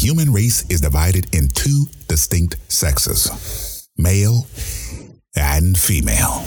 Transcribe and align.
human 0.00 0.32
race 0.32 0.64
is 0.70 0.80
divided 0.80 1.34
in 1.34 1.46
two 1.48 1.84
distinct 2.08 2.56
sexes 2.72 3.86
male 3.98 4.46
and 5.36 5.78
female. 5.78 6.40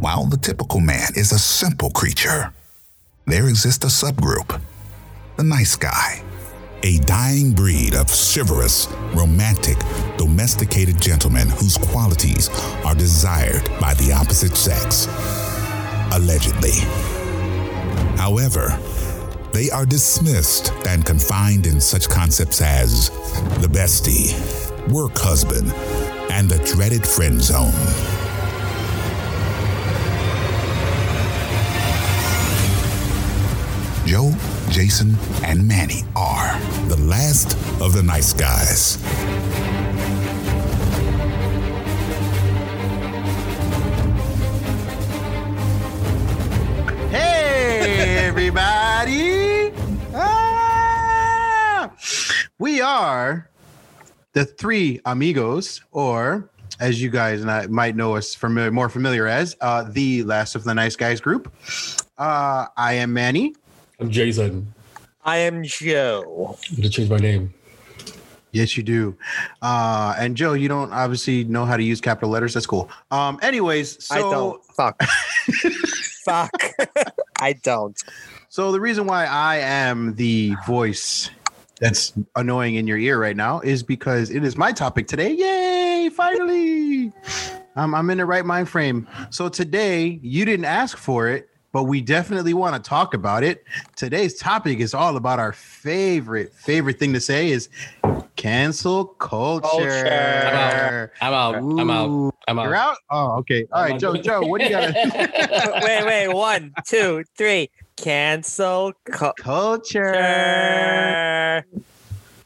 While 0.00 0.24
the 0.24 0.38
typical 0.40 0.80
man 0.80 1.10
is 1.14 1.32
a 1.32 1.38
simple 1.38 1.90
creature, 1.90 2.54
there 3.26 3.48
exists 3.48 3.84
a 3.84 3.88
subgroup, 3.88 4.58
the 5.36 5.44
nice 5.44 5.76
guy, 5.76 6.22
a 6.82 6.98
dying 7.00 7.52
breed 7.52 7.94
of 7.94 8.10
chivalrous, 8.10 8.88
romantic, 9.12 9.76
domesticated 10.16 11.02
gentlemen 11.02 11.50
whose 11.50 11.76
qualities 11.76 12.48
are 12.82 12.94
desired 12.94 13.68
by 13.78 13.92
the 13.94 14.10
opposite 14.10 14.56
sex. 14.56 15.06
Allegedly. 16.14 16.80
However, 18.16 18.78
they 19.52 19.70
are 19.70 19.84
dismissed 19.84 20.72
and 20.86 21.04
confined 21.04 21.66
in 21.66 21.80
such 21.80 22.08
concepts 22.08 22.60
as 22.60 23.10
the 23.60 23.68
bestie, 23.68 24.32
work 24.90 25.12
husband, 25.16 25.72
and 26.32 26.48
the 26.48 26.58
dreaded 26.64 27.06
friend 27.06 27.40
zone. 27.40 27.72
Joe, 34.06 34.32
Jason, 34.70 35.16
and 35.44 35.66
Manny 35.66 36.02
are 36.16 36.58
the 36.88 36.96
last 36.96 37.54
of 37.80 37.92
the 37.92 38.02
nice 38.02 38.32
guys. 38.32 38.96
Hey, 47.10 48.26
everybody! 48.26 48.81
Ah! 50.14 51.90
We 52.60 52.80
are 52.80 53.50
the 54.32 54.44
three 54.44 55.00
amigos, 55.04 55.82
or 55.90 56.48
as 56.78 57.02
you 57.02 57.10
guys 57.10 57.40
and 57.40 57.50
I 57.50 57.66
might 57.66 57.96
know 57.96 58.14
us 58.14 58.32
familiar, 58.32 58.70
more 58.70 58.88
familiar 58.88 59.26
as 59.26 59.56
uh, 59.60 59.82
the 59.90 60.22
last 60.22 60.54
of 60.54 60.62
the 60.62 60.72
nice 60.72 60.94
guys 60.94 61.20
group. 61.20 61.52
Uh, 62.16 62.66
I 62.76 62.92
am 62.94 63.12
Manny. 63.12 63.56
I'm 63.98 64.08
Jason. 64.08 64.72
I 65.24 65.38
am 65.38 65.64
Joe. 65.64 66.56
I'm 66.70 66.76
gonna 66.76 66.88
change 66.88 67.10
my 67.10 67.16
name. 67.16 67.52
Yes, 68.52 68.76
you 68.76 68.84
do. 68.84 69.16
Uh, 69.62 70.14
and 70.16 70.36
Joe, 70.36 70.52
you 70.52 70.68
don't 70.68 70.92
obviously 70.92 71.42
know 71.42 71.64
how 71.64 71.76
to 71.76 71.82
use 71.82 72.00
capital 72.00 72.30
letters. 72.30 72.54
That's 72.54 72.66
cool. 72.66 72.88
Um, 73.10 73.40
anyways, 73.42 74.04
so 74.06 74.14
I 74.14 74.20
don't. 74.20 74.64
Fuck. 74.66 75.02
Fuck. 76.24 76.52
I 77.40 77.54
don't. 77.54 78.00
So 78.52 78.70
the 78.70 78.80
reason 78.80 79.06
why 79.06 79.24
I 79.24 79.56
am 79.56 80.14
the 80.14 80.54
voice 80.66 81.30
that's 81.80 82.12
annoying 82.36 82.74
in 82.74 82.86
your 82.86 82.98
ear 82.98 83.18
right 83.18 83.34
now 83.34 83.60
is 83.60 83.82
because 83.82 84.28
it 84.28 84.44
is 84.44 84.58
my 84.58 84.72
topic 84.72 85.06
today. 85.06 85.32
Yay! 85.32 86.10
Finally, 86.10 87.12
I'm, 87.76 87.94
I'm 87.94 88.10
in 88.10 88.18
the 88.18 88.26
right 88.26 88.44
mind 88.44 88.68
frame. 88.68 89.08
So 89.30 89.48
today 89.48 90.20
you 90.22 90.44
didn't 90.44 90.66
ask 90.66 90.98
for 90.98 91.28
it, 91.28 91.48
but 91.72 91.84
we 91.84 92.02
definitely 92.02 92.52
want 92.52 92.76
to 92.76 92.86
talk 92.86 93.14
about 93.14 93.42
it. 93.42 93.64
Today's 93.96 94.34
topic 94.34 94.80
is 94.80 94.92
all 94.92 95.16
about 95.16 95.38
our 95.38 95.54
favorite 95.54 96.52
favorite 96.52 96.98
thing 96.98 97.14
to 97.14 97.20
say 97.20 97.52
is 97.52 97.70
cancel 98.36 99.06
culture. 99.06 99.66
Culture. 99.66 101.12
I'm 101.22 101.32
out. 101.32 101.62
I'm 101.78 101.90
out. 101.90 102.08
Ooh. 102.10 102.32
I'm 102.46 102.58
out. 102.58 102.64
You're 102.64 102.74
out. 102.74 102.96
Oh, 103.08 103.38
okay. 103.38 103.66
All 103.72 103.82
right, 103.82 103.94
I'm 103.94 103.98
Joe. 103.98 104.14
Joe, 104.16 104.42
what 104.42 104.60
do 104.60 104.66
you 104.66 104.72
got? 104.72 104.92
wait, 105.82 106.04
wait. 106.04 106.28
One, 106.28 106.74
two, 106.84 107.24
three. 107.34 107.70
Cancel 108.02 108.92
culture. 109.04 110.12
culture. 110.12 111.64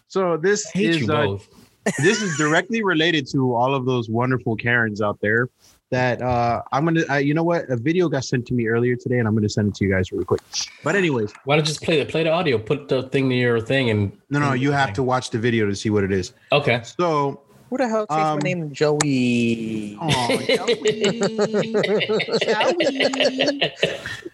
So 0.09 0.37
this 0.37 0.71
is 0.75 1.09
uh, 1.09 1.39
this 1.99 2.21
is 2.23 2.37
directly 2.37 2.83
related 2.83 3.27
to 3.29 3.55
all 3.55 3.75
of 3.75 3.87
those 3.87 4.11
wonderful 4.11 4.57
Karens 4.57 5.01
out 5.01 5.19
there. 5.21 5.49
That 5.91 6.21
uh, 6.21 6.63
I'm 6.73 6.85
gonna, 6.85 7.05
uh, 7.09 7.15
you 7.17 7.33
know 7.33 7.45
what? 7.45 7.71
A 7.71 7.77
video 7.77 8.09
got 8.09 8.25
sent 8.25 8.45
to 8.49 8.55
me 8.55 8.67
earlier 8.67 8.97
today, 8.97 9.19
and 9.19 9.29
I'm 9.29 9.35
gonna 9.35 9.49
send 9.49 9.69
it 9.69 9.77
to 9.77 9.85
you 9.85 9.91
guys 9.93 10.11
really 10.11 10.25
quick. 10.25 10.41
But 10.83 10.97
anyways, 10.97 11.33
Why 11.45 11.55
don't 11.57 11.65
you 11.65 11.69
just 11.69 11.83
play 11.83 12.03
the 12.03 12.11
play 12.11 12.25
the 12.25 12.33
audio? 12.33 12.59
Put 12.59 12.89
the 12.89 13.05
thing 13.05 13.29
near 13.29 13.57
your 13.57 13.61
thing 13.65 13.91
and 13.91 14.11
no, 14.29 14.41
no, 14.41 14.53
you 14.53 14.73
have 14.73 14.93
to 14.95 15.03
watch 15.05 15.31
the 15.31 15.39
video 15.39 15.65
to 15.67 15.77
see 15.77 15.91
what 15.91 16.03
it 16.03 16.11
is. 16.13 16.33
Okay. 16.51 16.81
So, 16.83 17.41
Who 17.71 17.77
the 17.79 17.87
hell 17.89 18.05
changed 18.09 18.25
Um, 18.25 18.39
my 18.43 18.43
name 18.43 18.69
to 18.69 18.75
Joey? 18.75 19.97
oh, 20.01 20.09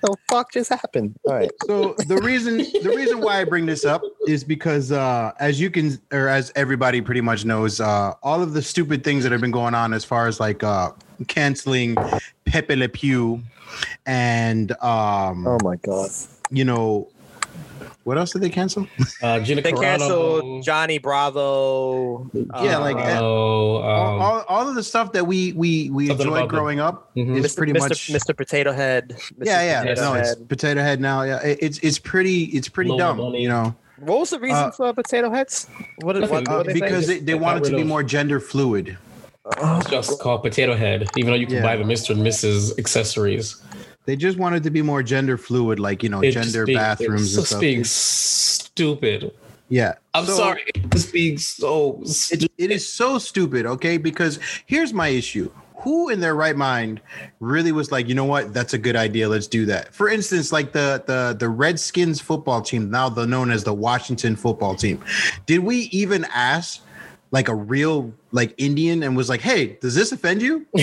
the 0.03 0.17
fuck 0.33 0.53
just 0.53 0.71
happened? 0.71 1.15
All 1.25 1.35
right. 1.35 1.51
so 1.67 1.95
the 2.07 2.17
reason 2.19 2.59
the 2.59 2.93
reason 2.97 3.21
why 3.21 3.41
I 3.41 3.45
bring 3.45 3.67
this 3.67 3.85
up 3.85 4.03
is 4.27 4.43
because 4.45 4.91
uh, 4.91 5.33
as 5.39 5.61
you 5.61 5.71
can 5.71 6.01
or 6.13 6.29
as 6.29 6.51
everybody 6.57 7.01
pretty 7.01 7.21
much 7.21 7.45
knows, 7.45 7.81
uh, 7.81 8.15
all 8.23 8.43
of 8.43 8.55
the 8.55 8.63
stupid 8.63 9.05
things 9.05 9.23
that 9.25 9.33
have 9.33 9.41
been 9.41 9.51
going 9.51 9.75
on 9.75 9.93
as 9.93 10.05
far 10.05 10.27
as 10.27 10.41
like 10.41 10.63
uh, 10.65 10.91
canceling 11.29 11.97
Pepe 12.47 12.77
Le 12.77 12.89
Pew 12.89 13.43
and 14.07 14.73
um, 14.83 15.47
Oh 15.47 15.59
my 15.63 15.77
god. 15.77 16.11
you 16.51 16.65
know 16.65 17.09
what 18.05 18.19
else 18.19 18.33
did 18.33 18.43
they 18.43 18.51
cancel? 18.51 18.87
Uh, 19.23 19.39
Gina 19.41 19.63
They 19.63 19.73
Carano. 19.73 19.81
canceled 19.83 20.65
Johnny 20.65 20.99
Bravo. 20.99 22.31
Yeah, 22.63 22.79
like, 22.79 22.97
uh, 22.97 23.19
Oh, 23.21 23.77
all, 23.77 23.79
um, 24.17 24.21
all, 24.21 24.45
all 24.49 24.69
of 24.69 24.75
the 24.75 24.83
stuff 24.83 25.13
that 25.13 25.27
we 25.27 25.53
we 25.53 25.91
we 25.91 26.09
Something 26.09 26.27
enjoyed 26.27 26.39
about 26.39 26.49
the- 26.49 26.57
growing 26.57 26.81
up 26.81 27.11
Mhm. 27.17 27.37
is 27.39 27.53
Mr. 27.53 27.57
pretty 27.57 27.73
Mr. 27.73 27.79
much 27.81 28.09
Mr. 28.13 28.37
Potato 28.37 28.73
Head. 28.73 29.15
Mr. 29.17 29.47
yeah 29.47 29.63
yeah 29.63 29.81
Potato 29.83 30.01
no 30.03 30.15
it's 30.15 30.35
potato 30.35 30.81
head 30.81 31.01
now 31.01 31.23
yeah 31.23 31.41
It- 31.43 31.59
it's 31.61 31.79
it's 31.79 31.99
pretty 31.99 32.45
it's 32.45 32.69
pretty 32.69 32.91
Lower 32.91 32.99
dumb 32.99 33.17
money. 33.19 33.43
you 33.43 33.49
know 33.49 33.75
What 33.99 34.19
was 34.21 34.31
the 34.31 34.41
reason 34.41 34.57
Uh, 34.65 34.71
for 34.73 34.93
Potato 34.93 35.31
Heads? 35.31 35.69
What, 36.01 36.15
did- 36.15 36.29
what, 36.29 36.49
Uh, 36.49 36.57
what 36.57 36.67
they 36.67 36.73
because 36.75 37.07
they, 37.07 37.19
they 37.19 37.25
They 37.25 37.35
wanted 37.35 37.65
to 37.65 37.71
be 37.77 37.83
of- 37.83 37.87
more 37.87 38.03
gender 38.03 38.41
fluid 38.41 38.97
it's 39.61 39.91
just 39.91 40.21
called 40.21 40.43
Potato 40.43 40.75
Head, 40.77 41.09
even 41.17 41.31
though 41.33 41.37
you 41.37 41.47
can 41.47 41.57
Yeah. 41.57 41.63
buy 41.63 41.77
the 41.77 41.83
Mr. 41.83 42.11
and 42.11 42.25
Mrs. 42.25 42.79
accessories. 42.79 43.57
They 44.05 44.17
just 44.17 44.37
wanted 44.39 44.63
to 44.65 44.71
be 44.71 44.83
more 44.83 45.03
gender 45.03 45.37
fluid 45.39 45.79
like 45.79 46.03
you 46.03 46.09
know 46.09 46.21
It's 46.21 46.35
gender 46.35 46.67
being- 46.67 46.79
bathrooms 46.79 47.35
and 47.35 47.41
just 47.41 47.47
stuff. 47.49 47.61
being 47.61 47.85
stupid. 47.85 49.33
yeah. 49.69 49.95
I'm 50.15 50.27
So- 50.27 50.37
sorry. 50.37 50.63
It's 50.75 51.07
being 51.07 51.39
so 51.39 52.01
it, 52.31 52.51
it 52.59 52.71
is 52.71 52.87
so 52.89 53.19
stupid 53.19 53.67
okay? 53.67 53.97
Because 53.99 54.39
here's 54.67 54.93
my 54.93 55.09
issue. 55.09 55.51
Who 55.77 56.11
in 56.11 56.21
their 56.21 56.35
right 56.37 56.55
mind 56.57 57.01
really 57.41 57.73
was 57.73 57.91
like 57.91 58.09
you 58.09 58.15
know 58.15 58.25
what? 58.25 58.55
That's 58.55 58.73
a 58.75 58.79
good 58.79 58.95
idea. 58.95 59.29
Let's 59.29 59.49
do 59.49 59.67
that. 59.67 59.93
For 59.95 60.09
instance 60.09 60.53
like 60.53 60.73
the 60.73 61.03
the 61.07 61.35
the 61.39 61.49
redskins 61.49 62.21
football 62.21 62.61
team 62.63 62.91
now 62.91 63.09
the 63.09 63.27
known 63.27 63.51
as 63.51 63.65
the 63.65 63.75
washington 63.75 64.37
football 64.37 64.75
team. 64.77 65.03
Did 65.47 65.61
we 65.61 65.77
even 65.91 66.25
ask 66.33 66.81
like 67.33 67.49
a 67.49 67.55
real 67.55 68.13
like 68.33 68.55
indian 68.59 69.03
and 69.03 69.17
was 69.17 69.29
like 69.29 69.41
hey 69.41 69.77
does 69.81 69.95
this 69.95 70.11
offend 70.13 70.41
you 70.43 70.67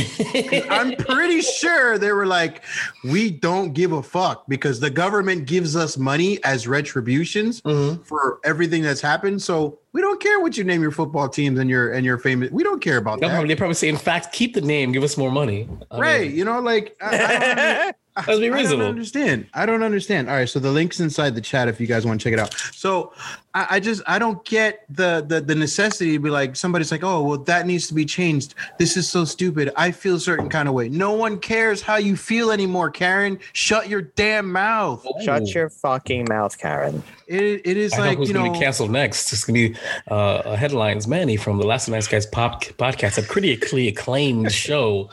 i'm 0.69 0.95
pretty 0.97 1.41
sure 1.41 1.97
they 1.97 2.11
were 2.11 2.25
like 2.25 2.63
we 3.03 3.29
don't 3.31 3.73
give 3.73 3.91
a 3.91 4.03
fuck 4.03 4.45
because 4.47 4.79
the 4.79 4.89
government 4.89 5.45
gives 5.45 5.75
us 5.75 5.97
money 5.97 6.43
as 6.43 6.67
retributions 6.67 7.61
Mhm. 7.61 8.05
for 8.05 8.39
everything 8.43 8.81
that's 8.83 9.01
happened. 9.01 9.41
So 9.41 9.79
we 9.93 10.01
don't 10.01 10.21
care 10.21 10.39
what 10.39 10.55
you 10.57 10.63
name 10.63 10.81
your 10.81 10.91
football 10.91 11.27
teams 11.29 11.59
and 11.59 11.69
your 11.69 11.91
and 11.93 12.05
your 12.05 12.17
famous. 12.17 12.51
We 12.51 12.63
don't 12.63 12.81
care 12.81 12.97
about 12.97 13.19
that, 13.21 13.47
they 13.47 13.55
probably 13.55 13.73
say, 13.75 13.89
in 13.89 13.97
fact, 13.97 14.31
keep 14.33 14.53
the 14.53 14.61
name, 14.61 14.91
give 14.91 15.03
us 15.03 15.17
more 15.17 15.31
money. 15.31 15.67
I 15.91 15.97
right? 15.99 16.21
mean, 16.27 16.37
you 16.37 16.45
know, 16.45 16.59
like 16.59 16.95
I, 17.01 17.93
I 18.15 18.23
Let's 18.27 18.39
be 18.39 18.47
I 18.47 18.49
don't 18.49 18.53
reasonable. 18.59 18.85
understand. 18.87 19.47
I 19.53 19.65
don't 19.65 19.81
understand. 19.83 20.29
All 20.29 20.35
right, 20.35 20.47
so 20.49 20.59
the 20.59 20.71
link's 20.71 20.99
inside 20.99 21.35
the 21.35 21.41
chat 21.41 21.67
if 21.67 21.79
you 21.81 21.87
guys 21.87 22.05
want 22.05 22.19
to 22.19 22.23
check 22.23 22.33
it 22.33 22.39
out. 22.39 22.53
So 22.73 23.13
I, 23.53 23.67
I 23.71 23.79
just 23.79 24.01
I 24.07 24.19
don't 24.19 24.43
get 24.45 24.85
the 24.89 25.23
the 25.27 25.41
the 25.41 25.55
necessity 25.55 26.13
to 26.13 26.19
be 26.19 26.29
like 26.29 26.55
somebody's 26.55 26.91
like, 26.91 27.03
oh 27.03 27.23
well, 27.23 27.37
that 27.45 27.65
needs 27.67 27.87
to 27.87 27.93
be 27.93 28.05
changed. 28.05 28.55
This 28.77 28.97
is 28.97 29.09
so 29.09 29.25
stupid. 29.25 29.71
I 29.75 29.91
feel 29.91 30.15
a 30.15 30.19
certain 30.19 30.49
kind 30.49 30.67
of 30.67 30.73
way. 30.73 30.89
No 30.89 31.13
one 31.13 31.39
cares 31.39 31.81
how 31.81 31.97
you 31.97 32.15
feel 32.15 32.51
anymore, 32.51 32.89
Karen. 32.89 33.39
Shut 33.53 33.89
your 33.89 34.01
damn 34.01 34.51
mouth. 34.51 35.05
Shut 35.23 35.53
your 35.53 35.69
fucking 35.69 36.27
mouth, 36.29 36.57
Karen. 36.57 37.03
It, 37.27 37.61
it 37.65 37.77
is 37.77 37.93
I 37.93 37.97
know 37.97 38.03
like 38.05 38.17
who's 38.17 38.29
you 38.29 38.33
going 38.33 38.45
to 38.45 38.51
know. 38.51 38.59
be 38.59 38.63
canceled 38.63 38.91
next. 38.91 39.31
It's 39.31 39.43
going 39.45 39.55
to 39.55 39.69
be 39.69 39.79
uh, 40.07 40.55
headlines. 40.55 41.07
Manny 41.07 41.37
from 41.37 41.57
the 41.57 41.65
Last 41.65 41.87
Nice 41.87 42.07
Guys 42.07 42.25
pop, 42.25 42.63
podcast, 42.63 43.17
a 43.17 43.27
critically 43.27 43.87
acclaimed 43.87 44.51
show. 44.51 45.09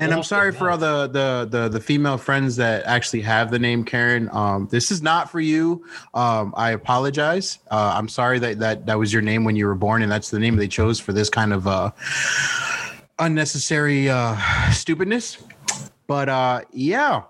And 0.00 0.14
I'm 0.14 0.22
sorry 0.22 0.52
for 0.52 0.70
all 0.70 0.78
the, 0.78 1.06
the 1.06 1.46
the 1.50 1.68
the 1.68 1.80
female 1.80 2.16
friends 2.16 2.56
that 2.56 2.84
actually 2.84 3.20
have 3.20 3.50
the 3.50 3.58
name 3.58 3.84
Karen. 3.84 4.30
Um, 4.32 4.66
this 4.70 4.90
is 4.90 5.02
not 5.02 5.30
for 5.30 5.40
you. 5.40 5.84
Um, 6.14 6.54
I 6.56 6.70
apologize. 6.70 7.58
Uh, 7.70 7.92
I'm 7.94 8.08
sorry 8.08 8.38
that 8.38 8.58
that 8.60 8.86
that 8.86 8.98
was 8.98 9.12
your 9.12 9.20
name 9.20 9.44
when 9.44 9.56
you 9.56 9.66
were 9.66 9.74
born, 9.74 10.02
and 10.02 10.10
that's 10.10 10.30
the 10.30 10.38
name 10.38 10.56
they 10.56 10.68
chose 10.68 10.98
for 10.98 11.12
this 11.12 11.28
kind 11.28 11.52
of 11.52 11.66
uh, 11.66 11.90
unnecessary 13.18 14.08
uh, 14.08 14.36
stupidness. 14.72 15.36
But 16.06 16.28
uh, 16.28 16.62
yeah, 16.72 17.22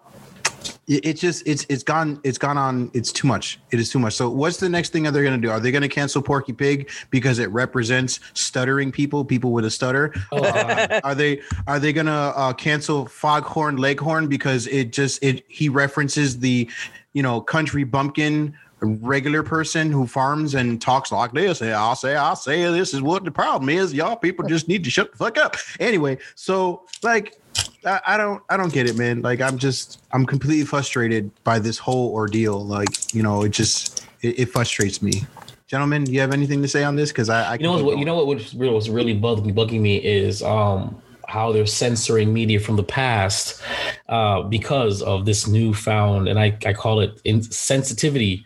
it, 0.90 1.06
it 1.06 1.12
just 1.14 1.46
it's 1.46 1.64
it's 1.68 1.82
gone 1.82 2.20
it's 2.24 2.36
gone 2.36 2.58
on. 2.58 2.90
It's 2.92 3.12
too 3.12 3.28
much. 3.28 3.60
It 3.70 3.78
is 3.78 3.88
too 3.90 4.00
much. 4.00 4.14
So 4.14 4.28
what's 4.28 4.56
the 4.56 4.68
next 4.68 4.90
thing 4.90 5.04
that 5.04 5.12
they're 5.12 5.24
gonna 5.24 5.38
do? 5.38 5.50
Are 5.50 5.60
they 5.60 5.70
gonna 5.70 5.88
cancel 5.88 6.20
Porky 6.20 6.52
Pig 6.52 6.90
because 7.10 7.38
it 7.38 7.48
represents 7.50 8.18
stuttering 8.34 8.90
people, 8.90 9.24
people 9.24 9.52
with 9.52 9.64
a 9.64 9.70
stutter? 9.70 10.12
Oh, 10.32 10.42
uh, 10.42 11.00
are 11.04 11.14
they 11.14 11.40
are 11.66 11.78
they 11.78 11.92
gonna 11.92 12.32
uh, 12.34 12.52
cancel 12.52 13.06
Foghorn 13.06 13.76
Leghorn 13.76 14.26
because 14.26 14.66
it 14.66 14.92
just 14.92 15.22
it 15.22 15.44
he 15.48 15.68
references 15.68 16.40
the 16.40 16.68
you 17.12 17.22
know, 17.22 17.40
country 17.40 17.84
bumpkin 17.84 18.56
regular 18.82 19.42
person 19.42 19.92
who 19.92 20.06
farms 20.06 20.54
and 20.54 20.80
talks 20.80 21.12
like 21.12 21.32
this. 21.32 21.60
And 21.60 21.72
I'll 21.72 21.96
say, 21.96 22.16
I'll 22.16 22.36
say 22.36 22.62
this 22.70 22.94
is 22.94 23.02
what 23.02 23.24
the 23.24 23.30
problem 23.30 23.68
is. 23.68 23.92
Y'all 23.92 24.16
people 24.16 24.46
just 24.46 24.68
need 24.68 24.84
to 24.84 24.90
shut 24.90 25.12
the 25.12 25.18
fuck 25.18 25.36
up. 25.36 25.56
Anyway, 25.78 26.18
so 26.34 26.86
like 27.02 27.39
I, 27.84 28.00
I 28.06 28.16
don't 28.16 28.42
I 28.48 28.56
don't 28.56 28.72
get 28.72 28.86
it, 28.86 28.96
man. 28.96 29.22
Like 29.22 29.40
I'm 29.40 29.58
just 29.58 30.02
I'm 30.12 30.26
completely 30.26 30.64
frustrated 30.64 31.30
by 31.44 31.58
this 31.58 31.78
whole 31.78 32.12
ordeal. 32.12 32.64
Like, 32.64 33.14
you 33.14 33.22
know, 33.22 33.42
it 33.42 33.50
just 33.50 34.06
it, 34.22 34.40
it 34.40 34.46
frustrates 34.46 35.02
me. 35.02 35.22
Gentlemen, 35.66 36.04
do 36.04 36.12
you 36.12 36.20
have 36.20 36.32
anything 36.32 36.62
to 36.62 36.68
say 36.68 36.82
on 36.82 36.96
this? 36.96 37.10
Because 37.10 37.28
I, 37.28 37.52
I 37.52 37.54
You 37.54 37.62
know 37.62 37.84
what? 37.84 37.98
You 37.98 38.04
know 38.04 38.16
what 38.16 38.26
was 38.26 38.54
really, 38.54 38.74
was 38.74 38.90
really 38.90 39.14
bugging, 39.18 39.54
bugging 39.54 39.80
me 39.80 39.98
is 39.98 40.42
um, 40.42 41.00
how 41.28 41.52
they're 41.52 41.64
censoring 41.64 42.34
media 42.34 42.58
from 42.58 42.74
the 42.76 42.82
past 42.82 43.62
uh, 44.08 44.42
because 44.42 45.00
of 45.02 45.26
this 45.26 45.46
newfound, 45.46 46.26
and 46.28 46.40
I, 46.40 46.58
I 46.66 46.72
call 46.72 46.98
it 47.00 47.22
insensitivity 47.24 48.44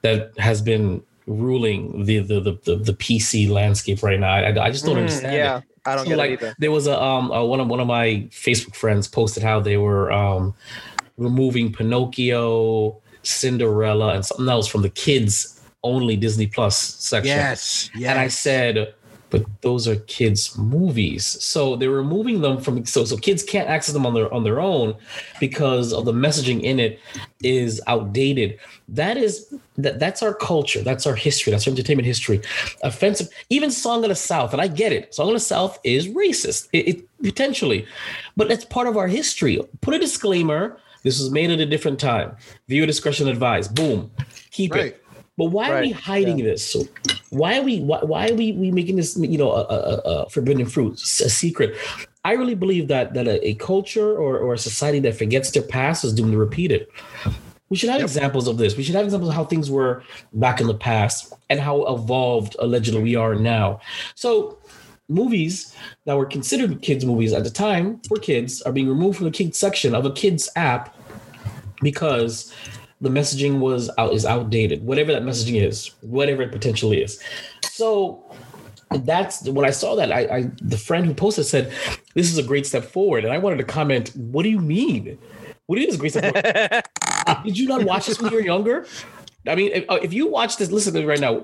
that 0.00 0.32
has 0.38 0.62
been 0.62 1.02
ruling 1.26 2.04
the 2.06 2.20
the 2.20 2.40
the, 2.40 2.58
the, 2.64 2.76
the 2.76 2.92
PC 2.94 3.50
landscape 3.50 4.02
right 4.02 4.18
now. 4.18 4.32
I, 4.32 4.64
I 4.64 4.70
just 4.70 4.86
don't 4.86 4.96
Mm, 4.96 5.00
understand. 5.00 5.34
yeah, 5.34 5.58
it. 5.58 5.64
I 5.84 5.96
don't 5.96 6.04
So, 6.04 6.10
get 6.10 6.18
like 6.18 6.30
it 6.30 6.42
either. 6.42 6.54
there 6.58 6.70
was 6.70 6.86
a 6.86 7.00
um 7.02 7.30
uh, 7.32 7.42
one 7.44 7.60
of 7.60 7.68
one 7.68 7.80
of 7.80 7.86
my 7.86 8.28
Facebook 8.30 8.74
friends 8.74 9.08
posted 9.08 9.42
how 9.42 9.60
they 9.60 9.76
were 9.76 10.12
um 10.12 10.54
removing 11.18 11.72
Pinocchio, 11.72 13.00
Cinderella, 13.22 14.14
and 14.14 14.24
something 14.24 14.48
else 14.48 14.66
from 14.66 14.82
the 14.82 14.90
kids 14.90 15.60
only 15.84 16.16
Disney 16.16 16.46
Plus 16.46 16.76
section. 16.78 17.36
Yes. 17.36 17.90
Yes. 17.94 18.10
And 18.10 18.18
I 18.18 18.28
said, 18.28 18.94
but 19.32 19.44
those 19.62 19.88
are 19.88 19.96
kids' 19.96 20.56
movies. 20.58 21.24
So 21.42 21.74
they're 21.74 21.90
removing 21.90 22.42
them 22.42 22.60
from 22.60 22.84
so 22.84 23.04
so 23.04 23.16
kids 23.16 23.42
can't 23.42 23.68
access 23.68 23.94
them 23.94 24.04
on 24.06 24.12
their 24.14 24.32
on 24.32 24.44
their 24.44 24.60
own 24.60 24.94
because 25.40 25.92
of 25.92 26.04
the 26.04 26.12
messaging 26.12 26.62
in 26.62 26.78
it 26.78 27.00
is 27.42 27.80
outdated. 27.86 28.60
That 28.88 29.16
is 29.16 29.52
that 29.78 29.98
that's 29.98 30.22
our 30.22 30.34
culture, 30.34 30.82
that's 30.82 31.06
our 31.06 31.14
history, 31.14 31.50
that's 31.50 31.66
our 31.66 31.72
entertainment 31.72 32.06
history. 32.06 32.42
Offensive, 32.84 33.28
even 33.48 33.70
Song 33.70 34.04
of 34.04 34.10
the 34.10 34.14
South, 34.14 34.52
and 34.52 34.60
I 34.60 34.68
get 34.68 34.92
it. 34.92 35.14
Song 35.14 35.28
of 35.28 35.34
the 35.34 35.40
South 35.40 35.80
is 35.82 36.08
racist, 36.08 36.68
it, 36.74 36.88
it 36.88 37.22
potentially, 37.22 37.86
but 38.36 38.50
it's 38.50 38.66
part 38.66 38.86
of 38.86 38.98
our 38.98 39.08
history. 39.08 39.58
Put 39.80 39.94
a 39.94 39.98
disclaimer. 39.98 40.78
This 41.04 41.18
was 41.18 41.32
made 41.32 41.50
at 41.50 41.58
a 41.58 41.66
different 41.66 41.98
time. 41.98 42.36
Viewer 42.68 42.86
discretion 42.86 43.26
advised. 43.26 43.74
Boom. 43.74 44.10
Keep 44.52 44.74
Right. 44.74 44.86
it. 44.86 45.01
But 45.38 45.46
why 45.46 45.70
are 45.70 45.80
we 45.80 45.92
Right, 45.92 46.02
hiding 46.02 46.36
this? 46.38 46.64
So 46.64 46.84
why 47.30 47.58
are 47.58 47.62
we 47.62 47.80
why, 47.80 48.00
why 48.00 48.28
are 48.28 48.34
we, 48.34 48.52
we 48.52 48.70
making 48.70 48.96
this 48.96 49.16
you 49.16 49.38
know 49.38 49.52
a, 49.52 49.62
a, 49.62 49.94
a 50.04 50.30
forbidden 50.30 50.66
fruit 50.66 50.94
a 51.00 51.30
secret? 51.30 51.76
I 52.24 52.32
really 52.32 52.54
believe 52.54 52.88
that 52.88 53.14
that 53.14 53.26
a, 53.26 53.48
a 53.48 53.54
culture 53.54 54.16
or, 54.16 54.38
or 54.38 54.54
a 54.54 54.58
society 54.58 55.00
that 55.00 55.16
forgets 55.16 55.50
their 55.50 55.62
past 55.62 56.04
is 56.04 56.12
doomed 56.12 56.32
to 56.32 56.38
repeat 56.38 56.70
it. 56.70 56.90
We 57.70 57.76
should 57.78 57.88
have 57.88 58.02
examples 58.02 58.48
of 58.48 58.58
this. 58.58 58.76
We 58.76 58.82
should 58.82 58.94
have 58.94 59.06
examples 59.06 59.30
of 59.30 59.34
how 59.34 59.46
things 59.46 59.70
were 59.70 60.04
back 60.34 60.60
in 60.60 60.66
the 60.66 60.74
past 60.74 61.32
and 61.48 61.58
how 61.58 61.86
evolved 61.86 62.54
allegedly 62.58 63.02
we 63.02 63.16
are 63.16 63.34
now. 63.34 63.80
So 64.14 64.58
movies 65.08 65.74
that 66.04 66.16
were 66.16 66.26
considered 66.26 66.82
kids 66.82 67.04
movies 67.04 67.32
at 67.32 67.44
the 67.44 67.50
time 67.50 68.00
for 68.08 68.18
kids 68.18 68.60
are 68.62 68.72
being 68.72 68.88
removed 68.88 69.16
from 69.16 69.24
the 69.24 69.30
kids 69.30 69.58
section 69.58 69.94
of 69.94 70.04
a 70.04 70.12
kids 70.12 70.50
app 70.54 70.94
because 71.80 72.52
the 73.02 73.10
messaging 73.10 73.58
was 73.58 73.90
out 73.98 74.14
is 74.14 74.24
outdated 74.24 74.84
whatever 74.86 75.12
that 75.12 75.22
messaging 75.22 75.60
is 75.60 75.90
whatever 76.00 76.42
it 76.42 76.52
potentially 76.52 77.02
is. 77.02 77.22
So 77.62 78.24
that's 78.98 79.48
when 79.48 79.64
i 79.64 79.70
saw 79.70 79.94
that 79.94 80.12
I, 80.12 80.20
I 80.20 80.50
the 80.60 80.76
friend 80.76 81.06
who 81.06 81.14
posted 81.14 81.46
said 81.46 81.72
this 82.14 82.30
is 82.30 82.36
a 82.36 82.42
great 82.42 82.66
step 82.66 82.84
forward 82.84 83.24
and 83.24 83.32
i 83.32 83.38
wanted 83.38 83.56
to 83.56 83.64
comment 83.64 84.14
what 84.16 84.42
do 84.42 84.50
you 84.50 84.58
mean? 84.58 85.18
What 85.66 85.76
do 85.76 85.82
you 85.82 85.86
mean 85.86 85.88
it's 85.88 85.96
a 85.96 85.98
great 85.98 86.12
step 86.12 86.34
forward? 86.34 87.44
Did 87.44 87.58
you 87.58 87.68
not 87.68 87.84
watch 87.84 88.06
this 88.06 88.20
when 88.20 88.30
you 88.30 88.36
were 88.36 88.44
younger? 88.44 88.86
I 89.46 89.54
mean 89.54 89.72
if, 89.72 89.84
if 90.02 90.12
you 90.12 90.26
watch 90.26 90.56
this 90.56 90.70
listen 90.70 90.92
to 90.94 91.00
me 91.00 91.06
right 91.06 91.20
now 91.20 91.40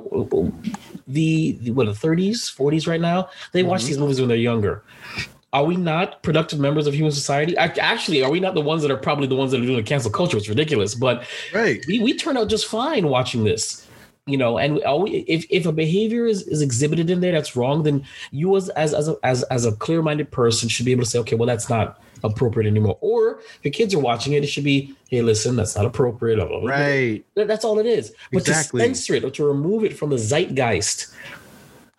the, 1.07 1.57
the 1.63 1.71
what 1.71 1.87
the 1.87 1.93
30s 1.93 2.55
40s 2.55 2.87
right 2.87 3.01
now 3.01 3.31
they 3.53 3.63
watch 3.63 3.81
mm-hmm. 3.81 3.89
these 3.89 3.99
movies 3.99 4.21
when 4.21 4.29
they're 4.29 4.37
younger 4.37 4.85
are 5.53 5.65
we 5.65 5.77
not 5.77 6.23
productive 6.23 6.59
members 6.59 6.87
of 6.87 6.95
human 6.95 7.13
society? 7.13 7.57
Actually, 7.57 8.23
are 8.23 8.31
we 8.31 8.41
not 8.41 8.55
the 8.55 8.61
ones 8.61 8.83
that 8.83 8.91
are 8.91 8.97
probably 8.97 9.27
the 9.27 9.37
ones 9.37 9.51
that 9.53 9.61
are 9.61 9.65
doing 9.65 9.77
the 9.77 9.83
cancel 9.83 10.11
culture? 10.11 10.37
It's 10.37 10.49
ridiculous, 10.49 10.95
but 10.95 11.27
right. 11.55 11.83
we, 11.89 12.01
we 12.01 12.15
turn 12.15 12.37
out 12.37 12.49
just 12.49 12.67
fine 12.67 13.09
watching 13.09 13.45
this 13.45 13.87
you 14.29 14.37
know 14.37 14.59
and 14.59 14.75
we, 15.03 15.25
if, 15.27 15.47
if 15.51 15.67
a 15.67 15.73
behavior 15.73 16.27
is, 16.27 16.43
is 16.43 16.61
exhibited 16.61 17.11
in 17.11 17.21
there 17.21 17.33
that's 17.33 17.57
wrong 17.57 17.83
then 17.83 18.05
you 18.31 18.57
as 18.57 18.69
as 18.71 18.93
as 18.93 19.09
a, 19.09 19.17
as, 19.25 19.43
as 19.45 19.65
a 19.65 19.73
clear-minded 19.73 20.31
person 20.31 20.69
should 20.69 20.85
be 20.85 20.93
able 20.93 21.03
to 21.03 21.09
say 21.09 21.19
okay 21.19 21.35
well 21.35 21.47
that's 21.47 21.69
not 21.69 22.01
appropriate 22.23 22.69
anymore 22.69 22.99
or 23.01 23.39
if 23.39 23.65
your 23.65 23.73
kids 23.73 23.95
are 23.95 24.01
watching 24.01 24.35
it 24.35 24.45
it 24.45 24.49
should 24.49 24.65
be 24.65 24.95
hey 25.09 25.23
listen 25.23 25.57
that's 25.57 25.77
not 25.77 25.87
appropriate 25.87 26.37
blah, 26.37 26.47
blah, 26.47 26.61
blah. 26.61 26.71
Right. 26.71 27.25
That's 27.35 27.65
all 27.65 27.79
it 27.79 27.87
is 27.87 28.13
but 28.31 28.41
Exactly. 28.41 28.81
to 28.81 28.87
censor 28.87 29.15
it 29.15 29.25
or 29.25 29.31
to 29.31 29.45
remove 29.45 29.85
it 29.85 29.97
from 29.97 30.11
the 30.11 30.19
zeitgeist 30.19 31.15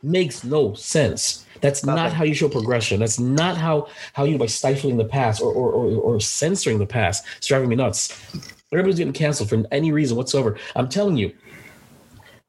makes 0.04 0.44
no 0.44 0.74
sense 0.76 1.46
that's 1.62 1.86
not 1.86 2.14
how 2.14 2.24
you 2.24 2.34
show 2.34 2.50
progression. 2.50 3.00
That's 3.00 3.20
not 3.20 3.58
how 3.58 3.88
how 4.14 4.24
you 4.24 4.38
by 4.38 4.46
stifling 4.48 4.98
the 4.98 5.06
past 5.06 5.42
or 5.42 5.52
or, 5.52 5.72
or, 5.72 5.88
or 6.02 6.20
censoring 6.20 6.80
the 6.80 6.86
past 6.86 7.26
it's 7.38 7.48
driving 7.48 7.70
me 7.70 7.76
nuts. 7.76 8.18
Everybody's 8.72 8.98
getting 8.98 9.14
canceled 9.14 9.50
for 9.50 9.64
any 9.72 9.92
reason 9.92 10.16
whatsoever. 10.16 10.58
I'm 10.76 10.90
telling 10.90 11.18
you 11.18 11.34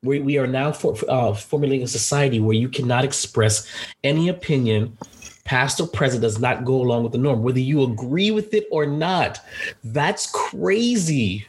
we, 0.03 0.21
we 0.21 0.39
are 0.39 0.47
now 0.47 0.73
for, 0.73 0.97
uh, 1.09 1.35
formulating 1.35 1.85
a 1.85 1.89
society 1.89 2.41
where 2.41 2.57
you 2.57 2.69
cannot 2.69 3.05
express 3.05 3.67
any 4.03 4.29
opinion 4.29 4.97
past 5.45 5.81
or 5.81 5.87
present 5.89 6.23
does 6.23 6.39
not 6.39 6.65
go 6.65 6.75
along 6.77 7.03
with 7.03 7.13
the 7.13 7.19
norm. 7.19 7.43
Whether 7.43 7.61
you 7.61 7.83
agree 7.83 8.31
with 8.31 8.55
it 8.55 8.67
or 8.71 8.87
not 8.87 9.41
that's 9.85 10.31
crazy. 10.31 11.47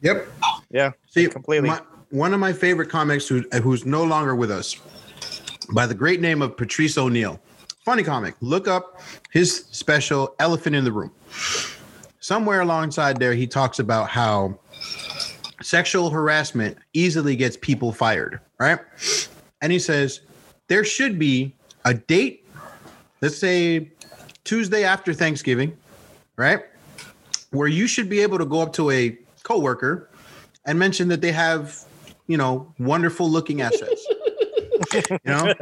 Yep. 0.00 0.28
Yeah, 0.70 0.92
See, 1.08 1.28
completely. 1.28 1.68
my- 1.68 1.82
one 2.10 2.32
of 2.32 2.40
my 2.40 2.54
favorite 2.54 2.88
comics 2.88 3.28
who, 3.28 3.44
who's 3.62 3.84
no 3.84 4.02
longer 4.02 4.34
with 4.34 4.50
us 4.50 4.78
by 5.72 5.86
the 5.86 5.94
great 5.94 6.20
name 6.20 6.42
of 6.42 6.56
Patrice 6.56 6.96
O'Neal. 6.96 7.40
Funny 7.84 8.02
comic. 8.02 8.34
Look 8.40 8.68
up 8.68 9.00
his 9.30 9.64
special 9.70 10.34
Elephant 10.38 10.76
in 10.76 10.84
the 10.84 10.92
Room. 10.92 11.12
Somewhere 12.20 12.60
alongside 12.60 13.18
there, 13.18 13.34
he 13.34 13.46
talks 13.46 13.78
about 13.78 14.08
how 14.08 14.58
sexual 15.62 16.10
harassment 16.10 16.78
easily 16.92 17.36
gets 17.36 17.56
people 17.56 17.92
fired, 17.92 18.40
right? 18.58 18.78
And 19.60 19.72
he 19.72 19.78
says 19.78 20.20
there 20.68 20.84
should 20.84 21.18
be 21.18 21.54
a 21.84 21.94
date, 21.94 22.46
let's 23.20 23.38
say 23.38 23.92
Tuesday 24.44 24.84
after 24.84 25.12
Thanksgiving, 25.12 25.76
right? 26.36 26.64
Where 27.50 27.68
you 27.68 27.86
should 27.86 28.08
be 28.08 28.20
able 28.20 28.38
to 28.38 28.44
go 28.44 28.60
up 28.60 28.72
to 28.74 28.90
a 28.90 29.18
coworker 29.42 30.10
and 30.66 30.78
mention 30.78 31.08
that 31.08 31.20
they 31.20 31.32
have, 31.32 31.84
you 32.26 32.36
know, 32.36 32.72
wonderful 32.78 33.30
looking 33.30 33.62
assets. 33.62 34.06
You 34.92 35.18
know, 35.24 35.54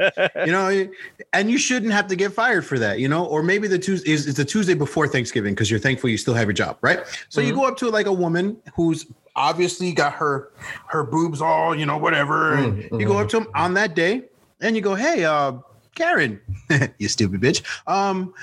you 0.45 0.51
know, 0.51 0.89
and 1.33 1.49
you 1.49 1.57
shouldn't 1.57 1.91
have 1.91 2.07
to 2.07 2.15
get 2.15 2.33
fired 2.33 2.65
for 2.65 2.79
that, 2.79 2.99
you 2.99 3.07
know, 3.07 3.25
or 3.25 3.43
maybe 3.43 3.67
the 3.67 3.79
Tuesday 3.79 4.11
is 4.11 4.27
it's 4.27 4.37
the 4.37 4.45
Tuesday 4.45 4.73
before 4.73 5.07
Thanksgiving 5.07 5.53
because 5.53 5.69
you're 5.69 5.79
thankful 5.79 6.09
you 6.09 6.17
still 6.17 6.33
have 6.33 6.47
your 6.47 6.53
job, 6.53 6.77
right? 6.81 6.99
So 7.29 7.41
you 7.41 7.53
go 7.53 7.65
up 7.65 7.77
to 7.77 7.89
like 7.89 8.05
a 8.05 8.13
woman 8.13 8.57
who's 8.75 9.05
obviously 9.35 9.91
got 9.93 10.13
her 10.13 10.51
her 10.87 11.03
boobs 11.03 11.41
all, 11.41 11.75
you 11.75 11.85
know, 11.85 11.97
whatever, 11.97 12.53
and 12.55 12.83
you 12.99 13.07
go 13.07 13.17
up 13.17 13.29
to 13.29 13.39
them 13.39 13.47
on 13.55 13.73
that 13.75 13.95
day 13.95 14.23
and 14.61 14.75
you 14.75 14.81
go, 14.81 14.95
"Hey, 14.95 15.25
uh, 15.25 15.53
Karen, 15.95 16.39
you 16.97 17.07
stupid 17.07 17.41
bitch, 17.41 17.63
um, 17.87 18.33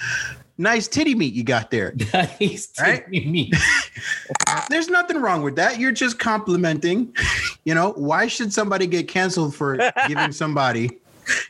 nice 0.59 0.89
titty 0.89 1.15
meat 1.15 1.35
you 1.35 1.45
got 1.45 1.71
there." 1.71 1.95
He's 2.39 2.69
Right? 2.81 3.05
taking 3.11 3.31
me. 3.33 3.53
There's 4.71 4.89
nothing 4.89 5.19
wrong 5.19 5.43
with 5.43 5.57
that. 5.57 5.79
You're 5.79 5.93
just 5.93 6.19
complimenting. 6.19 7.15
You 7.67 7.73
know, 7.75 7.93
why 7.93 8.27
should 8.27 8.53
somebody 8.53 8.87
get 8.87 9.09
canceled 9.09 9.55
for 9.55 9.79
giving 10.07 10.33
somebody, 10.33 10.99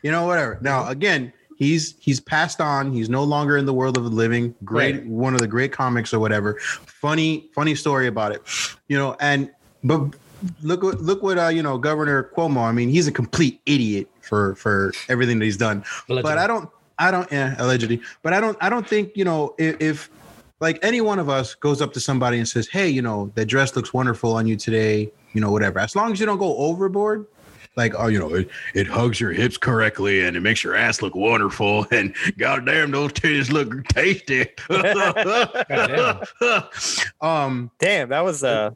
you 0.05 0.13
know, 0.13 0.27
whatever. 0.27 0.59
Now, 0.61 0.87
again, 0.89 1.33
he's 1.57 1.97
he's 1.99 2.21
passed 2.21 2.61
on. 2.61 2.93
He's 2.93 3.09
no 3.09 3.25
longer 3.25 3.57
in 3.57 3.67
the 3.67 3.75
world 3.75 3.97
of 3.99 4.05
the 4.05 4.11
living. 4.11 4.55
Great, 4.65 4.95
Right. 4.95 5.07
one 5.09 5.35
of 5.35 5.41
the 5.41 5.49
great 5.49 5.73
comics 5.73 6.15
or 6.15 6.21
whatever. 6.21 6.55
Funny, 6.61 7.49
funny 7.53 7.75
story 7.75 8.07
about 8.07 8.31
it. 8.31 8.43
You 8.87 8.97
know, 8.97 9.17
and 9.19 9.51
but 9.83 10.15
look 10.63 10.85
what 10.85 11.01
look 11.01 11.21
what 11.25 11.37
uh, 11.37 11.49
you 11.49 11.65
know, 11.65 11.79
Governor 11.79 12.31
Cuomo. 12.37 12.61
I 12.61 12.71
mean, 12.71 12.89
he's 12.91 13.09
a 13.09 13.13
complete 13.13 13.61
idiot 13.67 14.09
for 14.21 14.55
for 14.55 14.93
everything 15.09 15.41
that 15.41 15.47
he's 15.47 15.57
done. 15.57 15.83
But 16.07 16.39
I 16.39 16.47
don't 16.47 16.71
I 16.99 17.11
don't 17.11 17.31
yeah, 17.31 17.55
allegedly. 17.59 18.01
But 18.23 18.33
I 18.33 18.41
don't 18.41 18.57
I 18.61 18.69
don't 18.69 18.89
think, 18.89 19.17
you 19.17 19.25
know, 19.25 19.55
if, 19.59 19.77
if 19.81 20.11
like 20.61 20.79
any 20.83 21.01
one 21.01 21.19
of 21.19 21.29
us 21.29 21.55
goes 21.55 21.83
up 21.83 21.93
to 21.95 22.01
somebody 22.01 22.39
and 22.39 22.49
says, 22.49 22.69
"Hey, 22.69 22.89
you 22.89 23.03
know, 23.03 23.33
that 23.35 23.47
dress 23.47 23.75
looks 23.77 23.93
wonderful 23.93 24.35
on 24.35 24.47
you 24.47 24.57
today," 24.57 25.11
you 25.33 25.41
know, 25.41 25.51
whatever. 25.51 25.81
As 25.81 25.97
long 25.97 26.13
as 26.13 26.21
you 26.21 26.27
don't 26.27 26.39
go 26.39 26.57
overboard, 26.57 27.27
like, 27.77 27.95
oh, 27.99 28.07
you 28.07 28.19
know, 28.19 28.33
it, 28.35 28.49
it 28.75 28.87
hugs 28.87 29.21
your 29.21 29.33
hips 29.33 29.57
correctly 29.57 30.25
and 30.25 30.37
it 30.37 30.41
makes 30.41 30.63
your 30.63 30.77
ass 30.77 31.03
look 31.03 31.15
wonderful, 31.15 31.87
and 31.91 32.15
goddamn, 32.39 32.93
those 32.93 33.13
titties 33.13 33.51
look 33.51 33.87
tasty. 33.89 34.47
um, 37.21 37.71
Damn, 37.79 38.09
that 38.11 38.25
was 38.25 38.45
uh 38.45 38.71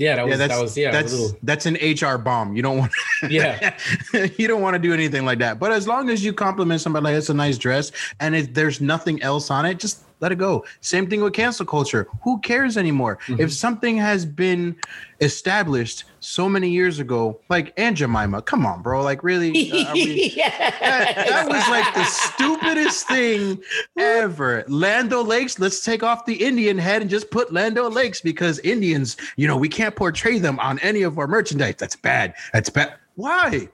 Yeah, 0.00 0.16
that 0.16 0.24
was 0.24 0.30
yeah, 0.30 0.36
that's 0.38 0.54
that 0.54 0.62
was 0.62 0.76
yeah, 0.78 0.90
that's 0.90 1.12
little, 1.12 1.38
that's 1.42 1.66
an 1.66 1.74
HR 1.74 2.16
bomb. 2.16 2.56
You 2.56 2.62
don't 2.62 2.78
want 2.78 2.92
yeah. 3.28 3.76
you 4.38 4.48
don't 4.48 4.62
want 4.62 4.72
to 4.72 4.78
do 4.78 4.94
anything 4.94 5.26
like 5.26 5.38
that. 5.40 5.58
But 5.58 5.72
as 5.72 5.86
long 5.86 6.08
as 6.08 6.24
you 6.24 6.32
compliment 6.32 6.80
somebody 6.80 7.04
like 7.04 7.16
it's 7.16 7.28
a 7.28 7.34
nice 7.34 7.58
dress 7.58 7.92
and 8.18 8.34
if 8.34 8.54
there's 8.54 8.80
nothing 8.80 9.22
else 9.22 9.50
on 9.50 9.66
it, 9.66 9.78
just 9.78 10.02
let 10.20 10.32
it 10.32 10.36
go. 10.36 10.64
Same 10.80 11.08
thing 11.08 11.22
with 11.22 11.32
cancel 11.32 11.66
culture. 11.66 12.06
Who 12.22 12.38
cares 12.40 12.76
anymore? 12.76 13.18
Mhm. 13.26 13.40
If 13.40 13.52
something 13.52 13.96
has 13.96 14.24
been 14.26 14.76
established 15.20 16.04
so 16.20 16.48
many 16.48 16.70
years 16.70 16.98
ago, 16.98 17.40
like 17.48 17.72
Aunt 17.76 17.96
Jemima, 17.96 18.42
come 18.42 18.64
on, 18.66 18.82
bro. 18.82 19.02
Like, 19.02 19.22
really? 19.24 19.48
Uh, 19.50 19.92
we- 19.94 20.34
that, 20.36 21.14
that 21.28 21.48
was 21.48 21.66
like 21.68 21.94
the 21.94 22.04
stupidest 22.04 23.06
thing 23.08 23.58
ever. 23.98 24.64
Land 24.68 25.12
O'Lakes, 25.12 25.58
let's 25.58 25.82
take 25.84 26.02
off 26.02 26.26
the 26.26 26.34
Indian 26.34 26.78
head 26.78 27.00
and 27.02 27.10
just 27.10 27.30
put 27.30 27.52
Land 27.52 27.78
O'Lakes 27.78 28.20
because 28.20 28.58
Indians, 28.60 29.16
you 29.36 29.46
know, 29.48 29.56
we 29.56 29.68
can't 29.68 29.96
portray 29.96 30.38
them 30.38 30.58
on 30.60 30.78
any 30.80 31.02
of 31.02 31.18
our 31.18 31.26
merchandise. 31.26 31.76
That's 31.78 31.96
bad. 31.96 32.34
That's 32.52 32.70
bad. 32.70 32.94
Why? 33.16 33.68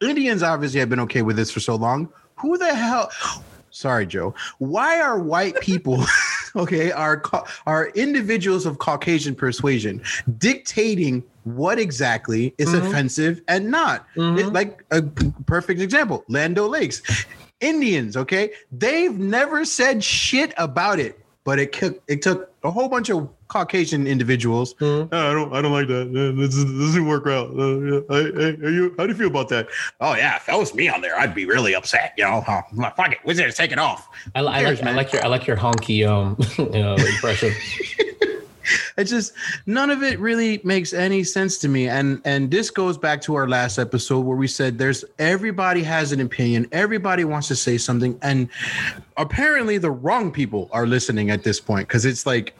Indians 0.00 0.42
obviously 0.42 0.80
have 0.80 0.88
been 0.90 1.00
okay 1.00 1.22
with 1.22 1.36
this 1.36 1.50
for 1.50 1.60
so 1.60 1.76
long. 1.76 2.08
Who 2.36 2.58
the 2.58 2.74
hell? 2.74 3.10
Sorry, 3.74 4.06
Joe. 4.06 4.34
Why 4.58 5.00
are 5.00 5.18
white 5.18 5.58
people, 5.60 6.04
okay, 6.56 6.92
are 6.92 7.20
are 7.66 7.88
individuals 7.88 8.66
of 8.66 8.78
Caucasian 8.78 9.34
persuasion 9.34 10.00
dictating 10.38 11.24
what 11.42 11.80
exactly 11.80 12.54
is 12.56 12.68
Mhm. 12.68 12.86
offensive 12.86 13.42
and 13.48 13.72
not? 13.72 14.06
Mhm. 14.16 14.38
It- 14.38 14.52
like 14.52 14.84
a 14.92 15.02
perfect 15.02 15.80
example, 15.80 16.24
Land 16.28 16.56
O'Lakes. 16.56 17.02
Indians, 17.60 18.16
okay, 18.16 18.50
they've 18.70 19.18
never 19.18 19.64
said 19.64 20.04
shit 20.04 20.52
about 20.56 21.00
it, 21.00 21.18
but 21.44 21.58
it 21.58 21.72
took 21.72 22.02
it 22.08 22.22
took 22.22 22.50
a 22.64 22.70
whole 22.70 22.88
bunch 22.88 23.10
of 23.10 23.28
Caucasian 23.48 24.06
individuals. 24.06 24.74
Mhm. 24.80 25.08
"Oh, 25.12 25.30
I 25.30 25.32
don't, 25.34 25.54
I 25.54 25.62
don't 25.62 25.72
like 25.72 25.86
that. 25.88 26.10
This, 26.36 26.54
this 26.56 26.64
doesn't 26.64 27.06
work 27.06 27.26
out. 27.26 27.50
Uh, 27.50 27.78
yeah. 27.80 28.00
I- 28.10 28.14
I- 28.14 28.66
are 28.66 28.70
you? 28.70 28.94
How 28.98 29.04
do 29.06 29.12
you 29.12 29.18
feel 29.18 29.28
about 29.28 29.48
that? 29.50 29.68
Oh 30.00 30.14
yeah, 30.14 30.36
if 30.36 30.46
that 30.46 30.58
was 30.58 30.74
me 30.74 30.88
on 30.88 31.00
there, 31.02 31.16
I'd 31.18 31.34
be 31.34 31.44
really 31.44 31.74
upset. 31.74 32.14
You 32.16 32.24
know, 32.24 32.40
huh? 32.40 32.62
fuck 32.96 33.12
it, 33.12 33.18
we're 33.24 33.34
gonna 33.34 33.52
take 33.52 33.70
it 33.72 33.78
off. 33.78 34.08
I, 34.34 34.38
I 34.40 34.42
like 34.42 34.82
I 34.82 34.92
like 34.92 35.12
your 35.12 35.24
I 35.24 35.28
like 35.28 35.46
your 35.46 35.56
honky 35.58 36.08
um 36.08 36.36
you 36.74 36.80
know, 36.82 36.94
impression. 36.94 37.52
It's 38.96 39.10
just 39.10 39.32
none 39.66 39.90
of 39.90 40.02
it 40.02 40.18
really 40.18 40.60
makes 40.64 40.92
any 40.92 41.24
sense 41.24 41.58
to 41.58 41.68
me. 41.68 41.88
And 41.88 42.20
and 42.24 42.50
this 42.50 42.70
goes 42.70 42.96
back 42.96 43.20
to 43.22 43.34
our 43.34 43.48
last 43.48 43.78
episode 43.78 44.20
where 44.20 44.36
we 44.36 44.46
said 44.46 44.78
there's 44.78 45.04
everybody 45.18 45.82
has 45.82 46.12
an 46.12 46.20
opinion, 46.20 46.66
everybody 46.72 47.24
wants 47.24 47.48
to 47.48 47.56
say 47.56 47.78
something, 47.78 48.18
and 48.22 48.48
apparently 49.16 49.78
the 49.78 49.90
wrong 49.90 50.30
people 50.30 50.68
are 50.72 50.86
listening 50.86 51.30
at 51.30 51.42
this 51.42 51.60
point 51.60 51.88
because 51.88 52.04
it's 52.04 52.26
like 52.26 52.54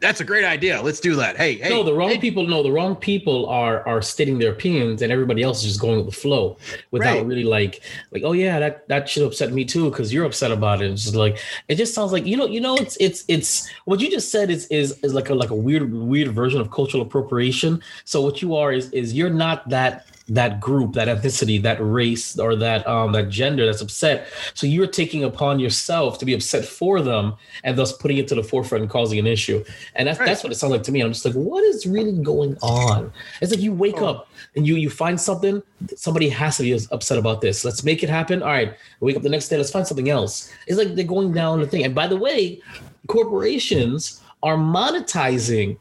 that's 0.00 0.20
a 0.20 0.24
great 0.24 0.44
idea. 0.44 0.80
Let's 0.80 0.98
do 0.98 1.14
that. 1.16 1.36
Hey, 1.36 1.56
hey, 1.56 1.68
no, 1.68 1.82
the 1.82 1.92
wrong 1.92 2.10
hey, 2.10 2.18
people. 2.18 2.46
No, 2.46 2.62
the 2.62 2.72
wrong 2.72 2.96
people 2.96 3.46
are 3.46 3.86
are 3.86 4.00
stating 4.00 4.38
their 4.38 4.52
opinions, 4.52 5.02
and 5.02 5.12
everybody 5.12 5.42
else 5.42 5.58
is 5.58 5.68
just 5.68 5.80
going 5.80 5.98
with 5.98 6.06
the 6.06 6.20
flow 6.20 6.56
without 6.90 7.18
Right. 7.18 7.26
really 7.26 7.44
like 7.44 7.82
like 8.12 8.22
oh 8.24 8.32
yeah 8.32 8.58
that 8.58 8.88
that 8.88 9.08
should 9.08 9.24
upset 9.24 9.52
me 9.52 9.64
too 9.64 9.90
because 9.90 10.12
you're 10.12 10.24
upset 10.24 10.50
about 10.50 10.80
it. 10.80 10.90
It's 10.90 11.04
just 11.04 11.16
like 11.16 11.38
it 11.68 11.74
just 11.74 11.94
sounds 11.94 12.12
like 12.12 12.24
you 12.24 12.36
know 12.36 12.46
you 12.46 12.60
know 12.60 12.76
it's 12.76 12.96
it's 12.98 13.24
it's 13.28 13.68
what 13.84 14.00
you 14.00 14.10
just 14.10 14.30
said 14.30 14.50
is 14.50 14.66
is 14.68 14.98
is 15.02 15.12
like 15.12 15.28
a 15.28 15.34
like 15.34 15.50
a 15.50 15.54
weird 15.54 15.92
weird 15.92 16.32
version 16.32 16.60
of 16.60 16.70
cultural 16.70 17.02
appropriation. 17.02 17.82
So 18.04 18.22
what 18.22 18.40
you 18.40 18.56
are 18.56 18.72
is 18.72 18.90
is 18.92 19.12
you're 19.12 19.30
not 19.30 19.68
that 19.68 20.06
that 20.30 20.60
group, 20.60 20.92
that 20.94 21.08
ethnicity, 21.08 21.60
that 21.60 21.78
race, 21.80 22.38
or 22.38 22.54
that 22.56 22.86
um 22.86 23.12
that 23.12 23.28
gender 23.28 23.66
that's 23.66 23.80
upset. 23.82 24.28
So 24.54 24.66
you're 24.66 24.86
taking 24.86 25.24
upon 25.24 25.58
yourself 25.60 26.18
to 26.20 26.24
be 26.24 26.32
upset 26.34 26.64
for 26.64 27.00
them, 27.02 27.34
and 27.64 27.76
thus 27.76 27.92
putting 27.92 28.16
it 28.18 28.28
to 28.28 28.34
the 28.36 28.42
forefront 28.44 28.82
and 28.82 28.90
causing 28.90 29.18
an 29.18 29.26
issue. 29.26 29.64
And 29.96 30.06
that's 30.08 30.18
Right. 30.18 30.26
that's 30.26 30.42
what 30.42 30.52
it 30.52 30.56
sounds 30.56 30.70
like 30.70 30.84
to 30.84 30.92
me. 30.92 31.00
I'm 31.00 31.12
just 31.12 31.24
like, 31.24 31.34
what 31.34 31.64
is 31.64 31.84
really 31.86 32.12
going 32.12 32.56
on? 32.62 33.12
It's 33.42 33.50
like 33.50 33.60
you 33.60 33.72
wake 33.72 34.00
Oh. 34.00 34.06
up 34.06 34.28
and 34.56 34.66
you 34.66 34.76
you 34.76 34.88
find 34.88 35.20
something. 35.20 35.62
Somebody 35.96 36.28
has 36.28 36.56
to 36.58 36.62
be 36.62 36.78
upset 36.92 37.18
about 37.18 37.40
this. 37.40 37.64
Let's 37.64 37.82
make 37.84 38.02
it 38.02 38.08
happen. 38.10 38.42
All 38.42 38.48
right, 38.48 38.74
wake 39.00 39.16
up 39.16 39.22
the 39.22 39.28
next 39.28 39.48
day. 39.48 39.56
Let's 39.56 39.70
find 39.70 39.86
something 39.86 40.08
else. 40.10 40.50
It's 40.66 40.78
like 40.78 40.94
they're 40.94 41.04
going 41.04 41.32
down 41.32 41.60
the 41.60 41.66
thing. 41.66 41.84
And 41.84 41.94
by 41.94 42.06
the 42.06 42.16
way, 42.16 42.60
corporations 43.08 44.20
are 44.42 44.56
monetizing 44.56 45.76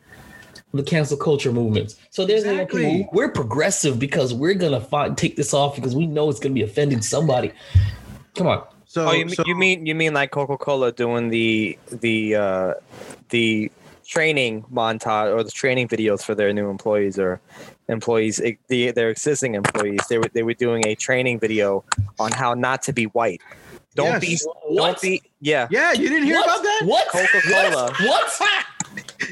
the 0.74 0.84
cancel 0.84 1.18
culture 1.18 1.52
movements. 1.52 2.00
So 2.12 2.26
there's 2.26 2.46
like, 2.46 2.54
okay, 2.54 2.64
Exactly. 2.64 3.02
well, 3.02 3.10
we're 3.14 3.32
progressive 3.32 3.98
because 4.00 4.34
we're 4.34 4.54
gonna 4.54 4.82
find, 4.82 5.18
take 5.18 5.36
this 5.36 5.54
off 5.54 5.76
because 5.76 5.96
we 5.96 6.06
know 6.08 6.30
it's 6.30 6.40
gonna 6.40 6.54
be 6.54 6.62
offending 6.64 7.02
somebody. 7.02 7.52
Come 8.36 8.48
on. 8.48 8.64
So, 8.86 9.08
Oh, 9.08 9.12
you, 9.12 9.26
mean 9.26 9.36
so 9.36 9.44
you 9.46 9.56
mean 9.56 9.86
you 9.86 9.94
mean 9.96 10.14
like 10.14 10.32
Coca 10.32 10.58
Cola 10.58 10.92
doing 10.92 11.30
the 11.30 11.78
the 11.92 12.36
uh, 12.36 12.74
the 13.30 13.72
training 14.08 14.64
montage 14.74 15.32
or 15.36 15.44
the 15.44 15.52
training 15.52 15.88
videos 15.88 16.24
for 16.24 16.34
their 16.34 16.52
new 16.54 16.70
employees 16.70 17.20
or 17.20 17.40
employees 17.88 18.42
the, 18.68 18.92
their 18.92 19.10
existing 19.10 19.54
employees? 19.56 20.00
They 20.10 20.18
were 20.18 20.30
they 20.34 20.42
were 20.44 20.56
doing 20.56 20.86
a 20.88 20.96
training 20.96 21.40
video 21.40 21.84
on 22.20 22.32
how 22.32 22.54
not 22.56 22.82
to 22.84 22.94
be 22.94 23.06
white. 23.06 23.42
Don't 23.96 24.22
Yes. 24.22 24.22
be 24.22 24.50
What? 24.68 24.86
don't 24.88 25.02
be 25.02 25.22
yeah. 25.42 25.68
yeah, 25.72 25.92
you 25.94 26.10
didn't 26.10 26.26
hear 26.26 26.36
what? 26.38 26.46
about 26.46 26.64
that? 26.64 26.82
What? 26.86 27.08
Coca-Cola. 27.10 27.92
What? 28.02 28.34
what? 28.40 28.66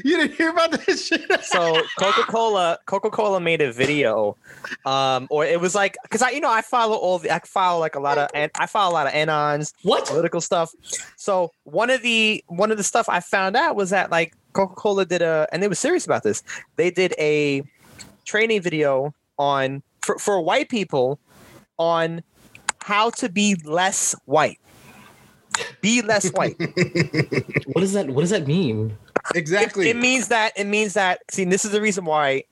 You 0.04 0.16
didn't 0.16 0.36
hear 0.36 0.50
about 0.50 0.72
this 0.72 1.06
shit? 1.08 1.44
so 1.44 1.80
Coca-Cola 1.98 2.78
Coca-Cola 2.86 3.40
made 3.40 3.60
a 3.60 3.72
video 3.72 4.36
um 4.84 5.26
or 5.30 5.44
it 5.44 5.60
was 5.60 5.74
like 5.74 5.96
cuz 6.10 6.22
I 6.22 6.30
you 6.30 6.40
know 6.40 6.50
I 6.50 6.62
follow 6.62 6.96
all 6.96 7.18
the 7.18 7.30
I 7.34 7.40
follow 7.44 7.80
like 7.80 7.94
a 7.94 8.00
lot 8.00 8.18
of 8.18 8.28
and 8.34 8.50
I 8.58 8.66
follow 8.66 8.92
a 8.92 8.94
lot 8.94 9.06
of 9.06 9.12
anons 9.12 9.72
What? 9.82 10.06
political 10.06 10.40
stuff. 10.40 10.72
So 11.16 11.52
one 11.64 11.90
of 11.90 12.02
the 12.02 12.44
one 12.48 12.70
of 12.70 12.76
the 12.76 12.84
stuff 12.84 13.08
I 13.08 13.20
found 13.20 13.56
out 13.56 13.76
was 13.76 13.90
that 13.90 14.10
like 14.10 14.34
Coca-Cola 14.52 15.04
did 15.04 15.22
a 15.22 15.46
and 15.52 15.62
they 15.62 15.68
were 15.68 15.74
serious 15.74 16.04
about 16.06 16.22
this. 16.22 16.42
They 16.76 16.90
did 16.90 17.14
a 17.18 17.62
training 18.24 18.62
video 18.62 19.14
on 19.38 19.82
for, 20.02 20.18
for 20.18 20.40
white 20.40 20.68
people 20.68 21.18
on 21.78 22.22
how 22.82 23.10
to 23.10 23.28
be 23.28 23.56
less 23.64 24.14
white. 24.24 24.58
Be 25.80 26.02
less 26.02 26.28
white. 26.30 26.56
What 27.72 27.80
does 27.82 27.92
that? 27.92 28.08
What 28.10 28.22
does 28.22 28.30
that 28.30 28.46
mean? 28.46 28.96
Exactly. 29.34 29.88
It, 29.88 29.96
it 29.96 30.00
means 30.00 30.28
that 30.28 30.52
it 30.56 30.66
means 30.66 30.94
that 30.94 31.20
see 31.30 31.44
this 31.44 31.64
is 31.64 31.70
the 31.70 31.80
reason 31.80 32.04
why 32.04 32.44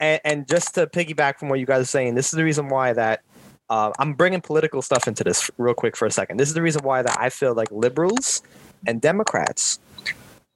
and, 0.00 0.20
and 0.24 0.48
just 0.48 0.74
to 0.74 0.86
piggyback 0.86 1.38
from 1.38 1.48
what 1.48 1.60
you 1.60 1.66
guys 1.66 1.82
are 1.82 1.84
saying 1.84 2.14
this 2.14 2.26
is 2.26 2.32
the 2.32 2.44
reason 2.44 2.68
why 2.68 2.92
that 2.92 3.22
uh, 3.68 3.92
i'm 3.98 4.14
bringing 4.14 4.40
political 4.40 4.82
stuff 4.82 5.06
into 5.06 5.22
this 5.22 5.50
real 5.58 5.74
quick 5.74 5.96
for 5.96 6.06
a 6.06 6.10
second 6.10 6.38
this 6.38 6.48
is 6.48 6.54
the 6.54 6.62
reason 6.62 6.82
why 6.82 7.02
that 7.02 7.16
i 7.20 7.28
feel 7.28 7.54
like 7.54 7.70
liberals 7.70 8.42
and 8.86 9.00
democrats 9.00 9.78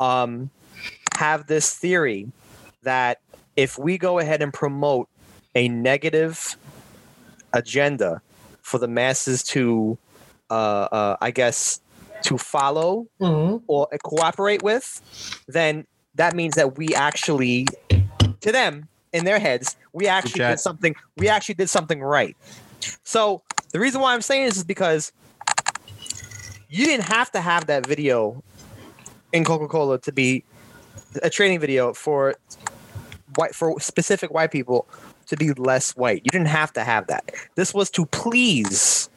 um, 0.01 0.51
have 1.17 1.47
this 1.47 1.75
theory 1.75 2.27
that 2.83 3.21
if 3.57 3.79
we 3.79 3.97
go 3.97 4.19
ahead 4.19 4.43
and 4.43 4.53
promote 4.53 5.09
a 5.55 5.69
negative 5.69 6.57
agenda 7.53 8.21
for 8.63 8.79
the 8.79 8.89
masses 8.89 9.43
to 9.43 9.97
uh, 10.51 10.89
uh, 10.91 11.17
i 11.21 11.31
guess 11.31 11.81
to 12.25 12.39
follow 12.39 13.07
Mhm. 13.21 13.63
or 13.67 13.89
cooperate 14.03 14.63
with, 14.63 15.01
then 15.47 15.87
that 16.15 16.35
means 16.35 16.55
that 16.55 16.77
we 16.77 16.95
actually, 16.95 17.67
to 18.41 18.53
them, 18.53 18.89
in 19.13 19.25
their 19.25 19.39
heads, 19.39 19.77
we 19.93 20.09
actually 20.09 20.45
did 20.45 20.59
something. 20.59 20.95
We 21.17 21.29
actually 21.29 21.55
did 21.55 21.71
something 21.71 22.03
right. 22.03 22.37
So 23.05 23.43
the 23.73 23.79
reason 23.79 24.01
why 24.01 24.13
I'm 24.13 24.23
saying 24.23 24.47
this 24.47 24.57
is 24.57 24.65
because 24.65 25.13
you 26.69 26.85
didn't 26.85 27.05
have 27.05 27.31
to 27.33 27.41
have 27.41 27.67
that 27.67 27.87
video 27.87 28.43
in 29.33 29.45
Coca-Cola 29.45 29.99
to 30.01 30.13
be 30.13 30.45
a 31.23 31.31
training 31.31 31.61
video 31.61 31.93
for 31.95 32.35
white 33.37 33.55
for 33.55 33.79
specific 33.81 34.33
white 34.33 34.51
people 34.51 34.89
to 35.27 35.37
be 35.37 35.53
less 35.53 35.97
white. 35.97 36.23
You 36.25 36.31
didn't 36.31 36.49
have 36.49 36.73
to 36.73 36.85
have 36.85 37.07
that. 37.07 37.31
This 37.55 37.73
was 37.73 37.91
to 37.91 38.07
please 38.07 39.09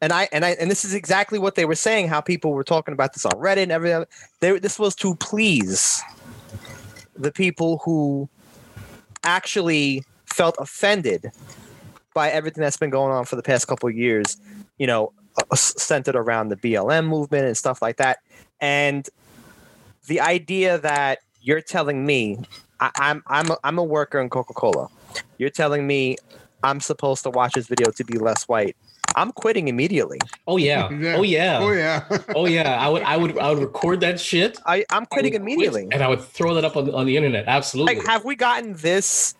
and 0.00 0.12
I 0.12 0.28
and 0.32 0.44
I 0.44 0.50
and 0.50 0.70
this 0.70 0.84
is 0.84 0.94
exactly 0.94 1.38
what 1.38 1.54
they 1.54 1.64
were 1.64 1.74
saying. 1.74 2.08
How 2.08 2.20
people 2.20 2.52
were 2.52 2.64
talking 2.64 2.92
about 2.92 3.12
this 3.12 3.24
on 3.24 3.32
Reddit 3.32 3.64
and 3.64 3.72
everything. 3.72 4.04
They, 4.40 4.58
this 4.58 4.78
was 4.78 4.94
to 4.96 5.14
please 5.16 6.02
the 7.16 7.32
people 7.32 7.78
who 7.84 8.28
actually 9.24 10.04
felt 10.26 10.56
offended 10.58 11.30
by 12.14 12.30
everything 12.30 12.62
that's 12.62 12.76
been 12.76 12.90
going 12.90 13.12
on 13.12 13.24
for 13.24 13.36
the 13.36 13.42
past 13.42 13.66
couple 13.66 13.90
years. 13.90 14.40
You 14.78 14.86
know, 14.86 15.12
uh, 15.50 15.56
centered 15.56 16.16
around 16.16 16.48
the 16.48 16.56
BLM 16.56 17.06
movement 17.06 17.46
and 17.46 17.56
stuff 17.56 17.82
like 17.82 17.96
that. 17.96 18.18
And 18.60 19.08
the 20.06 20.20
idea 20.20 20.78
that 20.78 21.18
you're 21.40 21.60
telling 21.60 22.06
me 22.06 22.38
I, 22.80 22.90
I'm 22.96 23.22
I'm 23.26 23.50
a, 23.50 23.58
I'm 23.64 23.78
a 23.78 23.84
worker 23.84 24.20
in 24.20 24.28
Coca 24.28 24.54
Cola. 24.54 24.88
You're 25.38 25.50
telling 25.50 25.86
me 25.86 26.16
I'm 26.62 26.80
supposed 26.80 27.22
to 27.24 27.30
watch 27.30 27.54
this 27.54 27.66
video 27.66 27.90
to 27.90 28.04
be 28.04 28.18
less 28.18 28.44
white. 28.48 28.76
I'm 29.16 29.32
quitting 29.32 29.68
immediately. 29.68 30.18
Oh 30.46 30.56
yeah. 30.56 30.88
Yeah. 30.98 31.16
Oh 31.16 31.22
yeah. 31.22 31.58
Oh 31.60 31.70
yeah. 31.72 32.18
Oh 32.36 32.46
yeah. 32.46 32.78
I 32.84 32.88
would. 32.88 33.02
I 33.02 33.16
would. 33.16 33.38
I 33.38 33.50
would 33.50 33.58
record 33.60 34.00
that 34.00 34.20
shit. 34.20 34.58
I, 34.66 34.84
I'm 34.90 35.02
I 35.02 35.06
quitting 35.06 35.32
would 35.32 35.42
quit, 35.42 35.52
immediately. 35.54 35.88
and 35.92 36.02
I 36.02 36.08
would 36.08 36.20
throw 36.22 36.54
that 36.54 36.64
up 36.64 36.76
on, 36.76 36.92
on 36.94 37.06
the 37.06 37.16
internet. 37.16 37.44
Absolutely. 37.46 37.96
Like, 37.96 38.06
have 38.06 38.24
we 38.24 38.36
gotten 38.36 38.74
this 38.74 39.34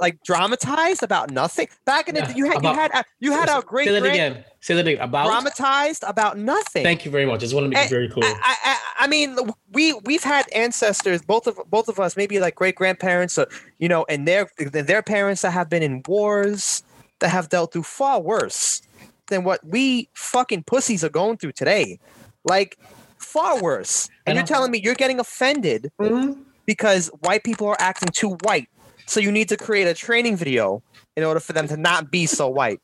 like 0.00 0.22
dramatized 0.24 1.02
about 1.02 1.30
nothing? 1.30 1.68
Back 1.84 2.08
in 2.08 2.14
the 2.16 2.22
Yeah, 2.22 2.32
you 2.34 2.44
had 2.46 2.56
about- 2.58 2.74
you 2.74 2.80
had 2.80 2.90
a, 2.94 3.04
you 3.20 3.32
had 3.32 3.48
a 3.48 3.62
great 3.62 3.86
Say 3.86 3.92
that 3.94 4.00
grand 4.00 4.14
again. 4.14 4.44
Say 4.60 4.74
that 4.74 4.86
again. 4.86 5.00
About. 5.02 5.26
dramatized 5.26 6.02
about 6.04 6.36
nothing. 6.38 6.82
Thank 6.82 7.04
you 7.04 7.10
very 7.10 7.24
much. 7.26 7.36
I 7.36 7.38
just 7.40 7.54
want 7.54 7.64
to 7.64 7.68
make 7.70 7.86
it 7.86 7.90
very 7.90 8.08
clear. 8.08 8.24
I, 8.28 8.56
I, 8.64 8.78
I 9.00 9.06
mean, 9.06 9.36
we 9.72 9.94
we've 10.04 10.24
had 10.24 10.46
ancestors, 10.54 11.22
both 11.22 11.46
of 11.46 11.58
both 11.70 11.88
of 11.88 12.00
us, 12.00 12.16
maybe 12.16 12.40
like 12.40 12.54
great 12.56 12.74
grandparents, 12.74 13.38
or 13.38 13.46
you 13.78 13.88
know, 13.88 14.04
and 14.08 14.26
their 14.26 14.48
their 14.58 15.02
parents 15.02 15.42
that 15.42 15.52
have 15.52 15.70
been 15.70 15.82
in 15.82 16.02
wars 16.08 16.82
that 17.20 17.28
have 17.30 17.48
dealt 17.48 17.72
through 17.72 17.82
far 17.82 18.20
worse 18.20 18.82
than 19.28 19.44
what 19.44 19.64
we 19.64 20.08
fucking 20.14 20.64
pussies 20.64 21.04
are 21.04 21.08
going 21.08 21.38
through 21.38 21.52
today. 21.52 21.98
Like, 22.44 22.78
far 23.18 23.60
worse. 23.60 24.08
And 24.26 24.36
you're 24.36 24.46
telling 24.46 24.70
me 24.70 24.80
you're 24.82 24.94
getting 24.94 25.20
offended 25.20 25.90
mm-hmm. 26.00 26.40
because 26.66 27.08
white 27.20 27.44
people 27.44 27.66
are 27.66 27.76
acting 27.78 28.10
too 28.10 28.36
white. 28.42 28.68
So 29.06 29.20
you 29.20 29.32
need 29.32 29.48
to 29.48 29.56
create 29.56 29.86
a 29.86 29.94
training 29.94 30.36
video 30.36 30.82
in 31.16 31.24
order 31.24 31.40
for 31.40 31.52
them 31.52 31.66
to 31.68 31.76
not 31.76 32.10
be 32.10 32.26
so 32.26 32.48
white. 32.48 32.80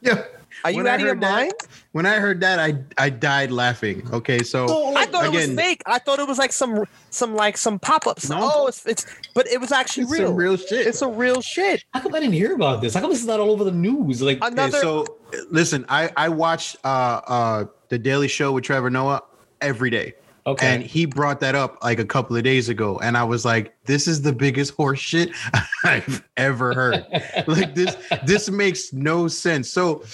Yeah. 0.00 0.24
Are 0.66 0.70
you 0.72 0.78
When 0.78 0.86
out 0.88 0.94
of 0.96 1.00
your 1.00 1.08
heard 1.10 1.20
that- 1.22 1.30
mind? 1.30 1.52
When 1.92 2.06
I 2.06 2.16
heard 2.16 2.40
that, 2.40 2.58
I 2.58 2.74
I 2.98 3.08
died 3.08 3.50
laughing. 3.52 4.06
Okay, 4.12 4.42
so 4.42 4.64
I 4.96 5.06
thought 5.06 5.24
it 5.26 5.32
was 5.32 5.46
fake. 5.54 5.80
I 5.86 5.98
thought 5.98 6.18
it 6.18 6.26
was 6.28 6.38
like 6.38 6.52
some 6.52 6.84
some 7.10 7.34
like 7.34 7.56
some 7.56 7.78
pop 7.78 8.06
ups. 8.06 8.28
No. 8.28 8.38
Oh, 8.42 8.66
it's 8.66 8.84
it's 8.84 9.06
but 9.34 9.46
it 9.46 9.60
was 9.60 9.70
actually 9.72 10.02
it's 10.04 10.12
real. 10.12 10.32
real 10.34 10.56
shit. 10.56 10.86
It's 10.86 11.00
a 11.02 11.08
real 11.08 11.40
shit. 11.40 11.84
How 11.94 12.00
come 12.00 12.14
I 12.14 12.20
didn't 12.20 12.34
hear 12.34 12.52
about 12.54 12.82
this? 12.82 12.92
How 12.94 13.00
come 13.00 13.10
this 13.10 13.20
is 13.20 13.26
not 13.26 13.40
all 13.40 13.50
over 13.50 13.64
the 13.64 13.70
news? 13.72 14.20
Like, 14.20 14.38
Okay, 14.38 14.48
Another 14.48 14.78
so 14.80 15.06
listen, 15.50 15.86
I 15.88 16.10
I 16.16 16.28
watch 16.28 16.76
uh 16.84 16.88
uh 16.88 17.64
the 17.88 17.98
Daily 17.98 18.28
Show 18.28 18.52
with 18.52 18.64
Trevor 18.64 18.90
Noah 18.90 19.22
every 19.62 19.88
day. 19.90 20.14
okay, 20.46 20.66
And 20.74 20.82
he 20.82 21.06
brought 21.06 21.40
that 21.40 21.54
up 21.54 21.78
like 21.82 21.98
a 21.98 22.04
couple 22.04 22.36
of 22.36 22.42
days 22.42 22.68
ago, 22.68 22.98
and 23.02 23.16
I 23.16 23.24
was 23.24 23.44
like, 23.46 23.74
"This 23.86 24.06
is 24.06 24.20
the 24.22 24.32
biggest 24.34 24.74
horse 24.74 25.00
shit 25.00 25.30
I've 25.84 26.22
ever 26.36 26.74
heard. 26.74 27.06
like 27.46 27.74
this, 27.74 27.96
this 28.26 28.50
makes 28.50 28.92
no 28.92 29.28
sense." 29.28 29.70
So, 29.70 30.04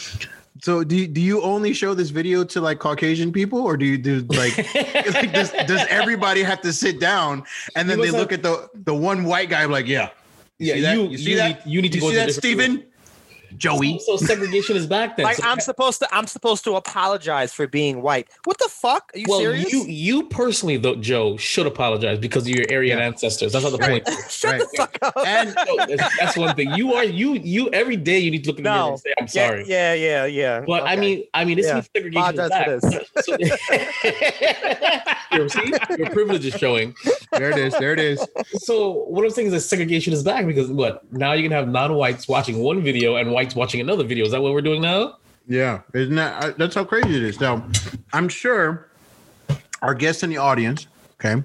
so 0.63 0.85
do 0.85 0.97
you, 0.97 1.09
do 1.09 1.21
you 1.21 1.43
only 1.43 1.75
show 1.75 1.93
this 1.93 2.11
video 2.11 2.45
to 2.45 2.61
like 2.61 2.79
Caucasian 2.79 3.33
people, 3.33 3.61
or 3.61 3.77
do 3.77 3.85
you 3.85 3.99
do 3.99 4.21
like, 4.29 4.57
like 4.75 5.33
does, 5.33 5.51
does 5.67 5.85
everybody 5.91 6.43
have 6.43 6.61
to 6.63 6.73
sit 6.73 7.01
down 7.01 7.43
and 7.75 7.91
then 7.91 8.01
they 8.01 8.13
look 8.13 8.33
at 8.33 8.43
the 8.45 8.71
the 8.75 8.95
one 8.95 9.25
white 9.25 9.51
guy 9.51 9.65
like, 9.65 9.89
"Yeah, 9.89 10.11
yeah, 10.59 10.95
you 10.95 11.09
You 11.09 11.19
see 11.19 11.31
you 11.33 11.37
that? 11.37 11.67
need, 11.67 11.73
you 11.75 11.83
need 11.83 11.93
to 11.93 11.99
you 11.99 12.01
go 12.03 12.11
see 12.11 12.15
to 12.15 12.27
that, 12.27 12.33
Stephen? 12.33 12.71
Steven? 12.73 12.92
Joey?" 13.57 13.99
So 14.05 14.17
segregation 14.17 14.77
is 14.77 14.87
back 14.87 15.17
then. 15.17 15.25
like 15.25 15.37
So- 15.37 15.47
I'm 15.47 15.61
supposed 15.61 15.99
to 16.01 16.09
I'm 16.15 16.27
supposed 16.27 16.65
to 16.65 16.75
apologize 16.77 17.53
for 17.53 17.67
being 17.67 18.03
white. 18.03 18.29
What 18.45 18.59
the 18.59 18.69
fuck? 18.71 19.11
Are 19.15 19.19
you 19.19 19.27
well, 19.29 19.41
serious? 19.41 19.73
you 19.73 19.85
you 19.87 20.23
personally 20.29 20.77
though, 20.77 20.97
Joe, 20.97 21.37
should 21.37 21.67
apologize 21.67 22.19
because 22.19 22.45
of 22.45 22.51
your 22.51 22.67
Aryan 22.71 22.99
Yeah. 22.99 23.05
ancestors. 23.05 23.53
That's 23.53 23.65
not 23.65 23.73
the 23.73 23.79
point. 23.79 24.09
Shut 24.31 24.53
Right. 24.53 24.61
the 24.61 24.77
fuck 24.77 24.99
up. 25.03 25.15
And 25.27 25.55
No, 25.67 25.87
that's, 25.87 26.19
that's 26.19 26.37
one 26.37 26.55
thing. 26.57 26.71
You 26.75 26.95
are 26.95 27.05
you 27.05 27.35
you 27.35 27.69
every 27.71 27.97
day 27.97 28.19
you 28.19 28.31
need 28.31 28.45
to 28.45 28.51
look 28.51 28.59
in 28.59 28.65
the 28.65 28.71
mirror 28.71 28.89
and 28.91 29.01
say, 29.01 29.13
"I'm 29.19 29.25
yeah, 29.33 29.47
sorry." 29.49 29.65
yeah, 29.67 29.95
yeah, 29.95 30.25
yeah. 30.27 30.61
But 30.67 30.85
I 30.87 30.97
mean, 30.97 31.25
I 31.35 31.45
mean, 31.45 31.57
this 31.57 31.67
Yeah. 31.67 31.75
means 31.75 31.91
segregation 31.97 32.35
is 32.35 32.41
Apologize 32.41 32.83
back. 32.83 33.25
So, 33.25 33.37
your, 35.33 35.49
see, 35.49 35.73
your 35.99 36.11
privilege 36.11 36.45
is 36.45 36.55
showing. 36.55 36.95
there 37.33 37.51
it 37.51 37.59
is. 37.59 37.73
There 37.79 37.93
it 37.93 37.99
is. 38.01 38.25
So 38.59 38.91
what 38.91 39.25
I'm 39.25 39.31
saying 39.31 39.47
is 39.49 39.53
that 39.55 39.61
segregation 39.61 40.13
is 40.13 40.23
back 40.23 40.47
because 40.47 40.71
what 40.71 41.03
now 41.13 41.33
you 41.33 41.43
can 41.43 41.53
have 41.53 41.69
non-whites 41.69 42.29
watching 42.29 42.59
one 42.59 42.83
video 42.83 43.17
and 43.17 43.33
whites 43.43 43.55
watching 43.57 43.81
another 43.81 44.05
video. 44.05 44.25
Is 44.25 44.33
that 44.33 44.41
what 44.43 44.53
we're 44.53 44.61
doing 44.63 44.81
now? 44.83 45.17
Yeah, 45.49 45.81
isn't 45.95 46.15
that 46.15 46.45
uh, 46.45 46.53
that's 46.57 46.75
how 46.77 46.85
crazy 46.85 47.17
it 47.17 47.23
is? 47.23 47.41
Now, 47.41 47.67
I'm 48.13 48.29
sure 48.29 48.89
our 49.83 49.95
guests 49.95 50.23
in 50.23 50.31
the 50.31 50.37
audience. 50.37 50.87
Okay, 51.21 51.43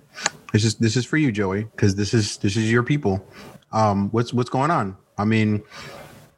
this 0.53 0.63
is 0.63 0.75
this 0.75 0.95
is 0.95 1.05
for 1.05 1.17
you, 1.17 1.31
Joey, 1.31 1.63
because 1.63 1.95
this 1.95 2.13
is 2.13 2.37
this 2.37 2.55
is 2.55 2.71
your 2.71 2.83
people. 2.83 3.25
Um, 3.71 4.09
what's 4.11 4.33
what's 4.33 4.51
going 4.51 4.69
on? 4.69 4.95
I 5.17 5.25
mean, 5.25 5.63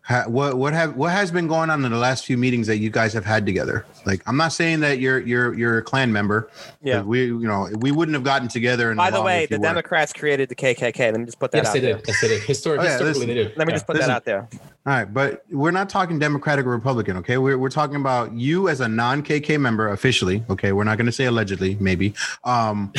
ha, 0.03 0.23
what 0.27 0.57
what 0.57 0.71
have 0.73 0.95
what 0.95 1.11
has 1.11 1.31
been 1.31 1.47
going 1.47 1.69
on 1.69 1.83
in 1.83 1.91
the 1.91 1.97
last 1.97 2.25
few 2.25 2.37
meetings 2.37 2.65
that 2.67 2.77
you 2.77 2.89
guys 2.89 3.11
have 3.11 3.25
had 3.25 3.45
together? 3.45 3.85
Like, 4.05 4.21
I'm 4.25 4.37
not 4.37 4.53
saying 4.53 4.79
that 4.79 4.99
you're 4.99 5.19
you're 5.19 5.53
you're 5.53 5.77
a 5.79 5.83
Klan 5.83 6.13
member. 6.13 6.49
Yeah. 6.81 7.01
we 7.01 7.25
you 7.25 7.39
know 7.39 7.67
we 7.79 7.91
wouldn't 7.91 8.15
have 8.15 8.23
gotten 8.23 8.47
together. 8.47 8.89
In 8.91 8.95
By 8.97 9.11
the 9.11 9.21
way, 9.21 9.47
the 9.47 9.55
weren't. 9.55 9.63
Democrats 9.63 10.13
created 10.13 10.47
the 10.47 10.55
KKK. 10.55 10.97
Let 11.11 11.19
me 11.19 11.25
just 11.25 11.39
put 11.39 11.51
that 11.51 11.57
Yes, 11.57 11.67
out 11.67 11.73
they 11.73 11.79
there. 11.81 11.95
did. 11.97 12.07
Yes, 12.07 12.21
they 12.21 12.27
did. 12.29 12.41
Histori- 12.43 12.79
Oh, 12.79 12.83
yeah, 12.83 12.89
historically, 12.91 13.03
listen. 13.09 13.27
they 13.27 13.33
did. 13.33 13.57
Let 13.57 13.67
me 13.67 13.73
Yeah. 13.73 13.75
just 13.75 13.85
put 13.87 13.95
Listen. 13.97 14.07
that 14.09 14.15
out 14.15 14.23
there. 14.25 14.47
All 14.85 14.93
right, 14.93 15.13
but 15.13 15.43
we're 15.51 15.71
not 15.71 15.89
talking 15.89 16.19
Democratic 16.19 16.65
or 16.65 16.69
Republican, 16.69 17.17
okay? 17.17 17.37
We're, 17.37 17.57
we're 17.57 17.69
talking 17.69 17.97
about 17.97 18.31
you 18.33 18.69
as 18.69 18.79
a 18.79 18.87
non 18.87 19.21
KK 19.23 19.59
member 19.59 19.89
officially, 19.89 20.43
okay? 20.49 20.71
We're 20.71 20.85
not 20.85 20.97
going 20.97 21.05
to 21.05 21.11
say 21.11 21.25
allegedly, 21.25 21.75
maybe. 21.79 22.13
Um, 22.43 22.91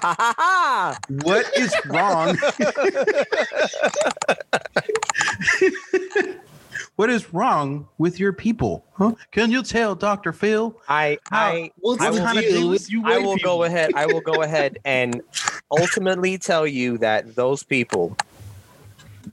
Ha 0.00 0.14
ha 0.16 0.32
ha! 0.38 0.96
what 1.22 1.44
is 1.58 1.74
wrong? 1.86 2.38
what 6.96 7.10
is 7.10 7.34
wrong 7.34 7.88
with 7.98 8.20
your 8.20 8.32
people? 8.32 8.84
Huh? 8.92 9.14
Can 9.32 9.50
you 9.50 9.64
tell 9.64 9.96
Dr. 9.96 10.32
Phil? 10.32 10.80
I 10.88 11.18
I 11.32 11.72
What's 11.78 12.00
I 12.00 12.10
will 12.10 12.18
deal 12.18 12.32
deal 12.42 12.68
with 12.68 12.82
with 12.82 12.92
you 12.92 13.02
I 13.06 13.18
will 13.18 13.34
people? 13.34 13.56
go 13.56 13.64
ahead. 13.64 13.90
I 13.96 14.06
will 14.06 14.20
go 14.20 14.42
ahead 14.42 14.78
and 14.84 15.20
ultimately 15.72 16.38
tell 16.38 16.64
you 16.64 16.96
that 16.98 17.34
those 17.34 17.64
people 17.64 18.16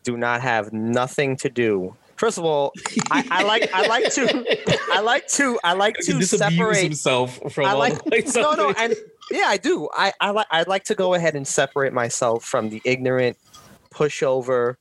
do 0.06 0.16
not 0.16 0.42
have 0.42 0.72
nothing 0.72 1.36
to 1.38 1.50
do. 1.50 1.96
First 2.16 2.38
of 2.38 2.46
all, 2.46 2.72
I, 3.12 3.28
I 3.30 3.44
like 3.44 3.70
I 3.74 3.88
like 3.88 4.14
to 4.14 4.46
I 4.94 5.02
like 5.02 5.28
to 5.28 5.60
I 5.66 5.74
like 5.74 5.96
to 6.04 6.22
separate. 6.24 6.84
himself 6.84 7.40
from 7.52 7.66
I 7.66 7.74
like 7.74 8.02
the 8.06 8.32
no 8.36 8.54
no 8.54 8.74
and 8.78 8.96
yeah 9.32 9.48
I 9.48 9.58
do 9.58 9.90
I 9.94 10.14
I 10.22 10.30
like 10.32 10.48
I'd 10.50 10.70
like 10.70 10.86
to 10.86 10.96
go 10.96 11.14
ahead 11.14 11.36
and 11.36 11.46
separate 11.46 11.92
myself 11.92 12.46
from 12.46 12.70
the 12.70 12.82
ignorant 12.86 13.36
pushover 13.92 14.76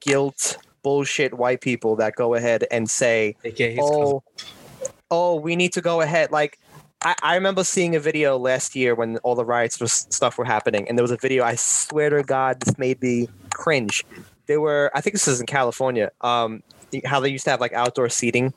guilt 0.00 0.58
bullshit 0.84 1.34
white 1.34 1.60
people 1.60 1.96
that 1.96 2.14
go 2.14 2.34
ahead 2.34 2.64
and 2.70 2.88
say 2.88 3.34
AKA 3.42 3.70
his 3.70 3.80
oh, 3.82 4.22
cousin. 4.30 4.48
oh, 4.80 4.94
oh, 5.10 5.34
we 5.36 5.56
need 5.56 5.72
to 5.72 5.80
go 5.80 6.00
ahead. 6.00 6.30
Like, 6.30 6.60
I, 7.02 7.16
I 7.22 7.34
remember 7.34 7.64
seeing 7.64 7.96
a 7.96 8.00
video 8.00 8.36
last 8.36 8.76
year 8.76 8.94
when 8.94 9.16
all 9.18 9.34
the 9.34 9.44
riots 9.44 9.80
was, 9.80 9.92
stuff 9.92 10.38
were 10.38 10.44
happening, 10.44 10.88
and 10.88 10.96
there 10.96 11.02
was 11.02 11.10
a 11.10 11.16
video. 11.16 11.42
I 11.42 11.56
swear 11.56 12.10
to 12.10 12.22
God, 12.22 12.60
this 12.60 12.78
made 12.78 13.02
me 13.02 13.28
cringe. 13.52 14.04
They 14.46 14.56
were, 14.58 14.90
I 14.94 15.00
think 15.00 15.14
this 15.14 15.28
is 15.28 15.40
in 15.40 15.46
California. 15.46 16.10
Um, 16.20 16.62
how 17.04 17.20
they 17.20 17.28
used 17.28 17.44
to 17.44 17.50
have 17.50 17.60
like 17.60 17.72
outdoor 17.72 18.08
seating 18.08 18.52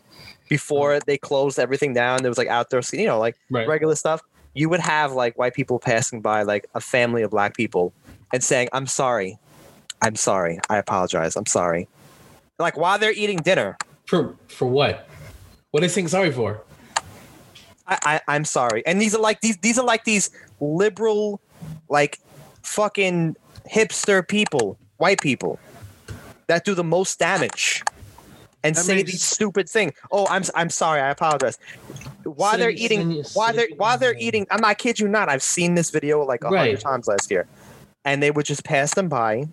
before 0.50 1.00
they 1.00 1.17
closed 1.17 1.60
everything 1.60 1.93
down. 1.93 2.21
There 2.21 2.30
was 2.30 2.38
like 2.38 2.47
outdoor 2.47 2.82
seating, 2.82 3.06
you 3.06 3.10
know, 3.10 3.19
like 3.19 3.38
right. 3.50 3.67
regular 3.67 3.95
stuff. 3.95 4.21
You 4.54 4.69
would 4.69 4.80
have 4.80 5.13
like 5.13 5.38
white 5.38 5.54
people 5.54 5.80
passing 5.80 6.21
by, 6.21 6.43
like 6.43 6.67
a 6.73 6.80
family 6.80 7.21
of 7.21 7.32
black 7.32 7.56
people, 7.56 7.93
and 8.34 8.43
saying, 8.43 8.69
"I'm 8.73 8.88
sorry, 8.88 9.38
I'm 10.02 10.15
sorry, 10.15 10.60
I 10.69 10.78
apologize, 10.78 11.36
I'm 11.36 11.45
sorry." 11.45 11.88
Like 12.58 12.76
while 12.76 12.97
they're 12.97 13.12
eating 13.12 13.38
dinner. 13.38 13.78
For 14.06 14.36
for 14.47 14.67
what? 14.67 15.08
What 15.71 15.84
are 15.84 15.88
they 15.88 15.93
saying 15.93 16.08
sorry 16.08 16.32
for? 16.32 16.63
I, 17.88 17.97
I 18.04 18.21
I'm 18.28 18.45
sorry. 18.45 18.86
And 18.86 19.00
these 19.00 19.13
are 19.13 19.21
like 19.21 19.41
these 19.41 19.58
these 19.58 19.78
are 19.78 19.86
like 19.86 20.06
these 20.06 20.32
liberal, 20.60 21.39
like 21.88 22.19
fucking 22.63 23.36
hipster 23.69 24.28
people, 24.28 24.78
white 24.97 25.21
people, 25.21 25.60
that 26.47 26.65
do 26.65 26.73
the 26.73 26.83
most 26.83 27.19
damage, 27.19 27.83
and 28.63 28.75
That 28.75 28.81
say 28.83 28.95
makes- 28.95 29.12
these 29.12 29.23
stupid 29.23 29.69
thing. 29.69 29.93
Oh, 30.12 30.25
I'm 30.29 30.43
I'm 30.55 30.69
sorry. 30.69 31.01
I 31.01 31.10
apologize. 31.10 31.57
While 32.23 32.57
they're 32.57 32.69
eating, 32.69 33.23
while 33.33 33.53
they're 33.53 33.69
while 33.77 33.97
they're 33.97 34.15
eating, 34.17 34.47
I'm 34.51 34.62
not 34.62 34.77
kid 34.77 34.99
you 34.99 35.07
not. 35.07 35.29
I've 35.29 35.43
seen 35.43 35.75
this 35.75 35.89
video 35.89 36.23
like 36.23 36.43
a 36.43 36.47
hundred 36.49 36.60
Right. 36.60 36.79
times 36.79 37.07
last 37.07 37.29
year, 37.31 37.47
and 38.03 38.21
they 38.21 38.31
would 38.31 38.45
just 38.45 38.63
pass 38.63 38.93
them 38.95 39.07
by 39.07 39.47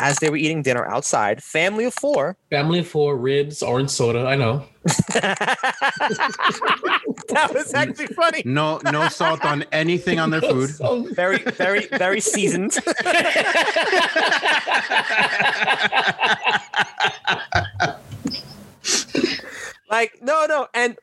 as 0.00 0.18
they 0.18 0.30
were 0.30 0.36
eating 0.36 0.62
dinner 0.62 0.86
outside. 0.86 1.42
Family 1.42 1.84
of 1.84 1.94
four. 1.94 2.36
Family 2.50 2.80
of 2.80 2.86
four, 2.88 3.16
ribs, 3.16 3.62
orange 3.62 3.90
soda. 3.90 4.26
I 4.26 4.36
know. 4.36 4.64
that 7.28 7.50
was 7.52 7.74
actually 7.74 8.06
funny. 8.08 8.42
No, 8.44 8.80
no 8.90 9.08
salt 9.08 9.44
on 9.44 9.64
anything 9.72 10.18
on 10.18 10.30
their 10.30 10.40
food. 10.40 10.70
So- 10.70 11.02
Very, 11.14 11.38
very, 11.38 11.86
very 11.86 12.20
seasoned. 12.20 12.76
like, 19.90 20.18
no, 20.22 20.46
no. 20.46 20.66
And 20.74 20.96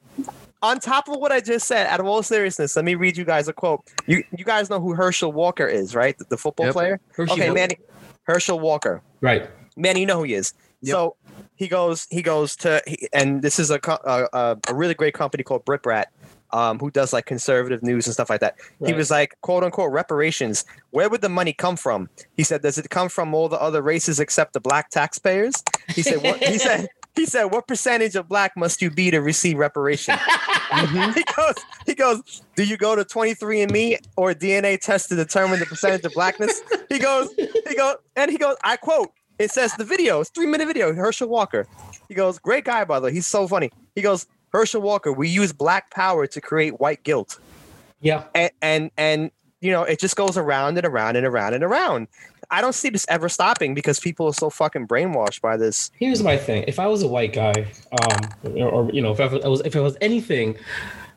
on 0.62 0.80
top 0.80 1.08
of 1.10 1.18
what 1.18 1.32
I 1.32 1.40
just 1.42 1.68
said, 1.68 1.88
out 1.88 2.00
of 2.00 2.06
all 2.06 2.24
seriousness, 2.24 2.76
let 2.76 2.86
me 2.86 2.96
read 2.96 3.18
you 3.18 3.26
guys 3.26 3.48
a 3.48 3.54
quote. 3.54 3.82
You 4.08 4.24
you 4.36 4.46
guys 4.46 4.70
know 4.70 4.80
who 4.80 4.94
Herschel 4.94 5.32
Walker 5.32 5.68
is, 5.68 5.96
right? 5.96 6.18
The, 6.18 6.26
the 6.26 6.38
football 6.38 6.68
Yep. 6.68 6.74
player? 6.74 7.00
Hershey 7.14 7.34
okay, 7.34 7.50
Walker. 7.50 7.54
Manny. 7.54 7.78
Herschel 8.26 8.60
Walker. 8.60 9.02
Right. 9.22 9.50
Man, 9.78 9.98
you 9.98 10.06
know 10.06 10.18
who 10.18 10.24
he 10.24 10.34
is. 10.34 10.54
Yep. 10.82 10.92
So 10.92 11.16
he 11.56 11.68
goes, 11.68 12.08
he 12.12 12.22
goes 12.22 12.56
to, 12.58 12.82
he, 12.86 13.08
and 13.14 13.42
this 13.42 13.60
is 13.60 13.72
a, 13.72 13.80
a 14.06 14.28
a 14.34 14.58
a 14.68 14.74
really 14.76 14.94
great 14.94 15.14
company 15.14 15.44
called 15.44 15.66
Breitbart, 15.66 16.06
um, 16.52 16.80
who 16.80 16.92
does 16.92 17.12
like 17.12 17.26
conservative 17.26 17.82
news 17.82 18.06
and 18.06 18.14
stuff 18.14 18.30
like 18.30 18.42
that. 18.42 18.56
He 18.86 18.94
was 18.94 19.10
like, 19.10 19.36
quote 19.42 19.64
unquote, 19.64 19.92
reparations. 19.92 20.66
Where 20.92 21.10
would 21.10 21.22
the 21.22 21.30
money 21.30 21.54
come 21.54 21.76
from? 21.76 22.10
He 22.36 22.44
said, 22.44 22.62
does 22.62 22.78
it 22.78 22.90
come 22.90 23.10
from 23.10 23.34
all 23.34 23.50
the 23.50 23.60
other 23.60 23.82
races 23.82 24.20
except 24.20 24.54
the 24.54 24.60
black 24.60 24.90
taxpayers? 24.90 25.64
He 25.90 26.02
said, 26.02 26.22
what? 26.22 26.44
he 26.44 26.58
said, 26.58 26.88
he 27.16 27.26
said, 27.26 27.46
what 27.46 27.68
percentage 27.68 28.16
of 28.16 28.28
black 28.28 28.56
must 28.58 28.82
you 28.82 28.90
be 28.90 29.12
to 29.12 29.20
receive 29.20 29.58
reparation? 29.58 30.16
he 31.16 31.24
goes, 31.36 31.56
he 31.86 31.96
goes, 31.96 32.42
do 32.56 32.64
you 32.64 32.78
go 32.78 32.96
to 32.96 33.04
23andMe 33.04 33.98
or 34.18 34.34
DNA 34.34 34.80
test 34.80 35.10
to 35.10 35.16
determine 35.16 35.60
the 35.60 35.66
percentage 35.66 36.04
of 36.04 36.14
blackness? 36.14 36.62
He 36.90 37.00
goes, 37.00 37.34
he 37.36 37.76
goes, 37.76 37.98
and 38.16 38.32
he 38.32 38.38
goes, 38.38 38.56
I 38.64 38.78
quote, 38.78 39.12
it 39.38 39.52
says 39.52 39.74
the 39.74 39.84
video, 39.84 40.22
it's 40.22 40.30
three 40.30 40.46
minute 40.46 40.68
video, 40.68 40.94
Herschel 40.94 41.28
Walker. 41.28 41.68
He 42.08 42.16
goes, 42.16 42.40
great 42.40 42.64
guy, 42.64 42.86
by 42.86 43.00
the 43.00 43.06
way. 43.06 43.14
He's 43.14 43.28
so 43.28 43.48
funny. 43.48 43.72
He 43.96 44.02
goes, 44.02 44.28
Herschel 44.52 44.82
Walker, 44.82 45.12
we 45.12 45.28
use 45.28 45.52
black 45.52 45.92
power 45.92 46.28
to 46.28 46.42
create 46.42 46.80
white 46.80 47.04
guilt. 47.04 47.40
Yeah. 48.02 48.24
And 48.34 48.52
and 48.62 48.92
and 48.98 49.32
you 49.62 49.72
know, 49.72 49.84
it 49.84 50.00
just 50.00 50.16
goes 50.16 50.38
around 50.38 50.78
and 50.78 50.86
around 50.86 51.16
and 51.16 51.26
around 51.26 51.54
and 51.54 51.64
around. 51.64 52.08
I 52.52 52.62
don't 52.62 52.74
see 52.74 52.90
this 52.90 53.06
ever 53.10 53.30
stopping 53.30 53.74
because 53.74 54.00
people 54.00 54.28
are 54.28 54.34
so 54.34 54.50
fucking 54.50 54.88
brainwashed 54.88 55.42
by 55.42 55.58
this. 55.58 55.92
Here's 56.00 56.24
my 56.24 56.38
thing. 56.38 56.64
If 56.68 56.80
I 56.80 56.88
was 56.88 57.04
a 57.04 57.08
white 57.08 57.34
guy, 57.34 57.72
um, 58.02 58.54
or, 58.58 58.70
or, 58.70 58.92
you 58.92 59.02
know, 59.02 59.12
if 59.12 59.20
I 59.20 59.48
was 59.48 59.62
if 59.62 59.76
I 59.76 59.80
was 59.80 59.98
anything, 60.02 60.58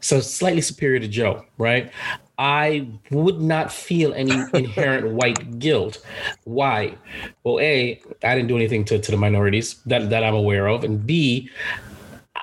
so 0.00 0.20
slightly 0.20 0.60
superior 0.60 1.00
to 1.00 1.08
Joe, 1.08 1.44
right? 1.58 1.90
I 2.38 2.88
would 3.10 3.40
not 3.40 3.72
feel 3.72 4.14
any 4.14 4.32
inherent 4.54 5.08
white 5.08 5.58
guilt. 5.58 6.04
Why? 6.44 6.94
Well, 7.42 7.58
A, 7.60 8.00
I 8.22 8.34
didn't 8.34 8.48
do 8.48 8.56
anything 8.56 8.84
to, 8.86 8.98
to 8.98 9.10
the 9.10 9.16
minorities 9.16 9.74
that, 9.86 10.08
that 10.10 10.22
I'm 10.22 10.34
aware 10.34 10.68
of. 10.68 10.84
And 10.84 11.04
B, 11.04 11.50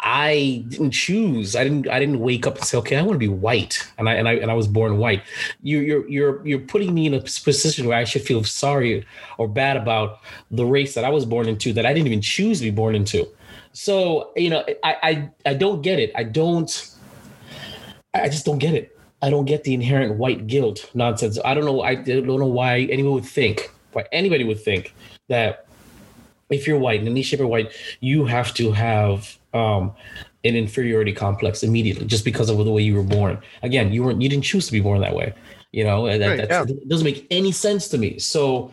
I 0.02 0.66
didn't 0.70 0.92
choose. 0.92 1.56
I 1.56 1.64
didn't. 1.64 1.88
I 1.88 2.00
didn't 2.00 2.20
wake 2.20 2.46
up 2.48 2.56
and 2.56 2.66
say, 2.66 2.78
"Okay, 2.78 2.96
I 2.96 3.02
want 3.02 3.14
to 3.14 3.20
be 3.20 3.28
white," 3.28 3.88
and 3.98 4.10
I 4.10 4.14
and 4.16 4.28
I 4.28 4.34
and 4.34 4.52
I 4.52 4.54
was 4.54 4.68
born 4.68 4.98
white. 4.98 5.24
You, 5.64 5.80
you're 5.80 6.10
you're 6.10 6.48
you're 6.48 6.60
putting 6.60 6.94
me 6.94 7.06
in 7.06 7.14
a 7.14 7.20
position 7.20 7.88
where 7.88 7.98
I 7.98 8.04
should 8.04 8.24
feel 8.24 8.44
sorry 8.44 9.06
or 9.38 9.48
bad 9.48 9.78
about 9.78 10.20
the 10.52 10.66
race 10.66 10.96
that 10.96 11.04
I 11.04 11.10
was 11.10 11.26
born 11.26 11.48
into 11.48 11.74
that 11.74 11.86
I 11.86 11.94
didn't 11.94 12.08
even 12.08 12.22
choose 12.22 12.60
to 12.60 12.66
be 12.66 12.72
born 12.72 12.96
into. 12.96 13.28
So 13.74 14.32
you 14.36 14.50
know, 14.50 14.64
I 14.84 14.98
I, 15.04 15.30
I 15.46 15.54
don't 15.54 15.82
get 15.82 16.00
it. 16.00 16.12
I 16.16 16.24
don't. 16.24 16.92
I 18.14 18.30
just 18.30 18.46
don't 18.46 18.60
get 18.60 18.74
it. 18.74 18.98
I 19.22 19.30
don't 19.30 19.46
get 19.46 19.64
the 19.64 19.74
inherent 19.74 20.16
white 20.18 20.48
guilt 20.48 20.90
nonsense. 20.94 21.40
I 21.44 21.54
don't 21.54 21.66
know. 21.66 21.82
I 21.82 21.96
don't 21.96 22.26
know 22.26 22.46
why 22.46 22.82
anyone 22.92 23.14
would 23.14 23.26
think, 23.26 23.72
why 23.94 24.06
anybody 24.12 24.44
would 24.44 24.62
think 24.62 24.94
that 25.30 25.66
if 26.50 26.68
you're 26.68 26.78
white 26.78 27.02
in 27.02 27.08
any 27.08 27.24
shape 27.24 27.40
or 27.40 27.48
white, 27.48 27.72
you 28.02 28.26
have 28.26 28.54
to 28.56 28.72
have 28.72 29.38
um, 29.56 29.94
an 30.44 30.56
inferiority 30.56 31.14
complex 31.14 31.64
immediately 31.64 32.06
just 32.06 32.26
because 32.26 32.50
of 32.50 32.58
the 32.58 32.72
way 32.72 32.82
you 32.82 32.96
were 32.96 33.04
born. 33.04 33.40
Again, 33.64 33.92
you 33.92 34.04
weren't 34.04 34.22
you 34.22 34.30
didn't 34.30 34.44
choose 34.44 34.66
to 34.68 34.72
be 34.72 34.82
born 34.82 35.02
that 35.02 35.16
way. 35.16 35.34
You 35.72 35.84
know, 35.84 36.06
that, 36.06 36.26
right, 36.26 36.48
yeah. 36.50 36.64
it 36.64 36.88
doesn't 36.88 37.04
make 37.04 37.28
any 37.32 37.52
sense 37.52 37.90
to 37.90 37.98
me. 37.98 38.18
So 38.18 38.72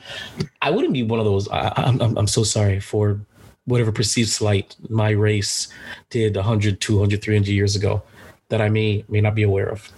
I 0.61 0.71
wouldn't 0.71 0.93
be 0.93 1.03
one 1.03 1.19
of 1.19 1.25
those. 1.25 1.49
I, 1.49 1.73
I'm, 1.77 2.01
I'm, 2.01 2.17
I'm 2.17 2.27
so 2.29 2.45
sorry 2.45 2.79
for 2.79 3.21
whatever 3.65 3.91
perceived 3.91 4.29
slight 4.29 4.77
my 4.89 5.11
race 5.11 5.69
did 6.11 6.37
100, 6.37 6.81
200, 6.81 7.23
300 7.23 7.49
years 7.51 7.75
ago 7.75 8.03
that 8.51 8.61
I 8.61 8.69
may 8.69 9.05
may 9.09 9.21
not 9.21 9.35
be 9.35 9.43
aware 9.43 9.69
of. 9.69 9.91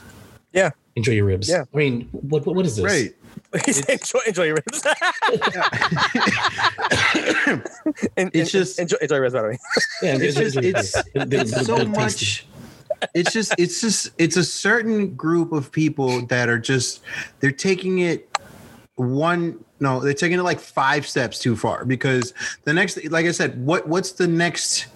Yeah. 0.52 0.70
Enjoy 0.96 1.12
your 1.12 1.26
ribs. 1.26 1.48
Yeah. 1.48 1.64
I 1.74 1.76
mean, 1.76 2.08
what 2.12 2.46
what, 2.46 2.56
what 2.56 2.66
is 2.66 2.76
this? 2.76 2.84
Right. 2.84 3.14
Enjoy, 3.88 4.18
enjoy 4.26 4.44
your 4.44 4.56
ribs. 4.56 4.84
and, 8.16 8.30
it's 8.34 8.50
just 8.50 8.78
enjoy, 8.78 8.96
enjoy 9.00 9.16
your 9.16 9.22
ribs, 9.22 9.34
by 9.34 9.42
the 9.42 9.48
way. 9.48 9.58
Yeah, 10.02 10.18
it's 10.20 10.36
just 10.36 10.56
it's, 10.56 10.96
it's 11.14 11.66
so 11.66 11.84
much. 11.84 12.46
It's 13.14 13.32
just 13.32 13.54
it's 13.58 13.80
just 13.80 14.10
it's 14.18 14.36
a 14.36 14.44
certain 14.44 15.14
group 15.14 15.52
of 15.52 15.70
people 15.70 16.26
that 16.26 16.48
are 16.48 16.58
just 16.58 17.02
they're 17.40 17.52
taking 17.52 17.98
it 17.98 18.28
one 18.96 19.62
no 19.80 20.00
they're 20.00 20.14
taking 20.14 20.38
it 20.38 20.42
like 20.42 20.60
five 20.60 21.06
steps 21.06 21.38
too 21.38 21.56
far 21.56 21.84
because 21.84 22.32
the 22.62 22.72
next 22.72 23.04
like 23.10 23.26
I 23.26 23.32
said 23.32 23.66
what 23.66 23.88
what's 23.88 24.12
the 24.12 24.28
next 24.28 24.86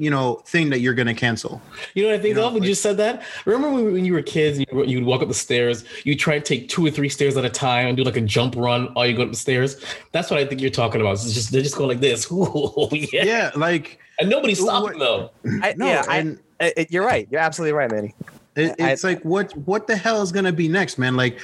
you 0.00 0.10
know 0.10 0.36
thing 0.46 0.70
that 0.70 0.80
you're 0.80 0.94
going 0.94 1.06
to 1.06 1.14
cancel. 1.14 1.60
You 1.94 2.04
know 2.04 2.08
what 2.08 2.18
I 2.18 2.22
think 2.22 2.28
you 2.30 2.40
know, 2.40 2.46
of 2.46 2.54
when 2.54 2.62
like, 2.62 2.68
you 2.70 2.74
said 2.74 2.96
that? 2.96 3.22
Remember 3.44 3.70
when, 3.92 4.04
you 4.04 4.14
were 4.14 4.22
kids, 4.22 4.58
you 4.58 4.66
you 4.84 4.98
would 4.98 5.06
walk 5.06 5.20
up 5.20 5.28
the 5.28 5.34
stairs, 5.34 5.84
you 6.04 6.16
try 6.16 6.38
to 6.38 6.44
take 6.44 6.70
two 6.70 6.84
or 6.86 6.90
three 6.90 7.10
stairs 7.10 7.36
at 7.36 7.44
a 7.44 7.50
time 7.50 7.88
and 7.88 7.96
do 7.98 8.02
like 8.02 8.16
a 8.16 8.22
jump 8.22 8.56
run 8.56 8.86
while 8.94 9.06
you 9.06 9.14
go 9.14 9.22
up 9.22 9.30
the 9.30 9.36
stairs. 9.36 9.84
That's 10.12 10.30
what 10.30 10.40
I 10.40 10.46
think 10.46 10.62
you're 10.62 10.70
talking 10.70 11.02
about. 11.02 11.12
It's 11.12 11.34
just 11.34 11.52
they're 11.52 11.62
just 11.62 11.76
going 11.76 11.90
like 11.90 12.00
this. 12.00 12.30
Ooh, 12.32 12.88
yeah. 12.90 13.24
yeah, 13.24 13.50
like 13.54 13.98
and 14.18 14.30
nobody's 14.30 14.60
stopping 14.60 14.98
though. 14.98 15.30
I, 15.62 15.74
no, 15.76 15.86
yeah, 15.86 16.04
and, 16.08 16.40
I, 16.60 16.72
it, 16.78 16.90
you're 16.90 17.04
right. 17.04 17.28
You're 17.30 17.42
absolutely 17.42 17.74
right, 17.74 17.90
Manny. 17.90 18.14
It, 18.56 18.74
it's 18.78 19.04
I, 19.04 19.08
like 19.08 19.22
what 19.22 19.54
what 19.58 19.86
the 19.86 19.96
hell 19.96 20.22
is 20.22 20.32
going 20.32 20.46
to 20.46 20.52
be 20.52 20.66
next, 20.66 20.98
man? 20.98 21.14
Like, 21.14 21.38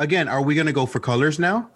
again, 0.00 0.26
are 0.26 0.42
we 0.42 0.56
going 0.56 0.66
to 0.66 0.72
go 0.72 0.84
for 0.84 0.98
colors 0.98 1.38
now? 1.38 1.70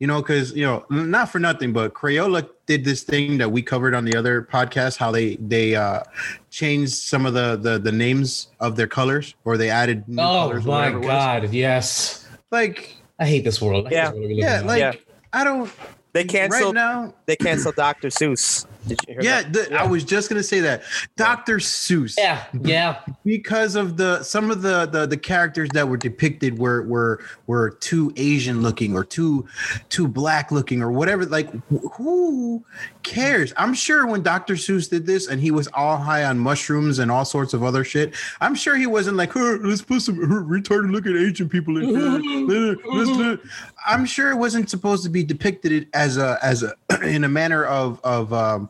You 0.00 0.06
know, 0.06 0.22
because 0.22 0.52
you 0.52 0.64
know, 0.64 0.84
not 0.88 1.28
for 1.28 1.38
nothing, 1.38 1.74
but 1.74 1.92
Crayola 1.92 2.48
did 2.64 2.84
this 2.84 3.02
thing 3.02 3.36
that 3.38 3.52
we 3.52 3.60
covered 3.60 3.94
on 3.94 4.06
the 4.06 4.16
other 4.16 4.42
podcast, 4.42 4.96
how 4.96 5.12
they 5.12 5.36
they 5.36 5.76
uh 5.76 6.02
changed 6.48 6.94
some 6.94 7.26
of 7.26 7.34
the 7.34 7.56
the, 7.56 7.78
the 7.78 7.92
names 7.92 8.48
of 8.60 8.76
their 8.76 8.86
colors, 8.86 9.34
or 9.44 9.58
they 9.58 9.68
added 9.68 10.08
new 10.08 10.22
oh, 10.22 10.48
colors. 10.48 10.66
Oh 10.66 10.70
my 10.70 10.90
god, 10.90 11.52
yes! 11.52 12.26
Like 12.50 12.96
I 13.18 13.26
hate 13.26 13.44
this 13.44 13.60
world. 13.60 13.88
yeah, 13.90 14.10
this 14.10 14.18
world 14.18 14.30
yeah, 14.32 14.62
like 14.62 14.80
yeah. 14.80 14.92
I 15.34 15.44
don't. 15.44 15.70
They 16.12 16.24
canceled 16.24 16.74
right 16.74 16.82
now. 16.82 17.14
They 17.26 17.36
canceled 17.36 17.76
Dr. 17.76 18.08
Seuss. 18.08 18.66
Yeah, 19.08 19.42
the, 19.42 19.68
yeah, 19.70 19.82
I 19.82 19.86
was 19.86 20.04
just 20.04 20.28
gonna 20.28 20.42
say 20.42 20.60
that 20.60 20.82
Dr. 21.16 21.58
Seuss. 21.58 22.14
Yeah, 22.16 22.44
yeah. 22.62 23.00
because 23.24 23.76
of 23.76 23.96
the 23.96 24.22
some 24.22 24.50
of 24.50 24.62
the, 24.62 24.86
the 24.86 25.06
the 25.06 25.16
characters 25.16 25.68
that 25.74 25.88
were 25.88 25.96
depicted 25.96 26.58
were 26.58 26.82
were 26.82 27.22
were 27.46 27.70
too 27.70 28.12
Asian 28.16 28.62
looking 28.62 28.94
or 28.94 29.04
too 29.04 29.46
too 29.88 30.08
black 30.08 30.50
looking 30.50 30.82
or 30.82 30.90
whatever. 30.90 31.26
Like, 31.26 31.50
who 31.94 32.64
cares? 33.02 33.52
I'm 33.56 33.74
sure 33.74 34.06
when 34.06 34.22
Dr. 34.22 34.54
Seuss 34.54 34.88
did 34.88 35.06
this 35.06 35.28
and 35.28 35.40
he 35.40 35.50
was 35.50 35.68
all 35.74 35.96
high 35.96 36.24
on 36.24 36.38
mushrooms 36.38 36.98
and 36.98 37.10
all 37.10 37.24
sorts 37.24 37.54
of 37.54 37.62
other 37.62 37.84
shit. 37.84 38.14
I'm 38.40 38.54
sure 38.54 38.76
he 38.76 38.86
wasn't 38.86 39.16
like, 39.16 39.34
let's 39.34 39.82
put 39.82 40.02
some 40.02 40.16
retarded 40.48 40.92
looking 40.92 41.16
Asian 41.16 41.48
people 41.48 41.76
in 41.78 41.88
here. 41.88 43.38
I'm 43.86 44.04
sure 44.04 44.30
it 44.30 44.36
wasn't 44.36 44.70
supposed 44.70 45.04
to 45.04 45.10
be 45.10 45.22
depicted 45.22 45.88
as 45.94 46.16
a 46.16 46.38
as 46.42 46.62
a 46.62 46.74
in 47.02 47.24
a 47.24 47.28
manner 47.28 47.64
of 47.64 48.00
of 48.04 48.32
um, 48.32 48.69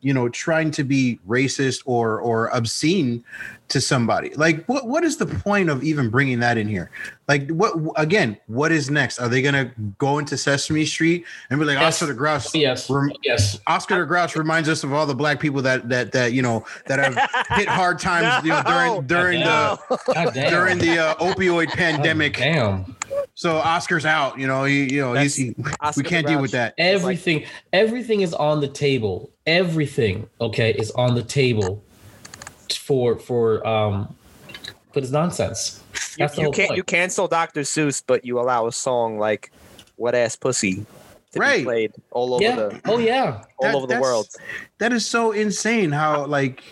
you 0.00 0.14
know 0.14 0.28
trying 0.28 0.70
to 0.70 0.84
be 0.84 1.18
racist 1.28 1.82
or 1.84 2.20
or 2.20 2.48
obscene 2.48 3.24
to 3.68 3.80
somebody 3.80 4.34
like 4.34 4.64
what 4.66 4.86
what 4.86 5.04
is 5.04 5.16
the 5.16 5.26
point 5.26 5.70
of 5.70 5.84
even 5.84 6.10
bringing 6.10 6.40
that 6.40 6.58
in 6.58 6.66
here 6.66 6.90
like 7.28 7.48
what 7.50 7.74
again 7.96 8.36
what 8.48 8.72
is 8.72 8.90
next 8.90 9.18
are 9.18 9.28
they 9.28 9.40
gonna 9.40 9.70
go 9.98 10.18
into 10.18 10.36
sesame 10.36 10.84
street 10.84 11.24
and 11.50 11.60
be 11.60 11.64
like 11.64 11.78
yes. 11.78 11.94
oscar 11.94 12.06
the 12.06 12.14
grouch 12.14 12.54
yes 12.54 12.90
rem- 12.90 13.12
yes 13.22 13.60
oscar 13.68 14.00
the 14.00 14.06
grouch 14.06 14.34
reminds 14.34 14.68
us 14.68 14.82
of 14.82 14.92
all 14.92 15.06
the 15.06 15.14
black 15.14 15.38
people 15.38 15.62
that 15.62 15.88
that 15.88 16.10
that 16.10 16.32
you 16.32 16.42
know 16.42 16.64
that 16.86 16.98
have 16.98 17.14
hit 17.58 17.68
hard 17.68 17.98
times 17.98 18.44
no. 18.44 18.56
you 18.56 18.62
know 18.62 19.02
during 19.02 19.06
during 19.06 19.40
no. 19.40 19.78
the 19.88 20.46
during 20.50 20.78
the 20.78 20.98
uh, 20.98 21.14
opioid 21.16 21.68
pandemic 21.68 22.36
damn 22.36 22.96
so 23.34 23.56
Oscar's 23.56 24.04
out. 24.04 24.38
You 24.38 24.46
know, 24.46 24.64
he, 24.64 24.92
you 24.92 25.00
know, 25.00 25.14
he's, 25.14 25.34
he, 25.34 25.54
we 25.96 26.02
can't 26.02 26.26
deal 26.26 26.40
with 26.40 26.50
that. 26.52 26.74
Everything, 26.78 27.44
everything 27.72 28.20
is 28.20 28.34
on 28.34 28.60
the 28.60 28.68
table. 28.68 29.30
Everything, 29.46 29.89
okay, 30.40 30.72
is 30.72 30.90
on 30.92 31.14
the 31.14 31.22
table 31.22 31.82
for 32.74 33.18
for 33.18 33.66
um, 33.66 34.14
but 34.92 35.02
it's 35.02 35.12
nonsense. 35.12 35.82
That's 36.18 36.36
you, 36.36 36.44
you 36.44 36.50
can't 36.50 36.68
point. 36.68 36.76
you 36.76 36.84
cancel 36.84 37.28
Dr. 37.28 37.62
Seuss, 37.62 38.02
but 38.06 38.24
you 38.24 38.40
allow 38.40 38.66
a 38.66 38.72
song 38.72 39.18
like 39.18 39.52
"Wet 39.96 40.14
Ass 40.14 40.36
Pussy" 40.36 40.86
to 41.32 41.38
right. 41.38 41.58
be 41.58 41.64
played 41.64 41.92
all 42.10 42.34
over 42.34 42.42
yeah. 42.42 42.56
the 42.56 42.80
oh 42.86 42.98
yeah 42.98 43.42
all 43.58 43.66
that, 43.66 43.74
over 43.74 43.86
the 43.86 44.00
world. 44.00 44.28
That 44.78 44.92
is 44.92 45.06
so 45.06 45.32
insane. 45.32 45.92
How 45.92 46.26
like 46.26 46.62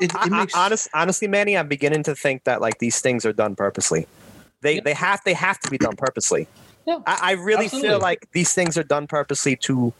it, 0.00 0.12
it 0.14 0.30
makes 0.30 0.54
I, 0.54 0.66
honest, 0.66 0.88
honestly, 0.94 1.28
Manny, 1.28 1.56
I'm 1.56 1.68
beginning 1.68 2.02
to 2.04 2.14
think 2.14 2.44
that 2.44 2.60
like 2.60 2.78
these 2.78 3.00
things 3.00 3.24
are 3.24 3.32
done 3.32 3.56
purposely. 3.56 4.06
They 4.60 4.76
yeah. 4.76 4.80
they 4.84 4.94
have 4.94 5.20
they 5.24 5.34
have 5.34 5.60
to 5.60 5.70
be 5.70 5.78
done 5.78 5.96
purposely. 5.96 6.48
Yeah, 6.86 7.00
I, 7.06 7.18
I 7.22 7.32
really 7.32 7.66
absolutely. 7.66 7.90
feel 7.90 7.98
like 8.00 8.28
these 8.32 8.52
things 8.52 8.78
are 8.78 8.82
done 8.82 9.06
purposely 9.06 9.56
to 9.56 9.92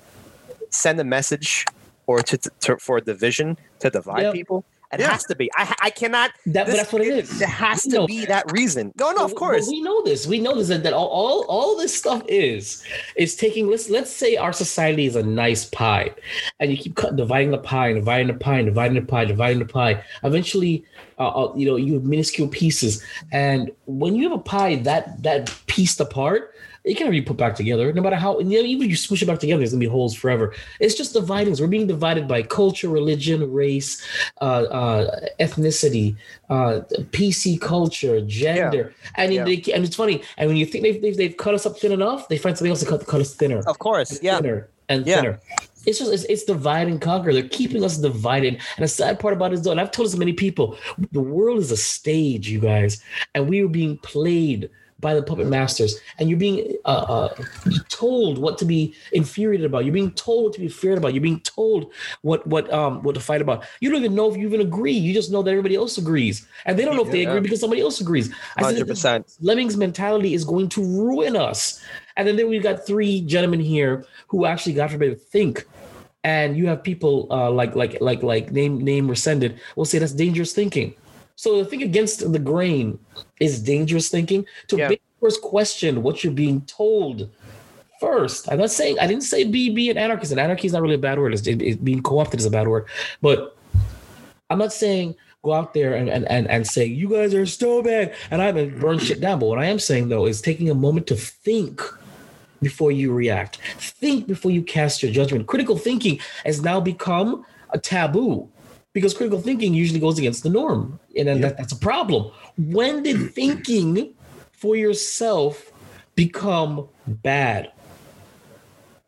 send 0.71 0.99
a 1.01 1.05
message 1.05 1.67
or 2.09 2.23
to, 2.23 2.37
to 2.39 2.77
for 2.79 3.01
division 3.01 3.57
to 3.79 3.91
divide 3.91 4.23
yep. 4.23 4.35
people. 4.35 4.65
It 4.91 5.01
yeah. 5.01 5.11
has 5.11 5.25
to 5.25 5.37
be. 5.37 5.51
I, 5.55 5.75
I 5.83 5.91
cannot. 5.91 6.31
That, 6.47 6.65
this, 6.65 6.77
that's 6.77 6.93
what 6.95 7.03
it 7.03 7.09
is. 7.09 7.43
It 7.43 7.49
has 7.49 7.83
to 7.83 8.07
be 8.07 8.25
that 8.25 8.51
reason. 8.51 8.91
No, 8.99 9.13
no, 9.13 9.23
of 9.23 9.35
course. 9.35 9.67
But 9.67 9.73
we 9.73 9.83
know 9.83 10.03
this. 10.03 10.27
We 10.27 10.41
know 10.41 10.55
this. 10.55 10.69
That, 10.69 10.83
that 10.85 10.95
all, 10.95 11.09
all, 11.09 11.45
all 11.47 11.77
this 11.77 11.95
stuff 11.95 12.23
is 12.27 12.83
is 13.15 13.37
taking. 13.37 13.69
Let's 13.69 13.91
let's 13.91 14.11
say 14.11 14.37
our 14.37 14.55
society 14.55 15.05
is 15.05 15.15
a 15.15 15.23
nice 15.23 15.67
pie, 15.67 16.15
and 16.59 16.71
you 16.71 16.79
keep 16.79 16.97
cut, 16.97 17.17
dividing 17.17 17.51
the 17.51 17.59
pie, 17.59 17.89
and 17.89 17.97
dividing 17.97 18.29
the 18.29 18.41
pie, 18.43 18.61
and 18.61 18.67
dividing 18.67 18.95
the 18.95 19.07
pie, 19.07 19.27
dividing 19.27 19.59
the 19.59 19.67
pie. 19.67 20.03
Eventually, 20.25 20.87
uh, 21.19 21.29
uh, 21.29 21.53
you 21.55 21.67
know, 21.67 21.77
you 21.77 21.93
have 21.93 22.05
minuscule 22.05 22.49
pieces, 22.49 23.05
and 23.31 23.71
when 23.85 24.15
you 24.15 24.23
have 24.23 24.39
a 24.41 24.43
pie 24.43 24.77
that 24.77 25.23
that 25.23 25.55
pieced 25.67 26.01
apart, 26.01 26.55
it 26.89 26.97
can 26.97 27.05
never 27.05 27.13
be 27.13 27.23
put 27.23 27.37
back 27.37 27.55
together. 27.55 27.93
No 27.93 28.01
matter 28.01 28.17
how, 28.17 28.41
even 28.41 28.83
if 28.83 28.91
you 28.91 28.97
squish 28.97 29.23
it 29.23 29.27
back 29.27 29.39
together, 29.39 29.59
there's 29.59 29.73
gonna 29.73 29.81
be 29.81 29.87
holes 29.87 30.15
forever. 30.15 30.55
It's 30.81 30.95
just 30.95 31.13
dividing. 31.13 31.55
We're 31.61 31.67
being 31.67 31.87
divided 31.87 32.27
by 32.27 32.43
culture, 32.43 32.89
religion, 32.89 33.53
race, 33.53 34.03
uh, 34.41 34.63
uh, 34.65 35.21
ethnicity, 35.39 36.17
uh, 36.49 36.81
PC 37.13 37.61
culture, 37.61 38.21
gender, 38.23 38.95
yeah. 38.95 39.11
and 39.23 39.35
yeah. 39.35 39.45
They, 39.45 39.63
and 39.73 39.85
it's 39.85 39.97
funny. 39.97 40.23
And 40.39 40.49
when 40.49 40.57
you 40.57 40.65
think 40.65 40.83
they've, 40.83 41.01
they've, 41.01 41.17
they've 41.17 41.37
cut 41.37 41.55
us 41.55 41.67
up 41.67 41.79
thin 41.79 41.93
enough, 41.93 42.29
they 42.29 42.39
find 42.39 42.57
something 42.57 42.71
else 42.71 42.81
to 42.81 42.87
cut, 42.87 43.07
cut 43.07 43.21
us 43.21 43.35
thinner. 43.35 43.63
Of 43.67 43.79
course, 43.79 44.23
yeah, 44.23 44.39
thinner 44.39 44.69
and 44.89 45.07
yeah. 45.07 45.17
thinner. 45.17 45.41
It's 45.87 45.99
just 45.99 46.13
it's, 46.13 46.25
it's, 46.25 46.45
divide 46.45 46.89
and 46.89 47.01
conquer. 47.01 47.33
They're 47.33 47.49
keeping 47.49 47.85
us 47.85 47.99
divided. 47.99 48.55
And 48.55 48.85
the 48.85 48.89
sad 48.89 49.21
part 49.21 49.35
about 49.35 49.53
it 49.53 49.55
is, 49.55 49.63
though, 49.63 49.71
and 49.71 49.81
I've 49.81 49.91
told 49.91 50.07
this 50.07 50.13
to 50.15 50.19
many 50.19 50.33
people, 50.33 50.77
the 51.13 51.21
world 51.21 51.59
is 51.59 51.71
a 51.71 51.77
stage, 51.77 52.49
you 52.49 52.61
guys, 52.61 53.03
and 53.35 53.49
we 53.49 53.63
are 53.63 53.69
being 53.69 53.97
played 53.99 54.71
by 55.01 55.15
the 55.15 55.23
puppet 55.23 55.47
masters, 55.47 55.99
and 56.19 56.29
you're 56.29 56.39
being 56.39 56.77
uh, 56.85 56.89
uh, 56.89 57.45
told 57.89 58.39
what 58.39 58.59
to 58.59 58.65
be 58.65 58.95
infuriated 59.13 59.67
about. 59.67 59.85
You're 59.85 59.95
being 59.95 60.11
told 60.13 60.45
what 60.45 60.53
to 60.55 60.61
be 60.61 60.69
feared 60.69 60.99
about. 60.99 61.15
You're 61.15 61.23
being 61.23 61.41
told 61.41 61.93
what 62.23 62.47
what 62.47 62.73
um 62.73 63.03
what 63.03 63.15
to 63.15 63.21
fight 63.21 63.41
about. 63.41 63.65
You 63.81 63.91
don't 63.91 64.01
even 64.01 64.15
know 64.15 64.31
if 64.31 64.37
you 64.37 64.47
even 64.47 64.61
agree. 64.61 64.93
You 64.93 65.15
just 65.15 65.31
know 65.31 65.43
that 65.43 65.51
everybody 65.51 65.77
else 65.77 65.99
agrees, 65.99 66.47
and 66.65 66.79
they 66.79 66.85
don't 66.85 66.97
know 66.97 67.05
if 67.05 67.13
they 67.13 67.25
agree 67.25 67.41
because 67.41 67.61
somebody 67.61 67.81
else 67.81 68.01
agrees. 68.01 68.33
Hundred 68.57 68.89
percent. 68.89 69.37
Lemmings 69.41 69.77
mentality 69.77 70.35
is 70.35 70.45
going 70.45 70.69
to 70.71 70.83
ruin 70.83 71.37
us. 71.37 71.83
And 72.17 72.27
then 72.27 72.37
there 72.37 72.49
we've 72.49 72.63
got 72.63 72.85
three 72.85 73.21
gentlemen 73.21 73.61
here 73.61 74.05
who 74.27 74.45
actually, 74.45 74.73
God 74.73 74.91
forbid, 74.91 75.21
think 75.21 75.67
and 76.25 76.57
you 76.57 76.67
have 76.67 76.83
people 76.83 77.29
uh, 77.31 77.51
like 77.51 77.75
like 77.77 78.01
like 78.01 78.23
like 78.23 78.51
name 78.51 78.79
name 78.79 79.09
rescinded 79.09 79.61
will 79.77 79.85
say 79.85 79.99
that's 79.99 80.13
dangerous 80.13 80.53
thinking 80.53 80.95
So 81.37 81.63
the 81.63 81.65
thing 81.65 81.83
against 81.83 82.33
the 82.33 82.39
grain 82.39 82.99
is 83.41 83.61
dangerous 83.61 84.09
thinking. 84.09 84.45
To 84.69 84.77
Yeah. 84.77 84.93
first 85.21 85.43
question 85.43 86.03
what 86.03 86.23
you're 86.23 86.33
being 86.33 86.61
told 86.63 87.29
first. 88.01 88.51
I'm 88.51 88.59
not 88.59 88.71
saying 88.71 88.99
I 89.01 89.07
didn't 89.07 89.25
say 89.25 89.45
be 89.45 89.71
be 89.71 89.91
an 89.91 89.99
anarchist. 89.99 90.31
And 90.33 90.41
anarchy 90.41 90.67
is 90.67 90.73
not 90.73 90.83
really 90.83 90.95
a 90.95 90.99
bad 90.99 91.19
word. 91.19 91.35
It's, 91.35 91.47
it, 91.47 91.61
it- 91.63 91.85
being 91.85 92.03
co-opted 92.03 92.41
is 92.41 92.47
a 92.47 92.51
bad 92.51 92.69
word. 92.69 92.87
But 93.21 93.57
I'm 94.51 94.59
not 94.59 94.73
saying 94.73 95.15
go 95.43 95.53
out 95.53 95.73
there 95.75 95.95
and 95.95 96.09
and 96.09 96.29
and, 96.29 96.49
and 96.49 96.67
say 96.67 96.85
you 96.85 97.09
guys 97.09 97.33
are 97.35 97.47
so 97.47 97.83
bad 97.83 98.15
and 98.31 98.43
I'm 98.43 98.55
gonna 98.57 98.67
burn 98.69 98.99
shit 98.99 99.21
down. 99.21 99.39
But 99.41 99.47
what 99.47 99.59
I 99.59 99.67
am 99.67 99.79
saying 99.79 100.09
though 100.09 100.27
is 100.27 100.41
taking 100.41 100.71
a 100.71 100.75
moment 100.75 101.07
to 101.09 101.17
think 101.17 101.81
before 102.61 102.91
you 102.91 103.13
react. 103.13 103.59
Think 103.79 104.27
before 104.27 104.51
you 104.51 104.63
cast 104.63 105.03
your 105.03 105.13
judgment. 105.13 105.47
Critical 105.47 105.77
thinking 105.77 106.19
has 106.45 106.61
now 106.63 106.81
become 106.81 107.45
a 107.71 107.79
taboo 107.79 108.49
because 108.99 109.15
critical 109.15 109.41
thinking 109.41 109.75
usually 109.75 110.01
goes 110.01 110.19
against 110.19 110.43
the 110.43 110.51
norm, 110.51 110.99
and 111.17 111.29
then 111.29 111.41
that, 111.41 111.57
that's 111.57 111.73
a 111.73 111.77
problem. 111.77 112.33
When 112.57 113.05
did 113.05 113.33
thinking 113.35 114.13
for 114.53 114.75
yourself 114.75 115.71
become 116.17 116.89
bad? 117.07 117.71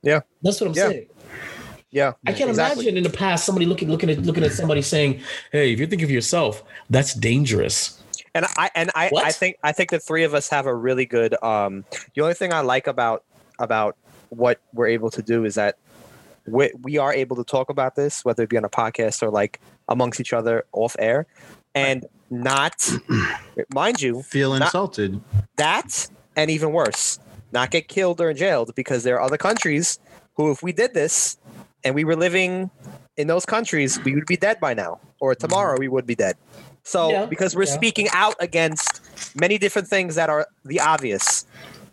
Yeah. 0.02 0.20
That's 0.42 0.60
what 0.60 0.68
I'm 0.68 0.74
Yeah. 0.74 0.88
saying. 0.90 1.06
Yeah, 1.92 2.12
I 2.24 2.32
can't 2.32 2.48
exactly. 2.50 2.84
imagine 2.84 2.98
in 2.98 3.02
the 3.02 3.10
past 3.10 3.44
somebody 3.44 3.66
looking 3.66 3.90
looking 3.90 4.10
at 4.10 4.20
looking 4.20 4.44
at 4.44 4.52
somebody 4.52 4.80
saying, 4.80 5.20
"Hey, 5.50 5.72
if 5.72 5.80
you 5.80 5.88
think 5.88 6.02
of 6.02 6.10
yourself, 6.10 6.62
that's 6.88 7.14
dangerous." 7.14 7.98
And 8.32 8.46
I 8.56 8.70
and 8.76 8.92
I, 8.94 9.08
What? 9.08 9.24
I 9.24 9.32
think 9.32 9.56
I 9.64 9.72
think 9.72 9.90
the 9.90 9.98
three 9.98 10.22
of 10.22 10.32
us 10.32 10.48
have 10.50 10.66
a 10.66 10.74
really 10.74 11.04
good. 11.04 11.34
Um, 11.42 11.84
the 12.14 12.22
only 12.22 12.34
thing 12.34 12.52
I 12.52 12.60
like 12.60 12.86
about 12.86 13.24
about 13.58 13.96
what 14.28 14.60
we're 14.72 14.86
able 14.86 15.10
to 15.10 15.20
do 15.20 15.44
is 15.44 15.56
that 15.56 15.78
we, 16.50 16.70
we 16.82 16.98
are 16.98 17.12
able 17.12 17.36
to 17.36 17.44
talk 17.44 17.70
about 17.70 17.96
this, 17.96 18.24
whether 18.24 18.42
it 18.42 18.48
be 18.50 18.56
on 18.56 18.64
a 18.64 18.68
podcast 18.70 19.22
or 19.22 19.30
like 19.30 19.60
amongst 19.88 20.20
each 20.20 20.32
other 20.32 20.64
off 20.72 20.96
air, 20.98 21.26
and 21.74 22.06
not, 22.30 22.88
mind 23.74 24.00
you, 24.02 24.22
Feel 24.22 24.50
Not- 24.58 24.62
insulted. 24.66 25.20
that 25.56 26.08
and 26.36 26.50
even 26.50 26.72
worse, 26.72 27.18
not 27.52 27.70
get 27.70 27.88
killed 27.88 28.20
or 28.20 28.32
jailed 28.32 28.74
because 28.74 29.02
there 29.04 29.16
are 29.16 29.22
other 29.22 29.36
countries 29.36 29.98
who, 30.34 30.50
if 30.50 30.62
we 30.62 30.72
did 30.72 30.94
this 30.94 31.36
and 31.84 31.94
we 31.94 32.04
were 32.04 32.16
living 32.16 32.70
in 33.16 33.26
those 33.26 33.44
countries, 33.44 34.02
we 34.04 34.14
would 34.14 34.26
be 34.26 34.36
dead 34.36 34.60
by 34.60 34.72
now, 34.74 35.00
or 35.20 35.34
tomorrow 35.34 35.76
we 35.78 35.88
would 35.88 36.06
be 36.06 36.14
dead. 36.14 36.36
So, 36.84 37.10
Yeah, 37.10 37.26
because 37.26 37.54
we're 37.54 37.64
yeah. 37.64 37.74
speaking 37.74 38.08
out 38.12 38.34
against 38.40 39.00
many 39.38 39.58
different 39.58 39.88
things 39.88 40.14
that 40.14 40.30
are 40.30 40.46
the 40.64 40.80
obvious. 40.80 41.44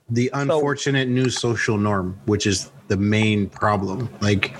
the 0.10 0.30
unfortunate 0.34 1.10
new 1.10 1.30
social 1.30 1.78
norm, 1.78 2.18
which 2.26 2.48
is 2.48 2.72
the 2.88 2.98
main 2.98 3.50
problem. 3.50 4.10
Like 4.22 4.56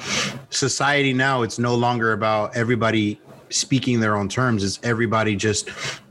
society 0.50 1.14
now, 1.14 1.42
it's 1.42 1.60
no 1.60 1.76
longer 1.76 2.14
about 2.14 2.56
everybody 2.56 3.20
speaking 3.50 4.00
their 4.00 4.16
own 4.16 4.30
terms. 4.30 4.64
It's 4.64 4.80
everybody 4.84 5.36
just 5.36 5.70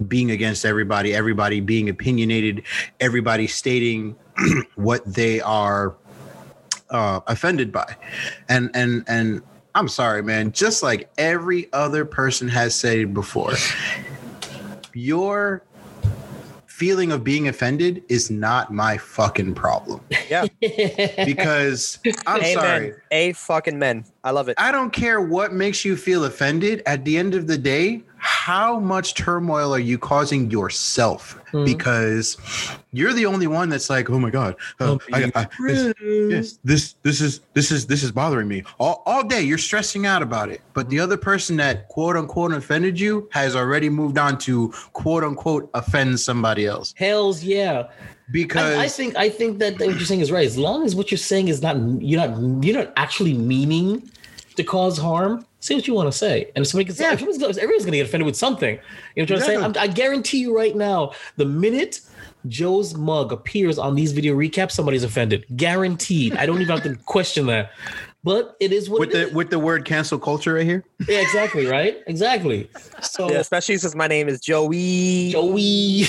being 0.08 0.30
against 0.30 0.64
everybody, 0.64 1.14
everybody 1.14 1.60
being 1.60 1.88
opinionated, 1.88 2.62
everybody 3.00 3.46
stating 3.46 4.16
what 4.76 5.04
they 5.04 5.40
are 5.40 5.94
uh, 6.90 7.20
offended 7.26 7.72
by. 7.72 7.96
And 8.48 8.70
and 8.74 9.04
and 9.08 9.42
I'm 9.74 9.88
sorry, 9.88 10.22
man. 10.22 10.52
Just 10.52 10.82
like 10.82 11.10
every 11.18 11.70
other 11.72 12.04
person 12.04 12.48
has 12.48 12.74
said 12.74 13.12
before, 13.12 13.54
your 14.94 15.62
feeling 16.76 17.10
of 17.10 17.24
being 17.24 17.48
offended 17.48 18.02
is 18.10 18.30
not 18.30 18.70
my 18.70 18.98
fucking 18.98 19.54
problem 19.54 19.98
Yeah. 20.28 20.44
because 21.24 21.98
I'm 22.26 22.42
Amen. 22.42 22.52
sorry. 22.54 22.92
A 23.10 23.32
fucking 23.32 23.78
men. 23.78 24.04
I 24.22 24.30
love 24.30 24.50
it. 24.50 24.56
I 24.58 24.70
don't 24.72 24.90
care 24.92 25.22
what 25.22 25.54
makes 25.54 25.86
you 25.86 25.96
feel 25.96 26.24
offended. 26.26 26.82
At 26.84 27.02
the 27.06 27.16
end 27.16 27.34
of 27.34 27.46
the 27.46 27.56
day, 27.56 28.02
how 28.26 28.80
much 28.80 29.14
turmoil 29.14 29.72
are 29.72 29.78
you 29.78 29.98
causing 29.98 30.50
yourself? 30.50 31.38
Mhm. 31.52 31.64
Because 31.64 32.36
you're 32.92 33.12
the 33.12 33.24
only 33.24 33.46
one 33.46 33.68
that's 33.68 33.88
like, 33.88 34.10
oh 34.10 34.18
my 34.18 34.30
god, 34.30 34.56
uh, 34.80 34.98
I, 35.12 35.30
I, 35.34 35.46
this, 35.60 35.94
yes, 36.02 36.58
this 36.64 36.94
this 37.04 37.20
is 37.20 37.40
this 37.54 37.70
is 37.70 37.86
this 37.86 38.02
is 38.02 38.10
bothering 38.10 38.48
me 38.48 38.64
all, 38.80 39.04
all 39.06 39.22
day. 39.22 39.42
You're 39.42 39.58
stressing 39.58 40.06
out 40.06 40.22
about 40.22 40.48
it, 40.48 40.60
but 40.74 40.90
the 40.90 40.98
other 40.98 41.16
person 41.16 41.56
that 41.58 41.86
quote 41.88 42.16
unquote 42.16 42.52
offended 42.52 42.98
you 42.98 43.28
has 43.30 43.54
already 43.54 43.88
moved 43.88 44.18
on 44.18 44.38
to 44.38 44.72
quote 44.92 45.22
unquote 45.22 45.70
offend 45.74 46.18
somebody 46.18 46.66
else 46.66 46.94
Hell's 46.96 47.44
yeah. 47.44 47.84
because 48.32 48.76
I, 48.76 48.84
I 48.84 48.88
think 48.88 49.16
I 49.16 49.28
think 49.28 49.60
that 49.60 49.78
what 49.78 49.90
you're 49.90 50.00
saying 50.00 50.20
is 50.20 50.32
right. 50.32 50.46
As 50.46 50.58
long 50.58 50.84
as 50.84 50.96
what 50.96 51.12
you're 51.12 51.18
saying 51.18 51.46
is 51.46 51.62
not 51.62 51.76
you're 52.02 52.26
not 52.26 52.64
you're 52.64 52.76
not 52.76 52.92
actually 52.96 53.34
meaning 53.34 54.10
to 54.56 54.64
cause 54.64 54.98
harm, 54.98 55.46
say 55.66 55.74
what 55.74 55.86
you 55.86 55.94
want 55.94 56.10
to 56.10 56.16
say. 56.16 56.50
And 56.54 56.62
if 56.64 56.68
somebody 56.70 56.86
can 56.86 56.94
say, 56.96 57.04
Yeah. 57.04 57.12
everyone's, 57.12 57.38
gonna- 57.38 57.54
everyone's 57.60 57.84
going 57.84 57.92
to 57.92 57.98
get 57.98 58.06
offended 58.06 58.26
with 58.26 58.36
something. 58.36 58.74
You 58.74 58.78
know 58.78 58.80
what 59.16 59.20
I'm 59.22 59.26
trying 59.26 59.40
to 59.40 59.46
say? 59.46 59.56
I'm, 59.56 59.74
I 59.78 59.92
guarantee 59.92 60.38
you 60.38 60.56
right 60.56 60.74
now, 60.76 61.12
the 61.36 61.44
minute 61.44 62.00
Joe's 62.48 62.94
mug 62.94 63.32
appears 63.32 63.76
on 63.78 63.94
these 63.96 64.12
video 64.12 64.34
recaps, 64.36 64.72
somebody's 64.72 65.02
offended. 65.04 65.44
Guaranteed. 65.56 66.36
I 66.36 66.46
don't 66.46 66.60
even 66.62 66.76
have 66.78 66.84
to 66.84 66.94
question 67.06 67.46
that. 67.46 67.70
But 68.24 68.56
it 68.58 68.72
is 68.72 68.90
what 68.90 68.98
with 69.00 69.10
it 69.10 69.12
the 69.12 69.26
is. 69.28 69.32
with 69.34 69.50
the 69.50 69.58
word 69.60 69.84
cancel 69.84 70.18
culture 70.18 70.54
right 70.54 70.64
here. 70.66 70.82
yeah, 71.08 71.20
exactly, 71.20 71.66
right? 71.66 71.98
Exactly. 72.08 72.68
So 73.00 73.30
Yeah, 73.30 73.38
especially 73.38 73.76
since 73.78 73.94
my 73.94 74.08
name 74.08 74.28
is 74.28 74.40
Joey. 74.40 75.30
Joey. 75.30 76.02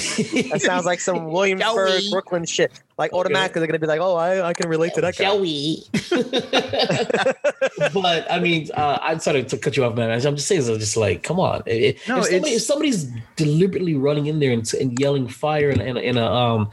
That 0.50 0.62
sounds 0.64 0.86
like 0.86 1.00
some 1.00 1.26
Williamsburg, 1.32 2.02
Joey. 2.02 2.10
Brooklyn 2.10 2.46
shit. 2.46 2.72
Like 2.98 3.14
automatically, 3.14 3.60
they're 3.60 3.68
gonna 3.68 3.78
be 3.78 3.86
like, 3.86 4.00
"Oh, 4.02 4.16
I, 4.16 4.48
I 4.50 4.54
can 4.54 4.68
relate 4.70 4.96
to 4.96 5.02
that 5.02 5.16
guy." 5.16 5.26
Joey. 5.26 5.84
but 7.94 8.30
I 8.32 8.40
mean, 8.40 8.70
uh, 8.74 8.98
I'm 9.02 9.20
sorry 9.20 9.44
to 9.44 9.58
cut 9.58 9.78
you 9.78 9.86
off, 9.86 9.96
man. 9.96 10.10
I'm 10.10 10.36
just 10.36 10.48
saying, 10.48 10.64
so 10.64 10.78
just 10.80 10.98
like, 10.98 11.22
come 11.22 11.40
on. 11.40 11.62
If, 11.68 12.08
No, 12.08 12.20
if, 12.20 12.26
somebody, 12.26 12.54
if 12.54 12.62
somebody's 12.64 13.04
deliberately 13.36 13.94
running 13.94 14.26
in 14.26 14.40
there 14.40 14.52
and, 14.52 14.72
and 14.74 15.00
yelling 15.00 15.28
fire 15.28 15.70
in, 15.70 15.80
in, 15.80 15.96
a- 15.98 16.00
in 16.00 16.18
a 16.18 16.26
um 16.26 16.70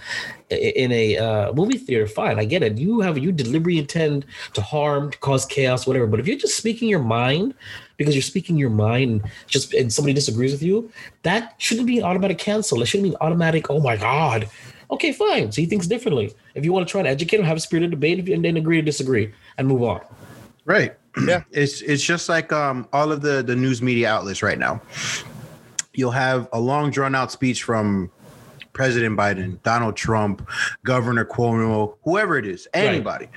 in 0.50 0.92
a 0.92 1.16
uh, 1.18 1.52
movie 1.52 1.78
theater, 1.78 2.06
fine, 2.06 2.38
I 2.38 2.44
get 2.46 2.62
it. 2.62 2.78
You 2.78 3.00
have 3.00 3.18
you 3.18 3.30
deliberately 3.30 3.78
intend 3.78 4.24
to 4.54 4.62
harm, 4.62 5.10
to 5.10 5.18
cause 5.18 5.44
chaos, 5.44 5.86
whatever. 5.86 6.06
But 6.06 6.20
if 6.20 6.26
you're 6.26 6.38
just 6.38 6.56
speaking 6.56 6.88
your 6.88 7.02
mind 7.02 7.54
because 7.96 8.14
you're 8.14 8.22
speaking 8.22 8.56
your 8.56 8.70
mind 8.70 9.10
and 9.10 9.30
just 9.46 9.74
and 9.74 9.92
somebody 9.92 10.14
disagrees 10.14 10.52
with 10.52 10.62
you, 10.62 10.90
that 11.22 11.54
shouldn't 11.58 11.86
be 11.86 11.98
an 11.98 12.04
automatic 12.04 12.38
cancel. 12.38 12.80
It 12.82 12.86
shouldn't 12.86 13.10
be 13.10 13.14
an 13.14 13.20
automatic. 13.20 13.68
Oh 13.70 13.80
my 13.80 13.96
god. 13.96 14.48
Okay, 14.90 15.12
fine. 15.12 15.52
So 15.52 15.60
he 15.60 15.66
thinks 15.66 15.86
differently. 15.86 16.32
If 16.54 16.64
you 16.64 16.72
want 16.72 16.86
to 16.86 16.90
try 16.90 17.00
and 17.00 17.08
educate 17.08 17.40
him, 17.40 17.46
have 17.46 17.56
a 17.56 17.60
spirited 17.60 17.90
debate, 17.90 18.28
and 18.28 18.44
then 18.44 18.56
agree 18.56 18.76
to 18.76 18.82
disagree 18.82 19.32
and 19.58 19.68
move 19.68 19.82
on. 19.82 20.00
Right. 20.64 20.96
Yeah. 21.26 21.42
It's 21.52 21.80
it's 21.82 22.02
just 22.02 22.28
like 22.28 22.52
um 22.52 22.88
all 22.92 23.12
of 23.12 23.20
the 23.20 23.42
the 23.42 23.54
news 23.54 23.80
media 23.80 24.10
outlets 24.10 24.42
right 24.42 24.58
now. 24.58 24.80
You'll 25.92 26.10
have 26.10 26.48
a 26.52 26.58
long 26.58 26.90
drawn 26.90 27.14
out 27.14 27.30
speech 27.30 27.62
from 27.62 28.10
President 28.72 29.16
Biden, 29.16 29.62
Donald 29.62 29.96
Trump, 29.96 30.48
Governor 30.84 31.24
Cuomo, 31.24 31.96
whoever 32.02 32.36
it 32.36 32.46
is, 32.46 32.66
anybody. 32.74 33.28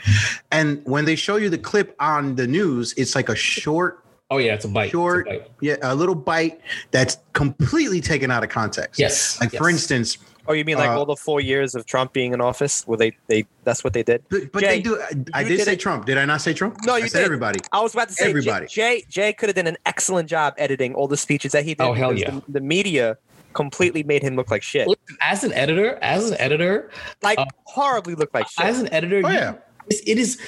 And 0.52 0.82
when 0.86 1.06
they 1.06 1.16
show 1.16 1.36
you 1.36 1.50
the 1.50 1.60
clip 1.60 1.96
on 2.00 2.36
the 2.36 2.48
news, 2.48 2.94
it's 2.98 3.16
like 3.16 3.30
a 3.30 3.36
short 3.36 4.04
Oh 4.30 4.38
yeah, 4.40 4.54
it's 4.56 4.66
a 4.66 4.68
bite. 4.68 4.86
It's 4.86 4.94
a 4.94 4.98
short 4.98 5.26
bite. 5.28 5.50
yeah, 5.62 5.76
a 5.82 5.96
little 5.96 6.16
bite 6.16 6.60
that's 6.92 7.18
completely 7.34 8.02
taken 8.02 8.30
out 8.30 8.44
of 8.44 8.50
context. 8.50 9.00
Yes. 9.00 9.40
Like 9.40 9.52
for 9.54 9.70
instance, 9.70 10.18
Oh, 10.50 10.54
you 10.54 10.64
mean 10.64 10.78
like 10.78 10.90
Uh, 10.90 10.98
all 10.98 11.06
the 11.06 11.16
four 11.18 11.42
years 11.42 11.76
of 11.76 11.86
Trump 11.86 12.14
being 12.14 12.32
in 12.34 12.40
office? 12.40 12.84
Where 12.88 12.98
they 12.98 13.12
they 13.28 13.46
that's 13.66 13.84
what 13.84 13.92
they 13.94 14.04
did? 14.04 14.24
but, 14.30 14.50
but 14.54 14.62
Jay, 14.62 14.68
they 14.78 14.82
do 14.82 15.02
I 15.34 15.42
you 15.42 15.48
did 15.50 15.58
did 15.58 15.66
say 15.66 15.74
it- 15.74 15.80
Trump. 15.80 16.06
Did 16.06 16.18
I 16.18 16.26
not 16.26 16.42
say 16.42 16.54
Trump? 16.54 16.78
No, 16.86 16.96
I 16.96 17.00
you 17.00 17.08
said 17.10 17.20
did. 17.20 17.26
everybody. 17.26 17.60
I 17.72 17.82
was 17.82 17.94
about 17.94 18.08
to 18.10 18.14
say 18.14 18.30
Everybody. 18.30 18.66
Jay 18.68 19.00
Jay, 19.02 19.06
Jay 19.10 19.34
could 19.34 19.50
have 19.50 19.56
done 19.58 19.68
an 19.68 19.78
excellent 19.86 20.30
job 20.30 20.54
editing 20.58 20.94
all 20.96 21.08
the 21.08 21.18
speeches 21.18 21.52
that 21.54 21.64
he 21.66 21.74
did. 21.74 21.84
Oh, 21.84 21.94
hell 21.94 22.14
yeah. 22.18 22.32
The, 22.32 22.44
the 22.54 22.62
media 22.62 23.18
completely 23.54 24.04
made 24.04 24.22
him 24.24 24.36
look 24.36 24.52
like 24.52 24.62
shit. 24.64 24.88
As 25.22 25.44
an 25.44 25.52
editor, 25.54 25.98
as 26.02 26.30
an 26.32 26.38
editor, 26.40 26.92
Like 27.24 27.40
Uh, 27.40 27.46
horribly 27.66 28.16
look 28.16 28.34
like 28.34 28.48
shit. 28.50 28.66
as 28.66 28.80
an 28.80 28.88
editor, 28.94 29.22
Oh, 29.26 29.30
yeah. 29.30 29.50
it's- 29.50 29.64
it 29.90 30.18
is. 30.18 30.40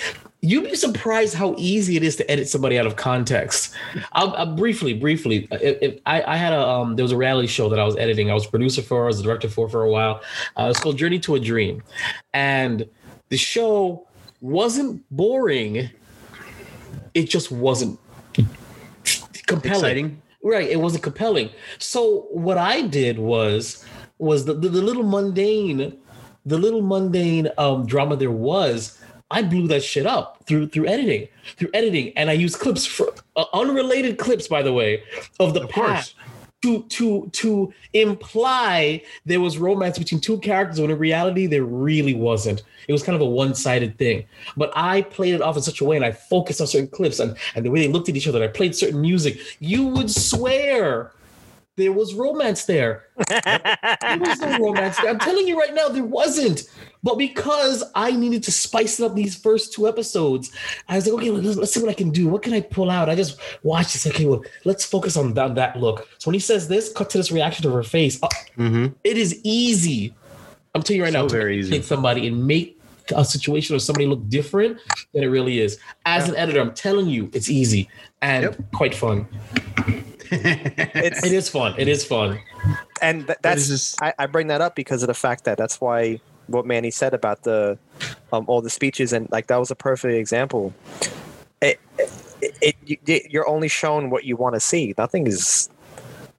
You'd 0.41 0.63
be 0.63 0.75
surprised 0.75 1.33
how 1.33 1.53
easy 1.57 1.97
it 1.97 2.03
is 2.03 2.15
to 2.15 2.31
edit 2.31 2.47
somebody 2.47 2.79
out 2.79 2.85
of 2.85 2.95
context. 2.95 3.73
I'll, 4.13 4.33
I'll 4.35 4.55
briefly, 4.55 4.93
briefly. 4.93 5.49
If, 5.51 5.77
if 5.81 5.99
I, 6.05 6.23
I 6.23 6.35
had 6.37 6.53
a 6.53 6.65
um, 6.65 6.95
there 6.95 7.03
was 7.03 7.11
a 7.11 7.17
reality 7.17 7.47
show 7.47 7.67
that 7.67 7.77
I 7.77 7.83
was 7.83 7.97
editing. 7.97 8.31
I 8.31 8.33
was 8.33 8.47
producer 8.47 8.81
for, 8.81 9.03
I 9.03 9.07
was 9.07 9.19
a 9.19 9.23
director 9.23 9.49
for 9.49 9.67
for 9.67 9.83
a 9.83 9.91
while. 9.91 10.21
Uh, 10.55 10.67
it's 10.69 10.79
called 10.79 10.97
Journey 10.97 11.19
to 11.19 11.35
a 11.35 11.39
Dream, 11.39 11.83
and 12.33 12.87
the 13.27 13.37
show 13.37 14.07
wasn't 14.39 15.03
boring. 15.11 15.89
It 17.13 17.29
just 17.29 17.51
wasn't 17.51 17.99
compelling. 19.45 19.75
Exciting. 19.75 20.21
Right, 20.41 20.69
it 20.69 20.79
wasn't 20.79 21.03
compelling. 21.03 21.49
So 21.79 22.27
what 22.31 22.57
I 22.57 22.83
did 22.83 23.19
was 23.19 23.83
was 24.19 24.45
the, 24.45 24.53
the, 24.53 24.69
the 24.69 24.81
little 24.81 25.03
mundane, 25.03 25.97
the 26.45 26.57
little 26.57 26.81
mundane 26.81 27.49
um 27.57 27.85
drama 27.85 28.15
there 28.15 28.31
was. 28.31 28.98
I 29.31 29.41
blew 29.43 29.67
that 29.67 29.83
shit 29.83 30.05
up 30.05 30.43
through 30.47 30.69
through 30.69 30.87
editing, 30.87 31.27
through 31.57 31.69
editing, 31.73 32.13
and 32.17 32.29
I 32.29 32.33
used 32.33 32.59
clips 32.59 32.85
for 32.85 33.13
uh, 33.35 33.45
unrelated 33.53 34.17
clips, 34.17 34.47
by 34.47 34.61
the 34.63 34.73
way, 34.73 35.03
of 35.39 35.53
the 35.53 35.63
Of 35.63 35.71
course. 35.71 35.89
past 35.89 36.15
to 36.61 36.83
to 36.83 37.29
to 37.31 37.73
imply 37.93 39.01
there 39.25 39.39
was 39.39 39.57
romance 39.57 39.97
between 39.97 40.19
two 40.19 40.37
characters 40.39 40.81
when 40.81 40.91
in 40.91 40.97
reality 40.97 41.47
there 41.47 41.63
really 41.63 42.13
wasn't. 42.13 42.63
It 42.87 42.91
was 42.91 43.03
kind 43.03 43.15
of 43.15 43.21
a 43.21 43.25
one-sided 43.25 43.97
thing. 43.97 44.25
But 44.57 44.71
I 44.75 45.03
played 45.03 45.35
it 45.35 45.41
off 45.41 45.55
in 45.55 45.61
such 45.61 45.79
a 45.79 45.85
way 45.85 45.95
and 45.95 46.03
I 46.03 46.11
focused 46.11 46.59
on 46.59 46.67
certain 46.67 46.89
clips 46.89 47.19
and, 47.19 47.37
and 47.55 47.63
the 47.65 47.69
way 47.71 47.79
they 47.85 47.87
looked 47.87 48.09
at 48.09 48.15
each 48.17 48.27
other. 48.27 48.41
And 48.41 48.49
I 48.49 48.51
played 48.51 48.75
certain 48.75 48.99
music. 48.99 49.39
You 49.59 49.85
would 49.87 50.09
swear 50.11 51.11
there 51.79 51.91
was 51.93 52.13
romance 52.13 52.65
there. 52.65 53.05
there 53.43 54.19
was 54.19 54.39
no 54.41 54.59
romance 54.59 54.97
there. 54.99 55.09
I'm 55.09 55.19
telling 55.19 55.47
you 55.47 55.57
right 55.59 55.73
now, 55.73 55.87
there 55.87 56.03
wasn't. 56.03 56.69
But 57.01 57.15
because 57.17 57.83
I 57.95 58.11
needed 58.11 58.43
to 58.43 58.51
spice 58.51 58.99
up 58.99 59.15
these 59.15 59.35
first 59.35 59.71
two 59.73 59.87
episodes, 59.87 60.51
I 60.89 60.95
was 60.97 61.07
like, 61.07 61.15
okay, 61.21 61.31
let's, 61.31 61.57
let's 61.57 61.73
see 61.73 61.79
what 61.79 61.89
I 61.89 61.93
can 61.93 62.09
do. 62.11 62.27
What 62.27 62.41
can 62.41 62.53
I 62.53 62.59
pull 62.61 62.89
out? 62.89 63.09
I 63.09 63.15
just 63.15 63.39
watched 63.63 63.93
this. 63.93 64.05
Okay, 64.07 64.25
well, 64.25 64.43
let's 64.65 64.83
focus 64.85 65.15
on 65.15 65.33
that, 65.35 65.55
that 65.55 65.77
look. 65.79 66.07
So 66.17 66.29
when 66.29 66.33
he 66.33 66.39
says 66.39 66.67
this, 66.67 66.91
cut 66.91 67.09
to 67.11 67.17
this 67.17 67.31
reaction 67.31 67.63
to 67.63 67.71
her 67.71 67.83
face. 67.83 68.19
Oh, 68.21 68.27
Mhm. 68.57 68.93
it 69.03 69.17
is 69.17 69.39
easy. 69.43 70.13
I'm 70.75 70.83
telling 70.83 70.97
you 70.97 71.03
right 71.05 71.13
So 71.13 71.21
now, 71.23 71.27
very 71.29 71.59
easy. 71.59 71.71
take 71.71 71.83
somebody 71.85 72.27
and 72.27 72.45
make 72.45 72.77
a 73.15 73.23
situation 73.25 73.75
or 73.75 73.79
somebody 73.79 74.05
look 74.05 74.27
different 74.29 74.77
than 75.13 75.23
it 75.23 75.27
really 75.27 75.59
is. 75.61 75.79
As 76.05 76.27
an 76.29 76.35
editor, 76.35 76.59
I'm 76.59 76.73
telling 76.73 77.07
you, 77.07 77.29
it's 77.33 77.49
easy 77.49 77.89
and 78.21 78.43
Yep. 78.43 78.57
quite 78.73 78.93
fun. 78.93 79.25
It's 80.31 81.23
It 81.25 81.33
is 81.33 81.49
fun. 81.49 81.75
It 81.77 81.87
is 81.87 82.05
fun. 82.05 82.39
and 83.01 83.25
th- 83.27 83.39
that's 83.41 83.67
just- 83.67 84.01
I, 84.01 84.13
I 84.19 84.25
bring 84.27 84.47
that 84.47 84.61
up 84.61 84.75
because 84.75 85.03
of 85.03 85.07
the 85.07 85.13
fact 85.13 85.43
that 85.45 85.57
that's 85.57 85.79
why 85.81 86.19
what 86.47 86.65
Manny 86.65 86.89
said 86.91 87.13
about 87.13 87.43
the 87.43 87.77
um, 88.33 88.45
all 88.47 88.61
the 88.61 88.69
speeches 88.69 89.13
and 89.13 89.29
like 89.31 89.47
that 89.47 89.57
was 89.57 89.71
a 89.71 89.75
perfect 89.75 90.13
example. 90.15 90.73
It, 91.61 91.79
it, 92.41 92.75
it 92.87 92.99
you- 93.05 93.21
you're 93.29 93.47
only 93.47 93.67
shown 93.67 94.09
what 94.09 94.23
you 94.23 94.35
want 94.35 94.55
to 94.55 94.59
see. 94.59 94.93
Nothing 94.97 95.27
is 95.27 95.69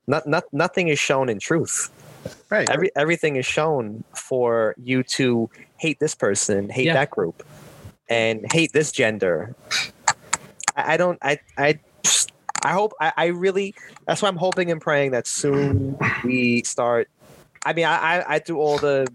not, 0.06 0.26
not 0.26 0.44
nothing 0.52 0.88
is 0.88 0.98
shown 0.98 1.28
in 1.28 1.38
truth. 1.38 1.90
right. 2.50 2.68
Every 2.68 2.90
everything 2.96 3.36
is 3.36 3.46
shown 3.46 4.04
for 4.14 4.74
you 4.76 5.02
to 5.04 5.48
hate 5.78 6.00
this 6.00 6.14
person, 6.14 6.68
hate 6.68 6.86
Yeah. 6.86 6.94
that 6.94 7.10
group, 7.10 7.42
and 8.08 8.44
hate 8.52 8.72
this 8.72 8.92
gender. 8.92 9.54
I, 10.76 10.94
I 10.94 10.96
don't. 10.96 11.18
I 11.22 11.38
I 11.56 11.78
I 12.62 12.72
hope. 12.72 12.92
I, 13.00 13.12
I 13.16 13.26
really. 13.26 13.74
That's 14.06 14.22
why 14.22 14.28
I'm 14.28 14.36
hoping 14.36 14.70
and 14.70 14.80
praying 14.80 15.12
that 15.12 15.26
soon 15.26 15.98
we 16.24 16.62
start. 16.62 17.08
I 17.64 17.72
mean, 17.72 17.84
I 17.86 17.96
I, 17.96 18.34
I 18.34 18.38
do 18.38 18.58
all 18.58 18.78
the 18.78 19.06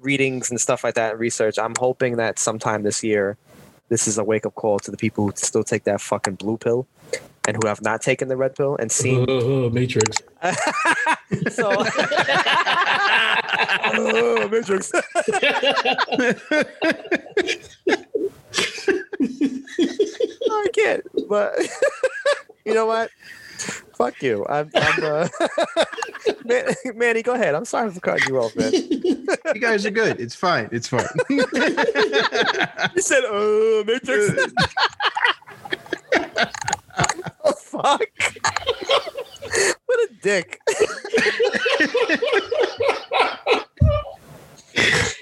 readings 0.00 0.50
and 0.50 0.60
stuff 0.60 0.84
like 0.84 0.94
that 0.94 1.12
and 1.12 1.20
research. 1.20 1.58
I'm 1.58 1.74
hoping 1.78 2.16
that 2.16 2.38
sometime 2.38 2.82
this 2.82 3.02
year, 3.04 3.36
this 3.88 4.06
is 4.08 4.18
a 4.18 4.24
wake 4.24 4.46
up 4.46 4.54
call 4.54 4.78
to 4.80 4.90
the 4.90 4.96
people 4.96 5.26
who 5.26 5.32
still 5.36 5.64
take 5.64 5.84
that 5.84 6.00
fucking 6.00 6.34
blue 6.36 6.56
pill. 6.56 6.86
And 7.48 7.56
who 7.60 7.66
have 7.66 7.82
not 7.82 8.00
taken 8.02 8.28
the 8.28 8.36
red 8.36 8.54
pill 8.54 8.76
and 8.76 8.90
seen 8.92 9.28
Uh, 9.28 9.68
Matrix. 9.70 10.16
so 11.50 11.72
oh, 13.94 14.48
Matrix. 14.48 14.92
I 20.54 20.68
can't, 20.72 21.04
but 21.28 21.54
you 22.64 22.74
know 22.74 22.86
what? 22.86 23.10
Fuck 23.96 24.22
you. 24.22 24.44
I'm, 24.48 24.70
I'm 24.74 25.04
uh, 25.04 25.28
Man, 26.44 26.64
Manny, 26.94 27.22
go 27.22 27.34
ahead. 27.34 27.54
I'm 27.54 27.64
sorry 27.64 27.90
for 27.90 28.00
cutting 28.00 28.28
you 28.28 28.38
off, 28.38 28.54
man. 28.56 28.72
you 28.72 29.60
guys 29.60 29.86
are 29.86 29.90
good. 29.90 30.20
It's 30.20 30.34
fine. 30.34 30.68
It's 30.72 30.88
fine. 30.88 31.06
You 32.94 33.02
said, 33.02 33.22
"Oh, 33.26 33.84
Matrix." 33.86 34.52
oh 37.44 37.52
fuck! 37.52 38.02
what 39.86 39.98
a 39.98 40.08
dick. 40.20 40.60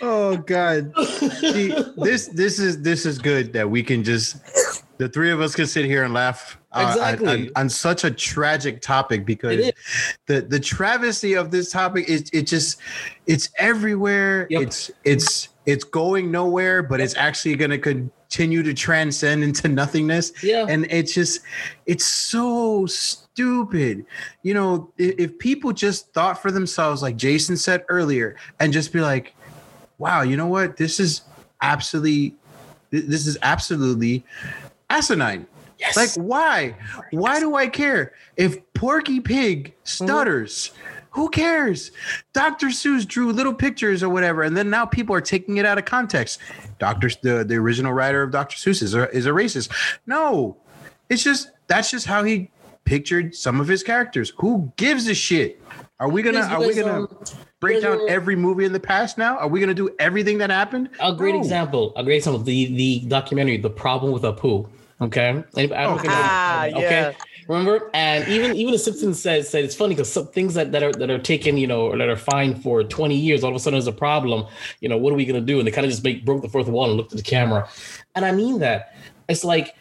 oh 0.03 0.37
God. 0.47 0.93
See, 1.39 1.75
this 1.97 2.29
this 2.29 2.59
is 2.59 2.83
this 2.83 3.07
is 3.07 3.19
good 3.19 3.53
that 3.53 3.71
we 3.71 3.83
can 3.83 4.03
just 4.03 4.37
the 5.01 5.09
three 5.09 5.31
of 5.31 5.41
us 5.41 5.55
can 5.55 5.67
sit 5.67 5.87
here 5.87 6.05
and 6.05 6.13
laugh 6.13 6.59
uh, 6.73 6.81
on- 6.81 6.89
Exactly. 6.93 7.29
on, 7.29 7.51
on 7.57 7.69
such 7.71 8.05
a 8.05 8.11
tragic 8.11 8.83
topic 8.83 9.25
because 9.25 9.73
the 10.27 10.43
the 10.43 10.61
travesty 10.61 11.33
of 11.33 11.51
this 11.51 11.71
topic 11.73 12.07
is 12.07 12.29
it 12.35 12.43
just 12.43 12.79
it's 13.27 13.49
everywhere. 13.59 14.47
Yep. 14.51 14.63
It's 14.63 14.91
it's 15.05 15.49
it's 15.65 15.85
going 15.85 16.31
nowhere, 16.31 16.83
but 16.83 17.01
it's 17.01 17.17
actually 17.17 17.57
going 17.57 17.71
to 17.71 17.79
continue 17.79 18.63
to 18.63 18.75
transcend 18.75 19.43
into 19.43 19.69
nothingness. 19.69 20.33
Yeah. 20.45 20.67
and 20.69 20.87
it's 20.91 21.15
just 21.15 21.41
it's 21.87 22.05
so 22.05 22.85
stupid 22.87 24.05
you 24.43 24.53
know 24.53 24.93
if, 24.99 25.15
if 25.19 25.39
people 25.39 25.73
just 25.73 26.13
thought 26.13 26.43
for 26.43 26.51
themselves 26.51 27.01
like 27.01 27.17
jason 27.17 27.57
said 27.57 27.85
earlier 27.89 28.37
and 28.59 28.71
just 28.73 28.93
be 28.93 29.01
like 29.01 29.35
wow 29.99 30.21
you 30.21 30.37
know 30.37 30.47
what 30.47 30.77
this 30.77 31.01
is 31.01 31.23
absolutely 31.63 32.35
this 32.91 33.27
is 33.27 33.39
absolutely 33.43 34.25
asinine. 34.91 35.47
Yes. 35.79 35.97
like 35.97 36.11
why? 36.27 36.77
Why 37.11 37.41
do 37.41 37.57
i 37.57 37.67
care? 37.67 38.13
If 38.37 38.59
porky 38.75 39.19
pig 39.19 39.75
stutters 39.85 40.73
who 41.13 41.31
cares? 41.31 41.91
Dr 42.35 42.67
seuss 42.67 43.07
drew 43.07 43.33
little 43.33 43.55
pictures 43.55 44.03
or 44.03 44.11
whatever 44.11 44.43
and 44.43 44.55
then 44.55 44.69
now 44.69 44.85
people 44.85 45.15
are 45.15 45.23
taking 45.23 45.57
it 45.57 45.65
out 45.65 45.79
of 45.79 45.87
context. 45.87 46.39
Dr 46.79 47.09
the, 47.23 47.45
the 47.45 47.55
original 47.57 47.93
writer 47.95 48.23
of 48.23 48.31
dr 48.31 48.55
seuss 48.57 48.83
is 48.83 48.95
a, 48.95 49.11
is 49.11 49.25
a 49.25 49.31
racist. 49.31 49.71
No. 50.07 50.59
It's 51.09 51.23
just 51.23 51.51
that's 51.67 51.91
just 51.91 52.07
how 52.07 52.25
he 52.25 52.51
pictured 52.85 53.35
some 53.35 53.61
of 53.61 53.67
his 53.67 53.83
characters. 53.83 54.35
Who 54.37 54.71
gives 54.77 55.09
a 55.09 55.15
shit? 55.15 55.63
Are 55.99 56.09
we 56.09 56.23
gonna 56.23 56.41
are 56.41 56.61
we 56.61 56.75
gonna 56.75 57.05
um, 57.05 57.19
break 57.61 57.83
down 57.83 58.09
every 58.09 58.37
movie 58.37 58.65
in 58.65 58.73
the 58.73 58.81
past 58.81 59.17
now? 59.17 59.39
Are 59.39 59.49
we 59.49 59.61
gonna 59.61 59.75
do 59.75 59.91
everything 59.99 60.39
that 60.39 60.51
happened? 60.51 60.91
A 61.01 61.15
great 61.15 61.35
No. 61.35 61.41
example. 61.41 61.93
A 61.97 62.05
great 62.05 62.17
example. 62.17 62.43
The 62.43 62.75
the 62.75 63.01
documentary, 63.09 63.57
"The 63.57 63.71
Problem 63.71 64.13
with 64.13 64.23
Apu." 64.23 64.69
Okay. 65.03 65.29
And 65.29 65.45
I 65.57 65.65
don't 65.65 65.93
know 65.93 65.97
if 65.97 66.03
you 66.05 66.11
Ah, 66.11 66.65
yeah. 66.67 66.77
Okay. 66.79 67.17
Remember? 67.49 67.91
And 67.95 68.29
even 68.29 68.55
even 68.55 68.73
the 68.73 68.79
Simpsons 68.79 69.21
said 69.21 69.47
said 69.47 69.65
it's 69.65 69.75
funny 69.75 69.95
because 69.95 70.13
some 70.13 70.27
things 70.29 70.55
that, 70.55 70.73
that 70.73 70.83
are 70.83 70.93
that 70.93 71.11
are 71.11 71.19
taken, 71.19 71.57
you 71.57 71.67
know, 71.67 71.87
or 71.87 71.97
that 71.97 72.09
are 72.09 72.17
fine 72.17 72.55
for 72.61 72.85
20 72.85 73.17
years, 73.17 73.43
all 73.43 73.51
of 73.51 73.57
a 73.57 73.59
sudden 73.59 73.75
there's 73.79 73.87
a 73.87 73.93
problem. 73.93 74.47
You 74.81 74.89
know, 74.89 74.99
what 74.99 75.13
are 75.13 75.17
we 75.17 75.25
gonna 75.25 75.41
do? 75.41 75.59
And 75.59 75.67
they 75.67 75.73
kind 75.73 75.87
of 75.87 75.91
just 75.91 76.05
make 76.05 76.25
broke 76.25 76.43
the 76.43 76.49
fourth 76.49 76.69
wall 76.69 76.85
and 76.89 76.97
looked 76.97 77.13
at 77.13 77.17
the 77.17 77.25
camera. 77.25 77.69
And 78.15 78.25
I 78.25 78.33
mean 78.33 78.59
that. 78.61 78.95
It's 79.29 79.43
like 79.45 79.75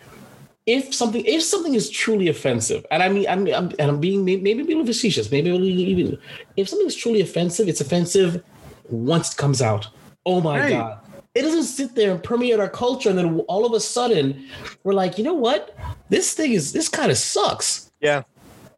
if 0.65 0.93
something 0.93 1.23
if 1.25 1.43
something 1.43 1.73
is 1.73 1.89
truly 1.89 2.29
offensive, 2.29 2.85
and 2.89 3.03
I 3.03 3.09
mean 3.09 3.27
I'm, 3.27 3.45
I'm 3.47 3.71
and 3.77 3.91
I'm 3.91 3.99
being 3.99 4.23
maybe, 4.23 4.41
maybe 4.41 4.61
a 4.61 4.65
little 4.65 4.85
facetious, 4.85 5.29
maybe 5.31 5.49
a 5.49 5.53
little 5.53 5.67
even 5.67 6.17
if 6.55 6.69
something 6.69 6.87
is 6.87 6.95
truly 6.95 7.21
offensive, 7.21 7.67
it's 7.67 7.81
offensive 7.81 8.41
once 8.87 9.33
it 9.33 9.37
comes 9.37 9.61
out. 9.61 9.87
Oh 10.25 10.39
my 10.41 10.59
Right. 10.59 10.69
god. 10.69 11.08
It 11.35 11.43
doesn't 11.43 11.63
sit 11.63 11.95
there 11.95 12.11
and 12.11 12.23
permeate 12.23 12.59
our 12.59 12.69
culture, 12.69 13.09
and 13.09 13.17
then 13.17 13.39
all 13.41 13.65
of 13.65 13.73
a 13.73 13.79
sudden 13.79 14.47
we're 14.83 14.93
like, 14.93 15.17
you 15.17 15.23
know 15.23 15.33
what? 15.35 15.75
This 16.09 16.33
thing 16.33 16.53
is 16.53 16.73
this 16.73 16.89
kind 16.89 17.11
of 17.11 17.17
sucks. 17.17 17.91
Yeah. 18.01 18.23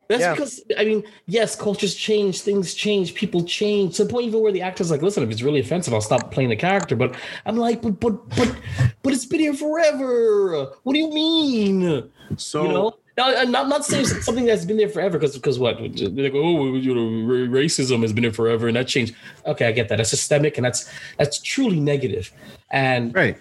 That's 0.09 0.21
Yeah. 0.21 0.33
because 0.33 0.61
I 0.77 0.83
mean, 0.83 1.03
yes, 1.27 1.55
cultures 1.55 1.95
change, 1.95 2.41
things 2.41 2.73
change, 2.73 3.15
people 3.15 3.45
change 3.45 3.95
to 3.95 4.03
the 4.03 4.09
point 4.11 4.25
even 4.25 4.41
where 4.41 4.51
the 4.51 4.61
actor's 4.61 4.91
like, 4.91 5.01
listen, 5.01 5.23
if 5.23 5.29
it's 5.31 5.41
really 5.41 5.61
offensive, 5.61 5.93
I'll 5.93 6.01
stop 6.01 6.31
playing 6.31 6.49
the 6.49 6.57
character. 6.57 6.97
But 6.97 7.15
I'm 7.45 7.55
like, 7.55 7.81
but 7.81 8.01
but 8.01 8.27
but 8.35 8.53
but 9.01 9.13
it's 9.13 9.25
been 9.25 9.39
here 9.39 9.53
forever. 9.53 10.73
What 10.83 10.93
do 10.93 10.99
you 10.99 11.09
mean? 11.09 12.11
so 12.35 12.63
you 12.63 12.69
know 12.69 12.95
now, 13.21 13.39
I'm 13.41 13.47
uh, 13.47 13.51
not, 13.51 13.67
not 13.67 13.85
saying 13.85 14.05
something 14.05 14.45
that's 14.45 14.65
been 14.65 14.77
there 14.77 14.89
forever 14.89 15.17
because 15.17 15.35
because 15.35 15.59
what? 15.59 15.77
They're 15.77 16.09
like 16.09 16.33
oh 16.33 16.75
you 16.75 16.95
know 16.95 17.07
racism 17.49 18.01
has 18.01 18.13
been 18.13 18.23
there 18.23 18.33
forever 18.33 18.67
and 18.67 18.75
that 18.75 18.87
changed. 18.87 19.15
Okay 19.45 19.67
I 19.67 19.71
get 19.71 19.89
that. 19.89 19.97
That's 19.97 20.09
systemic 20.09 20.57
and 20.57 20.65
that's 20.65 20.89
that's 21.17 21.39
truly 21.39 21.79
negative. 21.79 22.31
And 22.71 23.13
right. 23.13 23.37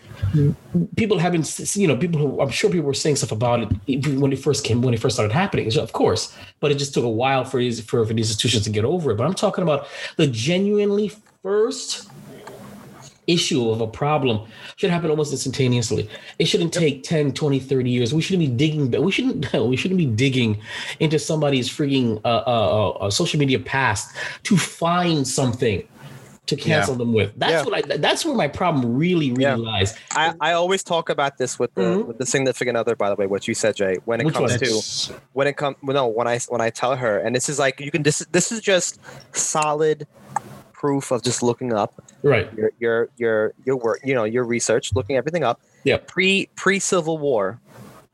people 0.96 1.18
haven't. 1.18 1.76
you 1.76 1.88
know 1.88 1.96
people 1.96 2.20
who 2.20 2.40
I'm 2.40 2.50
sure 2.50 2.70
people 2.70 2.86
were 2.86 2.94
saying 2.94 3.16
stuff 3.16 3.32
about 3.32 3.72
it 3.86 4.06
when 4.18 4.32
it 4.32 4.38
first 4.38 4.64
came 4.64 4.82
when 4.82 4.92
it 4.92 5.00
first 5.00 5.16
started 5.16 5.32
happening 5.32 5.70
of 5.78 5.92
course 5.92 6.36
but 6.60 6.70
it 6.70 6.78
just 6.78 6.94
took 6.94 7.04
a 7.04 7.08
while 7.08 7.44
for 7.44 7.58
these 7.58 7.80
for, 7.80 8.04
for 8.04 8.12
these 8.12 8.30
institutions 8.30 8.64
to 8.64 8.70
get 8.70 8.84
over 8.84 9.12
it. 9.12 9.16
But 9.16 9.26
I'm 9.26 9.34
talking 9.34 9.62
about 9.62 9.86
the 10.16 10.26
genuinely 10.26 11.12
first 11.42 12.10
issue 13.32 13.70
of 13.70 13.80
a 13.80 13.86
problem 13.86 14.46
should 14.76 14.90
happen 14.90 15.10
almost 15.10 15.32
instantaneously. 15.32 16.08
It 16.38 16.46
shouldn't 16.46 16.72
take 16.72 17.02
10, 17.02 17.32
20, 17.32 17.58
30 17.60 17.90
years. 17.90 18.14
We 18.14 18.22
shouldn't 18.22 18.48
be 18.48 18.54
digging, 18.54 18.90
we 19.02 19.12
shouldn't, 19.12 19.52
we 19.68 19.76
shouldn't 19.76 19.98
be 19.98 20.06
digging 20.06 20.60
into 20.98 21.18
somebody's 21.18 21.68
freaking 21.68 22.20
uh, 22.24 22.42
uh, 22.46 22.88
uh, 22.90 23.10
social 23.10 23.38
media 23.38 23.58
past 23.58 24.14
to 24.44 24.56
find 24.56 25.26
something 25.26 25.86
to 26.46 26.56
cancel 26.56 26.96
them 26.96 27.12
with. 27.12 27.32
That's 27.36 27.52
Yeah. 27.52 27.64
what 27.64 27.74
I, 27.92 27.96
that's 27.98 28.24
where 28.24 28.34
my 28.34 28.48
problem 28.48 28.96
really, 28.96 29.30
really 29.30 29.42
Yeah. 29.42 29.54
lies. 29.54 29.94
I, 30.12 30.34
I 30.40 30.52
always 30.52 30.82
talk 30.82 31.08
about 31.08 31.38
this 31.38 31.58
with 31.60 31.72
the 31.74 31.82
Mhm. 31.82 32.06
with 32.06 32.18
the 32.18 32.26
significant 32.26 32.76
other. 32.76 32.96
By 32.96 33.08
the 33.08 33.14
way, 33.14 33.26
what 33.26 33.46
you 33.46 33.54
said, 33.54 33.76
Jay. 33.76 33.98
When 34.04 34.20
it 34.20 34.24
Which 34.24 34.34
comes 34.34 34.58
to 34.58 35.14
when 35.32 35.46
it 35.46 35.56
comes 35.56 35.76
no 35.82 36.08
when 36.08 36.26
I 36.26 36.40
when 36.48 36.60
I 36.60 36.70
tell 36.70 36.96
her, 36.96 37.18
and 37.18 37.36
this 37.36 37.48
is 37.48 37.58
like 37.60 37.78
you 37.80 37.92
can 37.92 38.02
this 38.02 38.26
this 38.32 38.50
is 38.50 38.60
just 38.60 38.98
solid 39.32 40.06
proof 40.80 41.10
of 41.10 41.22
just 41.22 41.42
looking 41.42 41.72
up 41.74 41.92
Right. 42.22 42.48
your 42.56 42.70
your 42.78 43.08
your 43.18 43.52
your 43.66 43.76
work, 43.76 44.00
you 44.02 44.14
know, 44.14 44.24
your 44.24 44.44
research, 44.44 44.92
looking 44.94 45.16
everything 45.16 45.44
up. 45.44 45.60
Yeah. 45.84 45.98
Pre 46.06 46.48
pre 46.56 46.78
Civil 46.78 47.18
War, 47.18 47.60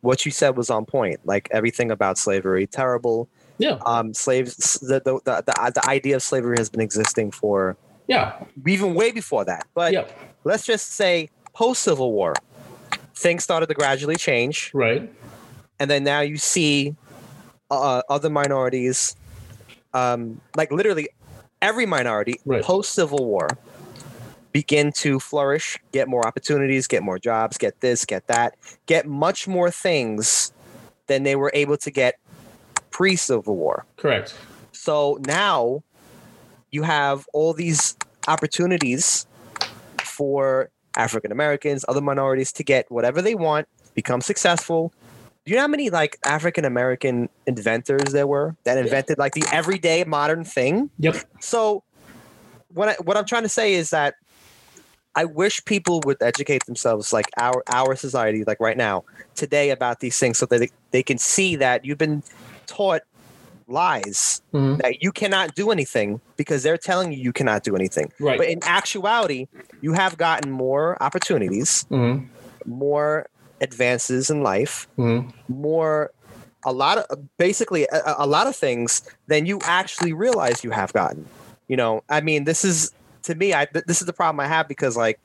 what 0.00 0.26
you 0.26 0.32
said 0.32 0.56
was 0.56 0.68
on 0.70 0.84
point. 0.84 1.20
Like 1.24 1.48
everything 1.52 1.90
about 1.90 2.18
slavery, 2.18 2.66
terrible. 2.66 3.28
Yeah. 3.58 3.78
Um, 3.86 4.12
slaves. 4.14 4.78
The 4.80 5.00
the 5.06 5.12
the, 5.24 5.42
the, 5.46 5.72
the 5.78 5.88
idea 5.88 6.16
of 6.16 6.22
slavery 6.22 6.56
has 6.58 6.68
been 6.68 6.80
existing 6.80 7.30
for 7.30 7.76
Yeah. 8.08 8.32
even 8.66 8.94
way 8.94 9.12
before 9.12 9.44
that. 9.44 9.64
But 9.74 9.92
Yeah. 9.92 10.04
let's 10.44 10.64
just 10.66 10.86
say 10.92 11.30
post 11.54 11.82
Civil 11.84 12.10
War, 12.12 12.34
things 13.14 13.44
started 13.44 13.66
to 13.68 13.74
gradually 13.74 14.16
change, 14.16 14.70
Right. 14.74 15.02
and 15.78 15.88
then 15.90 16.02
now 16.04 16.20
you 16.20 16.36
see 16.36 16.96
uh, 17.70 18.02
other 18.08 18.30
minorities 18.30 19.14
um, 19.94 20.40
like 20.56 20.70
literally 20.72 21.08
every 21.66 21.86
minority 21.86 22.40
Right. 22.44 22.62
post 22.62 22.92
Civil 22.92 23.26
War 23.26 23.48
begin 24.52 24.92
to 24.92 25.20
flourish, 25.20 25.78
get 25.92 26.08
more 26.08 26.26
opportunities, 26.26 26.86
get 26.86 27.02
more 27.02 27.18
jobs, 27.18 27.58
get 27.58 27.80
this, 27.80 28.06
get 28.06 28.26
that, 28.28 28.54
get 28.86 29.06
much 29.06 29.46
more 29.46 29.70
things 29.70 30.52
than 31.08 31.24
they 31.24 31.36
were 31.36 31.50
able 31.52 31.76
to 31.76 31.90
get 31.90 32.14
pre 32.90 33.16
Civil 33.16 33.56
War. 33.56 33.84
Correct. 33.96 34.34
So 34.72 35.18
now 35.26 35.82
you 36.70 36.84
have 36.84 37.26
all 37.34 37.52
these 37.52 37.96
opportunities 38.28 39.26
for 40.02 40.70
African 40.96 41.32
Americans, 41.32 41.84
other 41.88 42.00
minorities 42.00 42.52
to 42.52 42.64
get 42.64 42.90
whatever 42.90 43.20
they 43.20 43.34
want, 43.34 43.68
become 43.94 44.20
successful. 44.20 44.92
Do 45.47 45.53
you 45.53 45.57
know 45.57 45.62
how 45.62 45.68
many 45.68 45.90
like 45.90 46.18
African 46.24 46.64
American 46.64 47.28
inventors 47.47 48.12
there 48.12 48.26
were 48.26 48.57
that 48.64 48.76
invented 48.78 49.16
like 49.16 49.32
the 49.32 49.44
everyday 49.53 50.03
modern 50.03 50.44
thing? 50.44 50.90
Yep. 50.99 51.16
So 51.40 51.84
what 52.74 52.88
I, 52.88 52.94
what 53.05 53.16
I'm 53.16 53.24
trying 53.26 53.44
to 53.44 53.49
say 53.49 53.74
is 53.74 53.90
that 53.90 54.16
I 55.14 55.24
wish 55.24 55.64
people 55.64 56.01
would 56.05 56.16
educate 56.20 56.66
themselves 56.66 57.12
like 57.12 57.26
our 57.38 57.62
our 57.68 57.94
society 57.94 58.42
like 58.44 58.59
right 58.59 58.76
now 58.76 59.05
today 59.36 59.70
about 59.70 60.01
these 60.01 60.18
things 60.18 60.36
so 60.36 60.47
that 60.47 60.59
they, 60.59 60.68
they 60.90 61.05
can 61.05 61.16
see 61.16 61.55
that 61.57 61.84
you've 61.84 61.97
been 61.99 62.24
taught 62.66 63.03
lies 63.68 64.42
Mhm. 64.53 64.82
that 64.82 65.01
you 65.03 65.12
cannot 65.12 65.55
do 65.55 65.70
anything 65.70 66.20
because 66.36 66.64
they're 66.64 66.76
telling 66.76 67.12
you 67.12 67.18
you 67.18 67.32
cannot 67.32 67.62
do 67.62 67.76
anything. 67.76 68.12
Right. 68.18 68.36
But 68.38 68.49
in 68.49 68.59
actuality, 68.64 69.47
you 69.80 69.92
have 69.92 70.16
gotten 70.18 70.51
more 70.51 71.01
opportunities, 71.01 71.84
Mhm. 71.90 72.26
more 72.64 73.26
advances 73.61 74.30
in 74.30 74.42
life, 74.42 74.88
Mhm. 74.98 75.32
more 75.48 76.11
a 76.64 76.72
lot 76.72 76.98
of 76.98 77.07
basically 77.38 77.86
a, 77.92 78.14
a 78.18 78.26
lot 78.26 78.46
of 78.46 78.57
things 78.57 79.02
than 79.28 79.46
you 79.46 79.61
actually 79.64 80.12
realize 80.12 80.64
you 80.64 80.70
have 80.70 80.92
gotten. 80.92 81.26
You 81.68 81.76
know, 81.76 82.02
I 82.09 82.20
mean, 82.20 82.44
this 82.44 82.64
is 82.64 82.92
to 83.22 83.34
me, 83.34 83.54
I 83.54 83.66
this 83.86 84.00
is 84.00 84.07
the 84.07 84.12
problem 84.12 84.40
I 84.40 84.48
have 84.48 84.68
because 84.68 84.96
like 84.96 85.20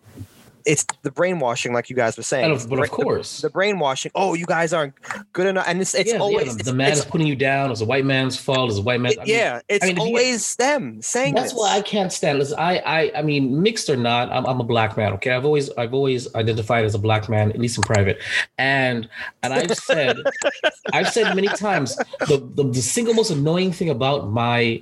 it's 0.65 0.85
the 1.03 1.11
brainwashing, 1.11 1.73
like 1.73 1.89
you 1.89 1.95
guys 1.95 2.17
were 2.17 2.23
saying. 2.23 2.51
Of, 2.51 2.69
but 2.69 2.79
of 2.79 2.89
bra- 2.89 2.97
the- 2.97 3.03
course. 3.03 3.41
the, 3.41 3.49
brainwashing. 3.49 4.11
Oh, 4.15 4.33
you 4.33 4.45
guys 4.45 4.73
aren't 4.73 4.93
good 5.33 5.47
enough, 5.47 5.65
and 5.67 5.81
it's 5.81 5.93
it's 5.93 6.09
Yeah, 6.09 6.15
yeah, 6.17 6.21
always 6.21 6.53
the, 6.55 6.59
it's, 6.61 6.69
the 6.69 6.73
man 6.73 6.91
is 6.91 7.05
putting 7.05 7.27
you 7.27 7.35
down. 7.35 7.71
It's 7.71 7.81
a 7.81 7.85
white 7.85 8.05
man's 8.05 8.37
fault. 8.39 8.69
It's 8.69 8.79
a 8.79 8.81
white 8.81 9.01
man. 9.01 9.13
it- 9.13 9.19
yeah, 9.27 9.61
it's 9.69 9.83
I 9.83 9.87
mean, 9.87 9.97
if 9.97 10.01
you- 10.03 10.07
always 10.07 10.55
them 10.55 11.01
saying 11.01 11.35
That's 11.35 11.51
this. 11.51 11.59
why 11.59 11.75
I 11.77 11.81
can't 11.81 12.11
stand. 12.13 12.39
Listen, 12.39 12.59
I, 12.59 12.77
I, 12.79 13.11
I 13.17 13.21
mean, 13.21 13.61
mixed 13.61 13.89
or 13.89 13.95
not, 13.97 14.31
I'm, 14.31 14.45
I'm 14.45 14.59
a 14.59 14.63
black 14.63 14.97
man. 14.97 15.13
Okay, 15.13 15.31
I've 15.31 15.45
always, 15.45 15.69
I've 15.77 15.93
always 15.93 16.33
identified 16.35 16.85
as 16.85 16.95
a 16.95 16.99
black 16.99 17.29
man, 17.29 17.51
at 17.51 17.59
least 17.59 17.77
in 17.77 17.83
private, 17.83 18.19
and 18.57 19.07
and 19.43 19.53
I've 19.53 19.75
said, 19.77 20.17
I've 20.93 21.09
said 21.09 21.35
many 21.35 21.47
times, 21.47 21.95
the, 22.27 22.37
the 22.55 22.63
the 22.69 22.81
single 22.81 23.13
most 23.13 23.31
annoying 23.31 23.71
thing 23.71 23.89
about 23.89 24.29
my 24.31 24.81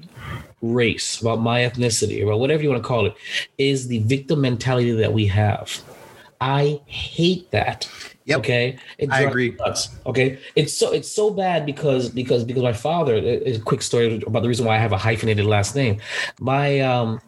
race, 0.61 1.21
about 1.21 1.39
my 1.39 1.61
ethnicity, 1.61 2.23
about 2.23 2.39
whatever 2.39 2.63
you 2.63 2.69
want 2.69 2.81
to 2.81 2.87
call 2.87 3.05
it, 3.05 3.15
is 3.57 3.87
the 3.87 3.99
victim 3.99 4.41
mentality 4.41 4.91
that 4.91 5.13
we 5.13 5.27
have. 5.27 5.81
I 6.41 6.81
hate 6.85 7.51
that. 7.51 7.89
Yep. 8.25 8.39
Okay. 8.39 8.77
It 8.97 9.11
I 9.11 9.21
agree. 9.21 9.55
nuts. 9.59 9.89
Okay. 10.05 10.37
It's 10.55 10.77
so 10.77 10.91
it's 10.91 11.11
so 11.11 11.31
bad 11.31 11.65
because 11.65 12.09
because 12.09 12.43
because 12.43 12.63
my 12.63 12.73
father. 12.73 13.15
A 13.15 13.55
a 13.55 13.59
quick 13.59 13.81
story 13.81 14.21
about 14.25 14.43
the 14.43 14.47
reason 14.47 14.65
why 14.65 14.75
I 14.75 14.79
have 14.79 14.91
a 14.93 14.97
hyphenated 14.97 15.45
last 15.45 15.75
name. 15.75 15.99
My 16.39 16.79
um, 16.79 17.19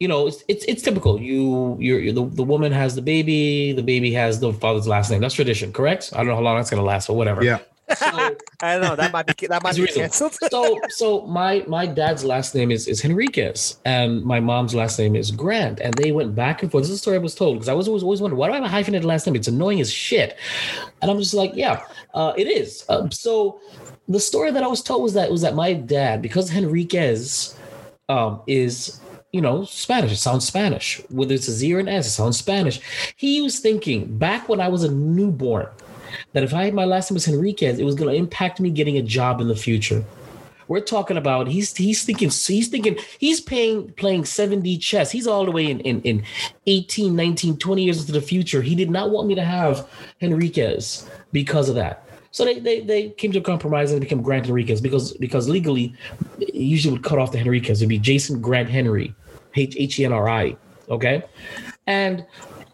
you 0.00 0.08
know, 0.08 0.26
it's 0.26 0.42
it's, 0.48 0.64
it's 0.64 0.82
typical. 0.82 1.20
You 1.20 1.76
you're, 1.78 2.00
you're 2.00 2.14
the, 2.14 2.24
the 2.24 2.42
woman 2.42 2.72
has 2.72 2.94
the 2.94 3.02
baby. 3.02 3.72
The 3.72 3.82
baby 3.82 4.12
has 4.14 4.40
the 4.40 4.52
father's 4.52 4.88
last 4.88 5.10
name. 5.10 5.20
That's 5.20 5.34
tradition, 5.34 5.72
correct? 5.72 6.10
I 6.14 6.18
don't 6.18 6.28
know 6.28 6.36
how 6.36 6.40
long 6.40 6.56
that's 6.56 6.70
gonna 6.70 6.82
last, 6.82 7.06
but 7.06 7.14
whatever. 7.14 7.44
Yeah. 7.44 7.58
So, 7.96 8.06
I 8.62 8.74
don't 8.74 8.82
know. 8.82 8.96
That 8.96 9.12
might 9.12 9.26
be 9.26 9.46
that 9.46 9.62
might 9.62 9.76
be 9.76 9.86
canceled. 9.86 10.36
so 10.50 10.80
so 10.88 11.26
my 11.26 11.64
my 11.66 11.86
dad's 11.86 12.24
last 12.24 12.54
name 12.54 12.70
is 12.70 12.86
is 12.88 13.00
Henriquez 13.00 13.78
and 13.84 14.22
my 14.24 14.40
mom's 14.40 14.74
last 14.74 14.98
name 14.98 15.16
is 15.16 15.30
Grant 15.30 15.80
and 15.80 15.94
they 15.94 16.12
went 16.12 16.34
back 16.34 16.62
and 16.62 16.70
forth. 16.70 16.82
This 16.82 16.90
is 16.90 16.96
the 16.96 17.02
story 17.02 17.16
I 17.16 17.20
was 17.20 17.34
told 17.34 17.56
because 17.56 17.68
I 17.68 17.74
was 17.74 17.88
always 17.88 18.02
always 18.02 18.20
wondering 18.20 18.38
why 18.38 18.48
do 18.48 18.52
I 18.52 18.56
have 18.56 18.64
a 18.64 18.68
hyphenated 18.68 19.04
last 19.04 19.26
name? 19.26 19.36
It's 19.36 19.48
annoying 19.48 19.80
as 19.80 19.92
shit. 19.92 20.36
And 21.02 21.10
I'm 21.10 21.18
just 21.18 21.34
like, 21.34 21.52
yeah, 21.54 21.82
uh, 22.14 22.32
it 22.36 22.46
is. 22.46 22.84
Um, 22.88 23.10
so 23.10 23.60
the 24.08 24.20
story 24.20 24.50
that 24.50 24.62
I 24.62 24.66
was 24.66 24.82
told 24.82 25.02
was 25.02 25.14
that 25.14 25.30
was 25.30 25.42
that 25.42 25.54
my 25.54 25.72
dad 25.72 26.20
because 26.22 26.50
Henriquez 26.50 27.56
um, 28.08 28.42
is 28.46 29.00
you 29.32 29.40
know 29.40 29.64
Spanish. 29.64 30.12
It 30.12 30.16
sounds 30.16 30.46
Spanish. 30.46 31.00
Whether 31.10 31.34
it's 31.34 31.48
a 31.48 31.52
Z 31.52 31.72
or 31.74 31.78
an 31.78 31.88
S, 31.88 32.06
it 32.06 32.10
sounds 32.10 32.38
Spanish. 32.38 32.80
He 33.16 33.40
was 33.40 33.60
thinking 33.60 34.18
back 34.18 34.48
when 34.48 34.60
I 34.60 34.68
was 34.68 34.84
a 34.84 34.90
newborn 34.90 35.68
that 36.32 36.42
if 36.42 36.54
I 36.54 36.64
had 36.64 36.74
my 36.74 36.84
last 36.84 37.10
name 37.10 37.16
was 37.16 37.24
Henriquez, 37.24 37.78
it 37.78 37.84
was 37.84 37.94
going 37.94 38.10
to 38.10 38.16
impact 38.16 38.60
me 38.60 38.70
getting 38.70 38.96
a 38.98 39.02
job 39.02 39.40
in 39.40 39.48
the 39.48 39.56
future. 39.56 40.04
We're 40.68 40.80
talking 40.80 41.16
about 41.16 41.48
he's 41.48 41.76
he's 41.76 42.04
thinking 42.04 42.30
he's 42.30 42.68
thinking 42.68 42.96
he's 43.18 43.40
paying 43.40 43.90
playing 43.94 44.22
7D 44.22 44.80
chess. 44.80 45.10
He's 45.10 45.26
all 45.26 45.44
the 45.44 45.50
way 45.50 45.68
in, 45.68 45.80
in 45.80 46.00
in 46.02 46.22
18, 46.66 47.16
19, 47.16 47.56
20 47.56 47.82
years 47.82 48.00
into 48.00 48.12
the 48.12 48.20
future. 48.20 48.62
He 48.62 48.76
did 48.76 48.88
not 48.88 49.10
want 49.10 49.26
me 49.26 49.34
to 49.34 49.44
have 49.44 49.88
Henriquez 50.20 51.10
because 51.32 51.68
of 51.68 51.74
that. 51.74 52.04
So 52.30 52.44
they, 52.44 52.60
they 52.60 52.80
they 52.82 53.08
came 53.10 53.32
to 53.32 53.40
a 53.40 53.42
compromise 53.42 53.90
and 53.90 54.00
became 54.00 54.22
Grant 54.22 54.46
Henriquez 54.46 54.80
because 54.80 55.12
because 55.14 55.48
legally 55.48 55.92
usually 56.38 56.92
would 56.92 57.02
cut 57.02 57.18
off 57.18 57.32
the 57.32 57.38
Henriquez. 57.38 57.82
It'd 57.82 57.88
be 57.88 57.98
Jason 57.98 58.40
Grant 58.40 58.70
Henry, 58.70 59.12
H 59.56 59.74
H 59.76 59.98
E 59.98 60.04
N 60.04 60.12
R 60.12 60.28
I. 60.28 60.56
Okay. 60.88 61.24
And 61.88 62.24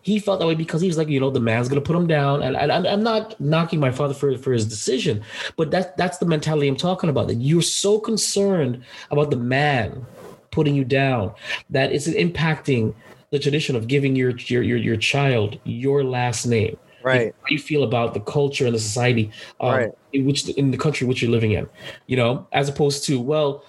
he 0.06 0.20
felt 0.20 0.38
that 0.40 0.46
way 0.46 0.54
because 0.54 0.80
he 0.80 0.86
was 0.86 0.96
like, 0.96 1.08
you 1.08 1.18
know, 1.18 1.30
the 1.30 1.40
man's 1.40 1.68
gonna 1.68 1.80
put 1.80 1.96
him 1.96 2.06
down. 2.06 2.42
And, 2.44 2.56
and 2.56 2.70
I'm- 2.70 2.86
I'm 2.86 3.02
not 3.02 3.38
knocking 3.40 3.80
my 3.80 3.90
father 3.90 4.14
for, 4.14 4.38
for 4.38 4.52
his 4.52 4.64
decision, 4.64 5.22
but 5.56 5.70
that's 5.72 5.88
that's 5.96 6.18
the 6.18 6.26
mentality 6.26 6.68
I'm 6.68 6.76
talking 6.76 7.10
about. 7.10 7.26
That 7.26 7.36
you're 7.48 7.62
so 7.84 7.98
concerned 7.98 8.82
about 9.10 9.30
the 9.30 9.36
man 9.36 10.06
putting 10.52 10.74
you 10.74 10.84
down 10.84 11.32
that 11.70 11.92
it's 11.92 12.06
impacting 12.08 12.94
the 13.30 13.38
tradition 13.40 13.74
of 13.76 13.88
giving 13.88 14.14
your 14.14 14.30
your 14.52 14.62
your, 14.62 14.78
your 14.78 14.96
child 14.96 15.58
your 15.64 16.04
last 16.04 16.46
name. 16.46 16.76
Right. 17.02 17.32
How 17.42 17.48
you 17.50 17.58
feel 17.58 17.82
about 17.84 18.14
the 18.14 18.20
culture 18.20 18.66
and 18.66 18.74
the 18.74 18.80
society 18.80 19.30
um, 19.60 19.70
Right. 19.74 19.90
in 20.12 20.24
which 20.26 20.48
in 20.48 20.70
the 20.72 20.76
country 20.78 21.06
which 21.06 21.20
you're 21.22 21.30
living 21.30 21.52
in, 21.52 21.68
you 22.06 22.16
know, 22.16 22.46
as 22.52 22.68
opposed 22.68 23.04
to 23.06 23.20
well, 23.20 23.64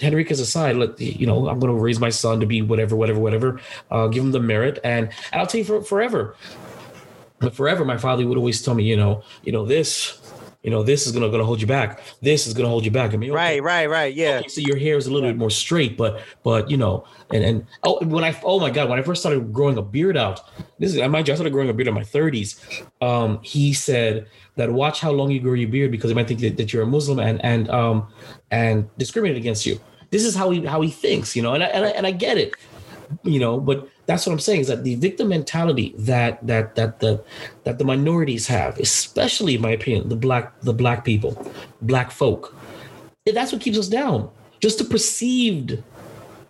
Henriquez 0.00 0.40
aside, 0.40 0.76
let 0.76 0.96
the, 0.96 1.06
you 1.06 1.26
know, 1.26 1.48
I'm 1.48 1.58
going 1.58 1.74
to 1.74 1.80
raise 1.80 1.98
my 1.98 2.10
son 2.10 2.40
to 2.40 2.46
be 2.46 2.62
whatever, 2.62 2.94
whatever, 2.94 3.18
whatever. 3.18 3.60
Uh, 3.90 4.06
give 4.06 4.22
him 4.22 4.32
the 4.32 4.40
merit, 4.40 4.78
and, 4.84 5.06
and 5.32 5.40
I'll 5.40 5.46
tell 5.46 5.58
you 5.58 5.64
for 5.64 5.82
forever. 5.82 6.36
But 7.40 7.54
forever, 7.54 7.84
my 7.84 7.98
father 7.98 8.26
would 8.26 8.38
always 8.38 8.62
tell 8.62 8.74
me, 8.74 8.84
you 8.84 8.96
know, 8.96 9.22
you 9.42 9.52
know 9.52 9.64
this, 9.64 10.20
you 10.68 10.74
know, 10.74 10.82
this 10.82 11.06
is 11.06 11.12
gonna 11.12 11.30
gonna 11.30 11.46
hold 11.46 11.62
you 11.62 11.66
back. 11.66 12.02
This 12.20 12.46
is 12.46 12.52
gonna 12.52 12.68
hold 12.68 12.84
you 12.84 12.90
back. 12.90 13.14
I 13.14 13.16
mean, 13.16 13.30
okay, 13.30 13.58
Right, 13.58 13.62
right, 13.62 13.86
right. 13.86 14.14
Yeah. 14.14 14.40
okay, 14.40 14.48
so 14.48 14.60
your 14.60 14.76
hair 14.76 14.98
is 14.98 15.06
a 15.06 15.10
little 15.10 15.26
bit 15.26 15.38
more 15.38 15.48
straight, 15.48 15.96
but 15.96 16.20
but 16.44 16.70
you 16.70 16.76
know, 16.76 17.06
and 17.32 17.42
and 17.42 17.66
oh, 17.84 18.04
when 18.04 18.22
I 18.22 18.38
oh 18.44 18.60
my 18.60 18.68
god, 18.68 18.90
when 18.90 18.98
I 18.98 19.02
first 19.02 19.22
started 19.22 19.50
growing 19.50 19.78
a 19.78 19.82
beard 19.82 20.18
out, 20.18 20.42
this 20.78 20.92
is 20.92 21.00
I 21.00 21.06
mind 21.06 21.26
you, 21.26 21.32
I 21.32 21.36
started 21.36 21.54
growing 21.54 21.70
a 21.70 21.72
beard 21.72 21.88
in 21.88 21.94
my 21.94 22.02
30s. 22.02 22.84
Um, 23.00 23.38
he 23.40 23.72
said 23.72 24.26
that 24.56 24.70
watch 24.70 25.00
how 25.00 25.10
long 25.10 25.30
you 25.30 25.40
grow 25.40 25.54
your 25.54 25.70
beard 25.70 25.90
because 25.90 26.10
they 26.10 26.14
might 26.14 26.28
think 26.28 26.40
that, 26.40 26.58
that 26.58 26.70
you're 26.70 26.82
a 26.82 26.86
Muslim 26.86 27.18
and 27.18 27.42
and 27.42 27.70
um 27.70 28.06
and 28.50 28.90
discriminate 28.98 29.38
against 29.38 29.64
you. 29.64 29.80
This 30.10 30.22
is 30.22 30.36
how 30.36 30.50
he 30.50 30.66
how 30.66 30.82
he 30.82 30.90
thinks, 30.90 31.34
you 31.34 31.40
know, 31.40 31.54
and 31.54 31.64
I, 31.64 31.68
and 31.68 31.86
I 31.86 31.88
and 31.92 32.06
I 32.06 32.10
get 32.10 32.36
it, 32.36 32.52
you 33.22 33.40
know, 33.40 33.58
but 33.60 33.88
that's 34.06 34.26
what 34.26 34.32
I'm 34.32 34.38
saying 34.40 34.62
is 34.62 34.68
that 34.68 34.84
the 34.84 34.94
victim 34.96 35.28
mentality 35.28 35.94
that 35.98 36.44
that 36.46 36.74
that 36.76 37.00
the 37.00 37.22
that 37.64 37.78
the 37.78 37.84
minorities 37.84 38.46
have, 38.46 38.78
especially 38.78 39.54
in 39.56 39.60
my 39.60 39.70
opinion, 39.70 40.08
the 40.08 40.16
black 40.16 40.60
the 40.62 40.72
black 40.72 41.04
people, 41.04 41.52
black 41.82 42.10
folk, 42.10 42.54
that's 43.26 43.52
what 43.52 43.60
keeps 43.60 43.78
us 43.78 43.88
down. 43.88 44.30
Just 44.60 44.78
the 44.78 44.84
perceived, 44.84 45.82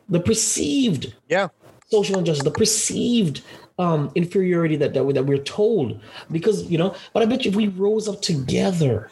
the 0.08 0.20
perceived 0.20 1.14
Yeah. 1.28 1.48
social 1.86 2.18
injustice, 2.18 2.44
the 2.44 2.50
perceived 2.50 3.42
um, 3.78 4.10
inferiority 4.14 4.76
that, 4.76 4.94
that 4.94 5.14
that 5.14 5.26
we're 5.26 5.38
told. 5.38 6.00
Because 6.30 6.64
you 6.70 6.78
know, 6.78 6.94
but 7.12 7.22
I 7.22 7.26
bet 7.26 7.44
you 7.44 7.50
if 7.50 7.56
we 7.56 7.68
rose 7.68 8.08
up 8.08 8.22
together, 8.22 9.10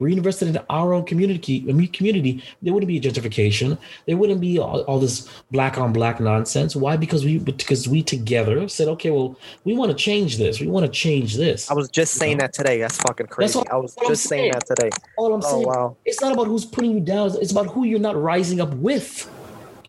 we 0.00 0.12
invested 0.14 0.48
in 0.48 0.58
our 0.68 0.92
own 0.92 1.04
community, 1.04 1.64
I 1.68 1.72
mean, 1.72 1.88
community, 1.88 2.42
there 2.62 2.72
wouldn't 2.74 2.88
be 2.88 2.96
a 2.96 3.00
gentrification. 3.00 3.78
There 4.06 4.16
wouldn't 4.16 4.40
be 4.40 4.58
all, 4.58 4.80
all 4.82 4.98
this 4.98 5.28
black 5.50 5.78
on 5.78 5.92
black 5.92 6.18
nonsense. 6.20 6.74
Why? 6.74 6.96
Because 6.96 7.24
we 7.24 7.38
because 7.38 7.86
we 7.88 8.02
together 8.02 8.66
said, 8.68 8.88
okay, 8.88 9.10
well, 9.10 9.36
we 9.64 9.74
want 9.74 9.90
to 9.92 9.96
change 9.96 10.38
this. 10.38 10.58
We 10.60 10.66
want 10.66 10.86
to 10.86 10.92
change 10.92 11.36
this. 11.36 11.70
I 11.70 11.74
was 11.74 11.88
just 11.90 12.14
saying 12.14 12.38
that 12.38 12.52
today. 12.52 12.78
That's 12.80 12.96
fucking 12.98 13.26
crazy. 13.28 13.58
what- 13.58 13.70
I 13.70 13.76
was 13.76 13.94
just 14.08 14.24
saying 14.24 14.40
saying. 14.40 14.52
that 14.52 14.66
today. 14.66 14.90
all 15.18 15.34
I'm 15.34 15.42
Oh, 15.44 15.50
saying. 15.50 15.66
wow. 15.66 15.96
It's 16.04 16.20
not 16.20 16.32
about 16.32 16.46
who's 16.46 16.64
putting 16.64 16.92
you 16.92 17.00
down. 17.00 17.30
It's 17.40 17.52
about 17.52 17.66
who 17.68 17.84
you're 17.84 17.98
not 18.00 18.20
rising 18.20 18.60
up 18.60 18.72
with. 18.74 19.30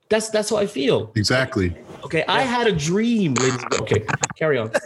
That's 0.09 0.29
that's 0.29 0.49
how 0.49 0.57
I 0.57 0.67
feel. 0.67 1.11
Exactly. 1.15 1.73
Okay, 2.03 2.25
I 2.27 2.41
had 2.41 2.67
a 2.67 2.71
dream, 2.73 3.33
ladies. 3.35 3.63
Okay, 3.81 4.03
carry 4.35 4.57
on. 4.57 4.71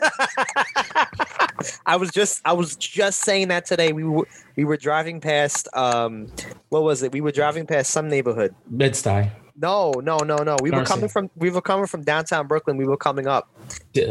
I 1.85 1.95
was 1.95 2.11
just 2.11 2.41
I 2.45 2.53
was 2.53 2.75
just 2.75 3.21
saying 3.21 3.49
that 3.49 3.65
today. 3.65 3.93
We 3.93 4.03
were 4.03 4.27
we 4.55 4.65
were 4.65 4.77
driving 4.77 5.21
past 5.21 5.67
um 5.73 6.27
what 6.69 6.83
was 6.83 7.03
it? 7.03 7.11
We 7.11 7.21
were 7.21 7.31
driving 7.31 7.65
past 7.65 7.91
some 7.91 8.09
neighborhood. 8.09 8.53
Bed 8.67 8.93
Stuy. 8.93 9.31
No, 9.57 9.91
no, 10.03 10.17
no, 10.17 10.37
no. 10.37 10.57
We 10.61 10.69
were 10.71 10.83
coming 10.83 11.07
from 11.07 11.29
we 11.37 11.49
were 11.49 11.61
coming 11.61 11.85
from 11.87 12.03
downtown 12.03 12.45
Brooklyn. 12.47 12.75
We 12.75 12.85
were 12.85 12.97
coming 12.97 13.25
up. 13.25 13.49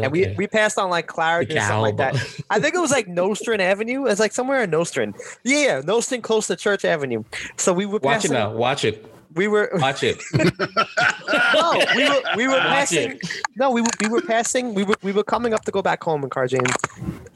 And 0.03 0.11
we, 0.11 0.33
we 0.37 0.47
passed 0.47 0.79
on 0.79 0.89
like 0.89 1.05
Clarendon 1.05 1.57
or 1.57 1.61
something 1.61 1.81
like 1.81 1.97
that. 1.97 2.41
I 2.49 2.59
think 2.59 2.73
it 2.73 2.79
was 2.79 2.89
like 2.91 3.07
Nostrand 3.07 3.61
Avenue. 3.61 4.05
It's 4.07 4.19
like 4.19 4.33
somewhere 4.33 4.63
in 4.63 4.71
Nostrand. 4.71 5.15
Yeah, 5.43 5.57
yeah, 5.59 5.81
Nostrand 5.81 6.23
close 6.23 6.47
to 6.47 6.55
Church 6.55 6.83
Avenue. 6.83 7.23
So 7.57 7.73
we 7.73 7.85
were 7.85 7.99
Watch 7.99 8.25
it 8.25 8.31
now. 8.31 8.51
Watch 8.51 8.85
it. 8.85 9.05
We 9.35 9.47
were 9.47 9.69
Watch 9.75 10.03
it. 10.03 10.21
no, 10.33 11.83
we 11.95 12.09
were 12.09 12.21
we 12.37 12.47
were 12.47 12.53
Watch 12.53 12.63
passing. 12.67 13.11
it. 13.11 13.19
No, 13.55 13.71
we 13.71 13.81
were, 13.81 13.87
we 14.01 14.09
were 14.09 14.21
passing. 14.21 14.73
We 14.73 14.83
were 14.83 14.95
we 15.03 15.11
were 15.11 15.23
coming 15.23 15.53
up 15.53 15.65
to 15.65 15.71
go 15.71 15.81
back 15.81 16.03
home, 16.03 16.23
and 16.23 16.31
Car 16.31 16.47
Jane, 16.47 16.61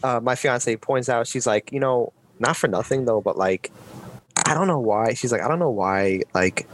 uh, 0.03 0.19
my 0.21 0.35
fiance, 0.35 0.75
points 0.77 1.09
out. 1.09 1.27
She's 1.27 1.45
like, 1.47 1.71
you 1.71 1.79
know, 1.79 2.13
not 2.39 2.57
for 2.57 2.67
nothing 2.67 3.05
though, 3.05 3.21
but 3.21 3.37
like, 3.37 3.71
I 4.45 4.53
don't 4.53 4.67
know 4.67 4.79
why. 4.79 5.13
She's 5.13 5.31
like, 5.31 5.41
I 5.41 5.47
don't 5.47 5.59
know 5.59 5.69
why 5.69 6.21
like 6.33 6.67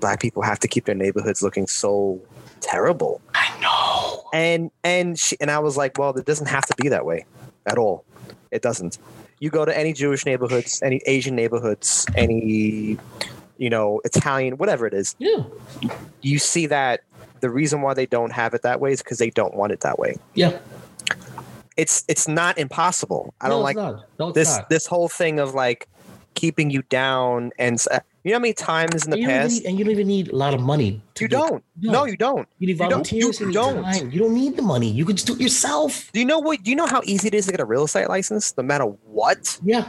black 0.00 0.20
people 0.20 0.42
have 0.42 0.58
to 0.60 0.68
keep 0.68 0.84
their 0.84 0.94
neighborhoods 0.94 1.42
looking 1.42 1.66
so 1.66 2.20
terrible. 2.60 3.20
I 3.34 3.60
know. 3.60 4.28
And 4.32 4.70
and 4.84 5.18
she 5.18 5.36
and 5.40 5.50
I 5.50 5.58
was 5.58 5.76
like, 5.76 5.98
well, 5.98 6.16
it 6.16 6.26
doesn't 6.26 6.48
have 6.48 6.66
to 6.66 6.74
be 6.76 6.88
that 6.90 7.06
way 7.06 7.24
at 7.66 7.78
all. 7.78 8.04
It 8.50 8.62
doesn't. 8.62 8.98
You 9.38 9.50
go 9.50 9.64
to 9.66 9.76
any 9.76 9.92
Jewish 9.92 10.24
neighborhoods, 10.24 10.80
any 10.82 11.02
Asian 11.06 11.34
neighborhoods, 11.36 12.06
any 12.16 12.96
you 13.58 13.70
know 13.70 14.00
Italian, 14.04 14.56
whatever 14.58 14.86
it 14.86 14.94
is 14.94 15.14
Yeah. 15.18 15.44
you 16.22 16.38
see 16.38 16.66
that 16.66 17.00
the 17.40 17.50
reason 17.50 17.82
why 17.82 17.94
they 17.94 18.06
don't 18.06 18.32
have 18.32 18.54
it 18.54 18.62
that 18.62 18.80
way 18.80 18.92
is 18.92 19.02
because 19.02 19.18
they 19.18 19.30
don't 19.30 19.54
want 19.54 19.72
it 19.72 19.80
that 19.80 19.98
way. 19.98 20.16
Yeah. 20.34 20.58
It's 21.76 22.04
it's 22.08 22.26
not 22.26 22.56
impossible. 22.58 23.34
I 23.40 23.48
No, 23.48 23.56
don't 23.56 23.62
like. 23.64 23.76
No, 24.18 24.32
this 24.32 24.56
not. 24.56 24.68
this 24.70 24.86
whole 24.86 25.08
thing 25.08 25.38
of 25.38 25.52
like 25.54 25.88
keeping 26.34 26.70
you 26.70 26.82
down 26.88 27.50
and 27.58 27.82
uh, 27.90 27.98
you 28.24 28.30
know 28.30 28.36
how 28.36 28.40
many 28.40 28.52
times 28.54 29.04
in 29.04 29.10
the 29.10 29.16
And 29.16 29.22
you 29.22 29.26
don't 29.28 29.34
even 29.36 29.42
past 29.48 29.52
need- 29.62 29.68
and 29.68 29.78
you 29.78 29.84
don't 29.84 29.92
even 29.92 30.06
need 30.06 30.28
a 30.32 30.36
lot 30.36 30.52
of 30.54 30.60
money. 30.60 31.00
to 31.14 31.24
you 31.24 31.28
do 31.28 31.36
don't. 31.36 31.64
No. 31.80 31.92
No, 31.92 32.04
you 32.04 32.16
don't. 32.16 32.48
You 32.58 32.66
need 32.66 32.72
You 32.74 32.78
don't- 32.78 32.90
volunteers. 32.90 33.40
you 33.40 33.46
You, 33.48 33.52
don't. 33.52 34.12
You 34.12 34.18
don't 34.20 34.34
need 34.34 34.56
the 34.56 34.62
money. 34.62 34.90
You 34.90 35.04
can 35.04 35.16
just 35.16 35.26
do 35.26 35.34
it 35.34 35.40
yourself. 35.40 36.10
Do 36.12 36.18
you 36.20 36.26
know 36.26 36.38
what? 36.38 36.62
Do 36.62 36.70
you 36.70 36.76
know 36.76 36.86
how 36.86 37.00
easy 37.04 37.28
it 37.28 37.34
is 37.34 37.46
to 37.46 37.52
get 37.52 37.60
a 37.60 37.64
real 37.64 37.84
estate 37.84 38.08
license, 38.08 38.54
no 38.56 38.62
matter 38.64 38.84
what 38.84 39.58
Yeah. 39.64 39.88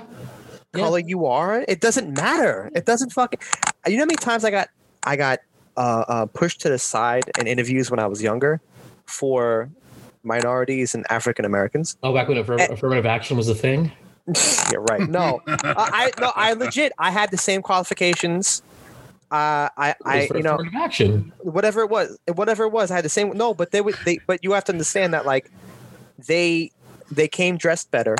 Yeah. 0.78 0.84
color 0.86 1.00
you 1.00 1.26
are? 1.26 1.66
It 1.68 1.82
doesn't 1.82 2.16
matter. 2.18 2.70
It 2.76 2.86
doesn't 2.86 3.12
fucking. 3.12 3.40
You 3.88 3.94
know 3.94 4.02
how 4.04 4.06
many 4.06 4.16
times 4.18 4.44
I 4.46 4.52
got 4.52 4.70
I 5.04 5.16
got 5.16 5.40
uh, 5.76 6.06
uh, 6.08 6.26
pushed 6.28 6.62
to 6.62 6.70
the 6.70 6.80
side 6.80 7.26
in 7.40 7.48
interviews 7.48 7.90
when 7.92 8.00
I 8.00 8.08
was 8.08 8.22
younger 8.22 8.62
for 9.06 9.70
minorities 10.24 10.94
and 10.96 11.06
African 11.10 11.46
Americans. 11.46 11.98
Oh, 12.04 12.14
back 12.14 12.28
when 12.28 12.38
affirm- 12.38 12.60
Eh. 12.60 12.68
affirmative 12.72 13.06
action 13.06 13.38
was 13.38 13.48
a 13.50 13.56
thing. 13.56 13.92
yeah, 14.36 14.78
right. 14.90 15.08
No, 15.10 15.42
uh, 15.48 15.56
I 15.64 16.12
no, 16.20 16.32
I 16.36 16.54
legit. 16.54 16.92
I 16.98 17.12
had 17.12 17.32
the 17.32 17.38
same 17.38 17.62
qualifications. 17.62 18.62
Uh, 19.30 19.68
I, 19.78 19.94
I, 20.06 20.30
you 20.34 20.42
know, 20.42 20.58
action. 20.76 21.34
whatever 21.40 21.82
it 21.82 21.90
was, 21.90 22.18
whatever 22.34 22.64
it 22.64 22.70
was, 22.72 22.92
I 22.92 22.96
had 22.96 23.04
the 23.06 23.10
same. 23.10 23.36
No, 23.38 23.54
but 23.54 23.72
they 23.72 23.82
would, 23.82 23.96
they, 24.06 24.20
but 24.26 24.42
you 24.42 24.54
have 24.54 24.64
to 24.66 24.72
understand 24.72 25.14
that, 25.14 25.26
like, 25.26 25.52
they, 26.30 26.72
they 27.12 27.28
came 27.28 27.58
dressed 27.58 27.92
better. 27.92 28.16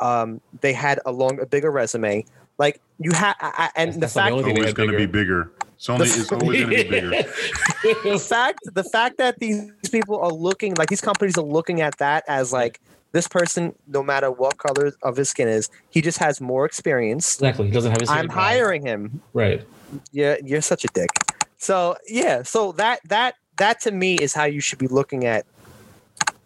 Um, 0.00 0.40
they 0.60 0.72
had 0.72 1.00
a 1.06 1.12
long, 1.12 1.40
a 1.40 1.46
bigger 1.46 1.70
resume. 1.70 2.24
Like 2.58 2.80
you 2.98 3.12
had, 3.12 3.34
and 3.40 3.92
That's- 3.92 3.94
the 3.94 4.00
that's 4.00 4.12
fact, 4.14 4.32
only 4.32 4.50
always 4.52 4.74
going 4.74 4.90
to 4.90 4.96
be 4.96 5.06
bigger. 5.06 5.50
It's 5.76 5.88
only 5.88 6.06
it's 6.06 6.30
always 6.30 6.60
going 6.60 6.70
to 6.70 6.84
be 6.84 6.90
bigger. 6.90 7.10
the 8.04 8.18
fact, 8.18 8.58
the 8.74 8.84
fact 8.84 9.16
that 9.16 9.38
these 9.38 9.70
people 9.90 10.18
are 10.20 10.30
looking, 10.32 10.74
like 10.74 10.90
these 10.90 11.00
companies 11.00 11.38
are 11.38 11.44
looking 11.44 11.80
at 11.80 11.96
that 11.98 12.24
as 12.28 12.52
like 12.52 12.80
this 13.12 13.26
person, 13.26 13.74
no 13.88 14.02
matter 14.02 14.30
what 14.30 14.58
color 14.58 14.92
of 15.02 15.16
his 15.16 15.30
skin 15.30 15.48
is, 15.48 15.70
he 15.88 16.02
just 16.02 16.18
has 16.18 16.40
more 16.40 16.66
experience. 16.66 17.34
exactly. 17.36 17.66
He 17.66 17.72
doesn't 17.72 17.92
have 17.92 18.00
his. 18.00 18.10
I'm 18.10 18.28
hair 18.28 18.36
dye. 18.36 18.52
hiring 18.52 18.82
him. 18.86 19.22
Right. 19.32 19.64
Yeah, 20.12 20.36
you're 20.44 20.60
such 20.60 20.84
a 20.84 20.88
dick. 20.88 21.08
So 21.56 21.96
yeah, 22.08 22.42
so 22.42 22.72
that 22.72 23.00
that 23.08 23.36
that 23.56 23.80
to 23.82 23.90
me 23.90 24.16
is 24.16 24.34
how 24.34 24.44
you 24.44 24.60
should 24.60 24.78
be 24.78 24.86
looking 24.86 25.24
at 25.24 25.46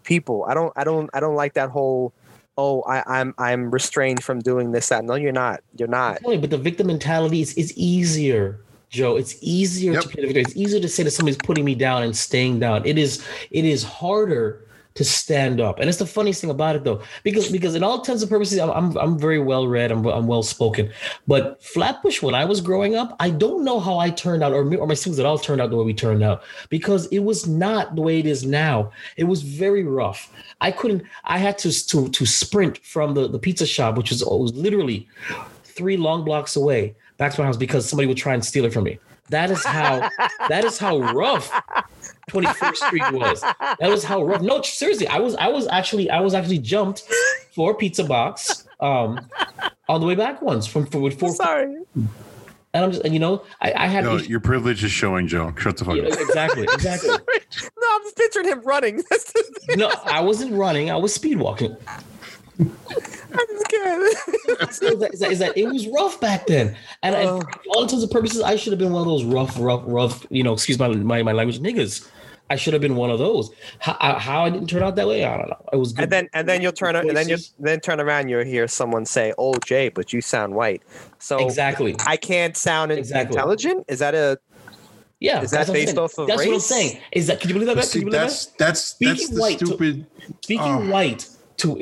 people. 0.05 0.45
I 0.49 0.55
don't 0.55 0.73
I 0.77 0.85
don't 0.85 1.11
I 1.13 1.21
don't 1.21 1.35
like 1.35 1.55
that 1.55 1.71
whole 1.71 2.13
oh 2.57 2.83
I, 2.83 3.03
I'm 3.21 3.35
I'm 3.39 3.71
restrained 3.71 4.23
from 4.23 4.41
doing 4.41 4.73
this 4.73 4.89
that. 4.89 5.05
No, 5.05 5.15
you're 5.15 5.33
not. 5.33 5.61
You're 5.77 5.89
not. 5.89 6.21
Funny, 6.23 6.39
but 6.39 6.51
the 6.51 6.59
victim 6.59 6.87
mentality 6.89 7.41
is, 7.41 7.55
is 7.55 7.77
easier, 7.77 8.61
Joe. 8.91 9.17
It's 9.17 9.37
easier 9.41 9.93
Yep. 9.95 10.03
to 10.03 10.09
play 10.09 10.21
the 10.23 10.27
victim. 10.33 10.45
It's 10.47 10.57
easier 10.57 10.81
to 10.81 10.89
say 10.89 11.03
that 11.03 11.11
somebody's 11.13 11.39
putting 11.39 11.65
me 11.65 11.75
down 11.75 12.03
and 12.03 12.17
staying 12.17 12.61
down. 12.61 12.85
It 12.87 12.99
is 12.99 13.25
it 13.51 13.65
is 13.65 13.83
harder 13.83 14.64
to 14.95 15.05
stand 15.05 15.61
up, 15.61 15.81
and 15.81 15.89
it's 15.89 15.99
the 15.99 16.07
funniest 16.07 16.41
thing 16.41 16.51
about 16.51 16.77
it 16.77 16.85
though, 16.85 17.03
because 17.23 17.51
because 17.51 17.75
in 17.75 17.83
all 17.83 17.99
intents 17.99 18.23
and 18.23 18.31
purposes, 18.31 18.59
I'm 18.59 18.71
I'm, 18.71 18.97
I'm 18.97 19.19
very 19.19 19.39
well 19.39 19.67
read. 19.67 19.91
I'm 19.91 20.07
I'm 20.07 20.27
well 20.27 20.43
spoken, 20.43 20.91
but 21.27 21.63
Flatbush 21.63 22.23
when 22.23 22.35
I 22.35 22.45
was 22.45 22.61
growing 22.61 22.95
up, 22.95 23.17
I 23.19 23.31
don't 23.31 23.65
know 23.65 23.81
how 23.81 23.99
I 23.99 24.11
turned 24.11 24.43
out, 24.43 24.53
or 24.53 24.65
me, 24.65 24.77
or 24.77 24.87
my 24.87 24.95
siblings 24.95 25.19
at 25.19 25.27
all 25.27 25.39
turned 25.39 25.61
out 25.61 25.71
the 25.71 25.77
way 25.77 25.85
we 25.85 25.95
turned 25.95 26.23
out, 26.23 26.43
because 26.69 27.07
it 27.07 27.21
was 27.21 27.47
not 27.47 27.97
the 27.97 28.03
way 28.03 28.19
it 28.19 28.27
is 28.27 28.45
now. 28.45 28.93
It 29.17 29.25
was 29.25 29.43
very 29.43 29.83
rough. 29.83 30.31
I 30.61 30.71
couldn't. 30.71 31.03
I 31.25 31.39
had 31.39 31.59
to 31.59 31.87
to 31.89 32.09
to 32.09 32.27
sprint 32.27 32.79
from 32.79 33.15
the 33.15 33.29
the 33.29 33.39
pizza 33.39 33.67
shop, 33.67 33.97
which 33.97 34.11
was, 34.11 34.25
was 34.25 34.55
literally 34.55 35.09
three 35.65 35.97
long 35.97 36.25
blocks 36.25 36.57
away 36.57 36.95
back 37.17 37.33
to 37.33 37.41
my 37.41 37.47
house 37.47 37.57
because 37.57 37.89
somebody 37.89 38.07
would 38.07 38.17
try 38.17 38.35
and 38.35 38.45
steal 38.45 38.65
it 38.65 38.73
from 38.73 38.85
me. 38.85 38.99
That 39.31 39.51
is 39.51 39.65
how 39.65 40.09
that 40.49 40.65
is 40.65 40.79
how 40.79 40.99
rough 41.15 41.51
21st 42.31 42.77
Street 42.77 43.12
was. 43.12 43.41
That 43.41 43.79
was 43.91 44.05
how 44.05 44.22
rough. 44.25 44.43
No, 44.43 44.62
seriously, 44.62 45.07
I 45.09 45.18
was 45.18 45.35
I 45.37 45.49
was 45.49 45.66
actually 45.68 46.11
I 46.11 46.20
was 46.20 46.35
actually 46.35 46.59
jumped 46.59 47.03
for 47.53 47.72
a 47.72 47.75
pizza 47.75 48.05
box 48.05 48.66
um 48.81 49.20
on 49.89 50.01
the 50.01 50.07
way 50.07 50.14
back 50.14 50.43
once 50.43 50.66
from, 50.66 50.87
from 50.87 51.03
with 51.03 51.18
four 51.18 51.31
Sorry. 51.35 51.77
and 51.95 52.85
I'm 52.85 52.91
just 52.91 53.05
and 53.05 53.14
you 53.14 53.20
know 53.20 53.45
I, 53.61 53.72
I 53.72 53.87
had 53.87 54.05
No, 54.05 54.18
these- 54.18 54.29
your 54.29 54.41
privilege 54.41 54.83
is 54.83 54.91
showing, 54.91 55.29
Joe. 55.29 55.53
Shut 55.57 55.77
the 55.77 55.85
fuck 55.85 55.97
Yeah, 55.97 56.05
up. 56.05 56.18
exactly 56.20 56.64
exactly 56.64 57.11
No, 57.11 57.87
I'm 57.93 58.03
just 58.03 58.16
picturing 58.16 58.49
him 58.49 58.61
running. 58.62 58.97
That's 59.11 59.33
the 59.33 59.77
no 59.77 59.91
I 60.05 60.20
wasn't 60.20 60.53
running 60.55 60.91
I 60.91 60.97
was 60.97 61.14
speed 61.14 61.39
walking 61.39 61.77
I'm 62.59 63.47
just 63.49 63.68
kidding. 63.68 64.70
So 64.70 64.87
is 64.87 64.99
that, 65.01 65.11
is 65.14 65.20
that, 65.20 65.33
is 65.33 65.39
that 65.41 65.57
it 65.59 65.66
was 65.66 65.89
rough 65.89 66.20
back 66.20 66.47
then, 66.47 66.77
and, 67.03 67.14
and 67.16 67.29
Oh. 67.29 67.41
for 67.41 67.61
all 67.70 67.83
intents 67.83 68.03
and 68.05 68.12
purposes, 68.12 68.41
I 68.43 68.55
should 68.55 68.72
have 68.72 68.79
been 68.79 68.93
one 68.93 69.01
of 69.03 69.09
those 69.09 69.25
rough, 69.25 69.57
rough, 69.59 69.83
rough. 69.87 70.25
You 70.31 70.45
know, 70.45 70.53
excuse 70.53 70.79
my 70.79 70.87
my, 70.89 71.22
my 71.25 71.33
language, 71.33 71.59
niggas. 71.59 72.09
I 72.51 72.57
should 72.57 72.73
have 72.75 72.83
been 72.83 72.95
one 72.97 73.11
of 73.11 73.19
those. 73.19 73.51
How, 73.79 73.97
I- 74.01 74.19
how 74.19 74.45
I 74.45 74.51
didn't 74.51 74.69
turn 74.69 74.83
out 74.83 74.97
that 74.97 75.09
way, 75.09 75.25
I 75.25 75.37
don't 75.39 75.49
know. 75.49 75.65
It 75.73 75.77
was 75.77 75.93
good. 75.93 76.03
And 76.05 76.13
then 76.13 76.29
and 76.35 76.49
then 76.49 76.61
you'll 76.61 76.73
turn 76.73 76.95
and 76.95 77.17
then 77.17 77.29
you 77.29 77.39
then 77.59 77.81
turn 77.81 78.01
around. 78.01 78.29
You'll 78.29 78.45
hear 78.45 78.69
someone 78.69 79.07
say, 79.07 79.33
"Oh, 79.39 79.55
Jay, 79.65 79.89
but 79.89 80.13
you 80.13 80.21
sound 80.21 80.55
white." 80.55 80.83
So 81.19 81.39
exactly, 81.39 81.97
I 82.07 82.17
can't 82.17 82.57
sound 82.57 82.93
Exactly. 82.93 83.35
intelligent. 83.37 83.85
Is 83.89 83.99
that 84.01 84.15
a 84.15 84.39
yeah. 85.21 85.41
is 85.41 85.51
that 85.53 85.59
that's 85.59 85.69
what 85.71 85.75
I'm 85.77 85.81
based 85.81 85.89
saying. 85.95 85.99
off 86.05 86.19
of 86.19 86.27
That's 86.27 86.45
what 86.47 86.55
I'm 86.55 86.61
saying. 86.61 87.01
Is 87.13 87.27
that? 87.29 87.41
Can 87.41 87.49
you 87.49 87.55
believe 87.55 87.69
that? 87.69 87.77
Can 87.77 87.83
see, 87.85 87.99
you 88.01 88.05
believe 88.05 88.21
that's 88.21 88.47
that's 88.47 88.57
that's 88.59 88.81
Speaking 89.23 89.35
the 89.37 89.41
white 89.41 89.59
stupid. 89.59 90.07
that? 90.19 90.45
Speaking 90.45 90.65
Oh. 90.67 90.91
white 90.91 91.29
to 91.59 91.73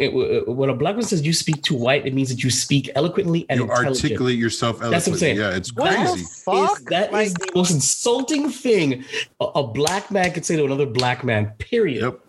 uh, 0.48 0.52
when 0.52 0.68
a 0.70 0.74
black 0.74 0.94
man 0.96 1.04
says 1.04 1.22
you 1.22 1.32
speak 1.32 1.62
too 1.62 1.74
white, 1.74 2.06
it 2.06 2.14
means 2.14 2.28
that 2.28 2.42
you 2.44 2.50
speak 2.50 2.90
eloquently 2.94 3.46
and 3.48 3.60
You 3.60 3.70
articulate 3.70 4.38
yourself 4.38 4.78
That's 4.78 4.82
what 4.82 4.86
I'm 4.88 4.94
eloquently. 4.94 5.18
saying. 5.18 5.36
Yeah, 5.38 5.56
it's 5.56 5.74
What 5.74 5.90
the 5.90 5.96
crazy. 6.12 6.24
fuck? 6.44 6.78
Is, 6.78 6.84
that 6.86 7.06
is 7.08 7.12
Like- 7.12 7.32
the 7.38 7.52
most 7.54 7.70
insulting 7.70 8.50
thing 8.50 9.04
a, 9.40 9.44
a 9.44 9.66
black 9.66 10.10
man 10.10 10.32
could 10.32 10.44
say 10.44 10.56
to 10.56 10.64
another 10.64 10.86
black 10.86 11.24
man. 11.24 11.52
Period. 11.58 12.02
Yep. 12.02 12.20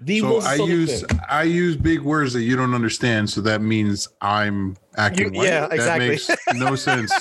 The 0.00 0.20
So 0.20 0.28
most 0.28 0.46
I 0.46 0.54
use 0.56 1.02
thing. 1.02 1.20
I 1.30 1.42
use 1.44 1.76
big 1.76 2.00
words 2.02 2.32
that 2.34 2.42
you 2.42 2.56
don't 2.56 2.74
understand. 2.74 3.30
So 3.30 3.40
that 3.42 3.62
means 3.62 4.08
I'm 4.20 4.76
acting 4.96 5.32
You- 5.32 5.38
white. 5.40 5.48
yeah, 5.48 5.68
exactly. 5.70 6.16
That 6.16 6.28
makes 6.48 6.56
no 6.60 6.74
sense. 6.90 7.12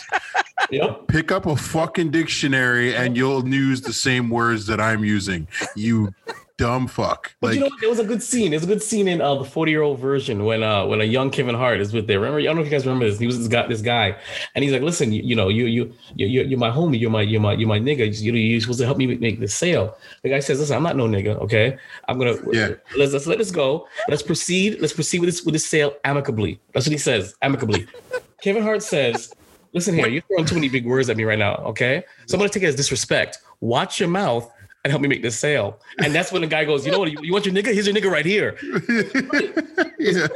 Yep. 0.69 1.07
Pick 1.07 1.31
up 1.31 1.45
a 1.45 1.55
fucking 1.55 2.11
dictionary 2.11 2.95
and 2.95 3.15
you'll 3.15 3.47
use 3.47 3.81
the 3.81 3.93
same 3.93 4.29
words 4.29 4.65
that 4.67 4.81
I'm 4.81 5.03
using. 5.05 5.47
You 5.75 6.13
dumb 6.57 6.87
fuck. 6.87 7.35
But 7.41 7.47
Like 7.47 7.55
you 7.55 7.59
know, 7.61 7.67
what? 7.67 7.79
there 7.81 7.89
was 7.89 7.99
a 7.99 8.03
good 8.03 8.21
scene. 8.21 8.51
There's 8.51 8.63
a 8.63 8.67
good 8.67 8.81
scene 8.83 9.07
in 9.07 9.21
uh, 9.21 9.35
the 9.35 9.45
40 9.45 9.71
year 9.71 9.81
old 9.81 9.99
Virgin 9.99 10.45
when 10.45 10.63
uh 10.63 10.85
when 10.85 11.01
a 11.01 11.03
young 11.03 11.29
Kevin 11.29 11.55
Hart 11.55 11.79
is 11.79 11.93
with 11.93 12.07
there. 12.07 12.19
Remember, 12.19 12.39
I 12.39 12.43
don't 12.43 12.55
know 12.55 12.61
if 12.61 12.67
you 12.67 12.71
guys 12.71 12.85
remember 12.85 13.09
this. 13.09 13.19
He 13.19 13.25
was 13.25 13.37
this 13.39 13.47
guy, 13.47 13.67
this 13.67 13.81
guy, 13.81 14.15
and 14.55 14.63
he's 14.63 14.71
like, 14.73 14.81
"Listen, 14.81 15.11
you, 15.11 15.21
you 15.23 15.35
know, 15.35 15.49
you 15.49 15.65
you 15.65 15.93
you 16.15 16.27
you're, 16.27 16.45
you're 16.45 16.59
my 16.59 16.69
homie. 16.69 16.99
You're 16.99 17.09
my 17.09 17.21
you're 17.21 17.41
my 17.41 17.53
you're 17.53 17.67
my 17.67 17.79
nigga. 17.79 18.05
You 18.21 18.33
you're 18.33 18.61
supposed 18.61 18.79
to 18.79 18.85
help 18.85 18.97
me 18.97 19.07
make 19.07 19.39
this 19.39 19.53
sale." 19.55 19.97
The 20.21 20.29
guy 20.29 20.39
says, 20.39 20.59
"Listen, 20.59 20.75
I'm 20.77 20.83
not 20.83 20.95
no 20.95 21.07
nigga. 21.07 21.39
Okay, 21.41 21.77
I'm 22.07 22.17
gonna 22.19 22.35
Yeah. 22.51 22.69
let's 22.97 23.13
let's 23.13 23.27
let 23.27 23.39
this 23.39 23.51
go. 23.51 23.87
Let's 24.07 24.21
proceed. 24.23 24.79
Let's 24.79 24.93
proceed 24.93 25.19
with 25.19 25.29
this 25.29 25.43
with 25.43 25.53
this 25.53 25.65
sale 25.65 25.93
amicably." 26.03 26.59
That's 26.73 26.85
what 26.85 26.91
he 26.91 26.97
says, 26.99 27.35
amicably. 27.41 27.87
Kevin 28.41 28.63
Hart 28.63 28.83
says. 28.83 29.33
Listen 29.75 29.95
here, 29.95 30.07
you're 30.07 30.21
throwing 30.27 30.45
too 30.45 30.53
many 30.53 30.69
big 30.69 30.85
words 30.85 31.09
at 31.09 31.17
me 31.17 31.23
right 31.23 31.39
now, 31.39 31.55
okay? 31.55 32.03
So 32.27 32.35
I'm 32.35 32.39
gonna 32.39 32.49
take 32.49 32.61
it 32.61 32.67
as 32.67 32.75
disrespect. 32.75 33.39
Watch 33.59 33.99
your 33.99 34.07
mouth 34.07 34.47
and 34.83 34.91
help 34.91 35.01
me 35.01 35.07
make 35.07 35.21
this 35.21 35.39
sale. 35.39 35.79
And 35.99 36.13
that's 36.13 36.31
when 36.31 36.41
the 36.41 36.47
guy 36.47 36.65
goes, 36.65 36.85
you 36.85 36.91
know 36.91 36.99
what? 36.99 37.11
You, 37.11 37.17
you 37.21 37.31
want 37.31 37.45
your 37.45 37.55
nigga? 37.55 37.73
Here's 37.73 37.87
your 37.87 37.95
nigga 37.95 38.11
right 38.11 38.25
here. 38.25 38.57
yeah. 39.99 40.27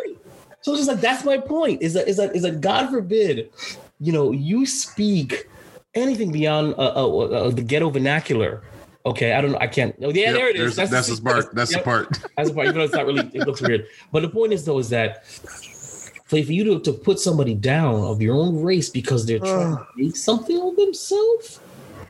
So 0.61 0.73
it's 0.73 0.85
just 0.85 0.89
like 0.89 1.01
that's 1.01 1.23
my 1.23 1.37
point. 1.37 1.81
Is 1.81 1.93
that 1.93 2.07
is 2.07 2.17
that 2.17 2.35
is 2.35 2.43
that 2.43 2.61
God 2.61 2.89
forbid, 2.89 3.51
you 3.99 4.11
know, 4.11 4.31
you 4.31 4.65
speak 4.65 5.47
anything 5.93 6.31
beyond 6.31 6.75
uh, 6.77 6.93
uh, 6.95 7.17
uh, 7.17 7.49
the 7.51 7.61
ghetto 7.61 7.89
vernacular. 7.89 8.63
Okay, 9.05 9.33
I 9.33 9.41
don't 9.41 9.51
know. 9.51 9.59
I 9.59 9.67
can't. 9.67 9.95
Oh, 10.01 10.09
yeah, 10.09 10.31
Yep, 10.31 10.33
there 10.33 10.49
it 10.49 10.55
is. 10.57 10.77
is. 10.77 10.89
That's, 10.89 11.07
the 11.07 11.21
part. 11.21 11.55
That's 11.55 11.71
yep, 11.71 11.81
the 11.81 11.85
part. 11.85 12.09
That's 12.35 12.49
the 12.49 12.55
part. 12.55 12.67
Even 12.67 12.77
though 12.79 12.83
it's 12.83 12.93
not 12.93 13.05
really, 13.05 13.29
it 13.33 13.47
looks 13.47 13.61
weird. 13.61 13.87
But 14.11 14.21
the 14.21 14.29
point 14.29 14.51
is 14.51 14.65
though, 14.65 14.79
is 14.79 14.89
that 14.89 15.25
for 15.25 16.43
for 16.43 16.51
you 16.51 16.63
to, 16.65 16.79
to 16.81 16.91
put 16.91 17.19
somebody 17.19 17.53
down 17.53 18.01
of 18.01 18.21
your 18.21 18.35
own 18.35 18.61
race 18.61 18.89
because 18.89 19.25
they're 19.25 19.39
trying 19.39 19.77
to 19.77 19.87
make 19.95 20.17
something 20.17 20.59
of 20.61 20.75
themselves, 20.75 21.61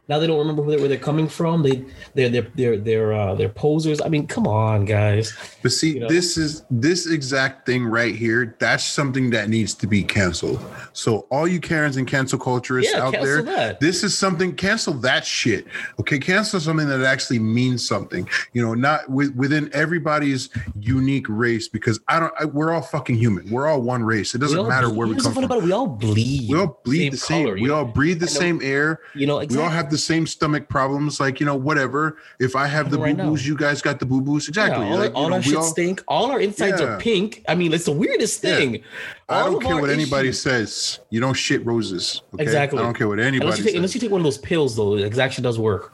Now 0.10 0.20
they 0.20 0.28
don't 0.28 0.40
remember 0.40 0.62
where 0.62 0.88
they're 0.88 0.98
coming 0.98 1.28
from. 1.28 1.64
They 1.64 1.84
they're 2.16 2.30
they're 2.30 2.48
they're 2.56 2.78
they're 2.78 3.14
uh, 3.14 3.36
they're 3.36 3.50
posers. 3.50 4.00
I 4.02 4.08
mean, 4.08 4.26
come 4.28 4.48
on, 4.48 4.86
guys. 4.86 5.34
But 5.62 5.72
see, 5.74 5.96
You 5.96 6.00
know? 6.02 6.08
this 6.08 6.38
is 6.38 6.64
this 6.72 7.08
exact 7.08 7.66
thing 7.66 7.86
right 7.86 8.16
here. 8.16 8.56
That's 8.60 8.84
something 8.86 9.30
that 9.32 9.50
needs 9.50 9.74
to 9.76 9.88
be 9.88 10.04
canceled. 10.04 10.64
So 10.94 11.28
all 11.30 11.48
you 11.48 11.60
Karens 11.60 11.98
and 11.98 12.08
cancel 12.08 12.40
culturists 12.40 12.92
Yeah, 12.94 13.04
out 13.04 13.12
there, 13.14 13.42
that. 13.42 13.80
this 13.82 14.04
is 14.04 14.18
something. 14.18 14.56
Cancel 14.56 14.94
that 14.96 15.26
shit. 15.26 15.66
Okay, 16.00 16.20
cancel 16.20 16.60
something 16.60 16.88
that 16.88 17.02
actually 17.02 17.40
means 17.40 17.86
something. 17.86 18.28
You 18.54 18.66
know, 18.66 18.74
not 18.74 19.10
with, 19.10 19.36
within 19.36 19.70
everybody's 19.74 20.50
unique 20.80 21.26
race. 21.28 21.68
Because 21.68 22.00
I 22.08 22.20
don't. 22.20 22.34
I, 22.40 22.46
we're 22.46 22.72
all 22.72 22.82
fucking 22.82 23.16
human. 23.18 23.50
We're 23.52 23.68
all 23.68 23.82
one 23.82 24.04
race. 24.04 24.34
It 24.36 24.38
doesn't 24.38 24.68
matter 24.70 24.88
bleed. 24.88 24.98
where 24.98 25.08
we 25.08 25.16
come 25.16 25.34
from. 25.34 25.44
it? 25.52 25.64
We 25.64 25.72
all 25.74 25.88
bleed. 25.88 26.50
We 26.50 26.58
all 26.58 26.80
bleed 26.86 27.12
the 27.14 27.18
same. 27.18 27.44
color, 27.46 27.56
we 27.56 27.68
know? 27.68 27.76
all 27.76 27.86
breathe 27.86 28.20
the 28.20 28.28
same 28.28 28.62
air. 28.64 29.02
You 29.14 29.28
know, 29.28 29.40
We 29.40 29.58
all 29.58 29.70
have 29.70 29.90
the 29.90 29.97
same 29.98 30.28
stomach 30.28 30.70
problems. 30.70 31.20
Like 31.20 31.40
you 31.40 31.46
know, 31.46 31.56
whatever. 31.56 32.18
If 32.40 32.56
I 32.56 32.68
have 32.68 32.92
the 32.92 32.98
Right 33.00 33.16
boo 33.18 33.24
boos, 33.32 33.48
you 33.48 33.56
guys 33.58 33.82
got 33.82 34.00
the 34.00 34.06
boo 34.06 34.22
boos. 34.22 34.48
Exactly. 34.48 34.86
Yeah, 34.86 34.92
all, 34.94 34.98
Like, 35.00 35.10
our, 35.12 35.16
all 35.16 35.30
know, 35.30 35.36
our 35.38 35.42
shit 35.42 35.56
all- 35.56 35.64
stink. 35.64 36.04
All 36.08 36.32
our 36.32 36.40
insides 36.40 36.80
Yeah. 36.82 36.88
are 36.96 37.00
pink. 37.00 37.44
I 37.48 37.56
mean, 37.56 37.74
it's 37.74 37.86
the 37.86 37.92
weirdest 37.92 38.44
Yeah. 38.44 38.56
thing. 38.58 38.84
I 39.30 39.42
All 39.42 39.52
don't 39.52 39.62
care 39.62 39.76
our 39.76 39.82
what 39.82 39.90
anybody 39.90 40.32
says. 40.32 41.00
You 41.10 41.20
don't 41.20 41.34
shit 41.34 41.66
roses. 41.66 42.22
Okay? 42.34 42.44
Exactly. 42.44 42.80
I 42.80 42.84
don't 42.84 42.94
care 42.98 43.08
what 43.08 43.20
anybody 43.20 43.42
Unless 43.46 43.58
you, 43.60 43.64
take, 43.64 43.72
says. 43.72 43.78
unless 43.78 43.96
you 43.96 44.02
take 44.02 44.12
one 44.12 44.22
of 44.22 44.26
those 44.26 44.38
pills, 44.38 44.76
though, 44.76 44.96
it 44.98 45.18
actually 45.18 45.44
does 45.44 45.60
work. 45.60 45.94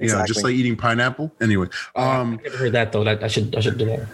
you 0.00 0.06
know, 0.08 0.24
just 0.26 0.44
like 0.44 0.54
eating 0.54 0.76
pineapple. 0.76 1.32
Anyway, 1.40 1.66
um, 1.96 2.38
I 2.38 2.42
never 2.44 2.56
heard 2.56 2.72
that 2.72 2.92
though. 2.92 3.02
That 3.02 3.24
I 3.24 3.26
should 3.26 3.52
I 3.56 3.60
should 3.60 3.78
do 3.78 3.84
that. 3.86 4.06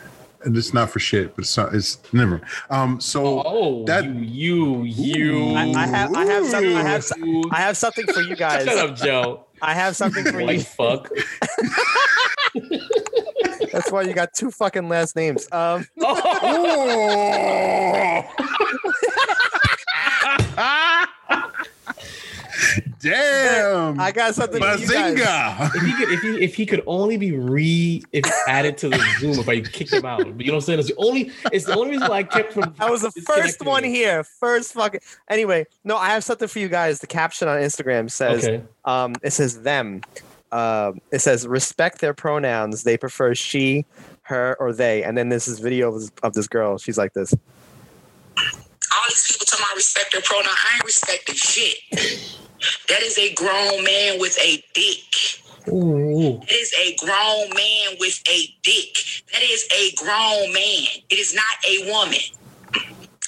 And 0.45 0.57
it's 0.57 0.73
not 0.75 0.91
for 0.91 0.99
shit, 1.01 1.35
but 1.37 1.43
it's 1.43 1.57
not, 1.57 1.75
it's 1.75 1.99
never. 2.13 2.41
Um, 2.71 3.01
so 3.01 3.43
Oh, 3.45 3.85
that- 3.87 4.05
you 4.05 4.83
you 4.83 4.83
you. 4.85 5.55
I, 5.55 5.73
I 5.73 5.87
have 5.87 6.15
I 6.15 6.25
have 6.27 6.47
something 6.47 6.77
I 6.77 6.83
have 6.83 7.05
I 7.53 7.57
have 7.61 7.77
something 7.77 8.07
for 8.07 8.21
you 8.21 8.37
guys. 8.37 8.65
Shut 8.65 8.79
up, 8.79 8.97
Joe. 8.97 9.45
I 9.63 9.73
have 9.75 9.97
something 9.97 10.25
for 10.25 10.43
White 10.43 10.59
you. 10.59 10.63
fuck. 10.65 11.11
That's 13.73 13.91
why 13.91 14.03
you 14.03 14.13
got 14.13 14.33
two 14.35 14.51
fucking 14.51 14.89
last 14.89 15.17
names. 15.17 15.49
Um, 15.51 15.87
damn, 23.05 24.01
I 24.01 24.11
got 24.13 24.35
something 24.35 24.61
for 24.61 24.67
guys. 24.67 24.81
Bazinga. 24.89 25.75
if 25.75 25.83
he 25.83 25.93
could, 25.93 26.13
if 26.13 26.21
he, 26.21 26.45
if 26.45 26.55
he 26.55 26.67
could 26.67 26.83
only 26.87 27.17
be 27.17 27.33
re 27.33 28.03
if 28.13 28.25
added 28.49 28.77
to 28.79 28.89
the 28.89 28.99
Zoom, 29.21 29.39
if 29.39 29.49
I 29.49 29.61
kicked 29.61 29.93
him 29.93 30.05
out, 30.05 30.19
but 30.25 30.41
you 30.41 30.47
know 30.47 30.55
what 30.55 30.57
I'm 30.57 30.61
saying? 30.63 30.79
It's 30.81 30.89
the 30.89 30.97
only, 30.97 31.31
it's 31.53 31.67
the 31.67 31.77
only 31.77 31.91
reason 31.91 32.09
why 32.09 32.19
I 32.19 32.23
kept 32.23 32.53
from. 32.55 32.75
I 32.79 32.91
was 32.91 33.03
the 33.03 33.11
first 33.11 33.65
one 33.65 33.85
here. 33.85 34.25
First 34.25 34.73
fucking. 34.73 35.01
Anyway, 35.29 35.67
no, 35.85 35.97
I 35.97 36.09
have 36.11 36.25
something 36.25 36.49
for 36.49 36.59
you 36.59 36.69
guys. 36.69 37.01
The 37.01 37.07
caption 37.07 37.49
on 37.49 37.59
Instagram 37.61 38.11
says, 38.11 38.45
Okay. 38.45 38.63
um, 38.85 39.15
it 39.23 39.33
says 39.33 39.63
them. 39.63 40.01
Um, 40.53 41.01
it 41.11 41.19
says 41.19 41.47
respect 41.47 42.01
their 42.01 42.15
pronouns. 42.15 42.85
They 42.85 42.97
prefer 42.97 43.35
she, 43.35 43.85
her, 44.23 44.57
or 44.61 44.73
they. 44.73 45.03
And 45.03 45.19
then 45.19 45.29
this 45.29 45.49
is 45.49 45.59
video 45.59 45.89
of 45.93 46.01
this, 46.01 46.13
of 46.23 46.33
this 46.35 46.47
girl. 46.49 46.79
She's 46.79 46.97
like 46.97 47.13
this. 47.13 47.35
all 47.35 49.03
these 49.09 49.27
people 49.27 49.47
talking 49.47 49.65
about 49.65 49.75
respect 49.77 50.13
their 50.13 50.23
pronoun. 50.23 50.47
I 50.47 50.75
ain't 50.77 50.85
respecting 50.85 51.35
shit. 51.35 52.39
That 52.89 53.03
is 53.03 53.19
a 53.19 53.33
grown 53.35 53.85
man 53.85 54.19
with 54.21 54.39
a 54.41 54.63
dick. 54.75 55.71
Ooh. 55.73 56.39
That 56.41 56.53
is 56.53 56.73
a 56.79 56.95
grown 56.97 57.49
man 57.55 57.97
with 57.99 58.21
a 58.29 58.47
dick. 58.63 58.95
That 59.33 59.43
is 59.43 59.67
a 59.75 59.93
grown 59.97 60.53
man. 60.53 60.87
It 61.11 61.19
is 61.19 61.35
not 61.35 61.45
a 61.69 61.91
woman. 61.91 62.19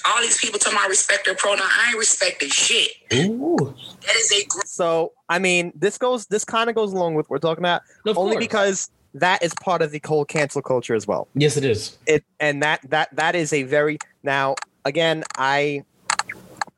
All 0.05 0.21
these 0.21 0.37
people 0.37 0.59
talking 0.59 0.77
about 0.77 0.89
respect 0.89 1.25
their 1.25 1.35
pronoun. 1.35 1.65
I 1.67 1.89
ain't 1.89 1.97
respecting 1.99 2.49
shit. 2.49 2.91
Ooh. 3.13 3.75
That 4.05 4.15
is 4.15 4.31
a 4.31 4.45
gr- 4.45 4.61
So 4.65 5.13
I 5.27 5.39
mean, 5.39 5.73
this 5.75 5.97
goes. 5.97 6.27
This 6.27 6.45
kind 6.45 6.69
of 6.69 6.75
goes 6.75 6.93
along 6.93 7.15
with 7.15 7.25
what 7.29 7.41
we're 7.43 7.49
talking 7.49 7.61
about, 7.63 7.81
No, 8.05 8.11
of 8.11 8.17
only 8.17 8.35
course. 8.35 8.45
because 8.45 8.91
that 9.15 9.41
is 9.43 9.53
part 9.61 9.81
of 9.81 9.91
the 9.91 9.99
whole 10.05 10.23
cancel 10.23 10.61
culture 10.61 10.93
as 10.93 11.07
well. 11.07 11.27
Yes, 11.33 11.57
it 11.57 11.65
is. 11.65 11.97
it 12.05 12.23
and 12.39 12.61
that 12.63 12.81
that 12.89 13.09
that 13.15 13.35
is 13.35 13.51
a 13.51 13.63
very 13.63 13.97
now 14.23 14.55
again 14.85 15.23
i 15.37 15.83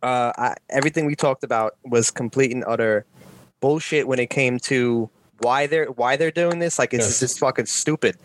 uh 0.02 0.32
I, 0.38 0.56
everything 0.70 1.06
we 1.06 1.16
talked 1.16 1.44
about 1.44 1.76
was 1.86 2.12
complete 2.12 2.52
and 2.52 2.64
utter 2.68 3.06
bullshit 3.62 4.08
when 4.08 4.20
it 4.20 4.30
came 4.30 4.60
to 4.60 5.10
why 5.40 5.68
they're 5.68 5.88
why 5.88 6.16
they're 6.18 6.32
doing 6.32 6.60
this 6.60 6.80
like 6.80 6.94
it's 6.94 7.08
Yes. 7.08 7.20
just 7.20 7.40
fucking 7.40 7.66
stupid 7.66 8.16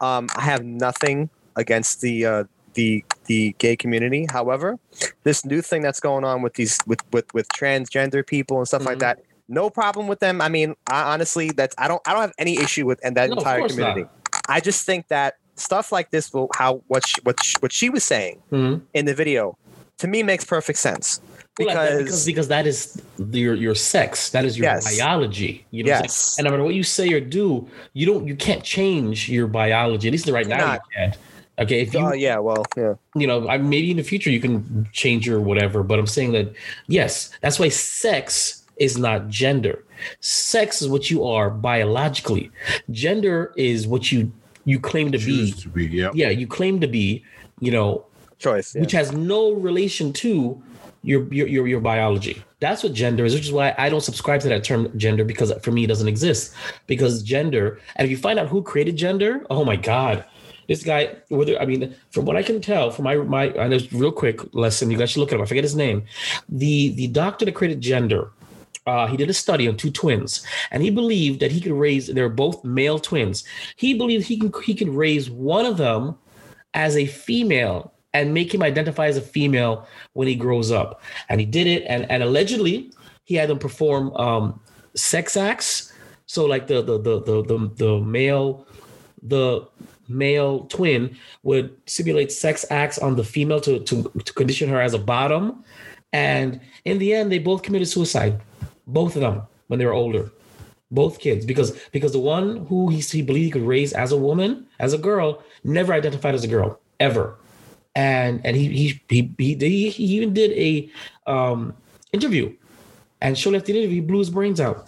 um 0.00 0.28
i 0.36 0.42
have 0.42 0.64
nothing 0.64 1.30
against 1.56 2.00
the 2.00 2.24
uh 2.26 2.44
the 2.74 3.04
the 3.26 3.54
gay 3.58 3.76
community 3.76 4.26
however 4.30 4.78
this 5.24 5.44
new 5.44 5.60
thing 5.62 5.82
that's 5.82 6.00
going 6.00 6.24
on 6.24 6.42
with 6.42 6.54
these 6.54 6.78
with 6.86 7.00
with 7.12 7.24
with 7.34 7.48
transgender 7.48 8.24
people 8.26 8.58
and 8.58 8.68
stuff 8.68 8.84
like 8.84 8.98
Mhm. 8.98 9.00
that 9.00 9.18
no 9.48 9.70
problem 9.70 10.06
with 10.08 10.20
them 10.20 10.40
i 10.40 10.48
mean 10.48 10.74
I, 10.88 11.12
honestly 11.12 11.50
that's 11.50 11.74
i 11.78 11.88
don't 11.88 12.02
i 12.06 12.12
don't 12.12 12.20
have 12.22 12.34
any 12.38 12.58
issue 12.58 12.86
with 12.86 13.00
and 13.04 13.16
that 13.16 13.30
No, 13.30 13.36
entire 13.36 13.60
course 13.60 13.76
not. 13.76 13.94
community 13.94 14.10
I 14.48 14.60
just 14.60 14.86
think 14.86 15.08
that 15.08 15.34
stuff 15.56 15.90
like 15.90 16.10
this 16.10 16.32
will 16.32 16.48
how 16.54 16.82
what 16.86 17.04
she, 17.04 17.20
what 17.22 17.42
she, 17.42 17.56
what 17.60 17.72
she 17.72 17.90
was 17.90 18.04
saying 18.04 18.42
Mhm. 18.52 18.82
in 18.94 19.06
the 19.06 19.14
video 19.14 19.56
to 19.98 20.06
me 20.06 20.22
makes 20.22 20.44
perfect 20.44 20.78
sense 20.78 21.20
Well, 21.58 21.68
like 21.68 21.76
that, 21.76 21.98
because, 21.98 22.24
because 22.24 22.26
because 22.26 22.48
that 22.48 22.66
is 22.66 23.02
your 23.32 23.54
your 23.54 23.74
sex. 23.74 24.30
That 24.30 24.44
is 24.44 24.58
your 24.58 24.64
Yes. 24.66 24.84
biology. 24.96 25.64
You 25.70 25.84
know. 25.84 25.88
Yes. 25.88 26.36
And 26.38 26.44
no 26.44 26.50
matter 26.50 26.64
what 26.64 26.74
you 26.74 26.82
say 26.82 27.08
or 27.12 27.20
do, 27.20 27.66
you 27.94 28.04
don't. 28.06 28.26
You 28.26 28.36
can't 28.36 28.62
change 28.62 29.28
your 29.28 29.46
biology. 29.46 30.08
At 30.08 30.12
least 30.12 30.28
right 30.28 30.46
now 30.46 30.58
Not. 30.58 30.80
you 30.84 30.96
can't. 30.96 31.18
Okay. 31.58 31.80
If 31.80 31.94
you 31.94 32.00
oh 32.00 32.12
yeah 32.12 32.38
well 32.38 32.64
yeah 32.76 32.94
you 33.14 33.26
know, 33.26 33.48
I, 33.48 33.56
maybe 33.56 33.90
in 33.90 33.96
the 33.96 34.02
future 34.02 34.30
you 34.30 34.40
can 34.40 34.86
change 34.92 35.26
your 35.26 35.40
whatever, 35.40 35.82
but 35.82 35.98
I'm 35.98 36.06
saying 36.06 36.32
that 36.32 36.52
yes, 36.88 37.30
that's 37.40 37.58
why 37.58 37.70
sex 37.70 38.64
is 38.76 38.98
not 38.98 39.28
gender. 39.28 39.82
Sex 40.20 40.82
is 40.82 40.88
what 40.88 41.10
you 41.10 41.24
are 41.24 41.48
biologically. 41.48 42.50
Gender 42.90 43.54
is 43.56 43.86
what 43.86 44.12
you 44.12 44.30
you 44.66 44.78
claim 44.78 45.10
to 45.12 45.18
be. 45.18 45.52
To 45.52 45.68
be. 45.70 45.86
Yep. 45.86 46.12
Yeah, 46.14 46.28
you 46.28 46.46
claim 46.46 46.80
to 46.80 46.86
be. 46.86 47.24
You 47.60 47.70
know, 47.70 48.04
choice 48.38 48.74
yeah. 48.74 48.80
which 48.80 48.92
has 48.92 49.12
no 49.12 49.52
relation 49.52 50.12
to 50.12 50.62
your, 51.06 51.32
your 51.32 51.46
your 51.46 51.66
your 51.68 51.80
biology. 51.80 52.42
That's 52.58 52.82
what 52.82 52.92
gender 52.92 53.24
is, 53.24 53.32
which 53.32 53.44
is 53.44 53.52
why 53.52 53.74
I 53.78 53.88
don't 53.88 54.02
subscribe 54.02 54.40
to 54.40 54.48
that 54.48 54.64
term 54.64 54.90
gender 54.98 55.24
because 55.24 55.52
for 55.62 55.70
me 55.70 55.84
it 55.84 55.86
doesn't 55.86 56.08
exist. 56.08 56.52
Because 56.86 57.22
gender, 57.22 57.80
and 57.94 58.04
if 58.04 58.10
you 58.10 58.16
find 58.16 58.38
out 58.38 58.48
who 58.48 58.62
created 58.62 58.96
gender, 58.96 59.46
oh 59.48 59.64
my 59.64 59.76
god, 59.76 60.24
this 60.68 60.82
guy. 60.82 61.16
Whether 61.28 61.60
I 61.60 61.64
mean, 61.64 61.94
from 62.10 62.24
what 62.24 62.36
I 62.36 62.42
can 62.42 62.60
tell, 62.60 62.90
from 62.90 63.04
my 63.04 63.16
my, 63.16 63.54
I 63.56 63.68
know 63.68 63.78
real 63.92 64.12
quick 64.12 64.40
lesson, 64.52 64.90
you 64.90 64.98
guys 64.98 65.10
should 65.10 65.20
look 65.20 65.32
at 65.32 65.36
him. 65.36 65.42
I 65.42 65.46
forget 65.46 65.64
his 65.64 65.76
name. 65.76 66.04
The 66.48 66.90
the 66.90 67.06
doctor 67.08 67.44
that 67.44 67.54
created 67.54 67.80
gender. 67.80 68.32
Uh, 68.86 69.08
he 69.08 69.16
did 69.16 69.28
a 69.28 69.34
study 69.34 69.66
on 69.66 69.76
two 69.76 69.90
twins, 69.90 70.46
and 70.70 70.80
he 70.80 70.90
believed 70.90 71.40
that 71.40 71.50
he 71.50 71.60
could 71.60 71.72
raise. 71.72 72.06
They're 72.06 72.28
both 72.28 72.62
male 72.62 73.00
twins. 73.00 73.42
He 73.74 73.94
believed 73.94 74.26
he 74.26 74.38
can 74.38 74.52
he 74.62 74.76
could 74.76 74.88
raise 74.88 75.28
one 75.28 75.66
of 75.66 75.76
them 75.76 76.16
as 76.72 76.96
a 76.96 77.06
female 77.06 77.92
and 78.16 78.32
make 78.32 78.52
him 78.52 78.62
identify 78.62 79.06
as 79.06 79.18
a 79.18 79.20
female 79.20 79.86
when 80.14 80.26
he 80.26 80.34
grows 80.34 80.72
up. 80.72 81.02
And 81.28 81.38
he 81.38 81.46
did 81.46 81.66
it, 81.66 81.84
and 81.86 82.10
and 82.10 82.22
allegedly 82.22 82.90
he 83.24 83.34
had 83.34 83.48
them 83.50 83.58
perform 83.58 84.12
um, 84.16 84.60
sex 84.94 85.36
acts. 85.36 85.92
So 86.24 86.46
like 86.46 86.66
the 86.66 86.80
the 86.82 86.98
the 86.98 87.20
the 87.20 87.42
the, 87.42 87.58
the 87.76 88.00
male 88.00 88.66
the 89.22 89.66
male 90.08 90.60
twin 90.66 91.16
would 91.42 91.76
simulate 91.86 92.32
sex 92.32 92.64
acts 92.70 92.98
on 92.98 93.16
the 93.16 93.24
female 93.24 93.60
to, 93.60 93.80
to 93.80 94.10
to 94.24 94.32
condition 94.32 94.68
her 94.70 94.80
as 94.80 94.94
a 94.94 94.98
bottom. 94.98 95.62
And 96.12 96.60
in 96.84 96.98
the 96.98 97.12
end, 97.12 97.30
they 97.30 97.38
both 97.38 97.62
committed 97.62 97.88
suicide, 97.88 98.40
both 98.86 99.14
of 99.16 99.20
them 99.20 99.42
when 99.66 99.78
they 99.78 99.84
were 99.84 99.92
older 99.92 100.32
both 100.92 101.18
kids 101.18 101.44
because 101.44 101.76
because 101.90 102.12
the 102.12 102.18
one 102.36 102.64
who 102.66 102.88
he, 102.88 103.00
he 103.00 103.20
believed 103.20 103.44
he 103.44 103.50
could 103.50 103.66
raise 103.66 103.92
as 103.92 104.12
a 104.12 104.16
woman 104.16 104.64
as 104.78 104.92
a 104.92 104.98
girl 104.98 105.42
never 105.64 105.92
identified 105.92 106.32
as 106.32 106.44
a 106.44 106.48
girl 106.48 106.78
ever 107.00 107.36
and 107.96 108.44
and 108.44 108.54
he 108.56 108.68
he 108.68 109.00
he 109.08 109.34
he, 109.38 109.54
he, 109.54 109.88
he 109.88 110.04
even 110.04 110.32
did 110.32 110.52
a 110.52 110.88
um 111.26 111.74
interview. 112.12 112.54
And 113.22 113.36
shortly 113.36 113.58
after 113.58 113.72
the 113.72 113.78
interview 113.78 113.96
he 113.96 114.06
blew 114.06 114.18
his 114.18 114.30
brains 114.30 114.60
out. 114.60 114.86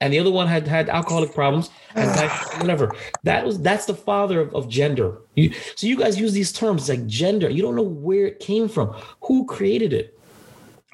And 0.00 0.12
the 0.12 0.18
other 0.18 0.30
one 0.30 0.48
had 0.48 0.66
had 0.66 0.88
alcoholic 0.88 1.34
problems 1.34 1.70
and 1.94 2.10
whatever. 2.60 2.90
That 3.22 3.44
was 3.44 3.60
that's 3.60 3.84
the 3.84 3.94
father 3.94 4.40
of, 4.40 4.54
of 4.54 4.68
gender. 4.68 5.18
You, 5.36 5.52
so 5.76 5.86
you 5.86 5.96
guys 5.96 6.18
use 6.18 6.32
these 6.32 6.52
terms 6.52 6.88
like 6.88 7.06
gender. 7.06 7.50
You 7.50 7.62
don't 7.62 7.76
know 7.76 7.82
where 7.82 8.26
it 8.26 8.40
came 8.40 8.66
from. 8.66 8.96
Who 9.22 9.46
created 9.46 9.92
it? 9.92 10.18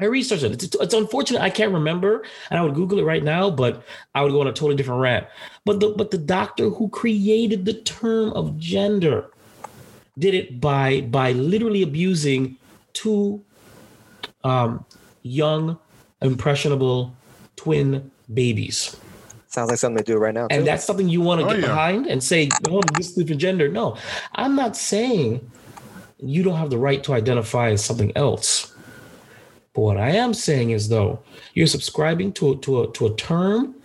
I 0.01 0.07
researched 0.07 0.45
it. 0.45 0.63
It's, 0.63 0.75
it's 0.75 0.95
unfortunate 0.95 1.43
I 1.43 1.51
can't 1.51 1.75
remember, 1.75 2.25
and 2.49 2.59
I 2.59 2.63
would 2.63 2.75
Google 2.75 2.99
it 2.99 3.05
right 3.05 3.23
now, 3.23 3.51
but 3.51 3.85
I 4.15 4.23
would 4.23 4.33
go 4.33 4.41
on 4.41 4.47
a 4.47 4.53
totally 4.53 4.75
different 4.75 5.03
rant. 5.03 5.27
But 5.67 5.79
the 5.79 5.91
but 5.91 6.11
the 6.11 6.19
doctor 6.19 6.71
who 6.71 6.89
created 6.89 7.65
the 7.65 7.75
term 7.75 8.33
of 8.33 8.59
gender 8.59 9.31
did 10.21 10.35
it 10.35 10.61
by 10.61 11.03
by 11.03 11.33
literally 11.33 11.83
abusing 11.83 12.59
two 12.95 13.43
um, 14.45 14.85
young, 15.23 15.79
impressionable 16.23 17.15
twin 17.57 18.11
babies. 18.33 18.97
sounds 19.49 19.71
like 19.71 19.79
something 19.79 19.97
they 19.99 20.05
do 20.13 20.19
right 20.19 20.35
now 20.35 20.49
too. 20.49 20.57
And 20.57 20.67
that's 20.67 20.85
something 20.85 21.09
you 21.09 21.21
want 21.21 21.41
to 21.43 21.47
Oh, 21.47 21.51
get 21.51 21.61
yeah. 21.61 21.69
behind 21.69 22.07
and 22.07 22.23
say, 22.23 22.49
oh, 22.69 22.83
this 22.97 23.09
is 23.11 23.15
different 23.17 23.41
gender. 23.41 23.69
No, 23.69 23.97
I'm 24.35 24.57
not 24.57 24.77
saying 24.77 25.51
you 26.19 26.43
don't 26.43 26.57
have 26.57 26.71
the 26.71 26.79
right 26.79 27.03
to 27.05 27.15
identify 27.15 27.71
as 27.71 27.85
something 27.85 28.13
else. 28.17 28.75
But 29.75 29.83
what 29.83 29.97
I 29.99 30.11
am 30.11 30.35
saying 30.35 30.71
is, 30.71 30.89
though, 30.89 31.21
you're 31.55 31.67
subscribing 31.69 32.33
to 32.35 32.53
a, 32.53 32.57
to 32.59 32.83
a, 32.83 32.93
to 32.93 33.07
a 33.07 33.15
term 33.17 33.77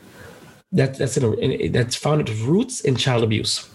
that 0.71 0.97
that's 0.97 1.17
in 1.17 1.23
a, 1.23 1.31
in, 1.33 1.71
that's 1.73 1.95
found 1.95 2.21
its 2.21 2.31
roots 2.41 2.81
in 2.81 2.95
child 2.95 3.23
abuse. 3.23 3.69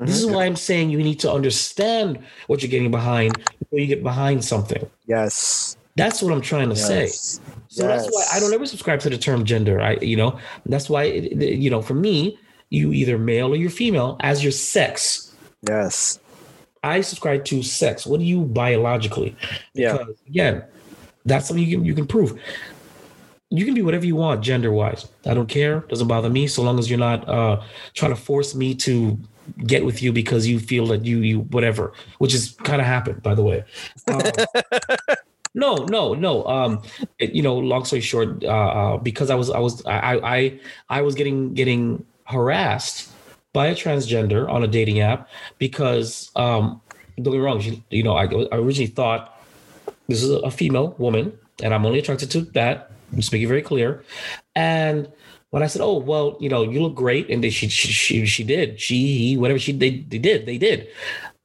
This 0.00 0.18
is 0.18 0.26
why 0.26 0.44
I'm 0.44 0.56
saying 0.56 0.90
you 0.90 0.98
need 0.98 1.20
to 1.20 1.32
understand 1.32 2.18
what 2.46 2.62
you're 2.62 2.70
getting 2.70 2.90
behind 2.90 3.36
before 3.58 3.78
you 3.78 3.86
get 3.86 4.02
behind 4.02 4.44
something. 4.44 4.84
Yes. 5.06 5.76
That's 5.96 6.22
what 6.22 6.32
I'm 6.32 6.40
trying 6.40 6.68
to 6.70 6.76
say. 6.76 7.02
Yes. 7.02 7.40
So 7.68 7.86
that's 7.86 8.06
why 8.10 8.26
I 8.32 8.40
don't 8.40 8.52
ever 8.52 8.66
subscribe 8.66 9.00
to 9.00 9.10
the 9.10 9.18
term 9.18 9.44
gender. 9.44 9.80
I, 9.80 9.96
you 9.96 10.16
know, 10.16 10.38
that's 10.66 10.88
why, 10.90 11.04
it- 11.04 11.58
you 11.58 11.70
know, 11.70 11.82
for 11.82 11.94
me, 11.94 12.38
you 12.70 12.92
either 12.92 13.18
male 13.18 13.52
or 13.52 13.56
you're 13.56 13.70
female 13.70 14.16
as 14.20 14.42
your 14.42 14.52
sex. 14.52 15.34
Yes. 15.68 16.18
I 16.82 17.00
subscribe 17.02 17.44
to 17.46 17.62
sex. 17.62 18.06
What 18.06 18.18
do 18.20 18.24
you 18.26 18.40
biologically? 18.42 19.36
Yeah. 19.74 19.92
Because 19.98 20.16
again, 20.26 20.64
that's 21.24 21.46
something 21.46 21.64
you 21.64 21.76
can 21.76 21.84
you 21.84 21.94
can 21.94 22.06
prove. 22.06 22.40
You 23.50 23.64
can 23.66 23.74
be 23.74 23.82
whatever 23.82 24.06
you 24.06 24.16
want 24.16 24.42
gender 24.42 24.72
wise. 24.72 25.06
I 25.26 25.34
don't 25.34 25.48
care. 25.48 25.80
Doesn't 25.88 26.08
bother 26.08 26.30
me 26.30 26.46
so 26.46 26.62
long 26.62 26.78
as 26.78 26.88
you're 26.90 26.98
not 26.98 27.28
uh 27.28 27.60
trying 27.94 28.14
to 28.14 28.20
force 28.20 28.54
me 28.54 28.74
to 28.76 29.18
get 29.66 29.84
with 29.84 30.02
you 30.02 30.12
because 30.12 30.46
you 30.46 30.58
feel 30.58 30.86
that 30.86 31.04
you 31.04 31.18
you 31.18 31.40
whatever, 31.50 31.92
which 32.18 32.34
is 32.34 32.52
kind 32.62 32.80
of 32.80 32.86
happened 32.86 33.22
by 33.22 33.34
the 33.34 33.42
way. 33.42 33.64
Um, 34.08 34.20
no, 35.54 35.76
no, 35.88 36.14
no. 36.14 36.44
Um, 36.46 36.82
it- 37.18 37.34
you 37.34 37.42
know, 37.42 37.56
long 37.56 37.84
story 37.84 38.00
short, 38.00 38.42
uh, 38.44 38.48
uh, 38.48 38.96
because 38.98 39.30
I 39.30 39.34
was, 39.34 39.50
I 39.50 39.58
was, 39.58 39.84
I, 39.86 40.18
I, 40.22 40.60
I 40.88 41.02
was 41.02 41.14
getting 41.14 41.54
getting 41.54 42.04
harassed 42.24 43.10
by 43.52 43.66
a 43.66 43.74
transgender 43.74 44.48
on 44.48 44.62
a 44.62 44.66
dating 44.68 45.00
app 45.00 45.28
because, 45.58 46.30
um, 46.36 46.80
don't 47.16 47.24
get 47.32 47.38
me 47.38 47.38
wrong, 47.38 47.60
she, 47.60 47.82
you 47.90 48.02
know, 48.02 48.16
I, 48.16 48.24
I 48.24 48.56
originally 48.56 48.86
thought 48.86 49.38
this 50.08 50.22
is 50.22 50.30
a 50.30 50.50
female 50.50 50.94
woman, 50.98 51.36
and 51.62 51.74
I'm 51.74 51.84
only 51.84 51.98
attracted 51.98 52.30
to 52.32 52.40
that. 52.52 52.90
Just 53.14 53.30
make 53.30 53.42
it 53.42 53.46
very 53.46 53.60
clear. 53.60 54.02
And 54.56 55.06
when 55.52 55.62
I 55.62 55.66
said, 55.66 55.82
"Oh, 55.82 55.98
well, 55.98 56.38
you 56.40 56.48
know, 56.48 56.62
you 56.62 56.80
look 56.82 56.94
great," 56.94 57.28
and 57.28 57.44
they, 57.44 57.50
she, 57.50 57.68
she, 57.68 58.24
she, 58.24 58.42
did, 58.42 58.80
she, 58.80 58.96
he, 59.18 59.36
whatever 59.36 59.58
she, 59.58 59.72
they, 59.72 60.00
they 60.08 60.16
did, 60.18 60.46
they 60.46 60.56
did. 60.56 60.88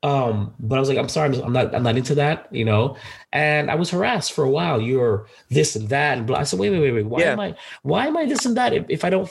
Um, 0.02 0.54
but 0.60 0.78
I 0.78 0.80
was 0.80 0.88
like, 0.88 0.98
I'm 0.98 1.10
sorry, 1.10 1.36
I'm 1.42 1.52
not, 1.52 1.76
I'm 1.76 1.84
not 1.84 1.98
into 1.98 2.16
that, 2.16 2.48
you 2.50 2.64
know. 2.64 2.96
And 3.34 3.70
I 3.70 3.76
was 3.76 3.90
harassed 3.90 4.32
for 4.32 4.46
a 4.46 4.50
while. 4.50 4.80
You're 4.80 5.28
this 5.50 5.76
and 5.76 5.90
that, 5.90 6.18
and 6.18 6.26
blah. 6.26 6.40
I 6.40 6.44
said, 6.44 6.58
wait, 6.58 6.70
wait, 6.70 6.80
wait, 6.80 6.94
wait. 6.94 7.06
Why 7.06 7.20
Yeah. 7.20 7.34
am 7.34 7.40
I, 7.42 7.56
why 7.84 8.08
am 8.08 8.16
I 8.16 8.26
this 8.26 8.46
and 8.46 8.56
that? 8.56 8.72
If, 8.74 8.86
if 8.88 9.04
I 9.04 9.10
don't 9.10 9.30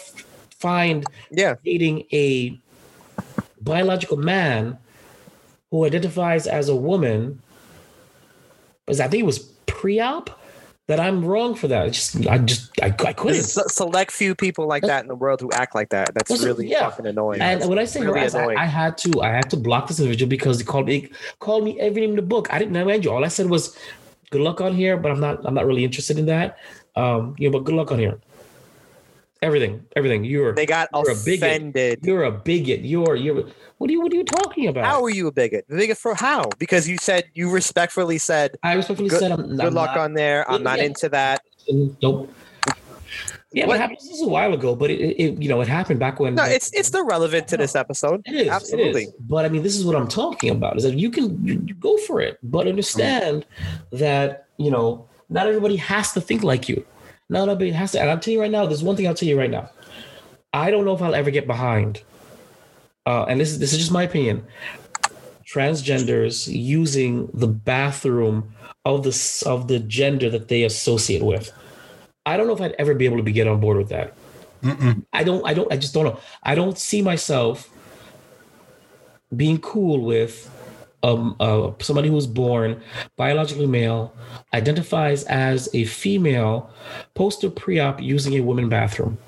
find 0.51 1.09
Yeah. 1.31 1.55
dating 1.64 2.05
a 2.12 2.61
biological 3.61 4.18
man 4.18 4.77
who 5.70 5.87
identifies 5.87 6.47
as 6.47 6.68
a 6.68 6.77
woman, 6.77 7.41
because 8.85 9.01
I 9.01 9.09
think 9.09 9.22
it 9.22 9.27
was 9.27 9.39
pre-op, 9.64 10.29
that 10.87 11.01
I'm 11.01 11.24
wrong 11.24 11.55
for 11.55 11.66
that. 11.68 11.87
It's 11.89 12.12
just, 12.12 12.26
I 12.28 12.39
just, 12.39 12.70
I, 12.80 12.87
I 12.87 13.12
couldn't. 13.12 13.43
Select 13.43 14.12
few 14.12 14.34
people 14.34 14.68
like 14.68 14.84
that 14.84 15.03
in 15.03 15.09
the 15.09 15.16
world 15.16 15.41
who 15.41 15.51
act 15.51 15.74
like 15.74 15.89
that. 15.89 16.14
That's 16.14 16.30
Listen, 16.30 16.47
really 16.47 16.68
yeah. 16.68 16.89
fucking 16.89 17.07
annoying. 17.07 17.41
And 17.41 17.68
when 17.68 17.78
I 17.78 17.84
say 17.84 18.01
really 18.01 18.20
harass, 18.20 18.34
I, 18.34 18.43
annoying. 18.43 18.59
I 18.59 18.66
had 18.66 18.97
to, 18.99 19.20
I 19.20 19.30
had 19.30 19.51
to 19.51 19.57
block 19.57 19.89
this 19.89 19.99
individual 19.99 20.28
because 20.28 20.59
he 20.61 20.64
called 20.64 20.87
me, 20.87 21.11
called 21.41 21.64
me 21.64 21.78
every 21.80 22.03
name 22.03 22.11
in 22.11 22.16
the 22.16 22.22
book. 22.22 22.53
I 22.53 22.59
didn't 22.59 22.72
know 22.72 22.89
you. 22.89 23.11
All 23.11 23.24
I 23.24 23.28
said 23.28 23.51
was, 23.51 23.76
"Good 24.30 24.43
luck 24.43 24.61
on 24.61 24.74
here," 24.74 24.97
but 24.97 25.11
I'm 25.11 25.20
not, 25.20 25.45
I'm 25.45 25.55
not 25.55 25.66
really 25.66 25.84
interested 25.84 26.18
in 26.18 26.26
that. 26.26 26.59
Um, 26.95 27.34
you 27.37 27.49
know, 27.49 27.59
but 27.59 27.64
good 27.64 27.74
luck 27.74 27.91
on 27.91 27.99
here. 27.99 28.20
Everything, 29.43 29.84
everything. 29.97 30.24
You're, 30.24 30.55
they 30.55 30.66
got 30.66 30.89
you're 30.95 31.11
a 31.11 31.14
bigot. 31.24 31.47
offended. 31.47 31.99
you're 32.03 32.24
a 32.24 32.32
bigot. 32.32 32.80
You're, 32.80 33.16
you're. 33.16 33.45
What 33.79 33.91
are 33.91 33.93
you, 33.93 34.01
what 34.01 34.12
are 34.12 34.16
you 34.16 34.24
talking 34.24 34.68
about? 34.68 34.85
How 34.87 35.03
are 35.05 35.11
you 35.11 35.27
a 35.27 35.33
bigot? 35.33 35.66
A 35.70 35.77
bigot 35.77 35.99
for 35.99 36.14
how? 36.14 36.49
Because 36.59 36.89
you 36.89 36.97
said 36.99 37.24
you 37.35 37.51
respectfully 37.51 38.18
said, 38.18 38.57
I 38.62 38.72
respectfully 38.74 39.11
Good- 39.11 39.20
said, 39.20 39.33
I'm, 39.33 39.41
not 39.41 39.49
"Good 39.57 39.66
I'm 39.66 39.74
luck 39.74 39.91
not, 39.95 39.99
on 39.99 40.14
there. 40.14 40.51
I'm 40.51 40.62
not 40.62 40.79
into 40.79 41.09
that." 41.11 41.43
Nope. 42.03 42.33
Yeah, 43.53 43.66
What- 43.66 43.79
happened? 43.79 43.99
This 44.01 44.11
is 44.11 44.22
a 44.22 44.29
while 44.29 44.53
ago, 44.55 44.74
but 44.74 44.91
it, 44.91 45.01
it, 45.01 45.43
you 45.43 45.49
know, 45.49 45.61
it 45.61 45.68
happened 45.68 46.01
back 46.01 46.18
when. 46.20 46.35
No, 46.35 46.45
it's 46.45 46.72
it's 46.72 46.89
still 46.89 47.07
relevant 47.07 47.49
to 47.49 47.57
this 47.57 47.74
episode. 47.77 48.22
It 48.27 48.35
is 48.35 48.49
absolutely. 48.49 49.05
It 49.05 49.09
is. 49.09 49.14
But 49.20 49.45
I 49.45 49.49
mean, 49.49 49.62
this 49.62 49.77
is 49.77 49.85
what 49.85 49.95
I'm 49.95 50.09
talking 50.09 50.51
about: 50.51 50.77
is 50.77 50.83
that 50.83 50.95
you 50.95 51.11
can 51.11 51.45
you, 51.47 51.62
you 51.66 51.74
go 51.74 51.97
for 51.99 52.20
it, 52.20 52.39
but 52.43 52.66
understand 52.66 53.45
that 53.93 54.47
you 54.57 54.70
know 54.70 55.09
not 55.29 55.47
everybody 55.47 55.77
has 55.77 56.12
to 56.12 56.20
think 56.20 56.43
like 56.43 56.68
you. 56.68 56.85
Not 57.29 57.49
everybody 57.49 57.72
has 57.72 57.93
to. 57.93 58.01
And 58.01 58.11
I'm 58.11 58.20
telling 58.20 58.37
you 58.37 58.41
right 58.43 58.51
now, 58.51 58.66
there's 58.66 58.83
one 58.83 58.97
thing 58.97 59.07
I'll 59.07 59.14
tell 59.14 59.29
you 59.29 59.39
right 59.39 59.51
now. 59.51 59.70
I 60.53 60.70
don't 60.70 60.85
know 60.85 60.95
if 60.95 61.03
I'll 61.03 61.14
ever 61.14 61.31
get 61.31 61.47
behind. 61.47 62.03
Uh, 63.07 63.24
and 63.28 63.40
this 63.40 63.50
is 63.50 63.59
this 63.59 63.72
is 63.72 63.78
just 63.78 63.92
my 63.92 64.02
opinion. 64.02 64.44
Transgenders 65.46 66.48
using 66.52 67.30
the 67.32 67.46
bathroom 67.46 68.52
of 68.84 69.04
the 69.04 69.42
of 69.46 69.68
the 69.68 69.78
gender 69.78 70.28
that 70.28 70.48
they 70.48 70.64
associate 70.64 71.22
with. 71.22 71.52
I 72.26 72.36
don't 72.36 72.48
know 72.48 72.52
if 72.52 72.61
I'd 72.61 72.72
ever 72.72 72.94
be 72.94 73.04
able 73.04 73.18
to 73.18 73.22
be 73.22 73.32
get 73.32 73.46
on 73.46 73.61
board 73.61 73.76
with 73.76 73.88
that. 73.90 74.14
I 75.12 75.22
don't. 75.22 75.46
I 75.46 75.54
don't. 75.54 75.72
I 75.72 75.76
just 75.76 75.94
don't 75.94 76.04
know. 76.04 76.18
I 76.42 76.54
don't 76.54 76.76
see 76.76 77.02
myself 77.02 77.70
being 79.34 79.59
cool 79.59 80.00
with 80.00 80.50
um 81.02 81.36
uh, 81.38 81.70
somebody 81.80 82.09
who's 82.09 82.26
born 82.26 82.80
biologically 83.16 83.66
male, 83.66 84.12
identifies 84.52 85.24
as 85.24 85.68
a 85.74 85.84
female, 85.84 86.70
post 87.14 87.44
a 87.44 87.50
pre-op 87.50 88.00
using 88.02 88.34
a 88.34 88.40
women 88.40 88.68
bathroom. 88.68 89.18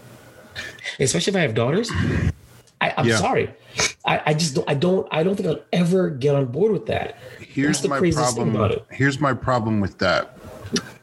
Especially 0.98 1.30
if 1.30 1.36
I 1.36 1.40
have 1.40 1.54
daughters. 1.54 1.90
I, 2.80 2.94
I'm 2.96 3.06
Yeah. 3.06 3.16
sorry. 3.18 3.54
I, 4.04 4.22
I 4.26 4.34
just 4.34 4.54
don't. 4.54 4.68
I 4.70 4.74
don't. 4.74 5.06
I 5.10 5.22
don't 5.22 5.36
think 5.36 5.48
I'll 5.48 5.62
ever 5.72 6.10
get 6.10 6.34
on 6.34 6.46
board 6.46 6.72
with 6.72 6.86
that. 6.86 7.16
here's 7.40 7.80
the 7.82 7.88
my 7.88 7.98
problem 8.10 8.54
about 8.54 8.70
it. 8.72 8.84
here's 8.90 9.18
my 9.20 9.34
problem 9.34 9.80
with 9.80 9.98
that 9.98 10.36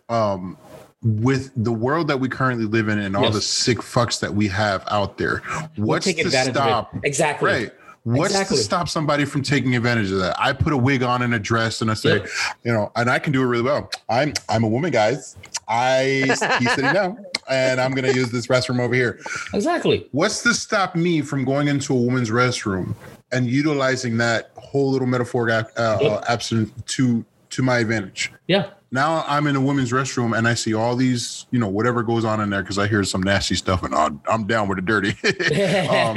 um 0.09 0.57
with 1.01 1.51
the 1.55 1.71
world 1.71 2.07
that 2.07 2.19
we 2.19 2.29
currently 2.29 2.65
live 2.65 2.87
in 2.87 2.99
and 2.99 3.15
all 3.15 3.23
Yes. 3.25 3.33
the 3.33 3.41
sick 3.41 3.77
fucks 3.79 4.19
that 4.21 4.33
we 4.33 4.47
have 4.47 4.83
out 4.89 5.17
there 5.17 5.41
what's 5.75 6.05
to 6.05 6.11
advantage 6.11 6.49
of 6.49 6.55
it. 6.55 6.55
stop 6.55 6.95
Exactly. 7.03 7.49
right 7.51 7.71
What's 8.03 8.33
Exactly. 8.35 8.57
to 8.57 8.63
stop 8.63 8.87
somebody 8.87 9.25
from 9.25 9.41
taking 9.41 9.75
advantage 9.75 10.11
of 10.11 10.19
that? 10.19 10.39
I 10.39 10.53
put 10.53 10.73
a 10.73 10.77
wig 10.77 11.01
on 11.01 11.23
and 11.23 11.33
a 11.33 11.39
dress, 11.39 11.81
and 11.81 11.89
I 11.89 11.95
say, 11.95 12.17
Yep. 12.17 12.27
you 12.63 12.71
know, 12.71 12.91
and 12.95 13.09
I 13.09 13.17
can 13.17 13.33
do 13.33 13.41
it 13.41 13.45
really 13.47 13.63
well. 13.63 13.89
I'm 14.07 14.31
I'm 14.47 14.63
a 14.63 14.67
woman, 14.67 14.91
guys. 14.91 15.35
I 15.67 16.25
he's 16.59 16.71
sitting 16.73 16.93
down, 16.93 17.25
and 17.49 17.81
I'm 17.81 17.93
gonna 17.93 18.11
use 18.11 18.31
this 18.31 18.47
restroom 18.47 18.79
over 18.79 18.93
here. 18.93 19.19
Exactly. 19.53 20.07
What's 20.11 20.43
to 20.43 20.53
stop 20.53 20.95
me 20.95 21.21
from 21.21 21.43
going 21.45 21.67
into 21.67 21.93
a 21.93 21.99
woman's 21.99 22.29
restroom 22.29 22.95
and 23.31 23.47
utilizing 23.47 24.17
that 24.17 24.51
whole 24.55 24.91
little 24.91 25.07
metaphor 25.07 25.49
uh, 25.49 25.63
uh, 25.77 25.97
Yep. 26.01 26.23
absent 26.29 26.87
to 26.87 27.25
to 27.51 27.63
my 27.63 27.79
advantage? 27.79 28.31
Yeah. 28.47 28.69
Now 28.91 29.25
I'm 29.27 29.47
in 29.47 29.55
a 29.57 29.61
women's 29.61 29.91
restroom 29.91 30.37
and 30.37 30.47
I 30.47 30.53
see 30.53 30.73
all 30.73 30.95
these, 30.95 31.47
you 31.51 31.59
know, 31.59 31.67
whatever 31.67 32.01
goes 32.01 32.23
on 32.23 32.39
in 32.39 32.49
there 32.49 32.61
because 32.61 32.77
I 32.77 32.87
hear 32.87 33.03
some 33.03 33.21
nasty 33.21 33.55
stuff 33.55 33.83
and 33.83 33.93
oh, 33.93 34.17
I'm 34.29 34.45
down 34.47 34.69
with 34.69 34.77
the 34.77 34.83
dirty. 34.83 35.09
um, 35.89 36.15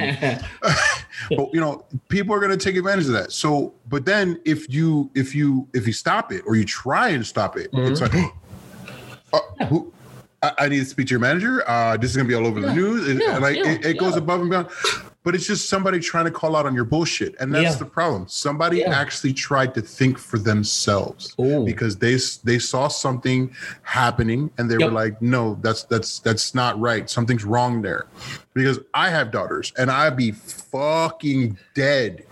but 1.36 1.53
you 1.53 1.61
know, 1.61 1.84
people 2.09 2.34
are 2.34 2.38
going 2.38 2.57
to 2.57 2.57
take 2.57 2.76
advantage 2.76 3.07
of 3.07 3.12
that. 3.12 3.32
So, 3.32 3.74
but 3.88 4.05
then 4.05 4.40
if 4.44 4.72
you 4.72 5.11
if 5.14 5.34
you 5.34 5.66
if 5.74 5.86
you 5.88 5.92
stop 5.92 6.30
it 6.30 6.42
or 6.46 6.55
you 6.55 6.64
try 6.64 7.09
and 7.09 7.26
stop 7.26 7.57
it, 7.57 7.70
it's 7.72 8.01
like, 8.01 8.12
uh, 9.33 9.64
who? 9.66 9.93
I, 10.43 10.53
I 10.59 10.68
need 10.68 10.79
to 10.79 10.85
speak 10.85 11.09
to 11.09 11.11
your 11.11 11.20
manager. 11.20 11.68
Uh, 11.68 11.97
this 11.97 12.11
is 12.11 12.16
going 12.16 12.26
to 12.26 12.29
be 12.29 12.35
all 12.35 12.47
over 12.47 12.61
the 12.61 12.72
news. 12.72 13.09
It, 13.09 13.20
Yeah, 13.22 13.39
like 13.39 13.57
yeah, 13.57 13.72
it, 13.72 13.85
it 13.85 13.99
goes 13.99 14.14
above 14.16 14.41
and 14.41 14.51
beyond. 14.51 14.68
But 15.24 15.35
it's 15.35 15.47
just 15.47 15.68
somebody 15.68 15.99
trying 15.99 16.24
to 16.26 16.31
call 16.31 16.55
out 16.57 16.64
on 16.64 16.74
your 16.74 16.85
bullshit, 16.85 17.35
and 17.41 17.53
that's 17.53 17.72
Yeah. 17.72 17.74
the 17.74 17.85
problem. 17.85 18.26
Somebody 18.29 18.79
Yeah. 18.79 18.99
actually 18.99 19.33
tried 19.35 19.74
to 19.74 19.83
think 19.83 20.16
for 20.16 20.39
themselves 20.39 21.35
Ooh. 21.41 21.64
because 21.66 21.97
they 21.97 22.16
they 22.45 22.59
saw 22.61 22.87
something 22.89 23.53
happening 23.83 24.49
and 24.57 24.70
they 24.70 24.76
Yep. 24.79 24.89
were 24.89 24.95
like, 24.95 25.20
no, 25.20 25.59
that's 25.61 25.83
that's 25.83 26.20
that's 26.20 26.55
not 26.55 26.81
right. 26.81 27.11
Something's 27.11 27.45
wrong 27.45 27.83
there. 27.83 28.07
Because 28.55 28.79
I 28.95 29.11
have 29.11 29.33
daughters, 29.33 29.72
and 29.76 29.91
I'd 29.91 30.16
be 30.16 30.31
fucking 30.31 31.59
dead 31.74 32.22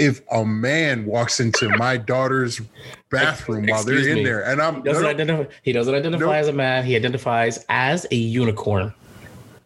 if 0.00 0.22
a 0.32 0.44
man 0.44 1.04
walks 1.06 1.38
into 1.40 1.68
my 1.76 1.96
daughter's 1.96 2.60
bathroom 3.10 3.66
while 3.66 3.84
they're 3.84 4.08
in 4.08 4.14
me. 4.16 4.24
there, 4.24 4.42
and 4.44 4.60
I'm 4.60 4.76
He 4.76 4.82
doesn't 4.82 5.02
no, 5.02 5.08
no, 5.08 5.14
identify. 5.14 5.52
He 5.62 5.72
doesn't 5.72 5.94
identify 5.94 6.24
Nope. 6.24 6.34
as 6.34 6.48
a 6.48 6.52
man. 6.52 6.84
He 6.84 6.96
identifies 6.96 7.64
as 7.68 8.06
a 8.10 8.16
unicorn. 8.16 8.92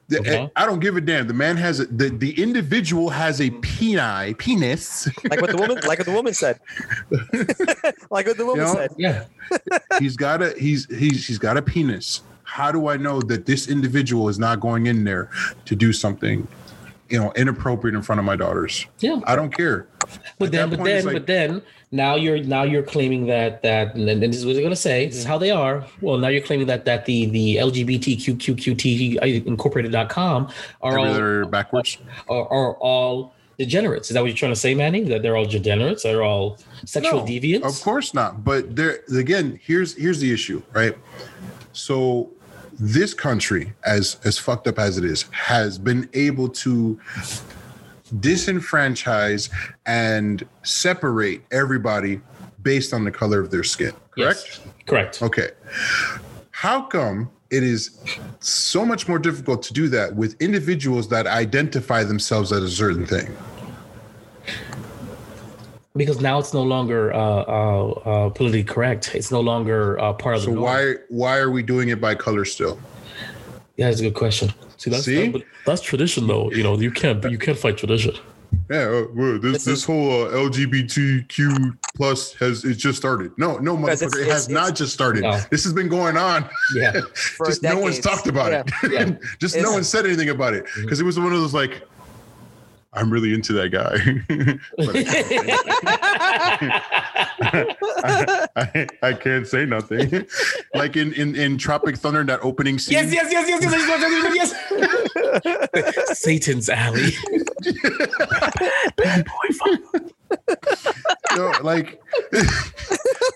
The- 0.08 0.18
Okay. 0.20 0.36
Eh, 0.36 0.48
I 0.54 0.66
don't 0.66 0.80
give 0.80 0.96
a 0.98 1.00
damn. 1.00 1.26
The 1.28 1.32
man 1.34 1.56
has 1.56 1.80
a, 1.80 1.86
the 1.86 2.10
the 2.10 2.38
individual 2.42 3.08
has 3.08 3.40
a 3.40 3.48
peni 3.50 4.36
penis. 4.36 5.08
Like 5.30 5.40
what 5.40 5.50
the 5.50 5.56
woman, 5.56 5.78
like 5.86 5.98
what 5.98 6.06
the 6.06 6.12
woman 6.12 6.34
said. 6.34 6.60
like 8.10 8.26
what 8.26 8.36
the 8.36 8.44
woman 8.44 8.66
You 8.66 8.72
know? 8.72 8.74
said. 8.74 8.90
Yeah. 8.98 9.24
he's 9.98 10.16
got 10.16 10.42
a 10.42 10.54
he's 10.58 10.86
he's 10.94 11.26
he's 11.26 11.38
got 11.38 11.56
a 11.56 11.62
penis. 11.62 12.22
How 12.42 12.70
do 12.70 12.88
I 12.88 12.96
know 12.98 13.20
that 13.22 13.46
this 13.46 13.68
individual 13.68 14.28
is 14.28 14.38
not 14.38 14.60
going 14.60 14.86
in 14.86 15.04
there 15.04 15.30
to 15.64 15.74
do 15.74 15.92
something, 15.92 16.46
you 17.10 17.18
know, 17.18 17.32
inappropriate 17.36 17.94
in 17.94 18.02
front 18.02 18.18
of 18.18 18.24
my 18.24 18.36
daughters? 18.36 18.86
Yeah. 19.00 19.20
I 19.24 19.36
don't 19.36 19.54
care. 19.54 19.86
But 20.38 20.46
At 20.46 20.52
then, 20.52 20.70
but 20.70 20.84
then, 20.84 21.04
like- 21.04 21.14
but 21.14 21.26
then, 21.26 21.62
now 21.90 22.16
you're 22.16 22.42
now 22.42 22.62
you're 22.64 22.82
claiming 22.82 23.26
that 23.26 23.62
that, 23.62 23.94
and 23.94 24.22
this 24.22 24.36
is 24.36 24.44
what 24.44 24.54
they're 24.54 24.62
gonna 24.62 24.74
say. 24.76 25.06
This 25.06 25.16
is 25.18 25.24
how 25.24 25.38
they 25.38 25.50
are. 25.50 25.86
Well, 26.00 26.18
now 26.18 26.28
you're 26.28 26.42
claiming 26.42 26.66
that 26.66 26.84
that 26.86 27.04
the 27.06 27.26
the 27.26 27.56
LGBTQQQT 27.56 29.46
Incorporated.com 29.46 30.50
are 30.82 30.98
all 30.98 31.44
backwards. 31.46 31.98
are, 32.28 32.48
are 32.48 32.74
all 32.74 33.32
degenerates. 33.58 34.10
Is 34.10 34.14
that 34.14 34.20
what 34.20 34.26
you're 34.26 34.36
trying 34.36 34.52
to 34.52 34.58
say, 34.58 34.74
Manny? 34.74 35.04
That 35.04 35.22
they're 35.22 35.36
all 35.36 35.46
degenerates? 35.46 36.02
They're 36.02 36.22
all 36.24 36.58
sexual 36.84 37.20
No, 37.20 37.26
deviants? 37.26 37.64
Of 37.64 37.80
course 37.82 38.12
not. 38.12 38.42
But 38.44 38.74
there 38.74 39.00
again, 39.16 39.58
here's 39.62 39.94
here's 39.96 40.18
the 40.20 40.32
issue, 40.32 40.62
right? 40.72 40.96
So 41.72 42.30
this 42.78 43.14
country, 43.14 43.72
as 43.84 44.18
as 44.24 44.38
fucked 44.38 44.66
up 44.66 44.78
as 44.78 44.98
it 44.98 45.04
is, 45.04 45.22
has 45.32 45.78
been 45.78 46.08
able 46.14 46.48
to 46.48 46.98
disenfranchise 48.16 49.50
and 49.86 50.46
separate 50.62 51.42
everybody 51.50 52.20
based 52.62 52.92
on 52.92 53.04
the 53.04 53.10
color 53.10 53.40
of 53.40 53.50
their 53.50 53.64
skin. 53.64 53.92
Correct? 54.10 54.44
Yes. 54.46 54.60
Correct. 54.86 55.22
Okay. 55.22 55.50
How 56.50 56.82
come 56.82 57.30
it 57.50 57.62
is 57.62 57.98
so 58.40 58.84
much 58.84 59.08
more 59.08 59.18
difficult 59.18 59.62
to 59.64 59.72
do 59.72 59.88
that 59.88 60.14
with 60.16 60.40
individuals 60.40 61.08
that 61.08 61.26
identify 61.26 62.04
themselves 62.04 62.52
as 62.52 62.62
a 62.62 62.70
certain 62.70 63.06
thing? 63.06 63.36
Because 65.96 66.20
now 66.20 66.40
it's 66.40 66.52
no 66.52 66.64
longer 66.64 67.12
uh, 67.12 67.18
uh, 67.18 67.86
uh, 67.88 68.28
politically 68.30 68.64
correct. 68.64 69.14
It's 69.14 69.30
no 69.30 69.40
longer 69.40 69.96
uh, 70.00 70.12
part 70.12 70.34
of 70.34 70.42
So 70.42 70.50
the 70.50 70.56
So 70.56 70.60
why 70.62 70.94
why 71.08 71.38
are 71.38 71.52
we 71.52 71.62
doing 71.62 71.90
it 71.90 72.00
by 72.00 72.16
color 72.16 72.44
still? 72.44 72.80
Yeah, 73.76 73.88
that's 73.88 74.00
a 74.00 74.04
good 74.04 74.14
question. 74.14 74.52
See, 74.76 74.90
that's 74.90 75.04
See? 75.04 75.28
but 75.28 75.42
that's 75.64 75.80
tradition, 75.80 76.26
though. 76.26 76.50
You 76.50 76.64
know, 76.64 76.76
you 76.76 76.90
can't 76.90 77.22
you 77.30 77.38
can't 77.38 77.56
fight 77.56 77.78
tradition. 77.78 78.14
Yeah, 78.70 78.78
uh, 78.82 79.04
well, 79.14 79.38
this 79.38 79.52
This 79.52 79.64
this, 79.64 79.84
whole 79.84 80.24
uh, 80.24 80.30
LGBTQ 80.30 81.76
plus 81.96 82.34
has 82.34 82.64
it 82.64 82.74
just 82.74 82.98
started? 82.98 83.30
No, 83.38 83.58
no, 83.58 83.76
motherfucker, 83.76 83.92
it's- 83.92 84.16
it 84.16 84.26
has 84.28 84.48
not 84.48 84.74
just 84.74 84.92
started. 84.92 85.22
No. 85.22 85.40
This 85.50 85.62
has 85.62 85.72
been 85.72 85.88
going 85.88 86.16
on. 86.16 86.48
Yeah, 86.74 87.00
For 87.14 87.46
just 87.46 87.62
no 87.62 87.78
one's 87.78 88.00
talked 88.00 88.26
about 88.26 88.52
it. 88.52 88.70
Yeah. 88.90 89.04
just 89.38 89.54
It's- 89.56 89.62
no 89.62 89.72
one 89.72 89.84
said 89.84 90.06
anything 90.06 90.30
about 90.30 90.54
it 90.54 90.66
because 90.76 91.00
it 91.00 91.04
was 91.04 91.18
one 91.18 91.32
of 91.32 91.40
those 91.40 91.54
like, 91.54 91.82
I'm 92.94 93.10
really 93.10 93.34
into 93.34 93.52
that 93.54 93.70
guy. 93.70 93.96
I, 98.04 98.46
I, 98.56 98.86
I 99.02 99.12
can't 99.14 99.46
say 99.46 99.66
nothing. 99.66 100.26
like 100.74 100.96
in, 100.96 101.12
in 101.14 101.34
in 101.34 101.58
Tropic 101.58 101.96
Thunder, 101.96 102.22
that 102.24 102.40
opening 102.42 102.78
scene. 102.78 102.94
yes, 102.94 103.12
yes, 103.12 103.32
yes, 103.32 103.48
yes, 103.48 103.62
yes, 103.62 103.88
yes, 104.34 104.54
yes, 104.74 105.44
yes. 105.44 106.18
Satan's 106.18 106.68
alley. 106.68 107.10
Bad 108.96 109.26
boy, 109.26 109.48
know, 111.36 111.52
like 111.62 112.00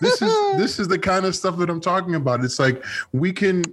this 0.00 0.22
is 0.22 0.56
this 0.56 0.78
is 0.78 0.88
the 0.88 0.98
kind 0.98 1.26
of 1.26 1.34
stuff 1.34 1.56
that 1.58 1.68
I'm 1.68 1.80
talking 1.80 2.14
about. 2.14 2.44
It's 2.44 2.58
like 2.58 2.84
we 3.12 3.32
can 3.32 3.64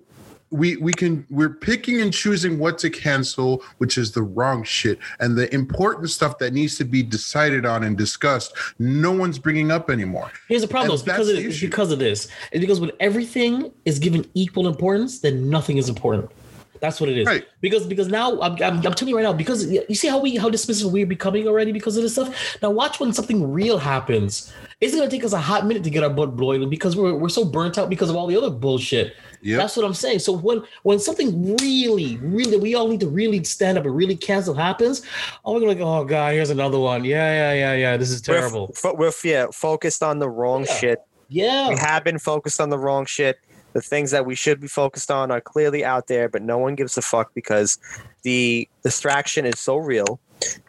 we 0.52 0.78
we 0.78 0.94
can 0.94 1.26
we're 1.30 1.50
picking 1.50 2.02
and 2.02 2.14
choosing 2.14 2.60
what 2.60 2.78
to 2.80 2.90
cancel, 2.90 3.64
which 3.78 3.98
is 3.98 4.12
the 4.12 4.22
wrong 4.22 4.64
shit, 4.64 5.00
and 5.20 5.38
the 5.38 5.54
important 5.54 6.10
stuff 6.10 6.38
that 6.40 6.54
needs 6.54 6.78
to 6.78 6.86
be 6.86 7.04
decided 7.04 7.66
on 7.66 7.84
and 7.84 7.98
discussed. 7.98 8.56
No 8.80 9.12
one's 9.12 9.40
bringing 9.40 9.72
up 9.72 9.90
anymore. 9.90 10.32
Here's 10.48 10.62
the 10.62 10.68
problem: 10.68 11.00
because 11.04 11.30
of 11.30 11.36
the 11.36 11.46
it's 11.46 11.60
because 11.60 11.92
of 11.92 12.00
this. 12.00 12.28
It's 12.52 12.62
because 12.62 12.80
when 12.80 12.92
everything 13.00 13.72
is 13.86 14.00
given 14.00 14.30
equal 14.34 14.68
importance, 14.68 15.20
then 15.20 15.50
nothing 15.50 15.78
is 15.78 15.90
important. 15.90 16.32
That's 16.80 17.00
what 17.00 17.10
it 17.10 17.18
is. 17.18 17.26
Right. 17.26 17.46
Because 17.62 17.88
because 17.88 18.08
now 18.08 18.40
I'm, 18.42 18.54
I'm, 18.62 18.86
I'm 18.86 18.94
telling 18.94 19.10
you 19.10 19.16
right 19.16 19.24
now 19.24 19.34
because 19.34 19.70
you 19.72 19.96
see 19.96 20.08
how 20.08 20.20
we 20.20 20.36
how 20.36 20.50
dismissive 20.50 20.92
we're 20.92 21.06
becoming 21.06 21.48
already 21.48 21.72
because 21.72 21.98
of 21.98 22.04
this 22.04 22.14
stuff. 22.14 22.58
Now 22.62 22.70
watch 22.70 23.00
when 23.00 23.14
something 23.14 23.52
real 23.52 23.78
happens. 23.78 24.54
It's 24.82 24.94
gonna 24.94 25.10
take 25.10 25.24
us 25.24 25.34
a 25.34 25.40
hot 25.40 25.66
minute 25.66 25.84
to 25.86 25.90
get 25.90 26.04
our 26.04 26.10
blood 26.10 26.36
boiling 26.36 26.70
because 26.70 26.96
we're 26.96 27.16
we're 27.16 27.30
so 27.30 27.46
burnt 27.46 27.78
out 27.78 27.90
because 27.90 28.10
of 28.10 28.16
all 28.16 28.28
the 28.28 28.38
other 28.38 28.50
bullshit. 28.50 29.16
Yep. 29.46 29.60
That's 29.60 29.78
what 29.78 29.86
I'm 29.86 29.94
saying. 29.94 30.20
So 30.20 30.34
when 30.34 30.64
when 30.82 30.98
something 30.98 31.56
really, 31.58 32.18
really, 32.18 32.58
we 32.58 32.74
all 32.74 32.88
need 32.88 33.00
to 33.02 33.08
really 33.08 33.44
stand 33.44 33.78
up 33.78 33.86
and 33.86 33.96
really 33.96 34.16
cancel 34.16 34.56
happens, 34.56 35.04
oh, 35.46 35.54
we're 35.54 35.76
gonna 35.76 35.80
oh 35.86 36.04
god, 36.04 36.34
here's 36.34 36.50
another 36.50 36.80
one. 36.80 37.06
Yeah, 37.06 37.32
yeah, 37.32 37.54
yeah, 37.54 37.74
yeah. 37.76 37.98
This 37.98 38.10
is 38.10 38.28
We're, 38.28 38.40
terrible. 38.40 38.74
we're 38.96 39.12
yeah, 39.24 39.46
focused 39.54 40.02
on 40.02 40.18
the 40.18 40.28
wrong 40.28 40.66
Yeah. 40.66 40.74
shit. 40.78 41.00
Yeah. 41.30 41.70
We 41.70 41.78
have 41.78 42.04
been 42.04 42.18
focused 42.18 42.60
on 42.60 42.72
the 42.72 42.80
wrong 42.80 43.06
shit. 43.06 43.38
The 43.74 43.82
things 43.82 44.10
that 44.12 44.26
we 44.26 44.34
should 44.34 44.60
be 44.60 44.68
focused 44.68 45.12
on 45.12 45.30
are 45.30 45.42
clearly 45.42 45.86
out 45.86 46.08
there, 46.08 46.28
but 46.28 46.42
no 46.42 46.58
one 46.58 46.74
gives 46.74 46.98
a 46.98 47.04
fuck 47.04 47.32
because 47.36 47.78
the 48.24 48.68
distraction 48.84 49.46
is 49.46 49.60
so 49.60 49.78
real. 49.78 50.20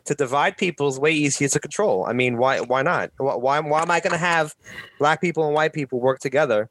To 0.04 0.14
divide 0.14 0.58
people 0.58 0.88
is 0.88 0.98
way 0.98 1.12
easier 1.12 1.48
to 1.48 1.58
control. 1.60 2.04
I 2.06 2.12
mean, 2.12 2.36
why 2.36 2.60
why 2.60 2.82
not? 2.82 3.10
Why 3.16 3.36
why, 3.36 3.60
why 3.60 3.80
am 3.80 3.90
I 3.90 4.00
going 4.00 4.12
to 4.12 4.18
have 4.18 4.54
black 4.98 5.22
people 5.22 5.46
and 5.46 5.54
white 5.54 5.72
people 5.72 5.98
work 5.98 6.18
together 6.18 6.68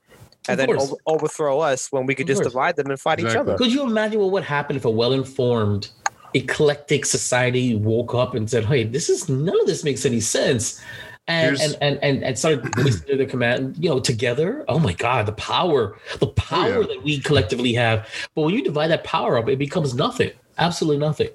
and 0.48 0.60
Of 0.60 0.68
then 0.68 0.78
over, 0.78 0.96
overthrow 1.06 1.60
us 1.60 1.92
when 1.92 2.06
we 2.06 2.16
could 2.16 2.26
Of 2.26 2.28
just 2.30 2.42
course. 2.42 2.54
divide 2.54 2.76
them 2.76 2.90
and 2.90 3.00
fight 3.00 3.20
each 3.20 3.36
other? 3.36 3.58
Could 3.58 3.74
you 3.74 3.84
imagine 3.84 4.20
what 4.20 4.32
would 4.32 4.44
happen 4.44 4.76
if 4.76 4.86
a 4.86 4.90
well-informed, 4.90 5.90
eclectic 6.34 7.06
society 7.06 7.76
woke 7.76 8.14
up 8.14 8.36
and 8.36 8.50
said, 8.50 8.66
"Hey, 8.66 8.84
this 8.84 9.10
is 9.10 9.30
none 9.30 9.60
of 9.60 9.68
this 9.68 9.84
makes 9.84 10.06
any 10.06 10.20
sense," 10.20 10.82
and 11.28 11.60
and, 11.62 11.78
and 11.82 12.00
and 12.04 12.24
and 12.24 12.38
started 12.38 12.78
listening 12.78 13.18
to 13.18 13.18
the 13.18 13.26
command, 13.26 13.76
you 13.80 13.90
know, 13.90 14.00
together. 14.00 14.66
Oh 14.68 14.80
my 14.80 14.94
God, 14.94 15.26
the 15.26 15.32
power, 15.32 15.98
the 16.20 16.28
power 16.28 16.82
yeah. 16.82 16.88
that 16.88 17.02
we 17.04 17.20
collectively 17.20 17.74
have. 17.74 18.08
But 18.36 18.44
when 18.44 18.54
you 18.54 18.64
divide 18.64 18.88
that 18.88 19.04
power 19.04 19.38
up, 19.38 19.50
it 19.50 19.58
becomes 19.58 19.94
nothing. 19.96 20.32
Absolutely 20.58 21.00
nothing. 21.00 21.30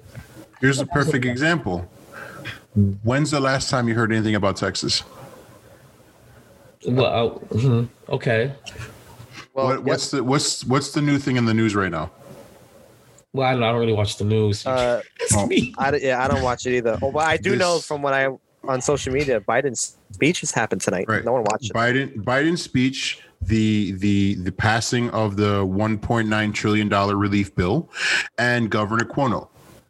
Here's 0.59 0.79
a 0.79 0.85
perfect 0.85 1.25
example. 1.25 1.89
When's 3.03 3.31
the 3.31 3.39
last 3.39 3.69
time 3.69 3.87
you 3.89 3.95
heard 3.95 4.11
anything 4.13 4.35
about 4.35 4.55
Texas? 4.55 5.03
Well, 6.87 7.05
uh, 7.51 7.55
mhm, 7.55 7.89
okay. 8.09 8.53
Well, 9.53 9.67
what, 9.67 9.83
what's 9.83 10.11
the 10.11 10.23
what's 10.23 10.63
what's 10.65 10.91
the 10.91 11.01
new 11.01 11.17
thing 11.19 11.37
in 11.37 11.45
the 11.45 11.53
news 11.53 11.75
right 11.75 11.91
now? 11.91 12.11
Well, 13.33 13.47
I 13.47 13.53
don't, 13.53 13.63
I 13.63 13.71
don't 13.71 13.79
really 13.79 13.93
watch 13.93 14.17
the 14.17 14.25
news. 14.25 14.65
uh, 14.65 15.01
It's 15.19 15.33
oh. 15.35 15.45
me. 15.47 15.73
I, 15.77 15.91
don't- 15.91 16.03
yeah, 16.03 16.23
I 16.23 16.27
don't 16.27 16.41
watch 16.43 16.65
it 16.65 16.75
either. 16.75 16.99
Oh, 17.01 17.11
but 17.11 17.25
I 17.25 17.37
do 17.37 17.55
know 17.55 17.79
from 17.79 18.01
when 18.01 18.13
I 18.13 18.27
on 18.67 18.81
social 18.81 19.11
media, 19.13 19.39
Biden's 19.41 19.97
speech 20.11 20.41
has 20.41 20.51
happened 20.51 20.81
tonight. 20.81 21.05
Right. 21.07 21.23
No 21.25 21.33
one 21.33 21.43
watched 21.43 21.65
it. 21.71 21.73
Biden 21.73 22.23
Biden's 22.23 22.61
speech, 22.61 23.21
the 23.41 23.93
the 23.93 24.35
the 24.35 24.51
passing 24.51 25.09
of 25.11 25.35
the 25.37 25.65
1.9 25.65 26.53
trillion 26.53 26.89
dollar 26.89 27.15
relief 27.15 27.55
bill, 27.55 27.89
and 28.37 28.69
Governor 28.69 29.05
Cuomo. 29.05 29.47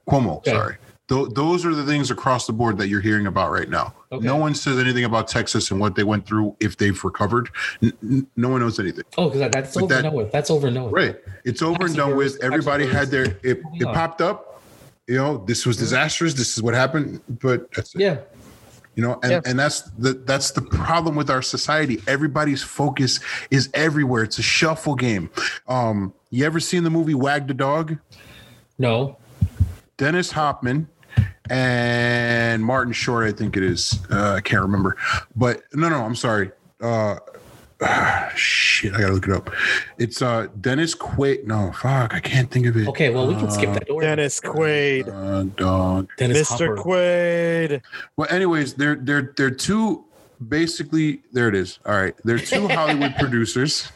Cuomo, 0.08 0.38
Okay. 0.38 0.52
sorry. 0.52 0.78
Th- 1.10 1.28
those 1.34 1.66
are 1.66 1.74
the 1.76 1.86
things 1.86 2.10
across 2.12 2.48
the 2.48 2.54
board 2.54 2.78
that 2.78 2.88
you're 2.88 3.02
hearing 3.02 3.28
about 3.28 3.52
right 3.52 3.70
now. 3.70 3.94
Okay. 4.14 4.26
No 4.26 4.36
one 4.36 4.54
says 4.54 4.78
anything 4.78 5.06
about 5.06 5.30
Texas 5.30 5.72
and 5.72 5.80
what 5.80 5.96
they 5.96 6.04
went 6.04 6.26
through 6.26 6.56
if 6.60 6.76
they've 6.76 7.02
recovered. 7.02 7.50
N- 7.82 8.28
no 8.36 8.50
one 8.50 8.60
knows 8.60 8.78
anything. 8.78 9.06
Oh, 9.18 9.30
because 9.30 9.50
that's 9.52 9.74
But 9.74 9.84
over 9.84 9.94
and 9.96 10.04
done 10.04 10.14
with. 10.14 10.32
That's 10.34 10.52
over 10.52 10.68
and 10.68 10.76
done 10.76 10.84
with. 10.86 10.94
Right. 10.94 11.16
It's 11.46 11.62
over 11.62 11.86
and 11.86 11.96
done 11.96 12.18
with. 12.18 12.38
Everybody 12.44 12.86
had 12.86 13.08
their 13.10 13.24
it, 13.44 13.62
it 13.74 13.86
popped 13.94 14.20
up. 14.22 14.62
You 15.08 15.16
know, 15.16 15.38
this 15.46 15.66
was 15.66 15.78
disastrous. 15.78 16.34
This 16.34 16.58
is 16.58 16.64
what 16.64 16.74
happened. 16.74 17.22
But 17.30 17.72
that's 17.72 17.96
it. 17.96 18.02
Yeah. 18.02 18.18
You 18.96 19.04
know, 19.04 19.20
and, 19.24 19.32
Yeah. 19.32 19.42
and 19.46 19.58
that's 19.58 19.84
the 19.98 20.12
that's 20.14 20.52
the 20.52 20.62
problem 20.62 21.16
with 21.16 21.30
our 21.30 21.42
society. 21.42 22.02
Everybody's 22.06 22.62
focus 22.62 23.22
is 23.50 23.70
everywhere. 23.74 24.24
It's 24.24 24.40
a 24.40 24.44
shuffle 24.44 24.96
game. 24.96 25.30
Um, 25.70 26.14
you 26.32 26.46
ever 26.46 26.60
seen 26.60 26.84
the 26.84 26.90
movie 26.90 27.14
Wag 27.14 27.48
the 27.48 27.54
Dog? 27.54 27.98
No. 28.78 29.18
Dennis 29.96 30.34
Hopman 30.34 30.88
and 31.52 32.64
Martin 32.64 32.94
Short, 32.94 33.28
I 33.28 33.36
think 33.36 33.58
it 33.58 33.64
is. 33.64 34.00
Uh, 34.10 34.36
I 34.36 34.42
can't 34.42 34.62
remember. 34.62 34.96
But 35.36 35.64
no, 35.74 35.90
no, 35.90 36.04
I'm 36.04 36.16
sorry. 36.16 36.52
Uh, 36.80 37.18
ah, 37.82 38.32
shit, 38.36 38.94
I 38.94 39.02
gotta 39.02 39.14
look 39.14 39.28
it 39.28 39.34
up. 39.34 39.50
It's 39.98 40.22
uh 40.22 40.48
Dennis 40.62 40.96
Quaid. 40.96 41.44
No, 41.44 41.74
fuck, 41.74 42.14
I 42.14 42.22
can't 42.22 42.50
think 42.50 42.68
of 42.68 42.78
it. 42.78 42.88
Okay. 42.88 43.10
Well, 43.10 43.28
we 43.28 43.36
can 43.36 43.52
skip 43.52 43.74
that. 43.74 43.88
Don't. 43.88 44.00
Dennis 44.02 44.40
Quaid. 44.40 45.10
Uh, 45.10 45.44
dog. 45.58 46.10
Dennis 46.18 46.50
Mr. 46.50 46.78
Hopper. 46.78 46.78
Quaid. 46.78 47.82
Well, 48.16 48.28
anyways, 48.32 48.76
they're 48.76 48.96
they're 48.96 49.34
they're 49.36 49.52
two 49.52 50.06
basically 50.48 51.22
there 51.32 51.48
it 51.48 51.56
is. 51.56 51.80
All 51.86 51.94
right. 52.00 52.16
there 52.24 52.36
are 52.36 52.40
two 52.40 52.68
Hollywood 52.70 53.16
producers. 53.16 53.92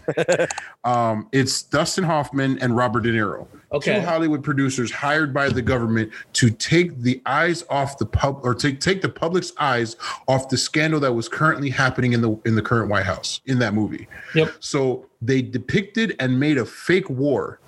Um, 0.83 1.27
it's 1.31 1.63
Dustin 1.63 2.03
Hoffman 2.03 2.59
and 2.59 2.75
Robert 2.75 3.01
De 3.01 3.11
Niro. 3.11 3.47
Okay. 3.71 3.95
Two 3.99 4.05
Hollywood 4.05 4.43
producers 4.43 4.91
hired 4.91 5.33
by 5.33 5.49
the 5.49 5.61
government 5.61 6.11
to 6.33 6.49
take 6.49 6.99
the 7.01 7.21
eyes 7.25 7.63
off 7.69 7.97
the 7.97 8.05
pub 8.05 8.39
or 8.43 8.53
take 8.53 8.79
take 8.79 9.01
the 9.01 9.09
public's 9.09 9.51
eyes 9.59 9.97
off 10.27 10.47
the 10.49 10.57
scandal 10.57 10.99
that 11.01 11.11
was 11.13 11.27
currently 11.27 11.69
happening 11.69 12.13
in 12.13 12.21
the 12.21 12.39
in 12.45 12.55
the 12.55 12.61
current 12.61 12.89
White 12.89 13.05
House 13.05 13.41
in 13.45 13.59
that 13.59 13.73
movie. 13.73 14.07
Yep. 14.35 14.53
So 14.59 15.07
they 15.21 15.41
depicted 15.41 16.15
and 16.19 16.39
made 16.39 16.57
a 16.57 16.65
fake 16.65 17.09
war. 17.09 17.59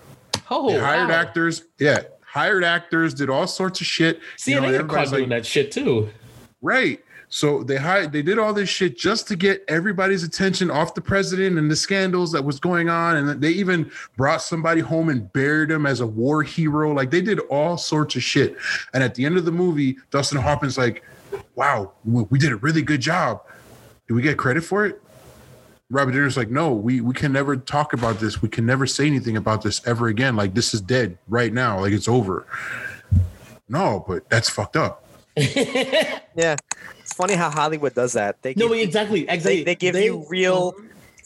Oh, 0.50 0.70
They 0.72 0.80
hired 0.80 1.10
wow. 1.10 1.16
actors, 1.16 1.64
yeah, 1.78 2.04
hired 2.24 2.64
actors, 2.64 3.14
did 3.14 3.30
all 3.30 3.48
sorts 3.48 3.82
of 3.82 3.88
shit. 3.88 4.22
See, 4.38 4.52
You 4.52 4.62
know, 4.62 4.70
they 4.70 4.76
are 4.78 4.80
everybody's 4.80 5.10
caught 5.10 5.18
doing 5.18 5.30
that 5.30 5.46
shit 5.46 5.72
too. 5.74 6.10
Right. 6.62 7.04
So 7.30 7.62
they 7.64 7.76
hired, 7.76 8.14
they 8.14 8.22
did 8.22 8.40
all 8.40 8.54
this 8.54 8.70
shit 8.70 8.98
just 8.98 9.28
to 9.28 9.36
get 9.36 9.64
everybody's 9.68 10.24
attention 10.24 10.72
off 10.72 10.94
the 10.94 11.02
president 11.02 11.58
and 11.58 11.70
the 11.70 11.76
scandals 11.76 12.32
that 12.32 12.44
was 12.44 12.60
going 12.60 12.88
on. 12.88 13.18
And 13.18 13.42
they 13.42 13.50
even 13.50 13.92
brought 14.16 14.42
somebody 14.42 14.80
home 14.80 15.10
and 15.10 15.32
buried 15.34 15.70
him 15.70 15.86
as 15.86 16.00
a 16.00 16.08
war 16.08 16.42
hero. 16.42 16.94
Like 16.94 17.12
they 17.12 17.22
did 17.22 17.40
all 17.50 17.78
sorts 17.78 18.16
of 18.16 18.24
shit. 18.24 18.56
And 18.94 19.04
at 19.04 19.14
the 19.16 19.26
end 19.26 19.38
of 19.38 19.44
the 19.44 19.52
movie, 19.52 19.98
Dustin 20.10 20.40
Hoffman's 20.40 20.78
like, 20.78 21.04
wow, 21.56 21.92
we 22.06 22.40
did 22.40 22.54
a 22.54 22.58
really 22.58 22.82
good 22.82 23.02
job. 23.02 23.42
Do 24.08 24.16
we 24.16 24.22
get 24.22 24.38
credit 24.38 24.64
for 24.64 24.86
it? 24.86 25.02
Robert 25.90 26.12
De 26.12 26.18
Niro's 26.18 26.36
like, 26.36 26.50
no, 26.50 26.74
we 26.74 27.00
we 27.00 27.14
can 27.14 27.32
never 27.32 27.56
talk 27.56 27.94
about 27.94 28.20
this. 28.20 28.42
We 28.42 28.50
can 28.50 28.66
never 28.66 28.86
say 28.86 29.08
anything 29.08 29.38
about 29.38 29.62
this 29.62 29.86
ever 29.88 30.08
again. 30.08 30.36
Like 30.36 30.54
this 30.54 30.74
is 30.74 30.82
dead 30.82 31.18
right 31.30 31.54
now. 31.54 31.80
Like 31.80 31.94
it's 31.94 32.10
over. 32.10 32.46
No, 33.70 34.04
but 34.08 34.30
that's 34.30 34.50
fucked 34.50 34.78
up. 34.78 35.04
Yeah, 36.36 36.56
funny 37.18 37.34
how 37.34 37.50
Hollywood 37.50 37.94
does 37.94 38.14
that. 38.14 38.42
They 38.42 38.54
no, 38.56 38.70
give, 38.70 38.78
exactly, 38.78 39.22
exactly. 39.28 39.58
they, 39.58 39.64
they 39.64 39.76
give 39.76 39.96
you 39.96 40.26
real 40.30 40.76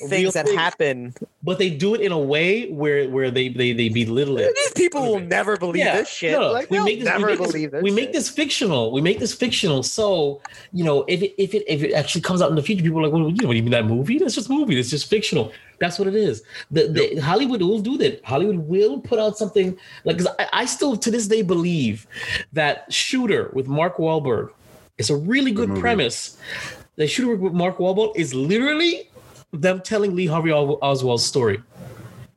things 0.07 0.11
real 0.11 0.31
that 0.31 0.45
things. 0.45 0.57
happen. 0.57 1.13
but 1.43 1.59
they 1.59 1.69
do 1.69 1.93
it 1.95 2.01
in 2.01 2.11
a 2.11 2.17
way 2.17 2.69
where 2.71 3.09
where 3.09 3.29
they 3.29 3.49
they, 3.49 3.73
they 3.73 3.89
belittle 3.89 4.37
it. 4.37 4.53
These 4.55 4.73
people 4.73 5.01
will 5.01 5.19
never 5.19 5.57
believe 5.57 5.85
Yeah, 5.85 5.97
this 5.97 6.09
shit. 6.09 6.31
no, 6.31 6.51
like, 6.51 6.69
we 6.69 6.79
make 6.83 6.99
this, 6.99 7.05
never 7.05 7.27
we 7.27 7.31
make 7.33 7.37
believe 7.37 7.71
this, 7.71 7.83
we 7.83 7.91
make 7.91 8.11
this 8.13 8.29
fictional. 8.29 8.91
We 8.91 9.01
make 9.01 9.19
this 9.19 9.33
fictional. 9.33 9.83
So 9.83 10.41
you 10.73 10.83
know, 10.83 11.03
if 11.07 11.21
it 11.21 11.33
if 11.37 11.53
it 11.53 11.63
if 11.67 11.83
it 11.83 11.93
actually 11.93 12.21
comes 12.21 12.41
out 12.41 12.49
in 12.49 12.55
the 12.55 12.63
future, 12.63 12.83
people 12.83 12.99
are 12.99 13.03
like, 13.03 13.13
well, 13.13 13.29
you 13.29 13.41
know, 13.41 13.47
what 13.47 13.53
do 13.53 13.57
you 13.57 13.63
mean 13.63 13.71
that 13.71 13.85
movie? 13.85 14.17
That's 14.17 14.35
just 14.35 14.49
movie. 14.49 14.79
It's 14.79 14.89
just 14.89 15.09
fictional. 15.09 15.51
That's 15.79 15.97
what 15.97 16.07
it 16.07 16.15
is. 16.15 16.43
The, 16.69 16.87
the 16.87 17.19
Hollywood 17.19 17.61
will 17.61 17.79
do 17.79 17.97
that. 17.97 18.23
Hollywood 18.23 18.59
will 18.67 18.99
put 18.99 19.17
out 19.17 19.37
something 19.37 19.77
like 20.05 20.21
I, 20.39 20.47
I 20.53 20.65
still 20.65 20.95
to 20.97 21.11
this 21.11 21.27
day 21.27 21.41
believe 21.41 22.07
that 22.53 22.91
Shooter 22.93 23.49
with 23.53 23.67
Mark 23.67 23.97
Wahlberg 23.97 24.51
is 25.01 25.09
a 25.09 25.15
really 25.15 25.51
good 25.51 25.69
movie. 25.69 25.81
premise. 25.81 26.37
The 26.95 27.07
Shooter 27.07 27.35
with 27.35 27.53
Mark 27.53 27.77
Wahlberg 27.77 28.13
is 28.15 28.33
literally 28.33 29.09
them 29.51 29.81
telling 29.81 30.15
Lee 30.15 30.27
Harvey 30.27 30.51
Oswald's 30.51 31.25
story. 31.25 31.61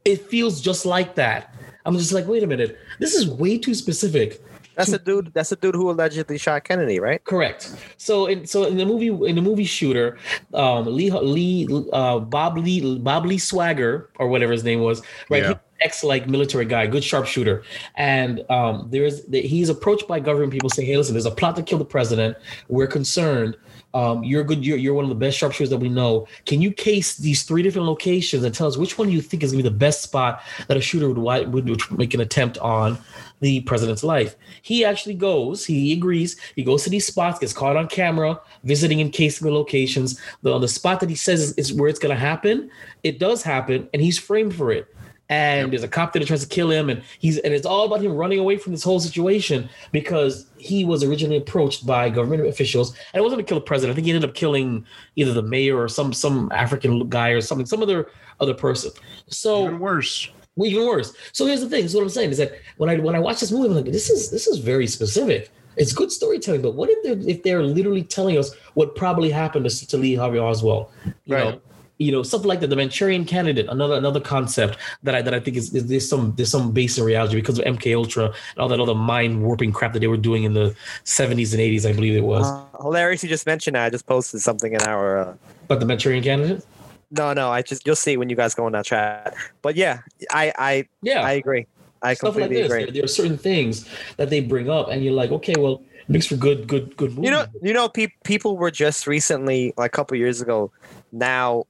It 0.04 0.26
feels 0.26 0.60
just 0.60 0.84
like 0.84 1.14
that. 1.14 1.54
I'm 1.86 1.96
just 1.98 2.12
like, 2.12 2.26
wait 2.26 2.42
a 2.42 2.46
minute, 2.46 2.78
this 2.98 3.14
is 3.14 3.28
way 3.28 3.58
too 3.58 3.74
specific. 3.74 4.42
That's 4.76 4.92
a 4.92 4.98
dude. 4.98 5.32
That's 5.34 5.52
a 5.52 5.56
dude 5.56 5.74
who 5.74 5.90
allegedly 5.90 6.38
shot 6.38 6.64
Kennedy, 6.64 6.98
right? 6.98 7.22
Correct. 7.24 7.76
So 7.96 8.26
in 8.26 8.46
so 8.46 8.64
in 8.64 8.76
the 8.76 8.84
movie 8.84 9.08
in 9.28 9.36
the 9.36 9.42
movie 9.42 9.64
Shooter, 9.64 10.18
um, 10.52 10.86
Lee 10.86 11.10
Lee 11.10 11.68
uh, 11.92 12.18
Bob 12.18 12.58
Lee 12.58 12.98
Bob 12.98 13.26
Lee 13.26 13.38
Swagger 13.38 14.10
or 14.18 14.28
whatever 14.28 14.52
his 14.52 14.64
name 14.64 14.80
was, 14.80 15.00
right? 15.30 15.42
Yeah. 15.42 15.48
He's 15.48 15.56
Ex 15.84 16.02
like 16.02 16.26
military 16.26 16.64
guy, 16.64 16.86
good 16.86 17.04
sharpshooter, 17.04 17.62
and 17.96 18.42
um, 18.50 18.88
there's 18.90 19.26
he's 19.30 19.68
approached 19.68 20.08
by 20.08 20.18
government 20.18 20.50
people 20.50 20.70
saying, 20.70 20.88
"Hey, 20.88 20.96
listen, 20.96 21.12
there's 21.12 21.26
a 21.26 21.30
plot 21.30 21.56
to 21.56 21.62
kill 21.62 21.76
the 21.78 21.84
president. 21.84 22.38
We're 22.68 22.86
concerned. 22.86 23.56
Um, 23.92 24.24
you're 24.24 24.42
good. 24.42 24.64
You're, 24.64 24.78
you're 24.78 24.94
one 24.94 25.04
of 25.04 25.10
the 25.10 25.14
best 25.14 25.36
sharpshooters 25.36 25.70
that 25.70 25.76
we 25.76 25.90
know. 25.90 26.26
Can 26.46 26.62
you 26.62 26.72
case 26.72 27.16
these 27.16 27.42
three 27.42 27.62
different 27.62 27.86
locations 27.86 28.42
and 28.42 28.54
tell 28.54 28.66
us 28.66 28.76
which 28.76 28.96
one 28.96 29.10
you 29.10 29.20
think 29.20 29.42
is 29.42 29.52
going 29.52 29.62
to 29.62 29.68
be 29.68 29.74
the 29.74 29.78
best 29.78 30.02
spot 30.02 30.42
that 30.68 30.76
a 30.76 30.80
shooter 30.80 31.08
would, 31.10 31.52
would 31.52 31.68
would 31.68 31.98
make 31.98 32.14
an 32.14 32.20
attempt 32.20 32.56
on 32.58 32.98
the 33.40 33.60
president's 33.60 34.02
life?" 34.02 34.36
He 34.62 34.86
actually 34.86 35.14
goes. 35.14 35.66
He 35.66 35.92
agrees. 35.92 36.40
He 36.56 36.64
goes 36.64 36.82
to 36.84 36.90
these 36.90 37.06
spots, 37.06 37.40
gets 37.40 37.52
caught 37.52 37.76
on 37.76 37.88
camera, 37.88 38.40
visiting 38.62 39.02
and 39.02 39.12
casing 39.12 39.46
the 39.46 39.52
locations. 39.52 40.18
The 40.40 40.50
on 40.54 40.62
the 40.62 40.68
spot 40.68 41.00
that 41.00 41.10
he 41.10 41.14
says 41.14 41.42
is, 41.42 41.52
is 41.58 41.72
where 41.74 41.90
it's 41.90 41.98
going 41.98 42.14
to 42.14 42.20
happen, 42.20 42.70
it 43.02 43.18
does 43.18 43.42
happen, 43.42 43.86
and 43.92 44.00
he's 44.00 44.18
framed 44.18 44.56
for 44.56 44.72
it. 44.72 44.93
And 45.30 45.72
there's 45.72 45.82
a 45.82 45.88
cop 45.88 46.12
that 46.12 46.26
tries 46.26 46.42
to 46.42 46.48
kill 46.48 46.70
him, 46.70 46.90
and 46.90 47.02
he's 47.18 47.38
and 47.38 47.54
it's 47.54 47.64
all 47.64 47.86
about 47.86 48.02
him 48.02 48.12
running 48.12 48.38
away 48.38 48.58
from 48.58 48.72
this 48.72 48.82
whole 48.84 49.00
situation 49.00 49.70
because 49.90 50.50
he 50.56 50.84
was 50.84 51.02
originally 51.02 51.38
approached 51.38 51.86
by 51.86 52.10
government 52.10 52.46
officials, 52.46 52.90
and 53.12 53.20
it 53.20 53.22
wasn't 53.22 53.38
to 53.40 53.44
kill 53.44 53.58
the 53.58 53.64
president. 53.64 53.92
I 53.92 53.94
think 53.94 54.06
he 54.06 54.12
ended 54.12 54.28
up 54.28 54.36
killing 54.36 54.84
either 55.16 55.32
the 55.32 55.42
mayor 55.42 55.78
or 55.78 55.88
some 55.88 56.12
some 56.12 56.50
African 56.52 57.08
guy 57.08 57.30
or 57.30 57.40
something, 57.40 57.66
some 57.66 57.82
other 57.82 58.08
other 58.40 58.52
person. 58.52 58.90
So 59.28 59.64
Even 59.64 59.78
worse. 59.78 60.28
well, 60.56 60.68
even 60.70 60.86
worse. 60.86 61.14
So 61.32 61.46
here's 61.46 61.62
the 61.62 61.70
thing. 61.70 61.88
So 61.88 61.98
what 61.98 62.04
I'm 62.04 62.10
saying 62.10 62.30
is 62.32 62.38
that 62.38 62.52
when 62.76 62.90
I 62.90 62.96
when 62.98 63.14
I 63.16 63.18
watch 63.18 63.40
this 63.40 63.50
movie, 63.50 63.68
I'm 63.70 63.74
like, 63.76 63.86
this 63.86 64.10
is 64.10 64.30
this 64.30 64.46
is 64.46 64.58
very 64.58 64.86
specific. 64.86 65.50
It's 65.76 65.92
good 65.92 66.12
storytelling, 66.12 66.60
but 66.62 66.74
what 66.74 66.90
if 66.90 67.02
they're 67.02 67.28
if 67.30 67.42
they're 67.42 67.62
literally 67.62 68.04
telling 68.04 68.36
us 68.36 68.54
what 68.74 68.94
probably 68.94 69.30
happened 69.30 69.68
to, 69.68 69.86
to 69.88 69.96
Lee 69.96 70.14
Harvey 70.16 70.38
Oswald? 70.38 70.90
You 71.24 71.34
Right. 71.34 71.44
know, 71.54 71.60
you 71.98 72.10
know, 72.10 72.22
something 72.22 72.48
like 72.48 72.60
that. 72.60 72.68
The 72.68 72.76
Manchurian 72.76 73.24
Candidate, 73.24 73.68
another 73.68 73.94
another 73.94 74.20
concept 74.20 74.78
that 75.02 75.14
I 75.14 75.22
that 75.22 75.34
I 75.34 75.40
think 75.40 75.56
is, 75.56 75.74
is 75.74 75.86
there's 75.86 76.08
some 76.08 76.34
there's 76.36 76.50
some 76.50 76.72
base 76.72 76.98
in 76.98 77.04
reality 77.04 77.36
because 77.36 77.58
of 77.58 77.64
MK 77.64 77.96
Ultra 77.96 78.26
and 78.26 78.58
all 78.58 78.68
that 78.68 78.80
other 78.80 78.94
mind 78.94 79.42
warping 79.42 79.72
crap 79.72 79.92
that 79.92 80.00
they 80.00 80.08
were 80.08 80.16
doing 80.16 80.44
in 80.44 80.54
the 80.54 80.74
70s 81.04 81.52
and 81.52 81.60
80s, 81.60 81.88
I 81.88 81.92
believe 81.92 82.16
it 82.16 82.24
was. 82.24 82.46
Uh, 82.46 82.64
hilarious! 82.80 83.22
You 83.22 83.28
just 83.28 83.46
mentioned 83.46 83.76
that. 83.76 83.84
I 83.84 83.90
just 83.90 84.06
posted 84.06 84.40
something 84.40 84.72
in 84.72 84.82
our. 84.82 85.18
Uh, 85.18 85.34
but 85.68 85.80
the 85.80 85.86
Manchurian 85.86 86.22
Candidate, 86.22 86.64
no, 87.10 87.32
no. 87.32 87.50
I 87.50 87.62
just 87.62 87.86
you'll 87.86 87.96
see 87.96 88.16
when 88.16 88.28
you 88.28 88.36
guys 88.36 88.54
go 88.54 88.66
in 88.66 88.72
that 88.72 88.84
chat. 88.84 89.34
But 89.62 89.76
yeah, 89.76 90.00
I 90.30 90.52
I 90.58 90.88
yeah, 91.02 91.22
I 91.22 91.32
agree. 91.32 91.66
I 92.02 92.14
stuff 92.14 92.34
like 92.34 92.44
completely 92.44 92.62
this. 92.62 92.72
agree. 92.72 92.84
There, 92.84 92.92
there 92.92 93.04
are 93.04 93.08
certain 93.08 93.38
things 93.38 93.88
that 94.16 94.30
they 94.30 94.40
bring 94.40 94.68
up, 94.68 94.88
and 94.88 95.02
you're 95.02 95.14
like, 95.14 95.30
okay, 95.30 95.54
well, 95.56 95.82
makes 96.08 96.26
for 96.26 96.36
good, 96.36 96.66
good, 96.66 96.96
good 96.96 97.10
movie. 97.14 97.26
You 97.26 97.30
know, 97.30 97.46
you 97.62 97.72
know, 97.72 97.88
pe- 97.88 98.12
people 98.24 98.56
were 98.56 98.70
just 98.70 99.06
recently, 99.06 99.72
like 99.76 99.90
a 99.92 99.96
couple 99.96 100.16
years 100.16 100.42
ago, 100.42 100.70
now 101.12 101.64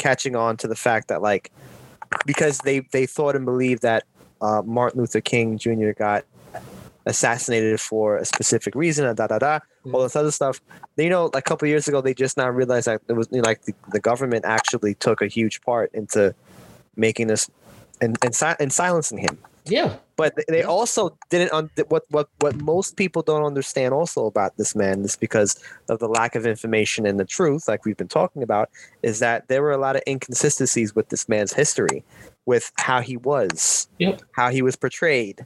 catching 0.00 0.34
on 0.34 0.56
to 0.56 0.66
the 0.66 0.74
fact 0.74 1.08
that 1.08 1.20
like 1.20 1.52
because 2.26 2.58
they 2.58 2.80
they 2.92 3.06
thought 3.06 3.36
and 3.36 3.44
believed 3.44 3.82
that 3.82 4.04
uh, 4.40 4.62
Martin 4.64 5.00
Luther 5.00 5.20
King 5.20 5.58
Jr. 5.58 5.92
got 5.92 6.24
assassinated 7.06 7.78
for 7.78 8.16
a 8.16 8.24
specific 8.24 8.74
reason, 8.74 9.06
and 9.06 9.16
da 9.16 9.26
da 9.26 9.38
da, 9.38 9.58
all 9.92 10.02
this 10.02 10.16
other 10.16 10.30
stuff. 10.30 10.60
You 10.96 11.10
know, 11.10 11.26
like 11.26 11.36
a 11.36 11.42
couple 11.42 11.68
years 11.68 11.86
ago, 11.86 12.00
they 12.00 12.14
just 12.14 12.36
now 12.36 12.48
realized 12.48 12.86
that 12.86 13.02
it 13.08 13.12
was 13.12 13.28
you 13.30 13.42
know, 13.42 13.48
like 13.48 13.62
the, 13.62 13.74
the 13.92 14.00
government 14.00 14.44
actually 14.46 14.94
took 14.94 15.20
a 15.20 15.26
huge 15.26 15.60
part 15.60 15.92
into 15.92 16.34
making 16.96 17.26
this 17.26 17.50
and 18.00 18.16
and, 18.24 18.34
si- 18.34 18.58
and 18.58 18.72
silencing 18.72 19.18
him 19.18 19.38
yeah, 19.66 19.96
but 20.16 20.34
they- 20.36 20.44
they 20.48 20.62
also 20.62 21.16
didn't 21.28 21.52
un- 21.52 21.70
what 21.88 22.04
what 22.10 22.28
what 22.40 22.56
most 22.62 22.96
people 22.96 23.22
don't 23.22 23.44
understand 23.44 23.92
also 23.94 24.26
about 24.26 24.56
this 24.56 24.74
man 24.74 25.02
is 25.04 25.16
because 25.16 25.58
of 25.88 25.98
the 25.98 26.08
lack 26.08 26.34
of 26.34 26.46
information 26.46 27.06
and 27.06 27.18
the 27.20 27.24
truth 27.24 27.68
like 27.68 27.84
we've 27.84 27.96
been 27.96 28.08
talking 28.08 28.42
about 28.42 28.70
is 29.02 29.18
that 29.20 29.48
there 29.48 29.62
were 29.62 29.72
a 29.72 29.78
lot 29.78 29.96
of 29.96 30.02
inconsistencies 30.06 30.94
with 30.94 31.08
this 31.10 31.28
man's 31.28 31.52
history 31.52 32.02
with 32.46 32.72
how 32.76 33.00
he 33.00 33.16
was 33.16 33.88
Yep. 33.98 34.22
how 34.32 34.50
he 34.50 34.62
was 34.62 34.76
portrayed. 34.76 35.44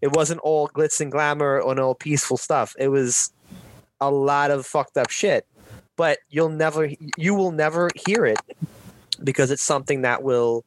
It 0.00 0.12
wasn't 0.16 0.40
all 0.40 0.68
glitz 0.68 1.00
and 1.00 1.10
glamour 1.12 1.60
and 1.66 1.78
all 1.80 1.94
peaceful 1.94 2.36
stuff. 2.36 2.74
It 2.78 2.88
was 2.88 3.32
a 4.00 4.10
lot 4.10 4.50
of 4.50 4.66
fucked 4.66 4.96
up 4.96 5.10
shit. 5.10 5.46
But 5.96 6.18
you'll 6.30 6.48
never 6.48 6.90
you 7.16 7.34
will 7.34 7.52
never 7.52 7.88
hear 8.06 8.26
it 8.26 8.38
because 9.22 9.50
it's 9.50 9.62
something 9.62 10.02
that 10.02 10.22
will 10.22 10.64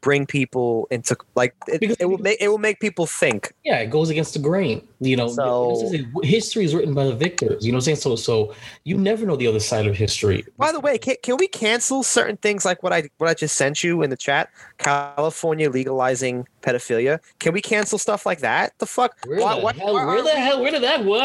bring 0.00 0.26
people 0.26 0.86
into 0.90 1.16
like 1.34 1.54
it, 1.68 1.80
Because- 1.80 1.96
it 2.00 2.06
will 2.06 2.18
make 2.18 2.40
it 2.40 2.48
will 2.48 2.58
make 2.58 2.80
people 2.80 3.06
think 3.06 3.52
yeah, 3.64 3.78
it 3.78 3.90
goes 3.90 4.10
against 4.10 4.32
the 4.34 4.38
grain. 4.40 4.86
You 5.00 5.16
know, 5.16 5.28
So- 5.28 5.92
is 5.92 6.04
history 6.22 6.64
is 6.64 6.74
written 6.74 6.92
by 6.94 7.04
the 7.06 7.14
victors. 7.14 7.64
You 7.64 7.72
know 7.72 7.76
what 7.76 7.88
I'm 7.88 7.96
saying? 7.96 7.96
So, 7.96 8.16
so 8.16 8.54
you 8.84 8.96
never 8.98 9.24
know 9.26 9.36
the 9.36 9.46
other 9.46 9.60
side 9.60 9.86
of 9.86 9.96
history. 9.96 10.44
by 10.58 10.72
the 10.72 10.80
way 10.80 10.98
can, 10.98 11.16
can 11.22 11.36
we 11.38 11.46
cancel 11.48 12.02
certain 12.02 12.36
things 12.38 12.64
like 12.64 12.82
what 12.82 12.92
i 12.92 13.08
what 13.18 13.28
i 13.30 13.34
just 13.34 13.56
sent 13.56 13.82
you 13.84 14.02
in 14.02 14.10
the 14.10 14.16
chat 14.16 14.50
california 14.78 15.70
legalizing 15.70 16.46
pedophilia 16.62 17.18
can 17.38 17.52
we 17.52 17.60
cancel 17.60 17.98
stuff 17.98 18.26
like 18.26 18.40
that 18.40 18.72
the 18.78 18.86
fuck 18.86 19.16
Where 19.26 19.40
Why- 19.40 19.54
the 19.56 19.60
why- 19.62 19.72
hell? 19.72 19.94
Where 19.94 20.22
the 20.22 20.30
hell? 20.30 20.60
Where 20.62 20.70
did 20.70 20.82
that? 20.82 21.04
What? 21.04 21.22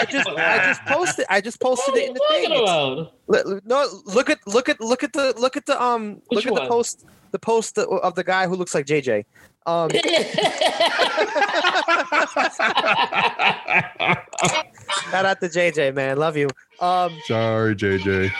I 0.00 0.04
just 0.04 0.28
I 0.28 0.66
just 0.68 0.82
posted 0.86 1.26
I 1.30 1.40
just 1.40 1.60
posted 1.60 1.94
What 1.94 2.02
it 2.02 2.08
in 2.08 2.14
the 2.14 2.20
thing. 2.30 2.62
about? 2.62 3.12
Look- 3.26 3.64
No, 3.66 3.86
look 4.16 4.28
at 4.30 4.38
look 4.46 4.68
at 4.68 4.80
look 4.80 5.02
at 5.02 5.12
the 5.12 5.34
look 5.38 5.56
at 5.56 5.66
the 5.66 5.80
um 5.82 6.20
Which 6.28 6.44
look 6.44 6.46
at 6.46 6.52
one? 6.52 6.62
the 6.64 6.68
post 6.68 7.04
the 7.34 7.38
post 7.40 7.76
of 7.78 8.14
the 8.14 8.22
guy 8.22 8.46
who 8.46 8.54
looks 8.54 8.76
like 8.76 8.86
JJ. 8.86 9.24
Um, 9.66 9.90
shout 15.10 15.24
out 15.24 15.40
to 15.40 15.48
JJ, 15.48 15.94
man, 15.94 16.16
love 16.16 16.36
you. 16.36 16.48
Um, 16.80 17.16
Sorry, 17.26 17.74
JJ. 17.76 18.32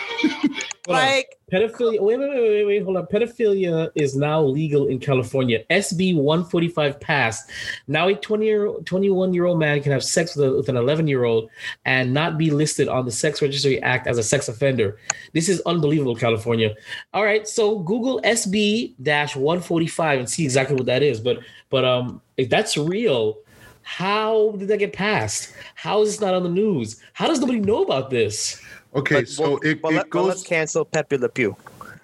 Like 0.87 1.37
Pedophilia. 1.51 2.01
Wait, 2.01 2.19
wait, 2.19 2.29
wait, 2.29 2.41
wait, 2.41 2.65
wait. 2.65 2.83
Hold 2.83 2.97
on. 2.97 3.05
Pedophilia 3.05 3.89
is 3.95 4.15
now 4.15 4.41
legal 4.41 4.87
in 4.87 4.99
California. 4.99 5.63
SB 5.69 6.15
145 6.15 6.99
passed. 6.99 7.49
Now 7.87 8.07
a 8.07 8.15
20 8.15 8.45
year, 8.45 8.67
21 8.85 9.33
year 9.33 9.45
old 9.45 9.59
man 9.59 9.81
can 9.81 9.91
have 9.91 10.03
sex 10.03 10.35
with, 10.35 10.47
a, 10.47 10.51
with 10.51 10.69
an 10.69 10.75
11 10.75 11.07
year 11.07 11.23
old 11.23 11.49
and 11.85 12.13
not 12.13 12.37
be 12.37 12.49
listed 12.51 12.87
on 12.87 13.05
the 13.05 13.11
Sex 13.11 13.41
Registry 13.41 13.81
Act 13.83 14.07
as 14.07 14.17
a 14.17 14.23
sex 14.23 14.47
offender. 14.47 14.97
This 15.33 15.47
is 15.47 15.61
unbelievable, 15.61 16.15
California. 16.15 16.75
All 17.13 17.23
right, 17.23 17.47
so 17.47 17.79
Google 17.79 18.19
SB 18.21 18.95
145 18.99 20.19
and 20.19 20.29
see 20.29 20.43
exactly 20.43 20.75
what 20.75 20.87
that 20.87 21.03
is. 21.03 21.19
But 21.19 21.39
but 21.69 21.85
um, 21.85 22.21
if 22.37 22.49
that's 22.49 22.77
real, 22.77 23.37
how 23.85 24.55
did 24.57 24.67
that 24.69 24.79
get 24.79 24.93
passed? 24.93 25.53
How 25.75 26.01
is 26.01 26.13
this 26.13 26.19
not 26.19 26.33
on 26.33 26.41
the 26.41 26.49
news? 26.49 26.99
How 27.13 27.27
does 27.27 27.39
nobody 27.39 27.59
know 27.59 27.83
about 27.83 28.09
this? 28.09 28.59
Okay, 28.95 29.21
but, 29.21 29.29
so 29.29 29.43
well, 29.43 29.59
it, 29.63 29.83
well, 29.83 29.93
it 29.93 29.95
let, 29.95 30.05
us 30.05 30.09
goes, 30.09 30.43
cancel 30.43 30.83
Pepe 30.83 31.17
Le 31.17 31.29
Pew. 31.29 31.55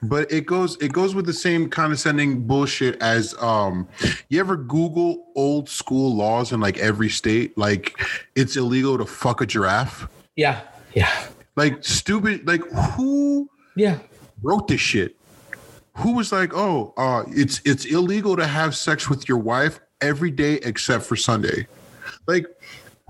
but 0.04 0.32
it 0.32 0.46
goes, 0.46 0.78
it 0.80 0.94
goes 0.94 1.16
with 1.16 1.26
the 1.26 1.34
same 1.34 1.70
condescending 1.70 2.46
bullshit 2.46 3.02
as 3.02 3.34
um. 3.42 3.88
You 4.30 4.40
ever 4.40 4.58
Google 4.58 5.32
old 5.36 5.68
school 5.70 6.16
laws 6.16 6.52
in 6.52 6.60
like 6.60 6.78
every 6.78 7.10
state? 7.10 7.58
Like, 7.58 8.00
it's 8.36 8.56
illegal 8.56 9.00
to 9.00 9.06
fuck 9.06 9.42
a 9.42 9.48
giraffe. 9.48 10.08
Yeah, 10.36 10.62
yeah, 10.94 11.12
Like 11.56 11.84
stupid. 11.84 12.48
Like 12.48 12.62
who 12.96 13.50
yeah. 13.76 13.98
wrote 14.44 14.68
this 14.68 14.82
shit? 14.82 15.16
Who 15.98 16.14
was 16.16 16.32
like, 16.32 16.54
oh, 16.54 16.94
uh, 16.96 17.24
it's 17.28 17.60
it's 17.66 17.86
illegal 17.86 18.36
to 18.36 18.46
have 18.46 18.76
sex 18.76 19.10
with 19.10 19.28
your 19.28 19.40
wife 19.40 19.80
every 20.02 20.32
day 20.32 20.56
except 20.64 21.06
for 21.06 21.16
Sunday? 21.16 21.68
Like, 22.28 22.46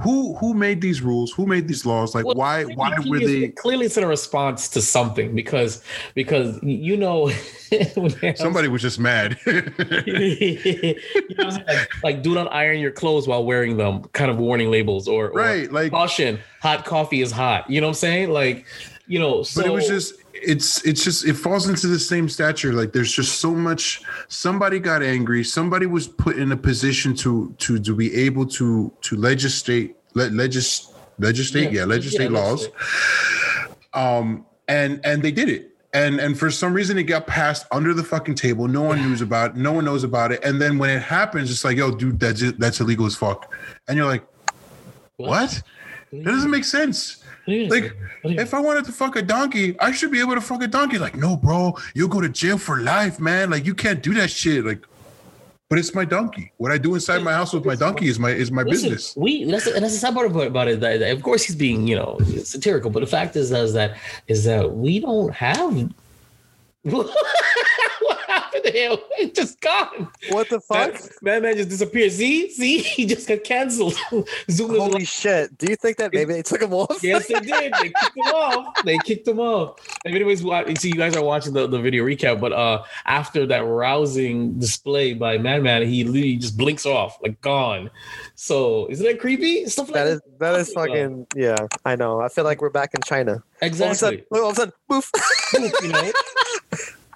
who 0.01 0.35
who 0.37 0.53
made 0.55 0.81
these 0.81 1.01
rules? 1.01 1.31
Who 1.33 1.45
made 1.45 1.67
these 1.67 1.85
laws? 1.85 2.15
Like 2.15 2.25
Well, 2.25 2.35
why 2.35 2.63
why 2.63 2.89
were 2.89 3.03
clearly- 3.03 3.41
they? 3.41 3.47
Clearly, 3.49 3.85
it's 3.85 3.97
in 3.97 4.03
a 4.03 4.07
response 4.07 4.67
to 4.69 4.81
something 4.81 5.35
because 5.35 5.83
because 6.15 6.59
you 6.63 6.97
know 6.97 7.25
when 7.95 8.09
they 8.19 8.27
have- 8.27 8.37
Somebody 8.37 8.67
was 8.67 8.81
just 8.81 8.99
mad. 8.99 9.37
you 9.45 10.95
know, 11.37 11.49
like, 11.49 12.03
like 12.03 12.23
do 12.23 12.33
not 12.33 12.51
iron 12.51 12.79
your 12.79 12.91
clothes 12.91 13.27
while 13.27 13.45
wearing 13.45 13.77
them, 13.77 14.03
kind 14.13 14.31
of 14.31 14.37
warning 14.37 14.71
labels 14.71 15.07
or, 15.07 15.27
or 15.29 15.33
right, 15.33 15.71
like 15.71 15.91
caution, 15.91 16.39
hot 16.61 16.83
coffee 16.85 17.21
is 17.21 17.31
hot. 17.31 17.69
You 17.69 17.81
know 17.81 17.87
what 17.87 17.91
I'm 17.91 17.95
saying? 17.95 18.29
Like, 18.31 18.65
you 19.07 19.19
know, 19.19 19.43
so 19.43 19.61
but 19.61 19.69
it 19.69 19.73
was 19.73 19.87
just 19.87 20.15
it's 20.41 20.83
it's 20.85 21.03
just 21.03 21.25
it 21.25 21.35
falls 21.35 21.67
into 21.67 21.87
the 21.87 21.99
same 21.99 22.27
stature. 22.27 22.73
Like 22.73 22.93
there's 22.93 23.11
just 23.11 23.39
so 23.39 23.51
much 23.51 24.01
somebody 24.27 24.79
got 24.79 25.03
angry. 25.03 25.43
Somebody 25.43 25.85
was 25.85 26.07
put 26.07 26.37
in 26.37 26.51
a 26.51 26.57
position 26.57 27.15
to 27.17 27.53
to 27.59 27.79
to 27.79 27.95
be 27.95 28.13
able 28.15 28.45
to 28.47 28.91
to 29.01 29.15
legislate 29.15 29.95
le- 30.13 30.29
legis 30.29 30.91
legislate? 31.19 31.71
Yeah, 31.71 31.85
legislate 31.85 32.31
yeah, 32.31 32.39
laws. 32.39 32.67
um 33.93 34.45
and 34.67 34.99
and 35.05 35.21
they 35.21 35.31
did 35.31 35.49
it. 35.49 35.75
And 35.93 36.19
and 36.19 36.37
for 36.37 36.49
some 36.49 36.73
reason 36.73 36.97
it 36.97 37.03
got 37.03 37.27
passed 37.27 37.65
under 37.71 37.93
the 37.93 38.03
fucking 38.03 38.35
table. 38.35 38.67
No 38.67 38.81
one 38.81 39.01
knows 39.01 39.21
about 39.21 39.51
it 39.51 39.57
no 39.57 39.73
one 39.73 39.85
knows 39.85 40.03
about 40.03 40.31
it. 40.31 40.43
And 40.43 40.61
then 40.61 40.77
when 40.77 40.89
it 40.89 41.01
happens 41.01 41.51
it's 41.51 41.63
like 41.63 41.77
yo 41.77 41.91
dude 41.91 42.19
that's 42.19 42.41
it 42.41 42.59
that's 42.59 42.79
illegal 42.79 43.05
as 43.05 43.15
fuck. 43.15 43.53
And 43.87 43.97
you're 43.97 44.07
like 44.07 44.25
what? 45.17 45.61
that 46.11 46.25
doesn't 46.25 46.51
make 46.51 46.65
sense 46.65 47.20
like 47.47 47.95
if 48.23 48.53
I 48.53 48.59
wanted 48.59 48.85
to 48.85 48.91
fuck 48.91 49.15
a 49.15 49.21
donkey, 49.21 49.77
I 49.79 49.91
should 49.91 50.11
be 50.11 50.19
able 50.19 50.35
to 50.35 50.41
fuck 50.41 50.61
a 50.61 50.67
donkey. 50.67 50.97
Like, 50.97 51.15
no, 51.15 51.35
bro, 51.35 51.75
you'll 51.95 52.07
go 52.07 52.21
to 52.21 52.29
jail 52.29 52.57
for 52.57 52.81
life, 52.81 53.19
man. 53.19 53.49
Like, 53.49 53.65
you 53.65 53.73
can't 53.73 54.03
do 54.03 54.13
that 54.13 54.29
shit. 54.29 54.63
Like, 54.63 54.85
but 55.69 55.79
it's 55.79 55.95
my 55.95 56.05
donkey. 56.05 56.51
What 56.57 56.71
I 56.71 56.77
do 56.77 56.95
inside 56.95 57.23
my 57.23 57.31
house 57.31 57.53
with 57.53 57.65
my 57.65 57.75
donkey 57.75 58.07
is 58.07 58.19
my 58.19 58.31
is 58.31 58.51
my 58.51 58.63
Listen, 58.63 58.89
business. 58.89 59.15
We 59.15 59.45
that's 59.45 59.67
and 59.67 59.83
that's 59.83 59.93
the 59.93 59.99
sad 59.99 60.13
part 60.13 60.27
about, 60.27 60.47
about 60.47 60.67
it. 60.67 60.81
That, 60.81 60.99
that 60.99 61.11
of 61.11 61.23
course 61.23 61.43
he's 61.43 61.55
being 61.55 61.87
you 61.87 61.95
know 61.95 62.19
satirical, 62.43 62.91
but 62.91 62.99
the 62.99 63.07
fact 63.07 63.35
is, 63.35 63.51
is 63.51 63.73
that 63.73 63.97
is 64.27 64.43
that 64.43 64.73
we 64.73 64.99
don't 64.99 65.33
have. 65.33 65.89
what 68.63 68.73
happened 68.73 68.73
to 68.73 68.79
him? 68.91 68.97
He 69.17 69.31
just 69.31 69.59
gone. 69.61 70.09
What 70.29 70.49
the 70.49 70.59
fuck? 70.59 70.93
That, 70.93 71.09
that 71.21 71.41
man 71.41 71.57
just 71.57 71.69
disappeared. 71.69 72.11
See, 72.11 72.49
see, 72.51 72.79
he 72.79 73.05
just 73.05 73.27
got 73.27 73.43
canceled. 73.43 73.95
Zoom 74.49 74.71
Holy 74.71 74.91
like, 74.91 75.07
shit! 75.07 75.57
Do 75.57 75.67
you 75.69 75.75
think 75.75 75.97
that 75.97 76.13
maybe 76.13 76.33
they 76.33 76.41
took 76.41 76.61
him 76.61 76.73
off? 76.73 77.03
yes, 77.03 77.27
they 77.27 77.39
did. 77.39 77.73
They 77.73 77.89
kicked 77.89 78.17
him 78.17 78.23
off. 78.25 78.83
They 78.83 78.97
kicked 78.99 79.27
him 79.27 79.39
off. 79.39 79.79
And 80.05 80.15
anyways, 80.15 80.43
wa- 80.43 80.65
see, 80.77 80.89
you 80.89 80.95
guys 80.95 81.15
are 81.15 81.23
watching 81.23 81.53
the, 81.53 81.67
the 81.67 81.79
video 81.79 82.03
recap, 82.05 82.39
but 82.39 82.51
uh, 82.53 82.83
after 83.05 83.45
that 83.47 83.59
rousing 83.59 84.57
display 84.59 85.13
by 85.13 85.37
Madman, 85.37 85.83
he 85.83 86.03
literally 86.03 86.37
just 86.37 86.57
blinks 86.57 86.85
off, 86.85 87.17
like 87.21 87.39
gone. 87.41 87.89
So 88.35 88.87
isn't 88.89 89.05
that 89.05 89.19
creepy? 89.19 89.65
Stuff 89.67 89.89
like 89.89 89.93
That 89.95 90.07
is 90.07 90.21
that 90.39 90.55
is 90.59 90.73
fucking 90.73 91.27
yeah. 91.35 91.67
I 91.85 91.95
know. 91.95 92.21
I 92.21 92.29
feel 92.29 92.43
like 92.43 92.61
we're 92.61 92.69
back 92.69 92.93
in 92.93 93.01
China. 93.01 93.43
exactly. 93.61 93.85
All 93.85 93.91
of 93.91 93.91
a 93.91 93.95
sudden, 93.95 94.23
all 94.31 94.49
of 94.49 94.53
a 94.53 94.55
sudden, 94.55 94.73
poof. 94.89 95.11
you 95.83 95.89
know, 95.89 96.11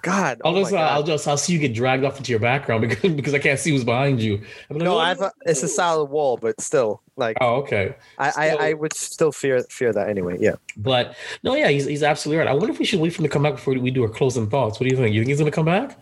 God. 0.05 0.39
I'll 0.45 0.55
oh 0.55 0.61
just, 0.61 0.73
uh. 0.73 0.77
I'll 0.77 1.03
just, 1.03 1.27
I'll 1.27 1.35
see 1.37 1.53
you 1.53 1.59
get 1.59 1.73
dragged 1.73 2.03
off 2.03 2.17
into 2.17 2.29
your 2.31 2.39
background 2.39 2.81
because 2.87 3.11
because 3.13 3.33
I 3.33 3.39
can't 3.39 3.59
see 3.59 3.71
who's 3.71 3.83
behind 3.83 4.21
you. 4.21 4.37
Like, 4.69 4.81
no, 4.81 4.95
"Oh, 4.95 4.99
I've 4.99 5.19
a, 5.19 5.31
it's 5.47 5.63
a 5.63 5.67
solid 5.67 6.05
wall, 6.05 6.37
but 6.37 6.61
still, 6.61 7.01
like 7.15 7.37
Oh, 7.41 7.55
okay. 7.55 7.95
I, 8.19 8.27
I, 8.27 8.49
so- 8.51 8.57
I 8.59 8.73
would 8.73 8.93
still 8.93 9.31
fear 9.31 9.63
fear 9.63 9.91
that 9.91 10.07
anyway. 10.07 10.37
Yeah. 10.39 10.55
But 10.77 11.15
no, 11.41 11.55
yeah, 11.55 11.69
he's, 11.69 11.85
he's 11.85 12.03
absolutely 12.03 12.37
right. 12.37 12.47
I 12.47 12.53
wonder 12.53 12.71
if 12.71 12.77
we 12.77 12.85
should 12.85 12.99
wait 12.99 13.13
for 13.13 13.21
him 13.21 13.23
to 13.23 13.29
come 13.29 13.41
back 13.41 13.55
before 13.55 13.73
we 13.73 13.89
do 13.89 14.03
our 14.03 14.09
closing 14.09 14.47
thoughts. 14.47 14.79
What 14.79 14.87
do 14.87 14.95
you 14.95 15.01
think? 15.01 15.15
You 15.15 15.21
think 15.21 15.29
he's 15.29 15.39
gonna 15.39 15.49
come 15.51 15.65
back? 15.65 15.97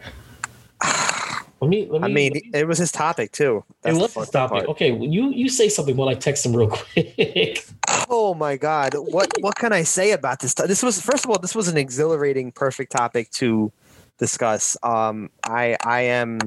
Let 1.61 1.69
me. 1.69 1.87
Let 1.89 2.01
me 2.01 2.05
I 2.05 2.11
mean, 2.11 2.33
me- 2.33 2.51
it 2.53 2.67
was 2.67 2.77
his 2.77 2.91
topic 2.91 3.31
too. 3.31 3.63
That's 3.83 3.97
the 3.97 4.09
fucked 4.09 4.35
up 4.35 4.49
topic? 4.49 4.65
part. 4.65 4.69
Okay, 4.75 4.91
well, 4.91 5.07
you 5.07 5.29
you 5.29 5.47
say 5.47 5.69
something 5.69 5.95
while 5.95 6.09
I 6.09 6.15
text 6.15 6.45
him 6.45 6.53
real 6.53 6.67
quick. 6.93 7.65
Oh 8.09 8.33
my 8.33 8.57
God! 8.57 8.95
What 8.95 9.31
what 9.39 9.55
can 9.55 9.71
I 9.71 9.83
say 9.83 10.11
about 10.11 10.41
this? 10.41 10.53
This 10.55 10.83
was 10.83 11.01
first 11.01 11.23
of 11.23 11.31
all, 11.31 11.39
this 11.39 11.55
was 11.55 11.69
an 11.69 11.77
exhilarating, 11.77 12.51
perfect 12.51 12.91
topic 12.91 13.31
to 13.31 13.71
discuss. 14.17 14.77
Um, 14.83 15.29
I 15.43 15.77
I 15.83 16.01
am. 16.01 16.39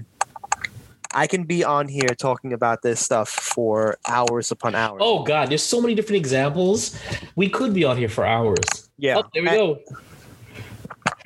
I 1.14 1.26
can 1.26 1.44
be 1.44 1.64
on 1.64 1.88
here 1.88 2.14
talking 2.14 2.52
about 2.52 2.82
this 2.82 3.00
stuff 3.00 3.30
for 3.30 3.96
hours 4.06 4.50
upon 4.50 4.74
hours. 4.74 5.00
oh 5.02 5.22
God, 5.22 5.48
there's 5.48 5.62
so 5.62 5.80
many 5.80 5.94
different 5.94 6.16
examples. 6.16 6.98
We 7.36 7.48
could 7.48 7.72
be 7.72 7.84
on 7.84 7.96
here 7.96 8.08
for 8.10 8.26
hours. 8.26 8.90
yeah, 8.98 9.18
Oh, 9.18 9.24
there 9.32 9.42
we 9.42 9.48
and- 9.48 9.56
go. 9.56 9.78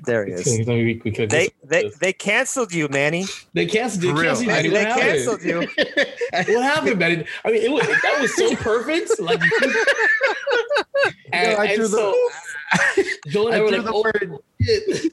There 0.06 0.24
he 0.24 0.32
is. 0.32 0.46
We, 0.66 1.00
we 1.04 1.10
They 1.26 1.50
they 1.62 1.90
they 2.00 2.12
canceled 2.14 2.72
you, 2.72 2.88
Manny. 2.88 3.26
they 3.52 3.66
canceled. 3.66 4.16
They 4.16 4.22
canceled 4.22 4.40
you, 4.40 4.46
They, 4.46 4.52
Manny. 4.54 4.68
they 4.70 4.84
What 4.84 4.86
happened? 4.86 5.10
canceled 5.10 5.42
you. 5.42 5.68
What 6.54 6.62
happened, 6.64 6.98
Manny? 6.98 7.24
I 7.44 7.50
mean, 7.50 7.62
it 7.62 7.70
was, 7.70 7.86
that 7.86 8.18
was 8.20 8.34
so 8.34 8.54
perfect. 8.56 9.20
Like, 9.20 9.40
and, 11.32 11.54
I 11.58 11.64
and 11.66 11.74
threw 11.74 11.86
so, 11.88 12.14
Joel 13.28 13.48
and 13.48 13.56
I, 13.56 13.58
I 13.58 13.60
were 13.60 13.68
threw 13.68 13.76
like, 13.78 13.86
the 13.86 13.92
oh, 13.92 14.02
word. 14.02 15.10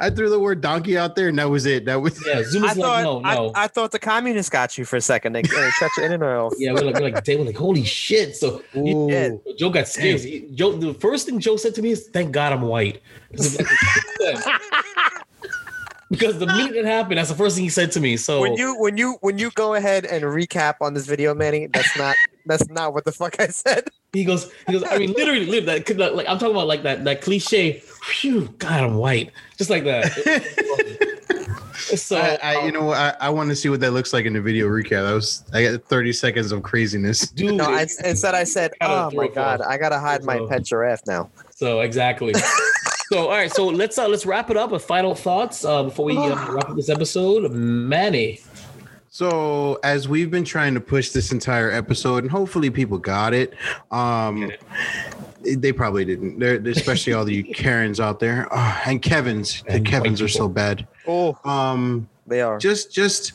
I 0.00 0.08
threw 0.08 0.30
the 0.30 0.40
word 0.40 0.62
donkey 0.62 0.96
out 0.96 1.14
there, 1.14 1.28
and 1.28 1.38
that 1.38 1.50
was 1.50 1.66
it. 1.66 1.84
That 1.84 2.00
was 2.00 2.18
yeah. 2.26 2.42
Zoom 2.42 2.64
I 2.64 2.68
like, 2.68 2.76
thought 2.78 3.02
no, 3.04 3.20
no. 3.20 3.52
I, 3.54 3.64
I 3.64 3.66
thought 3.66 3.92
the 3.92 3.98
communists 3.98 4.48
got 4.48 4.78
you 4.78 4.86
for 4.86 4.96
a 4.96 5.00
second. 5.00 5.34
They, 5.34 5.42
they 5.42 5.70
shut 5.72 5.90
your 5.98 6.06
internet 6.06 6.36
off. 6.36 6.54
yeah, 6.56 6.72
we're 6.72 6.80
like, 6.80 6.94
we're 6.94 7.10
like, 7.10 7.22
they 7.24 7.36
were 7.36 7.44
like, 7.44 7.56
holy 7.56 7.84
shit. 7.84 8.34
So 8.34 8.62
Ooh. 8.76 9.42
Joe 9.58 9.68
got 9.68 9.88
scared. 9.88 10.20
He- 10.20 10.48
Joe, 10.54 10.72
the 10.72 10.94
first 10.94 11.26
thing 11.26 11.38
Joe 11.38 11.56
said 11.56 11.74
to 11.74 11.82
me 11.82 11.90
is, 11.90 12.08
"Thank 12.08 12.32
God 12.32 12.54
I'm 12.54 12.62
white." 12.62 13.02
because 16.10 16.38
the 16.38 16.46
minute 16.46 16.76
it 16.76 16.86
happened, 16.86 17.18
that's 17.18 17.28
the 17.28 17.34
first 17.34 17.56
thing 17.56 17.64
he 17.64 17.70
said 17.70 17.92
to 17.92 18.00
me. 18.00 18.16
So 18.16 18.40
When 18.40 18.54
you 18.54 18.74
when 18.80 18.96
you 18.96 19.18
when 19.20 19.38
you 19.38 19.50
go 19.50 19.74
ahead 19.74 20.06
and 20.06 20.24
recap 20.24 20.76
on 20.80 20.94
this 20.94 21.06
video, 21.06 21.34
Manny, 21.34 21.66
that's 21.66 21.96
not 21.98 22.16
that's 22.46 22.66
not 22.68 22.94
what 22.94 23.04
the 23.04 23.12
fuck 23.12 23.38
I 23.38 23.48
said. 23.48 23.88
He 24.12 24.24
goes, 24.24 24.50
he 24.66 24.72
goes. 24.72 24.84
I 24.84 24.98
mean, 24.98 25.12
literally, 25.16 25.46
literally 25.46 25.60
that, 25.66 25.86
could- 25.86 25.98
like 25.98 26.28
I'm 26.28 26.38
talking 26.38 26.54
about, 26.54 26.66
like 26.66 26.82
that 26.82 27.04
that 27.04 27.20
cliche. 27.22 27.82
Phew, 28.02 28.48
God, 28.58 28.80
I'm 28.82 28.94
white, 28.96 29.30
just 29.58 29.70
like 29.70 29.84
that. 29.84 30.10
so 31.74 32.16
I, 32.16 32.38
I, 32.42 32.64
you 32.66 32.72
know. 32.72 32.92
I, 32.92 33.14
I 33.20 33.30
want 33.30 33.50
to 33.50 33.56
see 33.56 33.68
what 33.68 33.80
that 33.80 33.90
looks 33.92 34.12
like 34.12 34.24
in 34.24 34.32
the 34.32 34.40
video 34.40 34.68
recap. 34.68 35.06
That 35.06 35.12
was 35.12 35.44
I 35.52 35.62
got 35.62 35.84
30 35.84 36.12
seconds 36.12 36.52
of 36.52 36.62
craziness. 36.62 37.28
dude. 37.30 37.54
No, 37.54 37.64
I, 37.64 37.82
it's- 37.82 38.00
instead 38.02 38.34
I 38.34 38.44
said, 38.44 38.72
"Oh 38.80 39.10
my 39.12 39.28
god. 39.28 39.60
I 39.60 39.76
gotta 39.76 39.98
hide 39.98 40.24
my 40.24 40.40
pet 40.48 40.64
giraffe 40.64 41.02
now." 41.06 41.30
So 41.50 41.80
exactly. 41.80 42.32
so 43.08 43.24
all 43.24 43.30
right. 43.30 43.52
So 43.52 43.66
let's 43.66 43.98
uh, 43.98 44.08
let's 44.08 44.24
wrap 44.26 44.50
it 44.50 44.56
up 44.56 44.70
with 44.70 44.82
final 44.82 45.14
thoughts 45.14 45.64
uh, 45.64 45.82
before 45.84 46.06
we 46.06 46.16
uh, 46.16 46.52
wrap 46.54 46.70
up 46.70 46.76
this 46.76 46.88
episode. 46.88 47.50
Manny. 47.52 48.40
So 49.12 49.80
as 49.82 50.08
we've 50.08 50.30
been 50.30 50.44
trying 50.44 50.72
to 50.74 50.80
push 50.80 51.10
this 51.10 51.32
entire 51.32 51.68
episode, 51.70 52.22
and 52.22 52.30
hopefully 52.30 52.70
people 52.70 52.96
got 52.96 53.34
it. 53.34 53.54
Um, 53.90 54.52
they 55.44 55.72
probably 55.72 56.04
didn't. 56.04 56.38
They're, 56.38 56.60
especially 56.68 57.12
all 57.12 57.24
the 57.24 57.42
Karens 57.54 57.98
out 57.98 58.20
there, 58.20 58.46
oh, 58.52 58.82
and 58.86 59.02
Kevin's. 59.02 59.62
The 59.62 59.72
And 59.74 59.84
white 59.84 59.90
Kevin's 59.90 60.22
are 60.22 60.28
so 60.28 60.48
bad. 60.48 60.86
Oh, 61.08 61.36
Um, 61.44 62.08
they 62.26 62.40
are. 62.40 62.56
just 62.58 62.92
just 62.92 63.32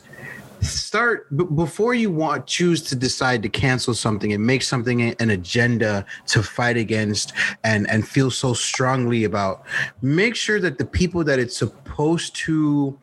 start 0.62 1.26
b- 1.36 1.44
before 1.54 1.92
you 1.92 2.10
want 2.10 2.46
choose 2.46 2.80
to 2.80 2.96
decide 2.96 3.42
to 3.42 3.48
cancel 3.50 3.92
something 3.92 4.32
and 4.32 4.44
make 4.44 4.62
something 4.62 5.02
an 5.20 5.28
agenda 5.28 6.06
to 6.28 6.42
fight 6.42 6.78
against 6.78 7.34
and 7.62 7.88
and 7.90 8.08
feel 8.08 8.30
so 8.30 8.54
strongly 8.54 9.24
about 9.24 9.64
make 10.00 10.34
sure 10.34 10.58
that 10.58 10.78
the 10.78 10.84
people 10.86 11.22
that 11.22 11.38
it's 11.38 11.54
supposed 11.58 12.34
to 12.34 12.98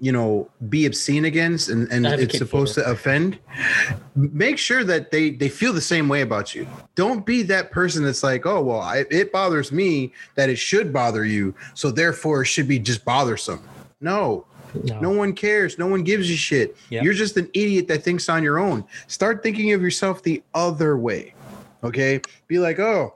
you 0.00 0.10
know 0.10 0.48
be 0.68 0.86
obscene 0.86 1.26
against 1.26 1.68
and, 1.68 1.90
and 1.92 2.06
it's 2.06 2.38
supposed 2.38 2.74
to 2.74 2.84
offend 2.90 3.38
make 4.16 4.58
sure 4.58 4.82
that 4.82 5.10
they 5.10 5.30
they 5.30 5.48
feel 5.48 5.72
the 5.72 5.80
same 5.80 6.08
way 6.08 6.22
about 6.22 6.54
you 6.54 6.66
don't 6.94 7.26
be 7.26 7.42
that 7.42 7.70
person 7.70 8.02
that's 8.02 8.22
like 8.22 8.46
oh 8.46 8.62
well 8.62 8.80
I, 8.80 9.04
it 9.10 9.30
bothers 9.30 9.70
me 9.70 10.12
that 10.36 10.48
it 10.48 10.56
should 10.56 10.92
bother 10.92 11.24
you 11.24 11.54
so 11.74 11.90
therefore 11.90 12.42
it 12.42 12.46
should 12.46 12.66
be 12.66 12.78
just 12.78 13.04
bothersome 13.04 13.60
no 14.00 14.46
No. 14.84 15.00
no 15.00 15.10
one 15.10 15.32
cares. 15.34 15.78
No 15.78 15.88
one 15.88 16.04
gives 16.04 16.30
a 16.30 16.36
shit. 16.36 16.76
Yeah. 16.90 17.02
You're 17.02 17.12
just 17.12 17.36
an 17.36 17.50
idiot 17.54 17.88
that 17.88 18.04
thinks 18.04 18.28
on 18.28 18.44
your 18.44 18.60
own. 18.60 18.84
Start 19.08 19.42
thinking 19.42 19.72
of 19.72 19.82
yourself 19.82 20.22
the 20.22 20.44
other 20.54 20.96
way. 20.96 21.34
Okay? 21.82 22.20
Be 22.46 22.60
like, 22.60 22.78
oh, 22.78 23.14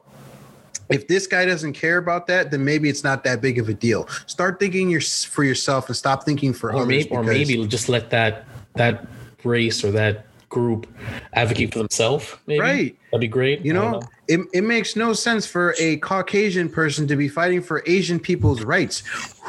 if 0.89 1.09
this 1.09 1.27
guy 1.27 1.45
doesn't 1.45 1.73
care 1.73 1.99
about 1.99 2.27
that, 2.27 2.51
then 2.51 2.65
maybe 2.65 2.89
it's 2.89 3.05
not 3.05 3.25
that 3.25 3.41
big 3.41 3.59
of 3.59 3.69
a 3.69 3.75
deal. 3.75 4.09
Start 4.27 4.61
thinking 4.61 4.91
your, 4.91 5.01
for 5.01 5.45
yourself 5.45 5.89
and 5.89 5.97
stop 5.97 6.25
thinking 6.25 6.53
for 6.53 6.71
or 6.71 6.77
others. 6.77 6.89
maybe, 6.89 7.11
or 7.11 7.23
maybe 7.23 7.67
just 7.67 7.89
let 7.89 8.11
that 8.11 8.45
that 8.75 9.07
race 9.45 9.85
or 9.85 9.91
that 9.93 10.27
group 10.49 10.87
advocate 11.33 11.73
for 11.73 11.79
themselves. 11.79 12.35
Maybe 12.47 12.61
Right. 12.61 12.99
That'd 13.15 13.21
be 13.21 13.29
great. 13.29 13.65
You 13.65 13.73
I 13.73 13.77
don't 13.77 13.93
know, 13.93 14.03
it, 14.27 14.41
it 14.53 14.65
makes 14.65 14.97
no 14.97 15.13
sense 15.13 15.47
for 15.47 15.75
a 15.79 15.99
Caucasian 15.99 16.69
person 16.69 17.07
to 17.09 17.17
be 17.17 17.29
fighting 17.29 17.63
for 17.63 17.83
Asian 17.87 18.19
people's 18.19 18.63
rights. 18.63 19.03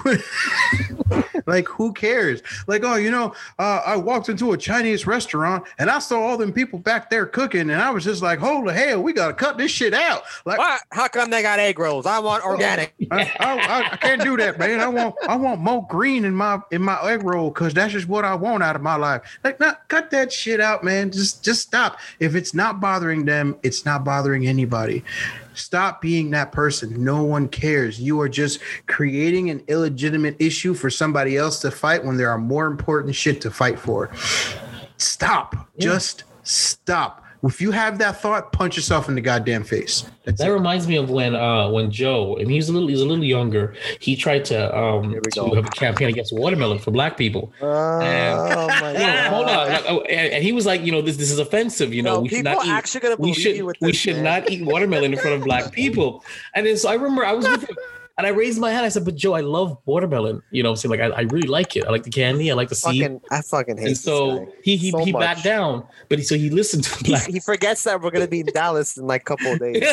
like 1.45 1.67
who 1.67 1.93
cares? 1.93 2.41
Like, 2.67 2.83
oh, 2.83 2.95
you 2.95 3.11
know, 3.11 3.33
uh, 3.59 3.81
I 3.85 3.95
walked 3.95 4.29
into 4.29 4.51
a 4.53 4.57
Chinese 4.57 5.07
restaurant 5.07 5.63
and 5.79 5.89
I 5.89 5.99
saw 5.99 6.19
all 6.19 6.37
them 6.37 6.51
people 6.51 6.79
back 6.79 7.09
there 7.09 7.25
cooking, 7.25 7.61
and 7.69 7.81
I 7.81 7.89
was 7.91 8.03
just 8.03 8.21
like, 8.21 8.39
holy 8.39 8.73
hell, 8.73 9.01
we 9.01 9.13
gotta 9.13 9.33
cut 9.33 9.57
this 9.57 9.71
shit 9.71 9.93
out. 9.93 10.23
Like, 10.45 10.57
What? 10.57 10.81
How 10.91 11.07
come 11.07 11.29
they 11.29 11.41
got 11.41 11.59
egg 11.59 11.79
rolls? 11.79 12.05
I 12.05 12.19
want 12.19 12.43
organic. 12.43 12.93
I, 13.11 13.21
I, 13.39 13.59
I- 13.59 13.89
I 13.95 13.97
can't 13.97 14.21
do 14.21 14.35
that, 14.37 14.59
man. 14.59 14.79
I 14.79 14.87
want 14.87 15.15
I 15.27 15.35
want 15.35 15.61
more 15.61 15.85
green 15.87 16.25
in 16.25 16.33
my 16.35 16.59
in 16.71 16.81
my 16.81 16.99
egg 17.03 17.23
roll 17.23 17.49
because 17.49 17.73
that's 17.73 17.93
just 17.93 18.07
what 18.07 18.25
I 18.25 18.35
want 18.35 18.63
out 18.63 18.75
of 18.75 18.81
my 18.81 18.95
life. 18.95 19.21
Like, 19.43 19.59
not 19.59 19.87
cut 19.87 20.11
that 20.11 20.31
shit 20.33 20.59
out, 20.59 20.83
man. 20.83 21.11
Just 21.11 21.43
just 21.43 21.61
stop. 21.61 21.97
If 22.19 22.35
it's 22.35 22.53
not 22.53 22.79
bothering 22.81 23.25
them, 23.25 23.54
it's 23.63 23.85
not 23.85 24.03
bothering 24.03 24.47
anybody. 24.47 25.03
Stop 25.53 26.01
being 26.01 26.29
that 26.31 26.51
person. 26.51 27.03
No 27.03 27.23
one 27.23 27.47
cares. 27.47 27.99
You 27.99 28.19
are 28.21 28.29
just 28.29 28.59
creating 28.87 29.49
an 29.49 29.63
illegitimate 29.67 30.35
issue 30.39 30.73
for 30.73 30.89
somebody 30.89 31.37
else 31.37 31.59
to 31.61 31.71
fight 31.71 32.03
when 32.03 32.17
there 32.17 32.29
are 32.29 32.37
more 32.37 32.67
important 32.67 33.15
shit 33.15 33.41
to 33.41 33.51
fight 33.51 33.79
for. 33.79 34.11
Stop. 34.97 35.55
Just 35.77 36.23
stop. 36.43 37.24
If 37.45 37.61
you 37.61 37.71
have 37.71 37.99
that 37.99 38.19
thought, 38.21 38.51
punch 38.51 38.75
yourself 38.75 39.07
in 39.07 39.15
the 39.15 39.21
goddamn 39.21 39.63
face. 39.63 40.03
That's 40.23 40.39
That 40.39 40.49
it. 40.49 40.53
reminds 40.53 40.87
me 40.87 40.95
of 40.97 41.09
when 41.11 41.35
uh 41.35 41.69
when 41.69 41.91
Joe 41.91 42.35
and 42.37 42.49
he's 42.49 42.67
a 42.69 42.73
little 42.73 42.87
he's 42.87 43.01
a 43.01 43.05
little 43.05 43.23
younger. 43.23 43.75
He 43.99 44.15
tried 44.15 44.45
to 44.45 44.75
um 44.75 45.15
to 45.33 45.53
have 45.55 45.65
a 45.65 45.69
campaign 45.69 46.09
against 46.09 46.33
watermelon 46.33 46.79
for 46.79 46.91
black 46.91 47.17
people. 47.17 47.53
Oh 47.61 48.67
my 48.67 48.93
No, 48.93 48.99
god! 48.99 49.27
hold 49.33 49.49
on. 49.49 49.67
Like, 49.69 49.83
oh, 49.87 50.01
And, 50.01 50.33
and 50.33 50.43
he 50.43 50.51
was 50.51 50.65
like, 50.65 50.81
you 50.83 50.91
know, 50.91 51.01
this 51.01 51.17
this 51.17 51.29
is 51.31 51.37
offensive. 51.39 51.93
You 51.93 52.01
know, 52.01 52.15
No, 52.15 52.21
we 52.21 52.29
should 52.29 52.43
not 52.43 52.65
eat. 52.65 53.17
We 53.19 53.33
should 53.33 53.55
you 53.55 53.65
with 53.65 53.77
we 53.81 53.93
should 53.93 54.15
man. 54.15 54.23
not 54.23 54.49
eat 54.49 54.65
watermelon 54.65 55.13
in 55.13 55.19
front 55.19 55.35
of 55.37 55.43
black 55.43 55.71
people. 55.79 56.23
And 56.53 56.65
then 56.65 56.77
so 56.77 56.89
I 56.89 56.95
remember 56.95 57.25
I 57.25 57.33
was 57.33 57.47
with 57.47 57.69
him. 57.69 57.77
And 58.17 58.25
I 58.25 58.29
raised 58.29 58.59
my 58.59 58.71
hand. 58.71 58.85
I 58.85 58.89
said, 58.89 59.03
"But 59.03 59.15
Joe, 59.15 59.33
I 59.33 59.41
love 59.41 59.77
watermelon. 59.85 60.41
You 60.49 60.63
know, 60.63 60.73
so 60.75 60.87
like 60.87 61.01
I, 61.01 61.07
I 61.07 61.21
really 61.23 61.49
like 61.49 61.75
it. 61.75 61.83
I 61.85 61.89
like 61.91 62.03
the 62.03 62.09
candy. 62.09 62.49
I 62.49 62.53
like 62.53 62.69
the 62.69 62.75
seed." 62.75 63.01
Fucking, 63.01 63.21
I 63.29 63.41
fucking 63.41 63.77
hate 63.77 63.87
And 63.87 63.97
so 63.97 64.47
he 64.63 64.77
he, 64.77 64.91
so 64.91 65.03
he 65.03 65.11
much. 65.11 65.19
backed 65.21 65.43
down, 65.43 65.85
but 66.07 66.19
he, 66.19 66.23
so 66.23 66.35
he 66.37 66.49
listened 66.49 66.85
to 66.85 66.95
He, 67.03 67.03
black. 67.11 67.27
he 67.27 67.39
forgets 67.41 67.83
that 67.83 67.99
we're 68.01 68.11
gonna 68.11 68.27
be 68.27 68.39
in 68.39 68.45
Dallas 68.47 68.95
in 68.97 69.05
like 69.05 69.21
a 69.21 69.25
couple 69.25 69.51
of 69.51 69.59
days. 69.59 69.83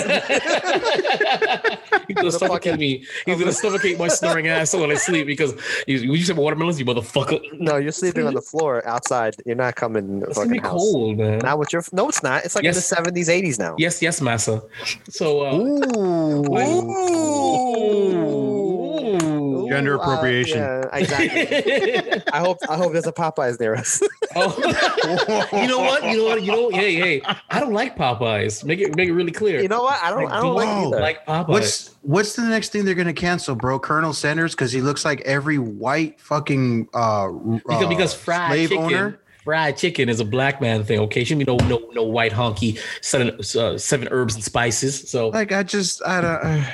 He's 2.08 2.16
gonna 2.16 2.30
suffocate 2.32 2.78
me. 2.78 3.04
He's 3.26 3.38
gonna 3.38 3.52
suffocate 3.64 3.98
my 3.98 4.08
snoring 4.08 4.46
ass 4.48 4.74
when 4.74 4.90
I 4.90 4.94
sleep 4.94 5.26
because 5.26 5.54
you, 5.86 5.98
you 5.98 6.22
said 6.24 6.36
watermelons, 6.36 6.78
you 6.78 6.84
motherfucker. 6.86 7.40
no, 7.58 7.76
you're 7.76 7.92
sleeping 7.92 8.26
on 8.26 8.34
the 8.34 8.40
floor 8.42 8.86
outside. 8.86 9.36
You're 9.46 9.56
not 9.56 9.74
coming 9.76 10.22
It's 10.28 10.36
gonna 10.38 10.50
be 10.50 10.58
house. 10.58 10.70
cold, 10.72 11.18
man. 11.18 11.38
Not 11.38 11.58
with 11.58 11.72
your. 11.72 11.82
No, 11.92 12.08
it's 12.08 12.22
not. 12.22 12.44
It's 12.44 12.54
like 12.54 12.64
Yes. 12.64 12.76
in 12.92 13.02
the 13.04 13.10
70s, 13.10 13.28
80s 13.28 13.58
now. 13.58 13.74
Yes, 13.78 14.00
yes, 14.02 14.20
massa. 14.20 14.62
So, 15.10 15.44
uh, 15.46 15.56
Ooh. 15.56 16.44
Ooh, 16.44 18.11
uh, 18.12 20.02
appropriation. 20.02 20.58
yeah, 20.58 20.88
exactly. 20.92 22.22
I 22.32 22.38
hope. 22.38 22.58
I 22.68 22.76
hope 22.76 22.92
there's 22.92 23.06
a 23.06 23.12
Popeyes 23.12 23.58
near 23.60 23.74
us. 23.74 24.02
oh, 24.36 25.48
you 25.52 25.68
know 25.68 25.78
what? 25.78 26.04
You 26.04 26.16
know 26.18 26.24
what? 26.24 26.42
You 26.42 26.52
know, 26.52 26.70
hey, 26.70 26.94
hey, 26.94 27.22
I 27.50 27.60
don't 27.60 27.72
like 27.72 27.96
Popeyes. 27.96 28.64
Make 28.64 28.80
it 28.80 28.96
make 28.96 29.08
it 29.08 29.12
really 29.12 29.32
clear. 29.32 29.60
you 29.60 29.68
know 29.68 29.82
what? 29.82 30.02
I 30.02 30.10
don't. 30.10 30.30
I 30.30 30.40
don't 30.40 30.54
like 30.90 31.00
like 31.00 31.26
Popeyes. 31.26 31.48
What's 31.48 31.90
what's 32.02 32.36
the 32.36 32.42
next 32.42 32.70
thing 32.70 32.84
they're 32.84 32.94
gonna 32.94 33.12
cancel, 33.12 33.54
bro? 33.54 33.78
Colonel 33.78 34.12
Sanders 34.12 34.52
because 34.54 34.72
he 34.72 34.80
looks 34.80 35.04
like 35.04 35.20
every 35.22 35.58
white 35.58 36.20
fucking 36.20 36.88
uh, 36.94 37.28
because, 37.30 37.84
uh, 37.84 37.88
because 37.88 38.14
fried 38.14 38.50
slave 38.50 38.68
chicken, 38.70 38.84
owner. 38.84 39.20
Fried 39.44 39.76
chicken 39.76 40.08
is 40.08 40.20
a 40.20 40.24
black 40.24 40.60
man 40.60 40.84
thing. 40.84 40.98
Okay, 41.00 41.24
shouldn't 41.24 41.46
be 41.46 41.52
no 41.56 41.56
no 41.68 41.88
no 41.92 42.02
white 42.04 42.32
honky 42.32 42.78
seven 43.00 43.30
uh, 43.58 43.78
seven 43.78 44.08
herbs 44.10 44.34
and 44.34 44.44
spices. 44.44 45.08
So 45.10 45.28
Like 45.28 45.52
I 45.52 45.62
just 45.62 46.02
I 46.06 46.20
don't. 46.20 46.30
Uh, 46.42 46.64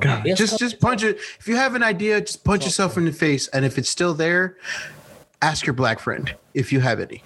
God, 0.00 0.24
Yes, 0.26 0.38
just 0.38 0.58
just 0.58 0.80
punch 0.80 1.02
it. 1.02 1.18
If 1.38 1.48
you 1.48 1.56
have 1.56 1.74
an 1.74 1.82
idea, 1.82 2.20
just 2.20 2.44
punch 2.44 2.64
yourself 2.64 2.96
in 2.96 3.04
the 3.06 3.12
face, 3.12 3.48
and 3.48 3.64
if 3.64 3.76
it's 3.78 3.88
still 3.90 4.14
there, 4.14 4.56
ask 5.42 5.66
your 5.66 5.74
black 5.74 5.98
friend 5.98 6.34
if 6.54 6.72
you 6.72 6.80
have 6.80 7.00
any. 7.00 7.22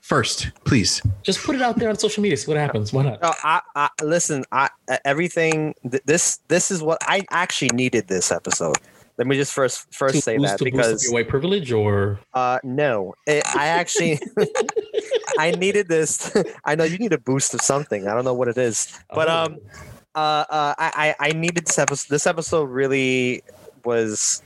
First, 0.00 0.50
please. 0.64 1.02
just 1.22 1.44
put 1.44 1.54
it 1.54 1.60
out 1.62 1.76
there 1.76 1.90
on 1.90 1.98
social 1.98 2.22
media. 2.22 2.36
See 2.38 2.50
what 2.50 2.56
happens. 2.56 2.92
Why 2.94 3.02
not? 3.04 3.20
No, 3.22 3.32
I, 3.44 3.60
I 3.76 3.88
listen. 4.02 4.42
I 4.50 4.70
everything. 5.04 5.74
th- 5.88 6.02
This 6.06 6.38
this 6.48 6.70
is 6.70 6.82
what 6.82 6.98
I 7.02 7.24
actually 7.30 7.70
needed 7.74 8.08
this 8.08 8.32
episode. 8.32 8.78
Let 9.18 9.26
me 9.26 9.36
just 9.36 9.52
first 9.52 9.92
first 9.92 10.14
To 10.14 10.20
say 10.22 10.38
that 10.38 10.58
to 10.58 10.64
boost 10.64 10.64
up 10.64 10.64
because 10.64 11.04
your 11.04 11.12
white 11.12 11.28
privilege 11.28 11.72
or 11.72 12.20
uh 12.34 12.60
no, 12.62 13.14
it, 13.26 13.42
I 13.54 13.66
actually 13.66 14.20
I 15.38 15.50
needed 15.50 15.88
this. 15.88 16.32
I 16.64 16.76
know 16.76 16.84
you 16.84 16.98
need 16.98 17.12
a 17.12 17.18
boost 17.18 17.52
of 17.52 17.60
something. 17.60 18.06
I 18.06 18.14
don't 18.14 18.24
know 18.24 18.34
what 18.34 18.48
it 18.48 18.56
is, 18.58 18.96
but 19.12 19.28
Oh. 19.28 19.44
um, 19.44 19.58
uh, 20.14 20.44
uh, 20.48 20.74
I 20.78 21.14
I 21.18 21.28
I 21.28 21.32
needed 21.32 21.66
this 21.66 21.78
episode. 21.78 22.08
This 22.10 22.26
episode 22.26 22.70
really 22.70 23.42
was 23.84 24.42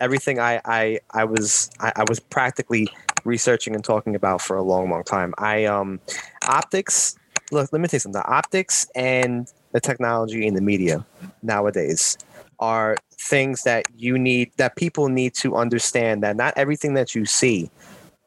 everything 0.00 0.40
I 0.40 0.60
I 0.64 1.00
I 1.10 1.24
was 1.24 1.70
I, 1.78 1.92
I 1.96 2.04
was 2.08 2.18
practically 2.18 2.88
researching 3.24 3.74
and 3.74 3.84
talking 3.84 4.14
about 4.16 4.40
for 4.40 4.56
a 4.56 4.62
long 4.62 4.90
long 4.90 5.04
time. 5.04 5.34
I 5.38 5.66
um 5.66 6.00
optics. 6.48 7.16
Look, 7.50 7.70
let 7.72 7.80
me 7.82 7.88
tell 7.88 7.96
you 7.96 8.00
something. 8.00 8.20
The 8.22 8.26
optics 8.28 8.86
and 8.94 9.46
the 9.72 9.80
technology 9.80 10.46
in 10.46 10.54
the 10.54 10.60
media 10.62 11.04
nowadays 11.42 12.16
are 12.62 12.96
things 13.10 13.64
that 13.64 13.84
you 13.96 14.16
need 14.16 14.52
that 14.56 14.76
people 14.76 15.08
need 15.08 15.34
to 15.34 15.56
understand 15.56 16.22
that 16.22 16.36
not 16.36 16.54
everything 16.56 16.94
that 16.94 17.12
you 17.12 17.24
see 17.26 17.68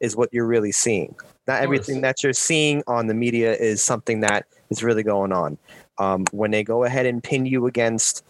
is 0.00 0.14
what 0.14 0.28
you're 0.30 0.46
really 0.46 0.72
seeing. 0.72 1.14
Not 1.48 1.62
everything 1.62 2.02
that 2.02 2.22
you're 2.22 2.34
seeing 2.34 2.82
on 2.86 3.06
the 3.06 3.14
media 3.14 3.54
is 3.54 3.82
something 3.82 4.20
that 4.20 4.44
is 4.68 4.82
really 4.82 5.02
going 5.02 5.32
on. 5.32 5.56
Um, 5.96 6.26
when 6.32 6.50
they 6.50 6.62
go 6.62 6.84
ahead 6.84 7.06
and 7.06 7.22
pin 7.22 7.46
you 7.46 7.66
against 7.66 8.22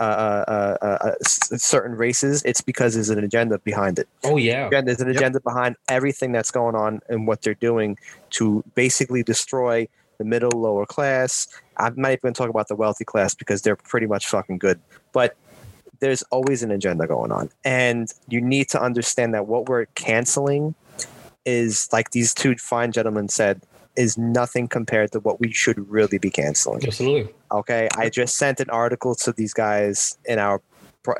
uh, 0.00 0.02
uh, 0.02 0.76
uh, 0.82 0.86
uh, 1.08 1.14
certain 1.22 1.94
races, 1.96 2.42
it's 2.44 2.60
because 2.60 2.94
there's 2.94 3.10
an 3.10 3.22
agenda 3.22 3.60
behind 3.60 4.00
it. 4.00 4.08
oh 4.24 4.36
yeah, 4.38 4.66
Again, 4.66 4.86
there's 4.86 5.00
an 5.00 5.06
Yep. 5.08 5.16
agenda 5.16 5.40
behind 5.40 5.76
everything 5.88 6.32
that's 6.32 6.50
going 6.50 6.74
on 6.74 7.00
and 7.08 7.28
what 7.28 7.42
they're 7.42 7.54
doing 7.54 7.96
to 8.30 8.64
basically 8.74 9.22
destroy 9.22 9.86
the 10.18 10.24
middle, 10.24 10.50
lower 10.60 10.86
class. 10.86 11.46
I'm 11.76 11.94
not 11.96 12.08
even 12.12 12.18
going 12.22 12.34
to 12.34 12.38
talk 12.38 12.50
about 12.50 12.68
the 12.68 12.76
wealthy 12.76 13.04
class 13.04 13.34
because 13.34 13.62
they're 13.62 13.76
pretty 13.76 14.06
much 14.06 14.26
fucking 14.26 14.58
good. 14.58 14.80
But 15.12 15.36
there's 16.00 16.22
always 16.24 16.62
an 16.62 16.70
agenda 16.70 17.06
going 17.06 17.32
on. 17.32 17.50
And 17.64 18.12
you 18.28 18.40
need 18.40 18.68
to 18.70 18.82
understand 18.82 19.34
that 19.34 19.46
what 19.46 19.68
we're 19.68 19.86
canceling 19.94 20.74
is, 21.44 21.88
like 21.92 22.10
these 22.10 22.34
two 22.34 22.56
fine 22.56 22.92
gentlemen 22.92 23.28
said, 23.28 23.62
is 23.96 24.18
nothing 24.18 24.66
compared 24.66 25.12
to 25.12 25.20
what 25.20 25.40
we 25.40 25.52
should 25.52 25.88
really 25.88 26.18
be 26.18 26.30
canceling. 26.30 26.84
absolutely. 26.84 27.32
Okay, 27.52 27.88
I 27.96 28.08
just 28.08 28.36
sent 28.36 28.60
an 28.60 28.70
article 28.70 29.14
to 29.16 29.32
these 29.32 29.54
guys 29.54 30.18
in 30.24 30.38
our 30.38 30.60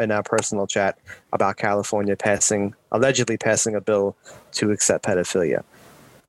in 0.00 0.10
our 0.10 0.22
personal 0.22 0.66
chat 0.66 0.98
about 1.34 1.58
California 1.58 2.16
passing 2.16 2.74
allegedly 2.90 3.36
passing 3.36 3.74
a 3.74 3.80
bill 3.82 4.16
to 4.52 4.70
accept 4.70 5.04
pedophilia. 5.04 5.62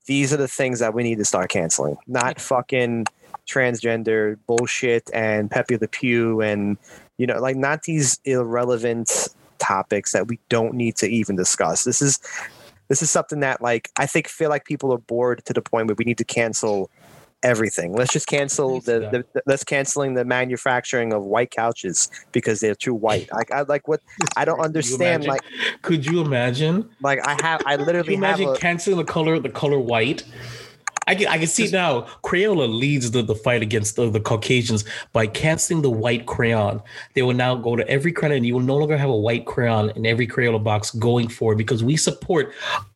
These 0.04 0.32
are 0.32 0.36
the 0.36 0.46
things 0.46 0.78
that 0.80 0.92
we 0.92 1.02
need 1.02 1.18
to 1.18 1.24
start 1.24 1.50
canceling, 1.50 1.96
not 2.06 2.38
fucking 2.38 3.06
transgender 3.46 4.36
bullshit 4.46 5.08
and 5.14 5.50
Pepe 5.50 5.78
Le 5.78 5.88
Pew 5.88 6.40
and 6.40 6.76
you 7.18 7.26
know 7.26 7.38
like 7.40 7.56
not 7.56 7.82
these 7.82 8.20
irrelevant 8.24 9.28
topics 9.58 10.12
that 10.12 10.28
we 10.28 10.38
don't 10.48 10.74
need 10.74 10.96
to 10.96 11.08
even 11.08 11.36
discuss. 11.36 11.84
This 11.84 12.02
is 12.02 12.20
this 12.88 13.02
is 13.02 13.10
something 13.10 13.40
that 13.40 13.60
like 13.60 13.90
I 13.96 14.06
think 14.06 14.28
feel 14.28 14.50
like 14.50 14.64
people 14.64 14.92
are 14.92 14.98
bored 14.98 15.44
to 15.46 15.52
the 15.52 15.62
point 15.62 15.88
where 15.88 15.96
we 15.96 16.04
need 16.04 16.18
to 16.18 16.24
cancel 16.24 16.90
everything. 17.42 17.92
Let's 17.94 18.12
just 18.12 18.26
cancel 18.26 18.80
the, 18.80 19.24
the, 19.32 19.42
let's 19.46 19.62
canceling 19.62 20.14
the 20.14 20.24
manufacturing 20.24 21.12
of 21.12 21.24
white 21.24 21.50
couches 21.50 22.10
because 22.32 22.60
they're 22.60 22.74
too 22.74 22.94
white. 22.94 23.32
Like 23.32 23.50
I 23.52 23.62
like 23.62 23.88
what 23.88 24.00
I 24.36 24.44
don't 24.44 24.60
understand. 24.60 25.24
Like 25.24 25.42
could 25.82 26.06
you 26.06 26.20
imagine? 26.20 26.88
like 27.02 27.26
I 27.26 27.36
have 27.42 27.62
I 27.66 27.76
literally 27.76 28.14
have 28.14 28.40
imagine 28.40 28.48
a, 28.48 28.56
canceling 28.56 28.98
the 28.98 29.04
color 29.04 29.38
the 29.38 29.50
color 29.50 29.78
white? 29.78 30.24
I 31.06 31.14
can 31.14 31.28
I 31.28 31.38
can 31.38 31.46
see 31.46 31.68
now. 31.70 32.02
Crayola 32.24 32.68
leads 32.68 33.10
the, 33.12 33.22
the 33.22 33.34
fight 33.34 33.62
against 33.62 33.96
the, 33.96 34.10
the 34.10 34.20
Caucasians 34.20 34.84
by 35.12 35.26
canceling 35.26 35.82
the 35.82 35.90
white 35.90 36.26
crayon. 36.26 36.82
They 37.14 37.22
will 37.22 37.34
now 37.34 37.54
go 37.54 37.76
to 37.76 37.88
every 37.88 38.12
crayon, 38.12 38.36
and 38.38 38.46
you 38.46 38.54
will 38.54 38.60
no 38.60 38.76
longer 38.76 38.96
have 38.96 39.10
a 39.10 39.16
white 39.16 39.46
crayon 39.46 39.90
in 39.90 40.04
every 40.04 40.26
Crayola 40.26 40.62
box 40.62 40.90
going 40.90 41.28
forward 41.28 41.58
because 41.58 41.84
we 41.84 41.96
support 41.96 42.52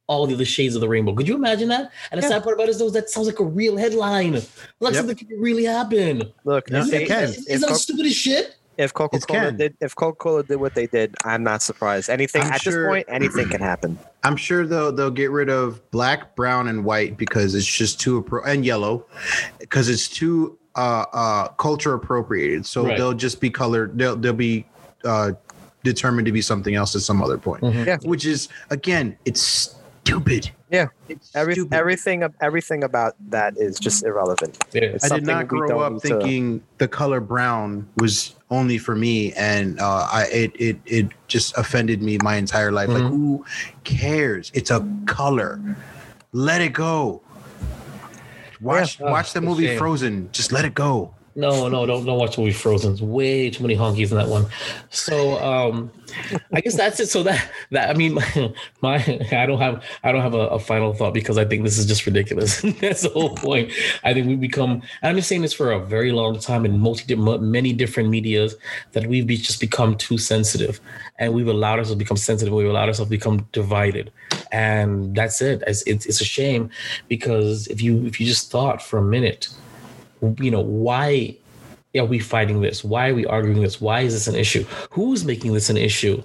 all 0.09 0.27
the 0.27 0.35
other 0.35 0.45
shades 0.45 0.75
of 0.75 0.81
the 0.81 0.89
rainbow. 0.89 1.15
Could 1.15 1.29
you 1.29 1.37
imagine 1.37 1.69
that? 1.69 1.93
And 2.11 2.21
the 2.21 2.27
sad 2.27 2.43
part 2.43 2.57
about 2.57 2.65
it 2.67 2.71
is, 2.71 2.79
though, 2.81 2.91
that 2.91 3.09
sounds 3.11 3.29
like 3.29 3.39
a 3.39 3.45
real 3.45 3.77
headline. 3.77 4.33
Like 4.81 4.95
Yep. 4.95 4.95
something 4.95 5.17
could 5.17 5.29
really 5.39 5.65
happen. 5.65 6.33
look. 6.45 6.69
Yeah, 6.69 6.81
if, 6.81 6.87
it 6.89 6.91
they- 6.91 7.07
can. 7.07 7.23
Is, 7.25 7.47
if 7.47 7.61
that 7.61 7.77
stupid 7.77 8.07
as 8.07 8.15
shit? 8.17 8.57
If 8.81 8.95
Coca 8.95 9.19
Cola 9.21 9.53
did 9.53 9.77
if 9.81 9.95
Coca 9.95 10.17
Cola 10.17 10.43
did 10.43 10.57
what 10.57 10.75
they 10.75 10.87
did, 10.87 11.15
I'm 11.25 11.43
not 11.45 11.63
surprised. 11.63 12.09
Anything 12.09 12.43
I'm 12.43 12.53
at 12.53 12.63
sure- 12.63 12.83
this 12.85 12.89
point, 12.89 13.07
anything 13.09 13.49
can 13.49 13.61
happen. 13.61 13.99
I'm 14.25 14.37
sure 14.37 14.67
they'll 14.67 14.91
they'll 14.93 15.11
get 15.11 15.31
rid 15.31 15.49
of 15.51 15.89
black, 15.91 16.35
brown, 16.35 16.69
and 16.69 16.85
white 16.85 17.17
because 17.17 17.55
it's 17.55 17.67
just 17.67 18.01
too 18.01 18.23
appro- 18.23 18.43
and 18.47 18.65
yellow 18.65 19.05
because 19.59 19.89
it's 19.89 20.09
too 20.09 20.59
uh 20.77 21.05
uh 21.13 21.49
culture 21.49 21.95
appropriated. 21.95 22.65
So 22.67 22.85
Right. 22.87 22.97
they'll 22.97 23.13
just 23.15 23.41
be 23.41 23.51
colored. 23.51 23.97
They'll 23.99 24.17
they'll 24.17 24.33
be 24.33 24.67
uh 25.05 25.33
determined 25.83 26.27
to 26.27 26.33
be 26.33 26.43
something 26.43 26.75
else 26.75 26.95
at 26.95 27.03
some 27.03 27.23
other 27.23 27.39
point. 27.39 27.63
Mhm. 27.63 27.87
Yeah. 27.87 27.99
Which 28.03 28.25
is 28.27 28.49
again, 28.71 29.17
it's 29.25 29.75
stupid. 30.05 30.51
Yeah. 30.71 30.87
It's 31.09 31.35
Every, 31.35 31.55
stupid. 31.55 31.75
everything 31.75 32.23
everything 32.41 32.85
about 32.85 33.15
that 33.31 33.57
is 33.57 33.79
just 33.79 34.05
irrelevant. 34.05 34.63
Yeah. 34.73 34.97
I 35.03 35.09
did 35.09 35.27
not 35.27 35.49
grow 35.49 35.81
up 35.81 35.93
need 35.95 36.03
to- 36.03 36.09
thinking 36.09 36.63
the 36.79 36.89
color 36.89 37.21
brown 37.21 37.89
was 37.97 38.35
only 38.51 38.79
for 38.79 38.95
me, 38.97 39.33
and 39.35 39.81
uh, 39.81 40.09
I 40.11 40.27
it 40.33 40.53
it 40.61 40.79
it 40.87 41.07
just 41.29 41.57
offended 41.59 42.03
me 42.03 42.19
my 42.23 42.37
entire 42.37 42.73
life. 42.73 42.89
Like, 42.89 43.03
Mhm. 43.03 43.11
who 43.11 43.45
cares? 43.85 44.51
It's 44.55 44.71
a 44.71 44.87
color. 45.07 45.61
Let 46.33 46.61
it 46.61 46.73
go. 46.73 47.23
Watch 48.61 49.01
Yeah. 49.01 49.11
watch 49.11 49.33
the 49.33 49.41
Oh, 49.41 49.45
movie. 49.45 49.77
Frozen. 49.77 50.29
Just 50.33 50.53
let 50.53 50.65
it 50.65 50.75
go. 50.75 51.15
No, 51.41 51.69
no, 51.69 51.87
don't 51.87 52.05
don't 52.05 52.19
watch 52.19 52.37
the 52.37 52.43
movie 52.43 52.53
Frozen. 52.53 52.93
It's 52.93 53.01
way 53.01 53.49
too 53.49 53.63
many 53.63 53.75
honkies 53.75 54.11
in 54.11 54.19
that 54.19 54.29
one. 54.29 54.47
So 54.91 55.43
um 55.43 55.91
I 56.53 56.61
guess 56.61 56.77
that's 56.77 57.01
it. 57.01 57.09
So 57.09 57.23
that 57.23 57.51
that 57.71 57.89
I 57.89 57.95
mean 57.95 58.15
my, 58.15 58.53
my 58.83 58.97
I 59.33 59.47
don't 59.47 59.59
have 59.59 59.83
I 60.05 60.13
don't 60.13 60.21
have 60.21 60.35
a, 60.35 60.47
a 60.49 60.59
final 60.59 60.93
thought 60.93 61.15
because 61.15 61.39
I 61.39 61.45
think 61.47 61.65
this 61.65 61.79
is 61.79 61.87
just 61.87 62.05
ridiculous. 62.05 62.61
that's 62.81 63.03
the 63.03 63.09
whole 63.09 63.35
point. 63.35 63.73
I 64.05 64.13
think 64.13 64.27
we've 64.27 64.41
become 64.41 64.83
I'm 65.03 65.17
just 65.17 65.29
saying 65.29 65.43
this 65.43 65.55
for 65.55 65.73
a 65.73 65.81
very 65.81 66.13
long 66.13 66.39
time 66.39 66.65
in 66.67 66.79
multi 66.79 67.15
many 67.15 67.73
different 67.73 68.11
medias 68.11 68.55
that 68.93 69.07
we've 69.07 69.27
just 69.27 69.61
become 69.61 69.97
too 69.97 70.19
sensitive 70.19 70.79
and 71.19 71.33
we've 71.33 71.49
allowed 71.49 71.79
ourselves 71.79 71.93
to 71.93 71.97
become 71.97 72.17
sensitive. 72.17 72.53
We've 72.53 72.69
allowed 72.69 72.89
ourselves 72.89 73.11
to 73.11 73.17
become 73.17 73.47
divided, 73.53 74.13
and 74.53 75.15
that's 75.15 75.41
it. 75.41 75.63
It's, 75.67 75.83
it's, 75.83 76.07
it's 76.07 76.21
a 76.21 76.25
shame 76.25 76.71
because 77.09 77.67
if 77.69 77.81
you 77.81 78.05
if 78.05 78.21
you 78.21 78.27
just 78.27 78.51
thought 78.51 78.83
for 78.83 78.99
a 78.99 79.03
minute 79.03 79.49
you 80.39 80.51
know 80.51 80.61
why 80.61 81.37
are 81.97 82.05
we 82.05 82.19
fighting 82.19 82.61
this? 82.61 82.85
Why 82.85 83.09
are 83.09 83.15
we 83.15 83.27
arguing 83.27 83.61
this? 83.61 83.81
Why 83.81 84.01
is 84.03 84.13
this 84.13 84.29
an 84.29 84.37
issue? 84.37 84.65
Who's 84.91 85.25
making 85.25 85.53
this 85.53 85.71
an 85.71 85.77
issue? 85.77 86.23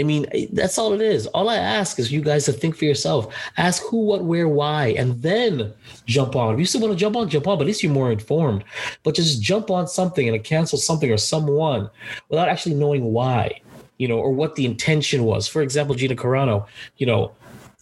I 0.00 0.04
mean 0.04 0.26
that's 0.52 0.78
all 0.78 0.92
it 0.92 1.00
is. 1.00 1.26
All 1.28 1.48
i 1.48 1.56
ask 1.56 1.98
is 1.98 2.12
you 2.12 2.20
guys 2.20 2.44
to 2.44 2.52
think 2.52 2.76
for 2.76 2.84
yourself. 2.84 3.34
Ask 3.56 3.82
who 3.82 3.98
what 3.98 4.24
where 4.24 4.48
why 4.48 4.94
and 4.96 5.20
then 5.20 5.72
jump 6.06 6.36
on. 6.36 6.54
If 6.54 6.60
you 6.60 6.66
still 6.66 6.80
want 6.80 6.92
to 6.92 6.98
jump 6.98 7.16
on 7.16 7.28
jump 7.28 7.48
on 7.48 7.58
but 7.58 7.64
at 7.64 7.66
least 7.66 7.82
you're 7.82 7.92
more 7.92 8.12
informed. 8.12 8.62
But 9.02 9.16
just 9.16 9.42
jump 9.42 9.70
on 9.70 9.88
something 9.88 10.28
and 10.28 10.44
cancel 10.44 10.78
something 10.78 11.10
or 11.10 11.16
someone 11.16 11.90
without 12.28 12.48
actually 12.48 12.76
knowing 12.76 13.12
why 13.12 13.60
you 13.98 14.06
know 14.06 14.18
or 14.18 14.32
what 14.32 14.54
the 14.54 14.64
intention 14.64 15.24
was. 15.24 15.48
For 15.48 15.62
example 15.62 15.96
gina 15.96 16.14
carano 16.14 16.66
you 16.96 17.06
know 17.06 17.32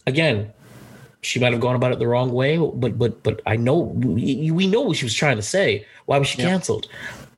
again 0.07 0.51
she 1.21 1.39
might 1.39 1.51
have 1.51 1.61
gone 1.61 1.75
about 1.75 1.91
it 1.91 1.99
the 1.99 2.07
wrong 2.07 2.31
way, 2.31 2.57
but 2.57 2.97
but 2.97 3.23
but 3.23 3.41
I 3.45 3.55
know 3.55 3.77
we, 3.77 4.51
we 4.51 4.67
know 4.67 4.81
what 4.81 4.97
she 4.97 5.05
was 5.05 5.13
trying 5.13 5.37
to 5.37 5.41
say. 5.41 5.85
Why 6.05 6.17
was 6.17 6.27
she 6.27 6.37
canceled? 6.37 6.87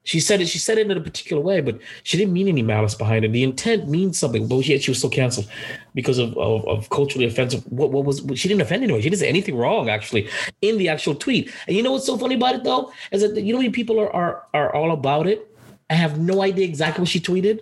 She 0.04 0.20
said 0.20 0.42
it. 0.42 0.48
She 0.48 0.58
said 0.58 0.78
it 0.78 0.90
in 0.90 0.98
a 0.98 1.02
particular 1.02 1.42
way, 1.42 1.62
but 1.62 1.80
she 2.04 2.18
didn't 2.18 2.34
mean 2.34 2.48
any 2.48 2.64
malice 2.64 2.96
behind 2.96 3.26
it. 3.26 3.32
The 3.32 3.44
intent 3.44 3.90
means 3.90 4.18
something, 4.18 4.48
but 4.48 4.66
yet 4.66 4.82
she 4.82 4.92
was 4.92 4.98
still 4.98 5.10
canceled 5.10 5.48
because 5.94 6.18
of, 6.18 6.36
of, 6.38 6.68
of 6.68 6.90
culturally 6.90 7.28
offensive. 7.28 7.64
What 7.72 7.92
what 7.92 8.06
was 8.06 8.24
she 8.36 8.48
didn't 8.48 8.62
offend 8.62 8.84
anyone. 8.84 9.02
She 9.02 9.10
didn't 9.10 9.20
say 9.20 9.30
anything 9.30 9.56
wrong 9.56 9.90
actually 9.90 10.28
in 10.62 10.78
the 10.78 10.90
actual 10.90 11.16
tweet. 11.16 11.52
And 11.68 11.76
you 11.76 11.84
know 11.84 11.92
what's 11.92 12.06
so 12.06 12.18
funny 12.18 12.36
about 12.36 12.56
it 12.56 12.64
though 12.64 12.92
is 13.12 13.22
that 13.22 13.40
you 13.42 13.54
know 13.54 13.60
many 13.60 13.72
people 13.72 14.00
are 14.00 14.12
are 14.14 14.48
are 14.54 14.74
all 14.74 14.92
about 14.92 15.28
it. 15.28 15.46
I 15.90 15.96
have 15.96 16.20
no 16.20 16.42
idea 16.42 16.66
exactly 16.66 17.02
what 17.02 17.10
she 17.10 17.20
tweeted. 17.20 17.62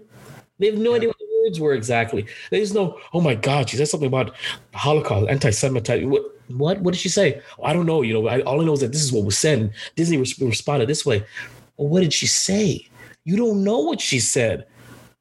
They 0.60 0.68
have 0.68 0.78
no 0.78 0.96
idea 0.96 1.10
what 1.10 1.18
words 1.48 1.60
were 1.60 1.74
exactly. 1.74 2.26
There's 2.52 2.74
no, 2.74 3.00
oh 3.14 3.22
my 3.22 3.36
God, 3.36 3.70
she 3.70 3.78
said 3.78 3.88
something 3.88 4.08
about 4.08 4.36
Holocaust, 4.74 5.30
anti-Semitism. 5.30 6.10
What? 6.10 6.24
What? 6.50 6.80
What 6.82 6.94
did 6.94 7.00
she 7.02 7.10
say? 7.10 7.42
I 7.64 7.74
don't 7.74 7.86
know. 7.86 8.02
You 8.02 8.14
know, 8.14 8.28
I, 8.28 8.42
all 8.42 8.62
I 8.62 8.66
know 8.66 8.74
is 8.74 8.80
that 8.80 8.94
this 8.94 9.04
is 9.04 9.12
what 9.12 9.26
was 9.26 9.38
said. 9.38 9.60
And 9.60 9.72
Disney 9.96 10.18
res- 10.18 10.40
responded 10.40 10.88
this 10.88 11.06
way. 11.06 11.26
Well, 11.76 11.90
what 11.90 12.02
did 12.02 12.14
she 12.14 12.28
say? 12.28 12.88
You 13.26 13.36
don't 13.36 13.64
know 13.64 13.80
what 13.80 14.00
she 14.00 14.20
said. 14.20 14.66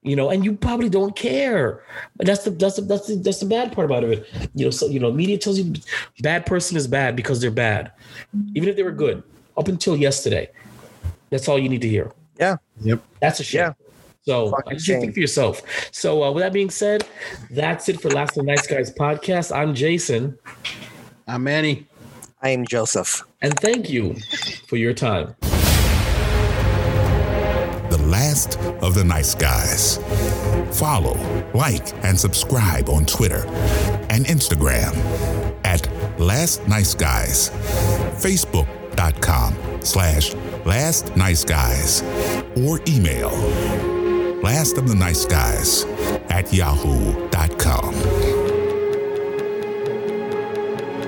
You 0.02 0.14
know, 0.14 0.30
and 0.30 0.44
you 0.44 0.54
probably 0.54 0.88
don't 0.88 1.16
care. 1.16 1.82
But 2.14 2.26
that's 2.28 2.44
the 2.44 2.52
that's 2.52 2.76
the 2.76 2.82
that's 2.82 3.08
the 3.08 3.16
that's 3.16 3.40
the 3.40 3.46
bad 3.46 3.72
part 3.72 3.86
about 3.86 4.04
it. 4.04 4.24
You 4.54 4.66
know, 4.66 4.70
so 4.70 4.86
you 4.86 5.00
know, 5.00 5.10
media 5.10 5.36
tells 5.36 5.58
you 5.58 5.74
bad 6.20 6.46
person 6.46 6.76
is 6.76 6.86
bad 6.86 7.16
because 7.16 7.40
they're 7.40 7.50
bad, 7.50 7.90
even 8.54 8.68
if 8.68 8.76
they 8.76 8.84
were 8.84 8.92
good 8.92 9.24
up 9.56 9.66
until 9.66 9.96
yesterday. 9.96 10.48
That's 11.30 11.48
all 11.48 11.58
you 11.58 11.68
need 11.68 11.80
to 11.80 11.88
hear. 11.88 12.12
Yeah. 12.38 12.58
Yep. 12.82 13.02
That's 13.20 13.40
a 13.40 13.44
shame. 13.44 13.60
Yeah. 13.60 13.72
So 14.26 14.50
Fucking 14.50 14.72
I 14.72 14.74
just 14.74 14.86
think 15.00 15.14
for 15.14 15.20
yourself. 15.20 15.62
So 15.92 16.24
uh, 16.24 16.32
with 16.32 16.42
that 16.42 16.52
being 16.52 16.68
said, 16.70 17.06
that's 17.50 17.88
it 17.88 18.00
for 18.00 18.10
Last 18.10 18.30
of 18.30 18.44
the 18.44 18.52
Nice 18.52 18.66
Guys 18.66 18.92
podcast. 18.92 19.54
I'm 19.54 19.72
Jason, 19.72 20.36
I'm 21.28 21.44
Manny. 21.44 21.86
I 22.42 22.50
am 22.50 22.66
Joseph. 22.66 23.22
and 23.40 23.58
thank 23.60 23.88
you 23.88 24.16
for 24.66 24.76
your 24.76 24.92
time. 24.92 25.36
The 27.88 28.02
last 28.08 28.58
of 28.82 28.94
the 28.94 29.04
nice 29.04 29.34
guys. 29.34 29.98
Follow, 30.76 31.14
like, 31.54 31.92
and 32.04 32.18
subscribe 32.18 32.88
on 32.88 33.06
Twitter 33.06 33.46
and 34.10 34.26
Instagram 34.26 34.92
at 35.64 35.88
Last 36.20 36.66
Nice 36.66 36.94
Guys. 36.94 37.50
Facebook.com 38.20 39.54
slash 39.82 40.34
Last 40.64 41.16
Nice 41.16 41.44
Guys. 41.44 42.02
Or 42.56 42.80
email 42.88 43.30
Last 44.46 44.78
of 44.78 44.86
the 44.86 44.94
Nice 44.94 45.26
Guys 45.26 45.84
at 46.30 46.52
yahoo.com. 46.52 47.94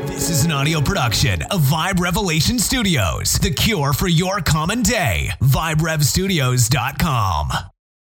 This 0.09 0.29
is 0.29 0.45
an 0.45 0.51
audio 0.51 0.81
production 0.81 1.43
of 1.43 1.61
Vibe 1.61 2.01
Revelation 2.01 2.59
Studios, 2.59 3.35
the 3.35 3.53
cure 3.53 3.93
for 3.93 4.09
your 4.09 4.41
common 4.41 4.83
day. 4.83 5.31
VibeRevStudios.com. 5.41 7.78